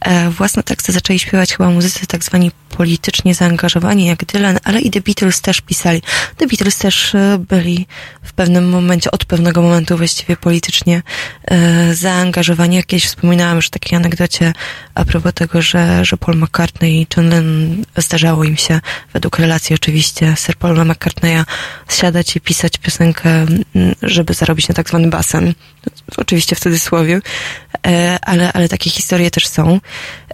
e, 0.00 0.30
własne 0.30 0.62
teksty 0.62 0.92
zaczęli 0.92 1.18
śpiewać 1.18 1.52
chyba 1.56 1.70
muzycy 1.70 2.06
tak 2.06 2.24
zwani 2.24 2.50
politycznie 2.76 3.34
zaangażowani 3.34 4.06
jak 4.06 4.24
Dylan, 4.24 4.58
ale 4.64 4.80
i 4.80 4.90
The 4.90 5.00
Beatles 5.00 5.40
też 5.40 5.60
pisali. 5.60 6.02
The 6.36 6.46
Beatles 6.46 6.78
też 6.78 7.14
e, 7.14 7.38
byli 7.48 7.86
w 8.22 8.32
pewnym 8.32 8.68
momencie, 8.68 9.10
od 9.10 9.24
pewnego 9.24 9.62
momentu 9.62 9.96
właściwie 9.96 10.36
politycznie 10.36 11.02
e, 11.44 11.94
zaangażowani. 11.94 12.76
Jakieś 12.76 13.04
wspominałam 13.04 13.56
już 13.56 13.70
takiej 13.70 13.96
anegdocie 13.96 14.52
a 14.94 15.04
propos 15.04 15.32
tego, 15.34 15.62
że, 15.62 16.04
że 16.04 16.16
Paul 16.16 16.38
McCartney 16.38 17.02
i 17.02 17.06
John 17.16 17.28
Lennon 17.28 17.84
zdarzało 17.96 18.44
im 18.44 18.56
się, 18.56 18.80
według 19.12 19.38
relacji 19.38 19.74
oczywiście, 19.74 20.34
Sir 20.36 20.56
Paula 20.56 20.84
McCartneya 20.84 21.44
siadać 21.90 22.36
i 22.36 22.40
pisać 22.40 22.78
piosenkę, 22.78 23.46
żeby 24.02 24.34
zarobić 24.34 24.68
na 24.68 24.74
tak 24.74 24.88
zwany 24.88 25.08
basen. 25.08 25.54
Oczywiście 26.16 26.56
w 26.56 26.60
cudzysłowie, 26.60 27.20
e, 27.86 28.18
ale, 28.22 28.52
ale 28.52 28.68
takie 28.68 28.90
historie 28.90 29.30
też 29.30 29.46
są. 29.46 29.80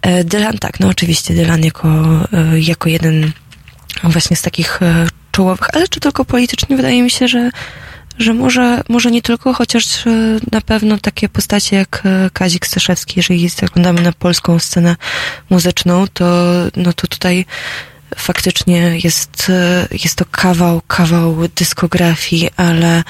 E, 0.03 0.25
Dylan, 0.25 0.59
tak, 0.59 0.81
no 0.81 0.89
oczywiście 0.89 1.35
Dylan 1.35 1.65
jako, 1.65 1.89
jako 2.55 2.89
jeden 2.89 3.33
właśnie 4.03 4.37
z 4.37 4.43
takich 4.43 4.83
e, 4.83 5.07
czołowych, 5.33 5.75
ale 5.75 5.89
czy 5.89 6.01
tylko 6.01 6.25
politycznie, 6.25 6.77
wydaje 6.77 7.03
mi 7.03 7.11
się, 7.11 7.29
że, 7.29 7.51
że 8.19 8.35
może, 8.35 8.83
może 8.89 9.11
nie 9.11 9.23
tylko, 9.23 9.55
chociaż 9.55 10.07
e, 10.07 10.11
na 10.53 10.61
pewno 10.61 10.99
takie 10.99 11.29
postacie 11.29 11.77
jak 11.77 12.03
e, 12.05 12.31
Kazik 12.33 12.67
Staszewski, 12.67 13.15
jeżeli 13.17 13.49
zaglądamy 13.49 14.03
na 14.03 14.13
polską 14.13 14.59
scenę 14.59 14.97
muzyczną, 15.51 16.05
to, 16.13 16.25
no 16.77 16.93
to 16.93 17.07
tutaj 17.07 17.47
faktycznie 18.17 18.99
jest, 19.05 19.51
e, 19.51 19.89
jest 20.05 20.17
to 20.17 20.25
kawał, 20.31 20.83
kawał 20.87 21.37
dyskografii, 21.57 22.51
ale 22.57 23.05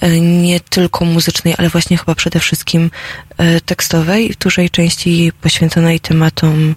e, 0.00 0.20
nie 0.20 0.60
tylko 0.60 1.04
muzycznej, 1.04 1.54
ale 1.58 1.68
właśnie 1.68 1.96
chyba 1.96 2.14
przede 2.14 2.40
wszystkim 2.40 2.90
e, 3.38 3.60
tekstowej, 3.60 4.32
w 4.32 4.38
dużej 4.38 4.70
części 4.70 5.32
poświęconej 5.40 6.00
tematom, 6.00 6.74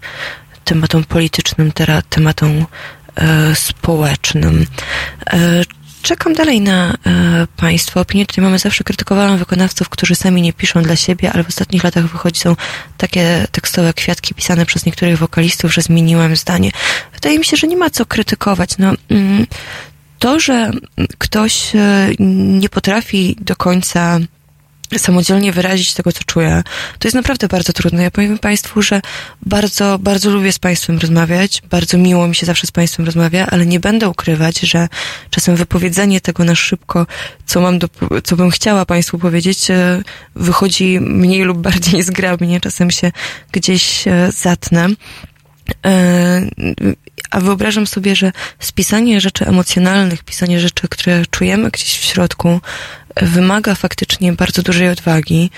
tematom 0.63 1.03
politycznym, 1.03 1.71
tematom 2.09 2.65
e, 3.15 3.55
społecznym. 3.55 4.65
E, 5.33 5.63
Czekam 6.03 6.33
dalej 6.33 6.61
na 6.61 6.93
e, 6.93 7.47
Państwa 7.57 8.01
opinie. 8.01 8.25
Tutaj 8.25 8.43
mamy 8.43 8.59
zawsze 8.59 8.83
krytykowałam 8.83 9.37
wykonawców, 9.37 9.89
którzy 9.89 10.15
sami 10.15 10.41
nie 10.41 10.53
piszą 10.53 10.81
dla 10.81 10.95
siebie, 10.95 11.31
ale 11.31 11.43
w 11.43 11.47
ostatnich 11.47 11.83
latach 11.83 12.05
wychodzą 12.05 12.55
takie 12.97 13.47
tekstowe 13.51 13.93
kwiatki 13.93 14.33
pisane 14.33 14.65
przez 14.65 14.85
niektórych 14.85 15.17
wokalistów, 15.17 15.73
że 15.73 15.81
zmieniłem 15.81 16.35
zdanie. 16.35 16.71
Wydaje 17.13 17.39
mi 17.39 17.45
się, 17.45 17.57
że 17.57 17.67
nie 17.67 17.77
ma 17.77 17.89
co 17.89 18.05
krytykować. 18.05 18.77
No, 18.77 18.93
mm, 19.09 19.47
to, 20.19 20.39
że 20.39 20.71
ktoś 21.17 21.71
nie 22.59 22.69
potrafi 22.69 23.37
do 23.41 23.55
końca 23.55 24.19
samodzielnie 24.99 25.51
wyrazić 25.51 25.93
tego, 25.93 26.11
co 26.11 26.23
czuję, 26.25 26.63
to 26.99 27.07
jest 27.07 27.15
naprawdę 27.15 27.47
bardzo 27.47 27.73
trudne. 27.73 28.03
Ja 28.03 28.11
powiem 28.11 28.39
Państwu, 28.39 28.81
że 28.81 29.01
bardzo, 29.41 29.99
bardzo 29.99 30.29
lubię 30.29 30.51
z 30.51 30.59
Państwem 30.59 30.97
rozmawiać, 30.97 31.61
bardzo 31.69 31.97
miło 31.97 32.27
mi 32.27 32.35
się 32.35 32.45
zawsze 32.45 32.67
z 32.67 32.71
Państwem 32.71 33.05
rozmawia, 33.05 33.47
ale 33.51 33.65
nie 33.65 33.79
będę 33.79 34.09
ukrywać, 34.09 34.59
że 34.59 34.87
czasem 35.29 35.55
wypowiedzenie 35.55 36.21
tego 36.21 36.43
na 36.43 36.55
szybko, 36.55 37.07
co 37.45 37.61
mam 37.61 37.79
do, 37.79 37.87
co 38.23 38.35
bym 38.35 38.49
chciała 38.49 38.85
Państwu 38.85 39.19
powiedzieć, 39.19 39.71
e, 39.71 40.01
wychodzi 40.35 40.99
mniej 40.99 41.41
lub 41.41 41.57
bardziej 41.57 42.03
zgrabnie, 42.03 42.61
czasem 42.61 42.91
się 42.91 43.11
gdzieś 43.51 44.07
e, 44.07 44.31
zatnę. 44.31 44.87
E, 45.85 46.47
A 47.31 47.39
wyobrażam 47.39 47.87
sobie, 47.87 48.15
że 48.15 48.31
spisanie 48.59 49.21
rzeczy 49.21 49.45
emocjonalnych, 49.45 50.23
pisanie 50.23 50.59
rzeczy, 50.59 50.87
które 50.87 51.25
czujemy 51.25 51.71
gdzieś 51.71 51.99
w 51.99 52.03
środku, 52.03 52.61
wymaga 53.21 53.75
faktycznie 53.75 54.33
bardzo 54.33 54.61
dużej 54.61 54.89
odwagi, 54.89 55.49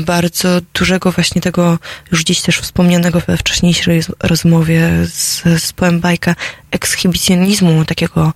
bardzo 0.00 0.60
dużego 0.74 1.12
właśnie 1.12 1.40
tego, 1.40 1.78
już 2.12 2.24
dziś 2.24 2.42
też 2.42 2.58
wspomnianego 2.58 3.20
we 3.20 3.36
wcześniejszej 3.36 3.96
roz- 3.96 4.14
rozmowie 4.22 4.90
z, 5.06 5.42
z 5.62 5.72
poem 5.72 6.00
bajka, 6.00 6.34
ekshibicjonizmu 6.70 7.84
takiego 7.84 8.32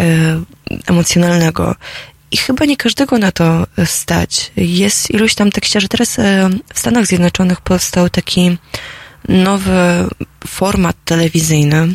e, 0.00 0.04
emocjonalnego. 0.86 1.74
I 2.30 2.36
chyba 2.36 2.64
nie 2.64 2.76
każdego 2.76 3.18
na 3.18 3.32
to 3.32 3.66
stać. 3.84 4.52
Jest 4.56 5.10
iluś 5.10 5.34
tam 5.34 5.50
tekściarzy. 5.50 5.88
Teraz 5.88 6.18
e, 6.18 6.50
w 6.74 6.78
Stanach 6.78 7.06
Zjednoczonych 7.06 7.60
powstał 7.60 8.10
taki 8.10 8.58
nowy 9.28 10.08
format 10.46 10.96
telewizyjny, 11.04 11.94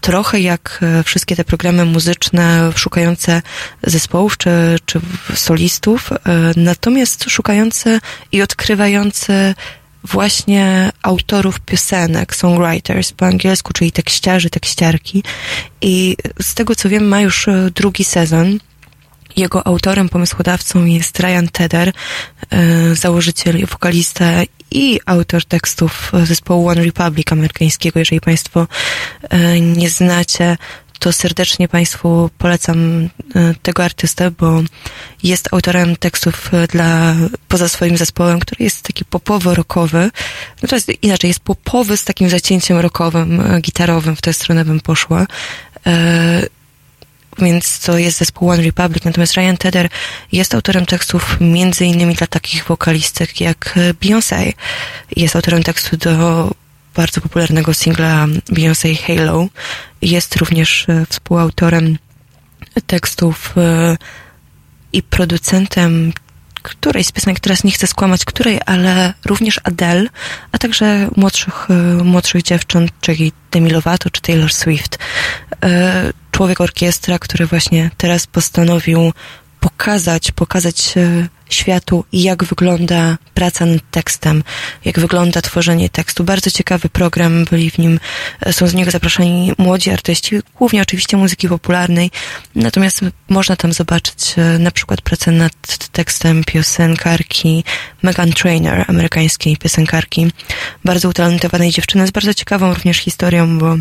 trochę 0.00 0.40
jak 0.40 0.78
e, 0.82 1.02
wszystkie 1.02 1.36
te 1.36 1.44
programy 1.44 1.84
muzyczne 1.84 2.72
szukające 2.76 3.42
zespołów 3.82 4.36
czy, 4.36 4.76
czy 4.86 5.00
solistów, 5.34 6.12
e, 6.12 6.16
natomiast 6.56 7.24
szukające 7.28 8.00
i 8.32 8.42
odkrywające 8.42 9.54
właśnie 10.04 10.90
autorów 11.02 11.60
piosenek, 11.60 12.36
songwriters 12.36 13.12
po 13.12 13.26
angielsku, 13.26 13.72
czyli 13.72 13.92
tekściarzy, 13.92 14.50
tekściarki. 14.50 15.22
I 15.80 16.16
z 16.42 16.54
tego 16.54 16.74
co 16.74 16.88
wiem, 16.88 17.08
ma 17.08 17.20
już 17.20 17.48
e, 17.48 17.70
drugi 17.74 18.04
sezon. 18.04 18.58
Jego 19.38 19.66
autorem, 19.66 20.08
pomysłodawcą 20.08 20.84
jest 20.84 21.20
Ryan 21.20 21.48
Tedder, 21.52 21.92
e, 22.50 22.94
założyciel, 22.94 23.66
wokalista 23.66 24.24
i 24.70 25.00
autor 25.06 25.44
tekstów 25.44 26.12
zespołu 26.24 26.68
One 26.68 26.84
Republic 26.84 27.32
amerykańskiego. 27.32 27.98
Jeżeli 27.98 28.20
Państwo 28.20 28.66
e, 29.30 29.60
nie 29.60 29.90
znacie, 29.90 30.56
to 30.98 31.12
serdecznie 31.12 31.68
Państwu 31.68 32.30
polecam 32.38 33.08
e, 33.34 33.54
tego 33.62 33.84
artystę, 33.84 34.30
bo 34.30 34.62
jest 35.22 35.48
autorem 35.52 35.96
tekstów 35.96 36.50
dla, 36.68 37.14
poza 37.48 37.68
swoim 37.68 37.96
zespołem, 37.96 38.40
który 38.40 38.64
jest 38.64 38.82
taki 38.82 39.04
popowo-rockowy. 39.04 40.10
No 40.62 40.68
to 40.68 40.76
jest 40.76 41.02
inaczej, 41.02 41.28
jest 41.28 41.40
popowy 41.40 41.96
z 41.96 42.04
takim 42.04 42.28
zacięciem 42.28 42.78
rockowym, 42.78 43.42
gitarowym, 43.60 44.16
w 44.16 44.20
tę 44.20 44.32
stronę 44.32 44.64
bym 44.64 44.80
poszła. 44.80 45.26
Więc 47.38 47.80
to 47.80 47.98
jest 47.98 48.18
zespół 48.18 48.50
One 48.50 48.62
Republic. 48.62 49.04
Natomiast 49.04 49.34
Ryan 49.34 49.56
Tedder 49.56 49.88
jest 50.32 50.54
autorem 50.54 50.86
tekstów 50.86 51.36
między 51.40 51.84
innymi 51.84 52.14
dla 52.14 52.26
takich 52.26 52.64
wokalistek 52.64 53.40
jak 53.40 53.78
Beyoncé. 54.00 54.52
Jest 55.16 55.36
autorem 55.36 55.62
tekstu 55.62 55.96
do 55.96 56.50
bardzo 56.94 57.20
popularnego 57.20 57.74
singla 57.74 58.26
Beyoncé 58.26 58.96
Halo. 58.96 59.46
Jest 60.02 60.36
również 60.36 60.88
e, 60.88 61.06
współautorem 61.08 61.98
tekstów 62.86 63.54
e, 63.56 63.96
i 64.92 65.02
producentem 65.02 66.12
którejś 66.62 67.06
z 67.06 67.12
piosenek, 67.12 67.40
teraz 67.40 67.64
nie 67.64 67.70
chcę 67.70 67.86
skłamać 67.86 68.24
której, 68.24 68.60
ale 68.66 69.14
również 69.24 69.60
Adele, 69.64 70.08
a 70.52 70.58
także 70.58 71.08
młodszych, 71.16 71.70
e, 71.70 72.04
młodszych 72.04 72.42
dziewcząt, 72.42 72.90
czyli 73.00 73.32
Demi 73.50 73.70
Lovato 73.70 74.10
czy 74.10 74.20
Taylor 74.20 74.52
Swift. 74.52 74.98
Człowiek 76.38 76.60
orkiestra, 76.60 77.18
który 77.18 77.46
właśnie 77.46 77.90
teraz 77.96 78.26
postanowił 78.26 79.12
pokazać, 79.60 80.30
pokazać 80.30 80.94
e, 80.96 81.28
światu, 81.50 82.04
jak 82.12 82.44
wygląda 82.44 83.18
praca 83.34 83.66
nad 83.66 83.90
tekstem, 83.90 84.44
jak 84.84 85.00
wygląda 85.00 85.42
tworzenie 85.42 85.88
tekstu. 85.88 86.24
Bardzo 86.24 86.50
ciekawy 86.50 86.88
program, 86.88 87.44
byli 87.44 87.70
w 87.70 87.78
nim, 87.78 88.00
e, 88.40 88.52
są 88.52 88.66
z 88.66 88.74
niego 88.74 88.90
zapraszani 88.90 89.52
młodzi 89.58 89.90
artyści, 89.90 90.40
głównie 90.58 90.82
oczywiście 90.82 91.16
muzyki 91.16 91.48
popularnej, 91.48 92.10
natomiast 92.54 93.00
można 93.28 93.56
tam 93.56 93.72
zobaczyć 93.72 94.34
e, 94.36 94.58
na 94.58 94.70
przykład 94.70 95.00
pracę 95.00 95.32
nad 95.32 95.88
tekstem 95.92 96.44
piosenkarki 96.44 97.64
Megan 98.02 98.32
Trainor, 98.32 98.84
amerykańskiej 98.88 99.56
piosenkarki, 99.56 100.32
bardzo 100.84 101.08
utalentowanej 101.08 101.70
dziewczyny, 101.70 102.06
z 102.06 102.10
bardzo 102.10 102.34
ciekawą 102.34 102.74
również 102.74 102.98
historią, 102.98 103.58
bo 103.58 103.76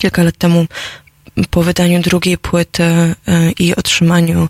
kilka 0.00 0.22
lat 0.22 0.36
temu 0.38 0.66
po 1.50 1.62
wydaniu 1.62 2.02
drugiej 2.02 2.38
płyty 2.38 2.84
e, 2.84 3.14
i 3.58 3.74
otrzymaniu 3.74 4.48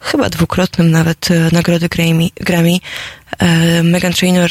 chyba 0.00 0.30
dwukrotnym 0.30 0.90
nawet 0.90 1.30
e, 1.30 1.48
nagrody 1.52 1.88
Grammy, 1.88 2.28
Grammy. 2.34 2.76
E, 3.38 3.82
Megan 3.82 4.12
Trainor 4.12 4.50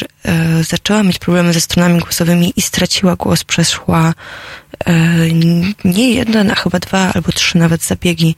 zaczęła 0.60 1.02
mieć 1.02 1.18
problemy 1.18 1.52
ze 1.52 1.60
stronami 1.60 2.00
głosowymi 2.00 2.52
i 2.56 2.62
straciła 2.62 3.16
głos, 3.16 3.44
przeszła 3.44 4.14
nie 5.84 6.10
jeden, 6.10 6.50
a 6.50 6.54
chyba 6.54 6.78
dwa 6.78 7.12
albo 7.14 7.32
trzy 7.32 7.58
nawet 7.58 7.82
zabiegi 7.82 8.36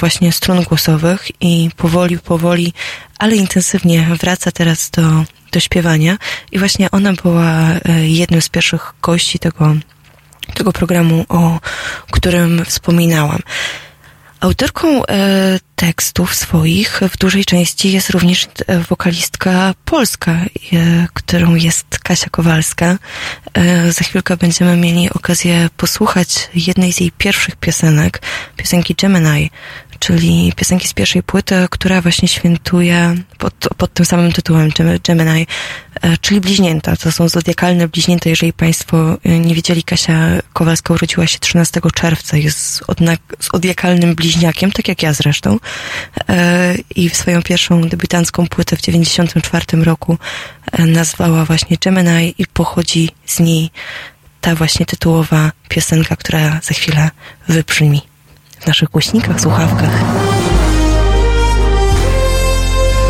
właśnie 0.00 0.32
strun 0.32 0.62
głosowych 0.62 1.28
i 1.40 1.70
powoli, 1.76 2.18
powoli, 2.18 2.72
ale 3.18 3.36
intensywnie 3.36 4.08
wraca 4.20 4.52
teraz 4.52 4.90
do, 4.90 5.24
do 5.52 5.60
śpiewania. 5.60 6.16
I 6.52 6.58
właśnie 6.58 6.90
ona 6.90 7.12
była 7.12 7.52
jednym 8.02 8.42
z 8.42 8.48
pierwszych 8.48 8.92
gości 9.02 9.38
tego 9.38 9.74
tego 10.54 10.72
programu, 10.72 11.24
o 11.28 11.60
którym 12.10 12.64
wspominałam. 12.64 13.40
Autorką 14.40 15.06
e, 15.06 15.58
tekstów 15.76 16.34
swoich 16.34 17.00
w 17.12 17.18
dużej 17.18 17.44
części 17.44 17.92
jest 17.92 18.10
również 18.10 18.48
e, 18.66 18.78
wokalistka 18.78 19.74
polska, 19.84 20.32
e, 20.32 20.46
którą 21.14 21.54
jest 21.54 21.98
Kasia 21.98 22.30
Kowalska. 22.30 22.98
E, 23.54 23.92
za 23.92 24.04
chwilkę 24.04 24.36
będziemy 24.36 24.76
mieli 24.76 25.10
okazję 25.10 25.68
posłuchać 25.76 26.50
jednej 26.54 26.92
z 26.92 27.00
jej 27.00 27.12
pierwszych 27.12 27.56
piosenek, 27.56 28.22
piosenki 28.56 28.94
Gemini, 28.94 29.50
czyli 30.02 30.52
piosenki 30.56 30.88
z 30.88 30.94
pierwszej 30.94 31.22
płyty, 31.22 31.54
która 31.70 32.00
właśnie 32.00 32.28
świętuje 32.28 33.14
pod, 33.38 33.54
pod 33.76 33.94
tym 33.94 34.06
samym 34.06 34.32
tytułem 34.32 34.70
Gem- 34.70 35.00
Gemini, 35.02 35.46
e, 36.02 36.16
czyli 36.16 36.40
bliźnięta. 36.40 36.96
To 36.96 37.12
są 37.12 37.28
zodiakalne 37.28 37.88
bliźnięta. 37.88 38.30
Jeżeli 38.30 38.52
Państwo 38.52 39.18
e, 39.24 39.38
nie 39.38 39.54
wiedzieli, 39.54 39.82
Kasia 39.82 40.42
Kowalska 40.52 40.94
urodziła 40.94 41.26
się 41.26 41.38
13 41.38 41.80
czerwca, 41.94 42.36
jest 42.36 42.84
zodiakalnym 43.52 44.14
bliźniakiem, 44.14 44.72
tak 44.72 44.88
jak 44.88 45.02
ja 45.02 45.12
zresztą. 45.12 45.58
E, 46.28 46.74
I 46.96 47.10
swoją 47.10 47.42
pierwszą 47.42 47.80
debiutancką 47.88 48.46
płytę 48.46 48.76
w 48.76 48.80
94 48.80 49.84
roku 49.84 50.18
nazwała 50.78 51.44
właśnie 51.44 51.76
Gemini 51.84 52.34
i 52.38 52.46
pochodzi 52.46 53.10
z 53.26 53.40
niej 53.40 53.70
ta 54.40 54.54
właśnie 54.54 54.86
tytułowa 54.86 55.52
piosenka, 55.68 56.16
która 56.16 56.60
za 56.62 56.74
chwilę 56.74 57.10
wybrzmi 57.48 58.11
w 58.62 58.66
naszych 58.66 58.88
głośnikach, 58.90 59.40
słuchawkach. 59.40 59.90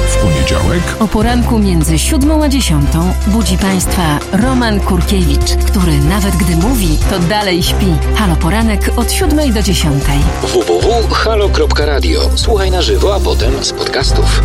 W 0.08 0.16
poniedziałek 0.16 0.82
O 1.00 1.08
poranku 1.08 1.58
między 1.58 1.98
siódmą 1.98 2.44
a 2.44 2.48
dziesiątą 2.48 3.12
budzi 3.26 3.58
Państwa 3.58 4.18
Roman 4.32 4.80
Kurkiewicz, 4.80 5.56
który 5.66 5.98
nawet 5.98 6.36
gdy 6.36 6.56
mówi, 6.56 6.98
to 7.10 7.18
dalej 7.18 7.62
śpi. 7.62 7.94
Halo 8.16 8.36
Poranek 8.36 8.90
od 8.96 9.12
siódmej 9.12 9.52
do 9.52 9.62
dziesiątej. 9.62 10.18
www.halo.radio. 10.42 12.20
Słuchaj 12.34 12.70
na 12.70 12.82
żywo, 12.82 13.14
a 13.14 13.20
potem 13.20 13.64
z 13.64 13.72
podcastów. 13.72 14.42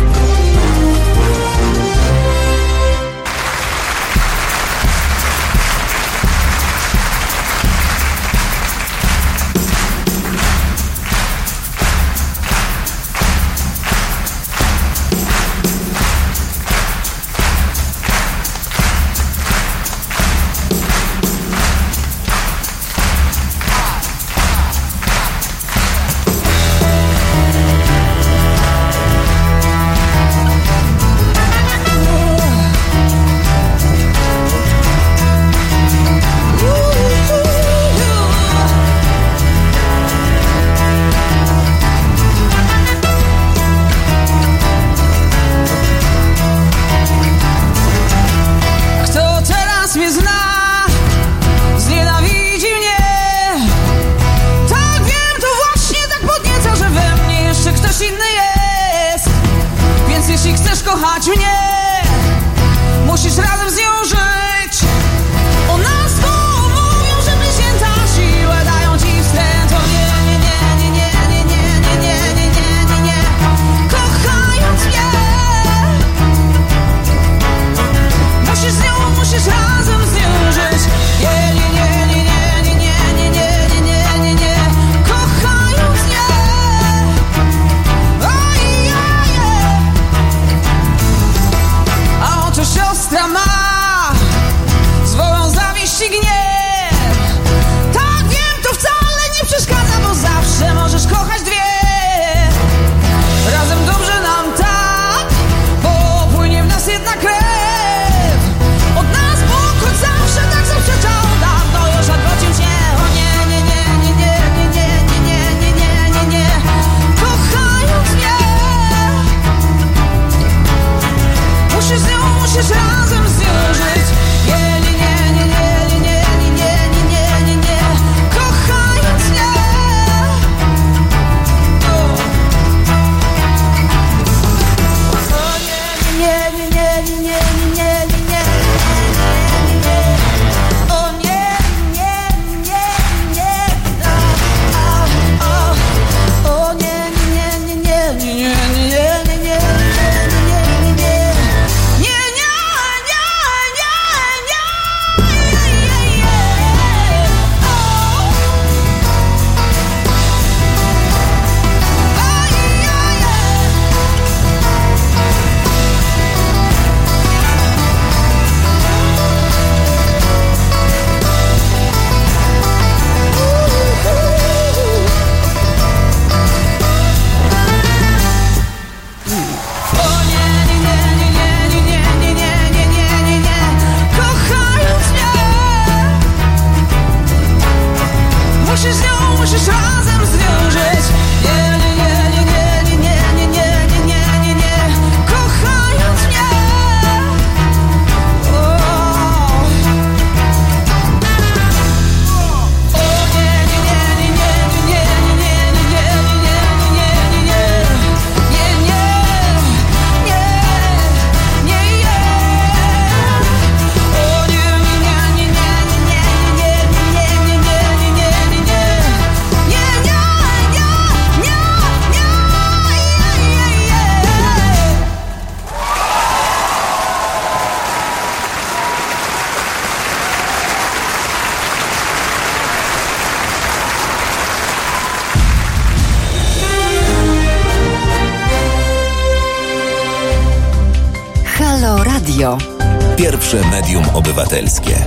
Medium 243.88 244.04
obywatelskie. 244.14 245.04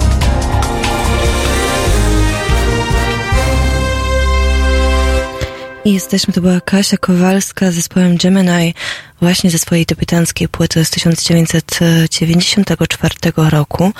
I 5.85 5.93
jesteśmy, 5.93 6.33
to 6.33 6.41
była 6.41 6.61
Kasia 6.61 6.97
Kowalska 6.97 7.71
z 7.71 7.73
zespołem 7.73 8.17
Gemini, 8.17 8.73
właśnie 9.21 9.51
ze 9.51 9.57
swojej 9.57 9.85
debiutanckiej 9.85 10.47
płyty 10.47 10.85
z 10.85 10.89
1994 10.89 13.15
roku. 13.35 13.91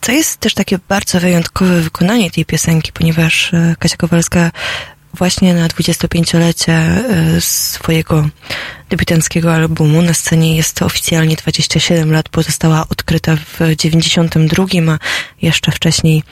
To 0.00 0.12
jest 0.12 0.40
też 0.40 0.54
takie 0.54 0.78
bardzo 0.88 1.20
wyjątkowe 1.20 1.80
wykonanie 1.80 2.30
tej 2.30 2.44
piosenki, 2.44 2.92
ponieważ 2.92 3.54
e, 3.54 3.74
Kasia 3.78 3.96
Kowalska 3.96 4.50
właśnie 5.18 5.54
na 5.54 5.68
25-lecie 5.68 6.72
e, 6.72 7.40
swojego 7.40 8.28
debiutanckiego 8.90 9.54
albumu 9.54 10.02
na 10.02 10.14
scenie 10.14 10.56
jest 10.56 10.76
to 10.76 10.86
oficjalnie 10.86 11.36
27 11.36 12.12
lat, 12.12 12.28
bo 12.32 12.42
została 12.42 12.86
odkryta 12.88 13.36
w 13.36 13.76
92, 13.76 14.64
a 14.92 14.98
jeszcze 15.42 15.72
wcześniej 15.72 16.22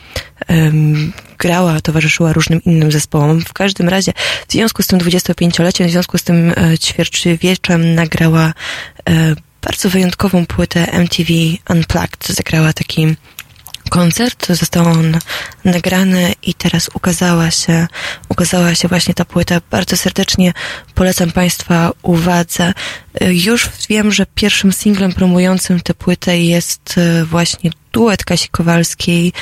em, 0.47 1.13
grała, 1.39 1.81
towarzyszyła 1.81 2.33
różnym 2.33 2.65
innym 2.65 2.93
zespołom. 2.93 3.41
W 3.41 3.53
każdym 3.53 3.89
razie 3.89 4.13
w 4.49 4.53
związku 4.53 4.83
z 4.83 4.87
tym 4.87 4.99
25-leciem, 4.99 5.87
w 5.87 5.91
związku 5.91 6.19
z 6.19 6.23
tym 6.23 6.53
e, 6.57 6.79
ćwierćwieczem 6.79 7.95
nagrała 7.95 8.53
e, 9.09 9.35
bardzo 9.63 9.91
wyjątkową 9.91 10.47
płytę 10.47 10.93
MTV 10.93 11.33
Unplugged. 11.69 12.27
Zagrała 12.29 12.73
taki 12.73 13.17
koncert, 13.95 14.47
został 14.47 14.87
on 14.87 15.19
nagrany 15.65 16.33
i 16.43 16.55
teraz 16.55 16.91
ukazała 16.95 17.51
się, 17.51 17.87
ukazała 18.29 18.75
się 18.75 18.89
właśnie 18.89 19.15
ta 19.15 19.25
płyta. 19.25 19.61
Bardzo 19.71 19.97
serdecznie 19.97 20.53
polecam 20.95 21.33
Państwa 21.33 21.93
uwadze. 22.03 22.73
Już 23.21 23.69
wiem, 23.89 24.13
że 24.13 24.27
pierwszym 24.35 24.73
singlem 24.73 25.13
promującym 25.13 25.81
tę 25.81 25.95
płytę 25.95 26.39
jest 26.39 26.99
y, 26.99 27.25
właśnie 27.25 27.71
duet 27.93 28.25
Kasi 28.25 28.49
Kowalskiej 28.49 29.33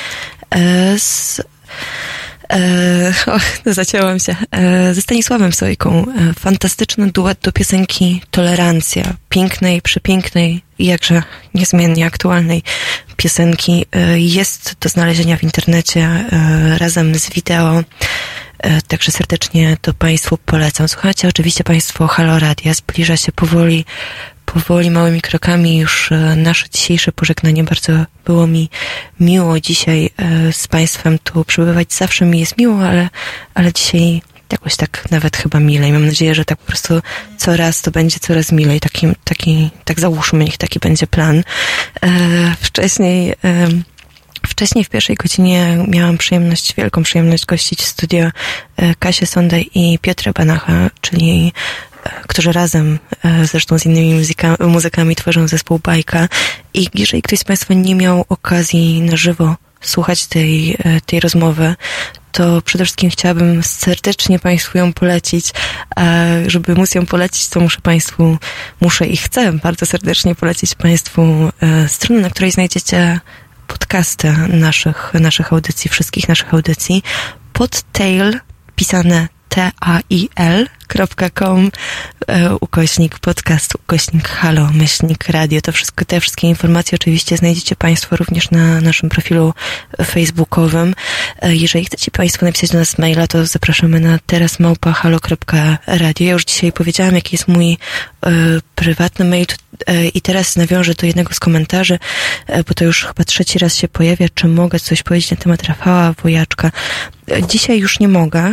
e, 0.49 0.99
z 0.99 1.41
E, 2.53 3.13
och, 3.35 3.61
zacięłam 3.65 4.19
się. 4.19 4.35
E, 4.51 4.93
ze 4.93 5.01
Stanisławem 5.01 5.53
Sojką. 5.53 6.05
E, 6.05 6.33
fantastyczny 6.33 7.11
duet 7.11 7.39
do 7.41 7.51
piosenki 7.51 8.21
Tolerancja. 8.31 9.13
Pięknej, 9.29 9.81
przepięknej 9.81 10.61
jakże 10.87 11.23
niezmiennie 11.53 12.05
aktualnej 12.05 12.63
piosenki. 13.17 13.85
E, 13.91 14.19
jest 14.19 14.75
do 14.81 14.89
znalezienia 14.89 15.37
w 15.37 15.43
internecie 15.43 16.01
e, 16.01 16.77
razem 16.77 17.15
z 17.15 17.29
wideo. 17.29 17.83
E, 18.59 18.81
Także 18.81 19.11
serdecznie 19.11 19.77
to 19.81 19.93
Państwu 19.93 20.37
polecam. 20.37 20.87
Słuchajcie 20.87 21.27
oczywiście 21.27 21.63
Państwo 21.63 22.07
Halo 22.07 22.39
Radia. 22.39 22.73
Zbliża 22.73 23.17
się 23.17 23.31
powoli, 23.31 23.85
powoli, 24.45 24.91
małymi 24.91 25.21
krokami 25.21 25.77
już 25.77 26.09
nasze 26.35 26.65
dzisiejsze 26.69 27.11
pożegnanie. 27.11 27.63
Bardzo 27.63 27.93
było 28.25 28.47
mi 28.47 28.69
miło 29.19 29.59
dzisiaj 29.59 30.09
z 30.51 30.67
Państwem 30.67 31.19
tu 31.19 31.45
przebywać. 31.45 31.93
Zawsze 31.93 32.25
mi 32.25 32.39
jest 32.39 32.57
miło, 32.57 32.85
ale, 32.85 33.09
ale 33.53 33.73
dzisiaj 33.73 34.21
jakoś 34.53 34.75
tak 34.75 35.11
nawet 35.11 35.37
chyba 35.37 35.59
milej. 35.59 35.91
Mam 35.91 36.05
nadzieję, 36.05 36.35
że 36.35 36.45
tak 36.45 36.57
po 36.57 36.65
prostu 36.67 37.01
coraz 37.37 37.81
to 37.81 37.91
będzie 37.91 38.19
coraz 38.19 38.51
milej. 38.51 38.79
Taki, 38.79 39.07
taki, 39.23 39.69
tak 39.85 39.99
załóżmy, 39.99 40.43
niech 40.43 40.57
taki 40.57 40.79
będzie 40.79 41.07
plan. 41.07 41.43
E, 42.03 42.55
wcześniej... 42.59 43.31
E, 43.43 43.67
Wcześniej 44.47 44.83
w 44.85 44.89
pierwszej 44.89 45.15
godzinie 45.15 45.85
miałam 45.87 46.17
przyjemność, 46.17 46.75
wielką 46.75 47.03
przyjemność 47.03 47.45
gościć 47.45 47.79
w 47.79 47.85
studio 47.85 48.25
e, 48.77 48.95
Kasię 48.99 49.25
Sondę 49.25 49.61
i 49.61 49.99
Piotra 49.99 50.31
Banacha, 50.31 50.89
czyli 51.01 51.53
którzy 52.27 52.51
razem 52.51 52.99
zresztą 53.43 53.79
z 53.79 53.85
innymi 53.85 54.13
muzyka, 54.13 54.57
muzykami 54.59 55.15
tworzą 55.15 55.47
zespół 55.47 55.79
Bajka. 55.83 56.27
I 56.73 56.87
jeżeli 56.93 57.21
ktoś 57.21 57.39
z 57.39 57.43
Państwa 57.43 57.73
nie 57.73 57.95
miał 57.95 58.25
okazji 58.29 59.01
na 59.01 59.17
żywo 59.17 59.55
słuchać 59.81 60.25
tej, 60.25 60.77
tej 61.05 61.19
rozmowy, 61.19 61.75
to 62.33 62.61
przede 62.61 62.85
wszystkim 62.85 63.09
chciałabym 63.09 63.63
serdecznie 63.63 64.39
Państwu 64.39 64.77
ją 64.77 64.93
polecić. 64.93 65.53
A 65.95 66.03
żeby 66.47 66.75
móc 66.75 66.95
ją 66.95 67.05
polecić, 67.05 67.47
to 67.47 67.59
muszę 67.59 67.81
Państwu, 67.81 68.37
muszę 68.81 69.07
i 69.07 69.17
chcę 69.17 69.53
bardzo 69.53 69.85
serdecznie 69.85 70.35
polecić 70.35 70.75
Państwu 70.75 71.21
e, 71.61 71.89
stronę, 71.89 72.21
na 72.21 72.29
której 72.29 72.51
znajdziecie 72.51 73.19
podcasty 73.67 74.31
naszych, 74.49 75.13
naszych 75.13 75.53
audycji, 75.53 75.89
wszystkich 75.89 76.27
naszych 76.29 76.53
audycji. 76.53 77.03
Podtail, 77.53 78.39
pisane 78.75 79.27
facebook.com 80.93 81.71
e, 82.27 82.55
ukośnik 82.55 83.19
podcast, 83.19 83.75
ukośnik 83.75 84.27
halo, 84.27 84.69
myślnik 84.73 85.27
radio. 85.27 85.61
To 85.61 85.71
wszystko, 85.71 86.05
te 86.05 86.19
wszystkie 86.19 86.47
informacje 86.47 86.95
oczywiście 86.95 87.37
znajdziecie 87.37 87.75
Państwo 87.75 88.15
również 88.15 88.51
na 88.51 88.81
naszym 88.81 89.09
profilu 89.09 89.53
facebookowym. 90.05 90.95
E, 91.41 91.55
Jeżeli 91.55 91.85
chcecie 91.85 92.11
Państwo 92.11 92.45
napisać 92.45 92.69
do 92.69 92.77
nas 92.77 92.97
maila, 92.97 93.27
to 93.27 93.45
zapraszamy 93.45 93.99
na 93.99 94.19
terasmałpa.halo.radio. 94.25 96.27
Ja 96.27 96.33
już 96.33 96.45
dzisiaj 96.45 96.71
powiedziałam, 96.71 97.15
jaki 97.15 97.35
jest 97.35 97.47
mój 97.47 97.71
e, 97.71 97.77
prywatny 98.75 99.25
mail 99.25 99.45
i 100.13 100.21
teraz 100.21 100.55
nawiążę 100.55 100.93
do 100.93 101.07
jednego 101.07 101.33
z 101.33 101.39
komentarzy, 101.39 101.99
bo 102.67 102.73
to 102.73 102.85
już 102.85 103.05
chyba 103.05 103.23
trzeci 103.23 103.59
raz 103.59 103.75
się 103.75 103.87
pojawia, 103.87 104.27
czy 104.33 104.47
mogę 104.47 104.79
coś 104.79 105.03
powiedzieć 105.03 105.31
na 105.31 105.37
temat 105.37 105.63
Rafała 105.63 106.13
Wojaczka. 106.23 106.71
Dzisiaj 107.49 107.79
już 107.79 107.99
nie 107.99 108.07
mogę, 108.07 108.51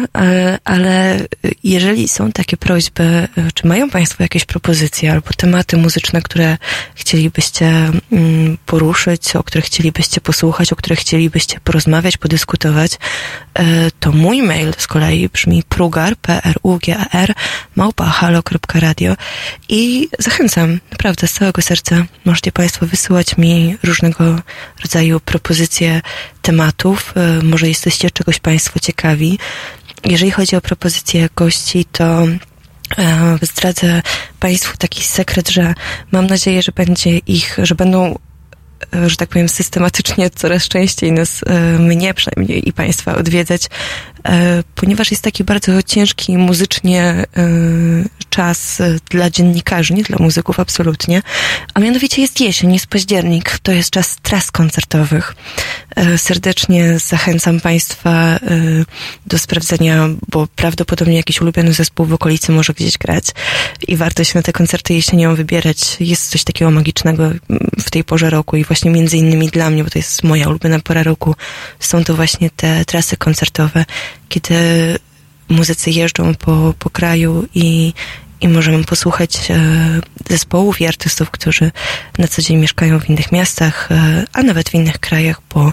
ale, 0.65 1.21
jeżeli 1.65 2.09
są 2.09 2.33
takie 2.33 2.57
prośby, 2.57 3.29
czy 3.55 3.67
mają 3.67 3.91
Państwo 3.91 4.23
jakieś 4.23 4.45
propozycje 4.45 5.13
albo 5.13 5.29
tematy 5.37 5.77
muzyczne, 5.77 6.23
które 6.23 6.59
chcielibyście 6.95 7.67
mm, 8.13 8.59
poruszyć, 8.67 9.37
o 9.37 9.43
których 9.43 9.65
chcielibyście 9.65 10.21
posłuchać, 10.21 10.73
o 10.73 10.77
których 10.77 10.99
chcielibyście 10.99 11.61
porozmawiać, 11.61 12.17
podyskutować, 12.17 12.93
e, 13.55 13.91
to 14.01 14.13
mój 14.13 14.43
mail 14.43 14.73
z 14.79 14.87
kolei 14.87 15.29
brzmi 15.29 15.63
prugar, 15.69 16.17
p-r-u-g-a-r, 16.17 17.35
małpa 17.77 18.05
halo.radio 18.05 19.17
i 19.69 20.09
zachęcam, 20.19 20.81
naprawdę 20.91 21.27
z 21.27 21.33
całego 21.33 21.63
serca. 21.63 22.05
Możecie 22.25 22.53
Państwo 22.53 22.87
wysyłać 22.87 23.37
mi 23.37 23.77
różnego 23.83 24.41
rodzaju 24.83 25.21
propozycje 25.21 26.01
tematów. 26.43 27.15
E, 27.17 27.43
Może 27.43 27.69
jesteście 27.69 28.11
czegoś 28.11 28.39
Państwo 28.39 28.81
ciekawi. 28.81 29.39
Jeżeli 30.05 30.31
chodzi 30.31 30.57
o 30.57 30.61
propozycje 30.61 31.29
gości, 31.37 31.85
to 31.93 32.27
e, 32.99 33.39
zdradzę 33.43 34.03
Państwu 34.41 34.77
taki 34.77 35.03
sekret, 35.03 35.49
że 35.51 35.75
mam 36.13 36.27
nadzieję, 36.27 36.63
że 36.63 36.73
będzie 36.73 37.19
ich, 37.19 37.59
że 37.63 37.75
będą 37.75 38.19
e, 38.95 39.11
że 39.11 39.17
tak 39.17 39.29
powiem, 39.29 39.49
systematycznie 39.49 40.31
coraz 40.31 40.69
częściej 40.69 41.13
nas, 41.13 41.41
mnie 41.79 42.15
przynajmniej 42.15 42.69
i 42.69 42.73
Państwa 42.73 43.15
odwiedzać, 43.15 43.63
ponieważ 44.75 45.11
jest 45.11 45.23
taki 45.23 45.45
bardzo 45.45 45.83
ciężki 45.83 46.39
muzycznie 46.39 47.03
e, 47.03 47.25
czas 48.31 48.81
e, 48.81 48.97
dla 49.11 49.31
dziennikarzy, 49.31 49.95
nie 49.95 50.03
dla 50.03 50.19
muzyków 50.21 50.61
absolutnie, 50.61 51.23
a 51.75 51.81
mianowicie 51.81 52.23
jest 52.23 52.41
jesień, 52.41 52.73
jest 52.73 52.87
październik, 52.87 53.59
to 53.59 53.73
jest 53.73 53.91
czas 53.91 54.17
tras 54.23 54.51
koncertowych. 54.51 55.35
E, 55.97 56.19
Serdecznie 56.19 56.99
zachęcam 56.99 57.61
Państwa 57.61 58.11
e, 58.13 58.39
do 59.27 59.39
sprawdzenia, 59.39 60.09
bo 60.29 60.47
prawdopodobnie 60.57 61.17
jakiś 61.17 61.41
ulubiony 61.41 61.73
zespół 61.73 62.07
w 62.07 62.13
okolicy 62.13 62.53
może 62.53 62.73
gdzieś 62.73 62.99
grać 62.99 63.25
i 63.89 63.97
warto 63.97 64.25
się 64.25 64.33
na 64.39 64.43
te 64.43 64.53
koncerty 64.53 64.95
jesienią 64.95 65.35
wybierać. 65.35 65.97
Jest 66.01 66.31
coś 66.31 66.45
takiego 66.45 66.71
magicznego 66.71 67.31
w 67.81 67.91
tej 67.91 68.05
porze 68.05 68.31
roku 68.31 68.57
i 68.57 68.65
właśnie 68.65 68.91
między 68.91 69.17
innymi 69.17 69.49
dla 69.49 69.71
mnie, 69.71 69.85
bo 69.85 69.91
to 69.91 69.99
jest 69.99 70.25
moja 70.25 70.49
ulubiona 70.49 70.81
pora 70.81 71.03
roku, 71.03 71.35
są 71.81 72.05
to 72.05 72.15
właśnie 72.15 72.51
te 72.51 72.85
trasy 72.85 73.17
koncertowe, 73.17 73.85
kiedy 74.29 74.55
muzycy 75.49 75.91
jeżdżą 75.91 76.35
po, 76.35 76.75
po 76.79 76.91
kraju 76.91 77.47
i, 77.55 77.93
i 78.41 78.49
możemy 78.49 78.85
posłuchać 78.85 79.51
e, 79.51 79.61
zespołów 80.31 80.81
i 80.81 80.87
artystów, 80.87 81.31
którzy 81.31 81.71
na 82.19 82.29
co 82.29 82.43
dzień 82.43 82.57
mieszkają 82.57 83.01
w 83.01 83.11
innych 83.11 83.33
miastach, 83.33 83.89
e, 83.93 84.25
a 84.33 84.43
nawet 84.43 84.69
w 84.69 84.75
innych 84.75 84.99
krajach, 84.99 85.41
bo, 85.55 85.73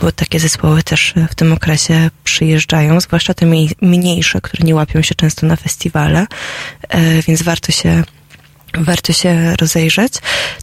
bo 0.00 0.12
takie 0.12 0.40
zespoły 0.40 0.82
też 0.82 1.14
w 1.30 1.34
tym 1.34 1.52
okresie 1.52 2.10
przyjeżdżają, 2.24 3.00
zwłaszcza 3.00 3.34
te 3.34 3.46
mniej, 3.46 3.70
mniejsze, 3.80 4.40
które 4.40 4.64
nie 4.66 4.74
łapią 4.74 5.02
się 5.02 5.14
często 5.14 5.46
na 5.46 5.56
festiwale, 5.56 6.26
e, 6.88 7.22
więc 7.22 7.42
warto 7.42 7.72
się 7.72 8.02
warto 8.74 9.12
się 9.12 9.56
rozejrzeć. 9.56 10.12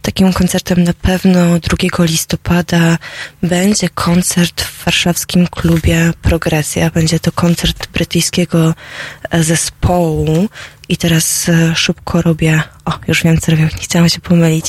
Takim 0.02 0.32
koncertem 0.32 0.84
na 0.84 0.92
pewno 0.92 1.58
2 1.58 2.04
listopada 2.04 2.98
będzie 3.42 3.88
koncert 3.88 4.62
w 4.62 4.84
warszawskim 4.84 5.46
klubie 5.46 6.12
Progresja. 6.22 6.90
Będzie 6.90 7.20
to 7.20 7.32
koncert 7.32 7.86
brytyjskiego 7.86 8.74
e, 9.30 9.42
zespołu 9.44 10.48
i 10.88 10.96
teraz 10.96 11.48
e, 11.48 11.76
szybko 11.76 12.22
robię, 12.22 12.62
o 12.84 12.98
już 13.08 13.22
wiem 13.22 13.38
co 13.38 13.50
robię, 13.50 13.62
nie 13.62 13.82
chciałam 13.82 14.08
się 14.08 14.20
pomylić. 14.20 14.66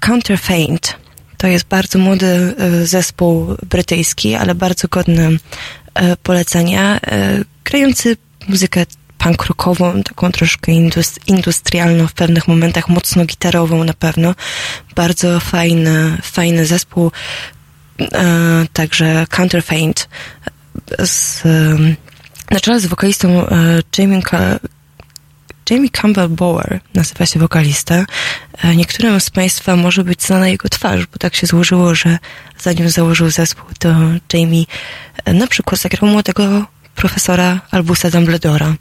Counterfeit. 0.00 0.96
To 1.36 1.46
jest 1.46 1.66
bardzo 1.66 1.98
młody 1.98 2.26
e, 2.26 2.86
zespół 2.86 3.56
brytyjski, 3.62 4.34
ale 4.34 4.54
bardzo 4.54 4.88
godny 4.88 5.38
polecenia, 6.22 7.00
grający 7.64 8.16
muzykę 8.48 8.86
punk 9.22 9.46
rockową, 9.46 10.02
taką 10.02 10.32
troszkę 10.32 10.72
indus- 10.72 11.18
industrialną 11.26 12.06
w 12.06 12.12
pewnych 12.12 12.48
momentach, 12.48 12.88
mocno 12.88 13.24
gitarową 13.24 13.84
na 13.84 13.92
pewno. 13.94 14.34
Bardzo 14.94 15.40
fajny, 15.40 16.18
fajny 16.22 16.66
zespół. 16.66 17.12
E, 18.00 18.66
także 18.72 19.26
Counterfeit 19.30 20.08
z, 20.98 21.44
na 22.50 22.60
czele 22.60 22.80
z 22.80 22.86
wokalistą 22.86 23.48
e, 23.48 23.82
Jamie, 23.98 24.22
Jamie 25.70 25.90
Campbell 25.90 26.28
Bower 26.28 26.80
nazywa 26.94 27.26
się 27.26 27.40
wokalista. 27.40 28.04
E, 28.62 28.76
Niektórym 28.76 29.20
z 29.20 29.30
Państwa 29.30 29.76
może 29.76 30.04
być 30.04 30.22
znana 30.22 30.48
jego 30.48 30.68
twarz, 30.68 31.06
bo 31.06 31.18
tak 31.18 31.34
się 31.34 31.46
złożyło, 31.46 31.94
że 31.94 32.18
zanim 32.58 32.88
założył 32.88 33.30
zespół, 33.30 33.70
to 33.78 33.88
Jamie 34.32 34.64
na 35.26 35.46
przykład 35.46 35.80
zagrał 35.80 36.10
młodego 36.10 36.66
profesora 36.94 37.60
Albusa 37.70 38.10
Dumbledora. 38.10 38.74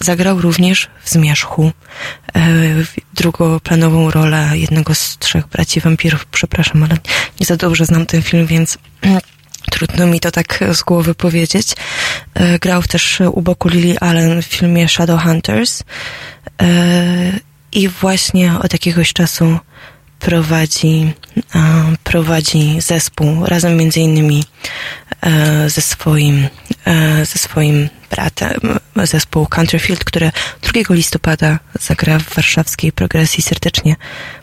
Zagrał 0.00 0.40
również 0.40 0.88
w 1.04 1.10
Zmierzchu 1.10 1.72
e, 2.34 2.40
drugoplanową 3.14 4.10
rolę 4.10 4.50
jednego 4.52 4.94
z 4.94 5.18
trzech 5.18 5.46
braci 5.46 5.80
wampirów. 5.80 6.26
Przepraszam, 6.26 6.82
ale 6.82 6.96
nie 7.40 7.46
za 7.46 7.56
dobrze 7.56 7.84
znam 7.86 8.06
ten 8.06 8.22
film, 8.22 8.46
więc 8.46 8.78
trudno 9.72 10.06
mi 10.06 10.20
to 10.20 10.30
tak 10.30 10.64
z 10.72 10.82
głowy 10.82 11.14
powiedzieć. 11.14 11.74
E, 12.34 12.58
Grał 12.58 12.82
też 12.82 13.22
u 13.32 13.42
boku 13.42 13.68
Lily 13.68 13.98
Allen 13.98 14.42
w 14.42 14.46
filmie 14.46 14.88
Shadowhunters 14.88 15.82
e, 16.62 17.32
i 17.72 17.88
właśnie 17.88 18.58
od 18.58 18.72
jakiegoś 18.72 19.12
czasu 19.12 19.58
prowadzi, 20.18 21.12
e, 21.54 21.60
prowadzi 22.04 22.80
zespół 22.80 23.46
razem 23.46 23.76
między 23.76 24.00
innymi 24.00 24.44
e, 25.20 25.70
ze 25.70 25.80
swoim, 25.80 26.48
e, 26.86 27.26
ze 27.26 27.38
swoim 27.38 27.88
bratem, 28.10 28.78
zespół 29.04 29.46
Countryfield, 29.46 30.04
który 30.04 30.32
2 30.62 30.94
listopada 30.94 31.58
zagra 31.80 32.18
w 32.18 32.34
warszawskiej 32.34 32.92
progresji. 32.92 33.42
Serdecznie 33.42 33.96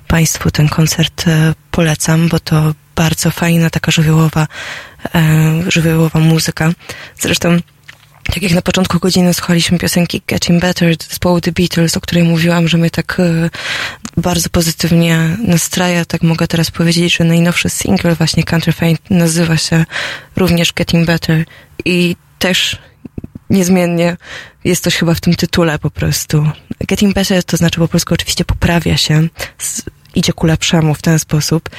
Państwu 0.07 0.52
ten 0.52 0.69
koncert 0.69 1.27
e, 1.27 1.53
polecam, 1.72 2.27
bo 2.27 2.39
to 2.39 2.73
bardzo 2.95 3.31
fajna, 3.31 3.69
taka 3.69 3.91
żywiołowa, 3.91 4.47
e, 5.15 5.22
żywiołowa 5.68 6.19
muzyka. 6.19 6.72
Zresztą 7.19 7.60
tak 8.34 8.43
jak 8.43 8.52
na 8.52 8.61
początku 8.61 8.99
godziny 8.99 9.34
słuchaliśmy 9.34 9.77
piosenki 9.77 10.22
Getting 10.27 10.61
Better 10.61 10.95
zespołu 11.10 11.41
The 11.41 11.52
Beatles, 11.52 11.97
o 11.97 12.02
której 12.02 12.23
mówiłam, 12.23 12.68
że 12.68 12.77
mnie 12.77 12.89
tak 12.89 13.18
e, 13.19 13.49
bardzo 14.18 14.49
pozytywnie 14.49 15.38
nastraja, 15.39 16.06
tak 16.06 16.22
mogę 16.23 16.47
teraz 16.47 16.72
powiedzieć, 16.72 17.15
że 17.15 17.23
najnowszy 17.23 17.69
single 17.69 18.15
właśnie 18.15 18.43
Counterfeit 18.43 19.10
nazywa 19.10 19.57
się 19.57 19.85
również 20.35 20.73
Getting 20.73 21.06
Better 21.06 21.45
i 21.85 22.15
też 22.39 22.77
niezmiennie 23.49 24.18
jest 24.64 24.84
coś 24.84 24.95
chyba 24.95 25.14
w 25.14 25.22
tym 25.22 25.35
tytule 25.35 25.80
po 25.80 25.89
prostu. 25.89 26.52
Getting 26.88 27.14
Better 27.14 27.43
to 27.43 27.57
znaczy 27.57 27.80
po 27.80 27.88
polsku 27.88 28.14
oczywiście 28.14 28.45
poprawia 28.45 28.97
się, 28.97 29.27
idzie 30.15 30.34
ku 30.34 30.47
lepszemu 30.47 30.93
w 30.93 31.02
ten 31.02 31.19
sposób, 31.19 31.69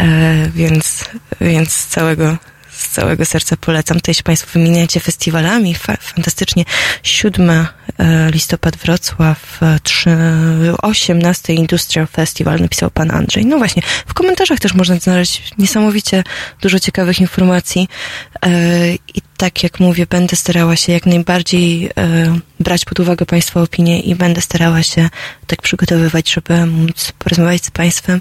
e, 0.00 0.50
więc, 0.54 1.04
więc 1.40 1.86
całego 1.86 2.36
z 2.82 2.88
całego 2.88 3.24
serca 3.24 3.56
polecam. 3.56 3.96
Tutaj 3.96 4.14
się 4.14 4.22
Państwo 4.22 4.50
wymieniacie 4.52 5.00
festiwalami. 5.00 5.74
Fa 5.74 5.96
fantastycznie. 5.96 6.64
7 7.02 7.50
e, 7.50 7.66
listopad 8.30 8.76
Wrocław, 8.76 9.62
e, 9.62 9.78
3, 9.82 10.10
18 10.82 11.54
Industrial 11.54 12.06
Festival 12.06 12.60
napisał 12.60 12.90
Pan 12.90 13.10
Andrzej. 13.10 13.46
No 13.46 13.58
właśnie, 13.58 13.82
w 14.06 14.14
komentarzach 14.14 14.60
też 14.60 14.74
można 14.74 14.96
znaleźć 14.96 15.52
niesamowicie 15.58 16.24
dużo 16.60 16.78
ciekawych 16.78 17.20
informacji 17.20 17.88
e, 18.42 18.94
i 18.94 19.22
tak 19.36 19.62
jak 19.62 19.80
mówię, 19.80 20.06
będę 20.06 20.36
starała 20.36 20.76
się 20.76 20.92
jak 20.92 21.06
najbardziej 21.06 21.86
e, 21.86 21.90
brać 22.60 22.84
pod 22.84 23.00
uwagę 23.00 23.26
Państwa 23.26 23.62
opinie 23.62 24.00
i 24.00 24.14
będę 24.14 24.40
starała 24.40 24.82
się 24.82 25.08
tak 25.46 25.62
przygotowywać, 25.62 26.32
żeby 26.32 26.66
móc 26.66 27.12
porozmawiać 27.18 27.64
z 27.64 27.70
Państwem 27.70 28.20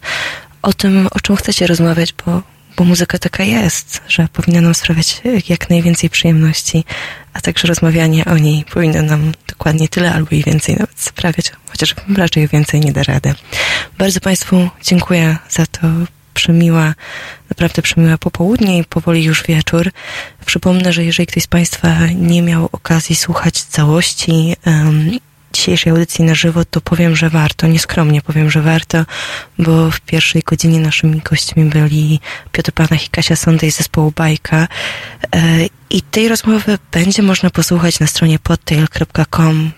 o 0.62 0.74
tym, 0.74 1.08
o 1.12 1.20
czym 1.20 1.36
chcecie 1.36 1.68
rozmawiać, 1.68 2.14
bo 2.26 2.42
bo 2.78 2.84
muzyka 2.84 3.18
taka 3.18 3.44
jest, 3.44 4.02
że 4.08 4.28
powinna 4.34 4.62
nam 4.62 4.76
sprawiać 4.76 5.22
jak 5.50 5.70
najwięcej 5.70 6.10
przyjemności, 6.10 6.84
a 7.34 7.42
także 7.42 7.68
rozmawianie 7.68 8.26
o 8.26 8.38
niej 8.38 8.66
powinno 8.74 9.02
nam 9.02 9.32
dokładnie 9.48 9.88
tyle 9.88 10.14
albo 10.14 10.30
i 10.32 10.44
więcej 10.44 10.76
nawet 10.76 11.00
sprawiać, 11.00 11.52
chociaż 11.70 11.96
raczej 12.18 12.48
więcej 12.48 12.80
nie 12.80 12.92
da 12.92 13.04
rady. 13.04 13.34
Bardzo 13.98 14.20
Państwu 14.20 14.70
dziękuję 14.84 15.38
za 15.50 15.66
to 15.66 15.88
przemiła, 16.34 16.94
naprawdę 17.50 17.82
przemiła 17.82 18.18
popołudnie 18.18 18.78
i 18.78 18.84
powoli 18.84 19.24
już 19.24 19.44
wieczór. 19.44 19.92
Przypomnę, 20.46 20.94
że 20.94 21.04
jeżeli 21.04 21.28
ktoś 21.28 21.44
z 21.44 21.48
Państwa 21.48 21.98
nie 22.16 22.42
miał 22.42 22.70
okazji 22.72 23.16
słuchać 23.16 23.62
całości 23.62 24.56
em, 24.66 25.20
dzisiejszej 25.54 25.92
audycji 25.92 26.26
na 26.26 26.36
żywo, 26.36 26.66
to 26.66 26.82
powiem, 26.82 27.16
że 27.16 27.30
warto, 27.30 27.68
nieskromnie 27.68 28.22
powiem, 28.22 28.52
że 28.52 28.62
warto, 28.62 29.06
bo 29.60 29.92
w 29.92 30.00
pierwszej 30.00 30.42
godzinie 30.46 30.80
naszymi 30.80 31.22
gośćmi 31.30 31.66
byli 31.66 32.20
Piotr 32.52 32.72
Panach 32.72 33.06
i 33.06 33.10
Kasia 33.10 33.36
Sondej 33.36 33.72
z 33.72 33.78
zespołu 33.78 34.14
Bajka 34.16 34.68
e, 35.36 35.68
i 35.90 36.02
tej 36.02 36.30
rozmowy 36.30 36.78
będzie 36.92 37.24
można 37.24 37.50
posłuchać 37.50 38.00
na 38.00 38.08
stronie 38.08 38.40
podtail.com 38.40 39.72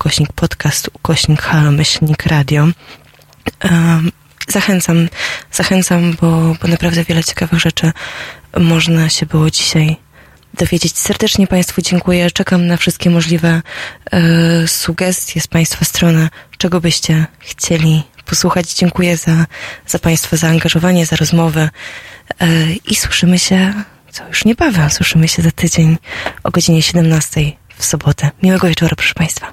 ukośnik 0.00 0.32
podcast, 0.32 0.90
ukośnik 0.92 1.42
halo, 1.42 1.72
myślnik 1.72 2.26
radio. 2.26 2.68
Um, 3.64 4.12
zachęcam, 4.48 5.08
zachęcam, 5.52 6.16
bo, 6.20 6.56
bo 6.62 6.68
naprawdę 6.68 7.04
wiele 7.04 7.24
ciekawych 7.24 7.60
rzeczy 7.60 7.92
można 8.56 9.08
się 9.08 9.26
było 9.26 9.50
dzisiaj 9.50 9.96
dowiedzieć. 10.54 10.98
Serdecznie 10.98 11.46
Państwu 11.46 11.82
dziękuję. 11.82 12.30
Czekam 12.30 12.66
na 12.66 12.76
wszystkie 12.76 13.10
możliwe 13.10 13.62
e, 14.10 14.68
sugestie 14.68 15.40
z 15.40 15.46
Państwa 15.46 15.84
strony, 15.84 16.28
czego 16.58 16.80
byście 16.80 17.26
chcieli 17.38 18.02
posłuchać. 18.26 18.74
Dziękuję 18.74 19.16
za, 19.16 19.46
za 19.86 19.98
Państwa 19.98 20.36
zaangażowanie, 20.36 21.06
za 21.06 21.16
rozmowę 21.16 21.70
e, 22.40 22.46
i 22.72 22.94
słyszymy 22.94 23.38
się, 23.38 23.74
co 24.10 24.28
już 24.28 24.44
niebawem, 24.44 24.90
słyszymy 24.90 25.28
się 25.28 25.42
za 25.42 25.50
tydzień 25.50 25.98
o 26.44 26.50
godzinie 26.50 26.82
17 26.82 27.52
w 27.76 27.84
sobotę. 27.84 28.30
Miłego 28.42 28.68
wieczoru, 28.68 28.96
proszę 28.96 29.14
Państwa. 29.14 29.52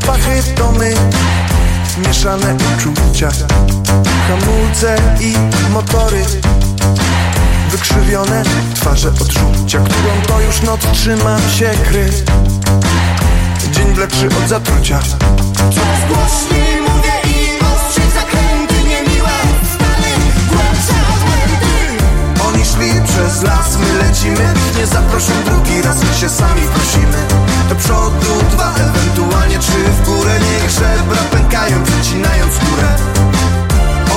Zapachy 0.00 0.42
to 0.56 0.72
my 0.72 0.94
Mieszane 2.06 2.56
uczucia 2.76 3.28
Hamulce 4.28 4.96
i 5.20 5.34
motory. 5.70 6.24
Wykrzywione 7.70 8.42
twarze 8.74 9.08
odrzucia 9.08 9.78
Którą 9.84 10.22
to 10.28 10.40
już 10.40 10.62
noc 10.62 10.80
trzymam 10.92 11.40
się 11.58 11.70
kry 11.88 12.10
Dzień 13.72 13.94
wleczy 13.94 14.26
od 14.26 14.48
zatrucia. 14.48 15.00
Coraz 15.56 16.00
głośniej 16.08 16.80
mówię 16.80 17.12
i 17.24 17.60
ostrzej 17.60 18.10
zakręty 18.14 18.74
niemiłe 18.74 19.30
Stany, 19.74 20.12
głębsze 20.48 20.94
odmęty 21.14 22.04
Oni 22.48 22.64
szli 22.64 23.02
przez 23.08 23.42
las, 23.42 23.76
my 23.78 24.04
lecimy. 24.04 24.54
Nie 24.78 24.86
zaproszą 24.86 25.32
drugi 25.44 25.82
raz, 25.82 25.96
my 26.04 26.14
się 26.20 26.28
sami 26.28 26.62
prosimy 26.62 27.53
Do 27.68 27.74
przodu 27.74 28.32
dwa, 28.50 28.74
ewentualnie 28.74 29.58
trzy. 29.58 29.84
W 29.98 30.04
górę 30.04 30.34
Niech 30.40 30.70
żebra 30.70 31.22
pękają, 31.30 31.84
przecinając 31.84 32.54
skórę. 32.54 32.88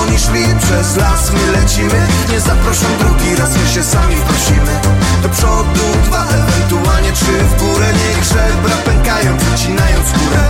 Oni 0.01 0.19
szli 0.19 0.45
przez 0.63 0.97
las, 0.97 1.31
my 1.31 1.51
lecimy. 1.51 2.07
Nie 2.31 2.39
zaproszą 2.39 2.85
drugi 2.99 3.35
raz, 3.35 3.49
my 3.57 3.69
się 3.73 3.83
sami 3.83 4.15
prosimy. 4.15 4.73
Do 5.23 5.29
przodu 5.29 5.85
dwa, 6.05 6.25
ewentualnie 6.25 7.11
trzy. 7.11 7.37
W 7.51 7.63
górę 7.63 7.87
Niech 7.93 8.23
żebra 8.23 8.77
pękają, 8.85 9.37
przecinając 9.37 10.07
skórę 10.07 10.43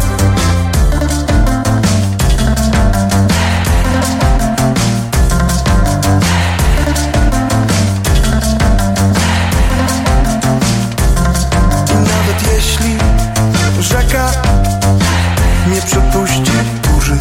przepuści 15.88 16.52
burzy, 16.84 17.18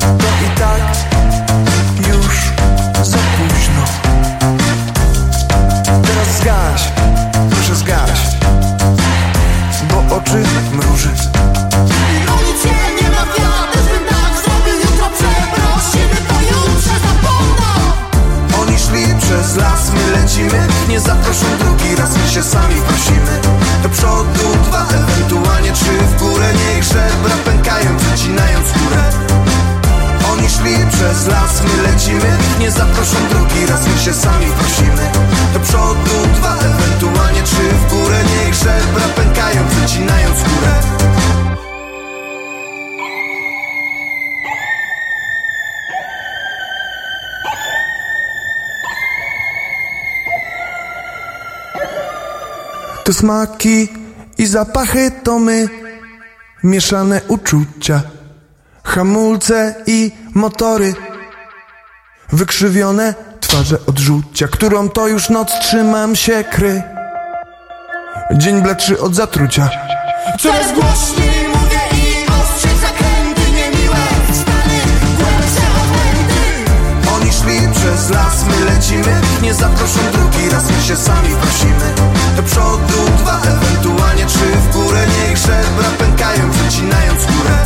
to 0.00 0.26
i 0.46 0.58
tak 0.58 0.96
już 2.08 2.52
za 3.02 3.18
późno. 3.18 3.84
Teraz 6.02 6.38
zgaś, 6.40 6.92
proszę 7.50 7.76
zgaś, 7.76 8.20
bo 9.90 10.16
oczy 10.16 10.42
mruży. 10.72 11.10
Przez 19.20 19.56
las, 19.56 19.90
my 19.94 20.10
lecimy. 20.10 20.68
Nie 20.88 21.00
zaproszą 21.00 21.46
drugi 21.58 21.96
raz, 21.96 22.10
my 22.16 22.30
się 22.30 22.42
sami 22.42 22.74
prosimy. 22.74 23.40
Do 23.82 23.88
przodu 23.88 24.58
dwa, 24.64 24.86
ewentualnie 24.88 25.43
trzy 25.74 25.98
w 26.10 26.18
górę 26.22 26.48
Niech 26.52 26.84
żebra 26.84 27.36
pękają, 27.44 27.96
przecinając 27.96 28.68
skórę 28.68 29.02
Oni 30.32 30.48
szli 30.48 30.74
przez 30.92 31.26
las, 31.26 31.62
my 31.62 31.82
lecimy. 31.82 32.38
Nie 32.60 32.70
zaproszą 32.70 33.16
drugi 33.30 33.66
raz, 33.66 33.86
my 33.86 33.98
się 34.04 34.12
sami 34.12 34.46
prosimy. 34.46 35.10
Do 35.54 35.60
przodu 35.60 36.16
dwa, 36.34 36.54
ewentualnie 36.58 37.42
trzy. 37.42 37.68
W 37.86 37.90
górę 37.90 38.18
Niech 38.24 38.54
żebra 38.54 39.08
pękają, 39.16 39.62
przecinając 39.68 40.38
skórę 40.38 40.74
To 53.04 53.12
smaki 53.12 54.03
i 54.38 54.46
zapachy 54.46 55.10
to 55.22 55.38
my. 55.38 55.68
Mieszane 56.64 57.20
uczucia. 57.28 58.02
Hamulce 58.84 59.74
i 59.86 60.12
motory. 60.34 60.94
Wykrzywione 62.32 63.14
twarze 63.40 63.78
odrzucia 63.86 64.48
Którą 64.48 64.88
to 64.88 65.08
już 65.08 65.30
noc 65.30 65.52
trzymam 65.60 66.16
się 66.16 66.44
kry. 66.44 66.82
Dzień 68.32 68.62
bledszy 68.62 69.00
od 69.00 69.14
zatrucia. 69.14 69.70
Coraz 70.40 70.72
głośniej 70.72 71.48
mówię 71.48 71.80
i 71.92 72.26
ostrzej 72.42 72.78
zakręty 72.78 73.50
niemiłe 73.50 73.96
Stany, 74.32 74.80
głębsze 75.18 75.66
odmęty 75.82 76.70
Oni 77.14 77.32
szli 77.32 77.72
przez 77.72 78.10
las, 78.10 78.44
my 78.44 78.64
lecimy 78.64 79.23
Nie 79.44 79.54
zaproszą 79.54 80.00
drugi 80.12 80.50
raz, 80.50 80.64
my 80.70 80.82
się 80.82 80.96
sami 80.96 81.28
prosimy. 81.42 81.88
Do 82.36 82.42
przodu 82.42 82.98
dwa, 83.18 83.40
ewentualnie 83.42 84.26
trzy 84.26 84.46
w 84.64 84.72
górę. 84.72 85.06
Niech 85.06 85.36
żebra 85.36 85.90
pękają, 85.98 86.50
przecinając 86.50 87.22
skórę. 87.22 87.56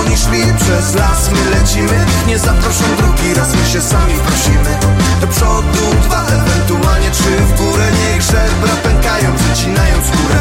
Oni 0.00 0.16
szli 0.16 0.42
przez 0.60 0.94
las, 0.94 1.30
my 1.30 1.50
lecimy. 1.50 2.06
Nie 2.26 2.38
zaproszą 2.38 2.84
drugi 2.98 3.34
raz, 3.34 3.48
my 3.54 3.68
się 3.72 3.80
sami 3.80 4.14
prosimy. 4.26 4.72
Do 5.20 5.26
przodu 5.26 5.84
dwa, 6.02 6.26
ewentualnie 6.26 7.10
trzy 7.10 7.36
w 7.48 7.58
górę. 7.58 7.86
Niech 8.00 8.22
żebra 8.22 8.74
pękają, 8.82 9.28
przecinając 9.36 10.06
skórę 10.06 10.38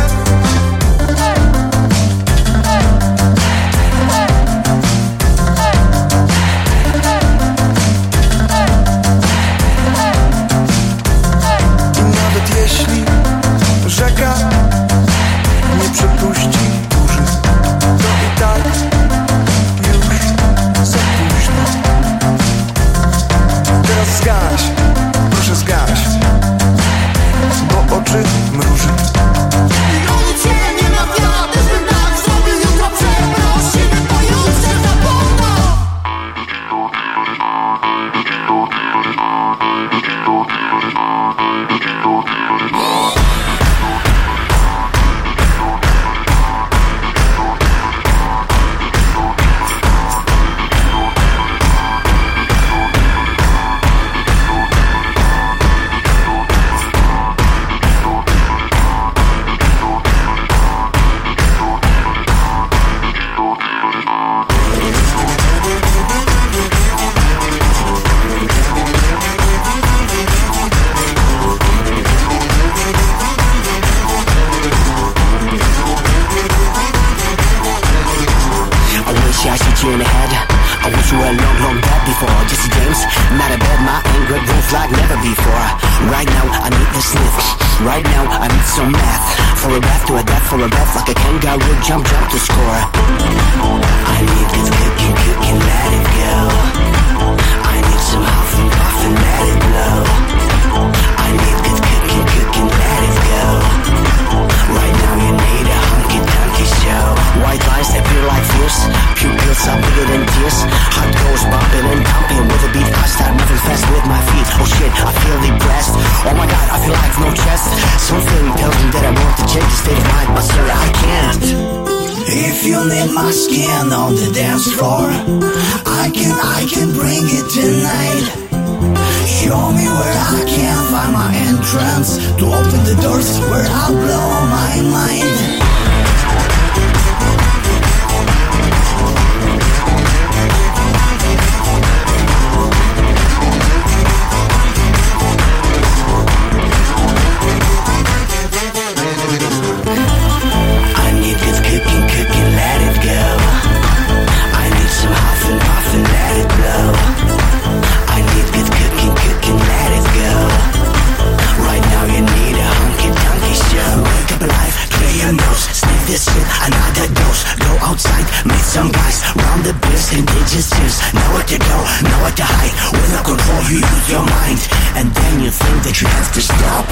you 176.01 176.07
have 176.09 176.31
to 176.31 176.41
stop. 176.41 176.85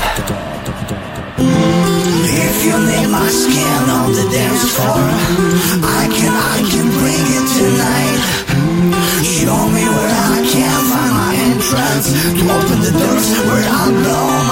If 1.37 2.65
you 2.65 2.73
need 2.89 3.07
my 3.11 3.27
skin 3.29 3.89
on 3.89 4.13
the 4.13 4.25
dance 4.33 4.73
floor, 4.73 5.05
I 5.85 6.09
can, 6.09 6.33
I 6.33 6.57
can 6.65 6.87
bring 6.97 7.25
it 7.37 7.45
tonight. 7.53 8.19
Show 9.21 9.61
me 9.69 9.85
where 9.85 10.09
I 10.09 10.41
can 10.49 10.79
find 10.89 11.13
my 11.21 11.33
entrance 11.37 12.07
to 12.33 12.43
open 12.49 12.79
the 12.81 12.93
doors 12.97 13.29
where 13.45 13.67
I 13.69 13.85
belong. 13.91 14.44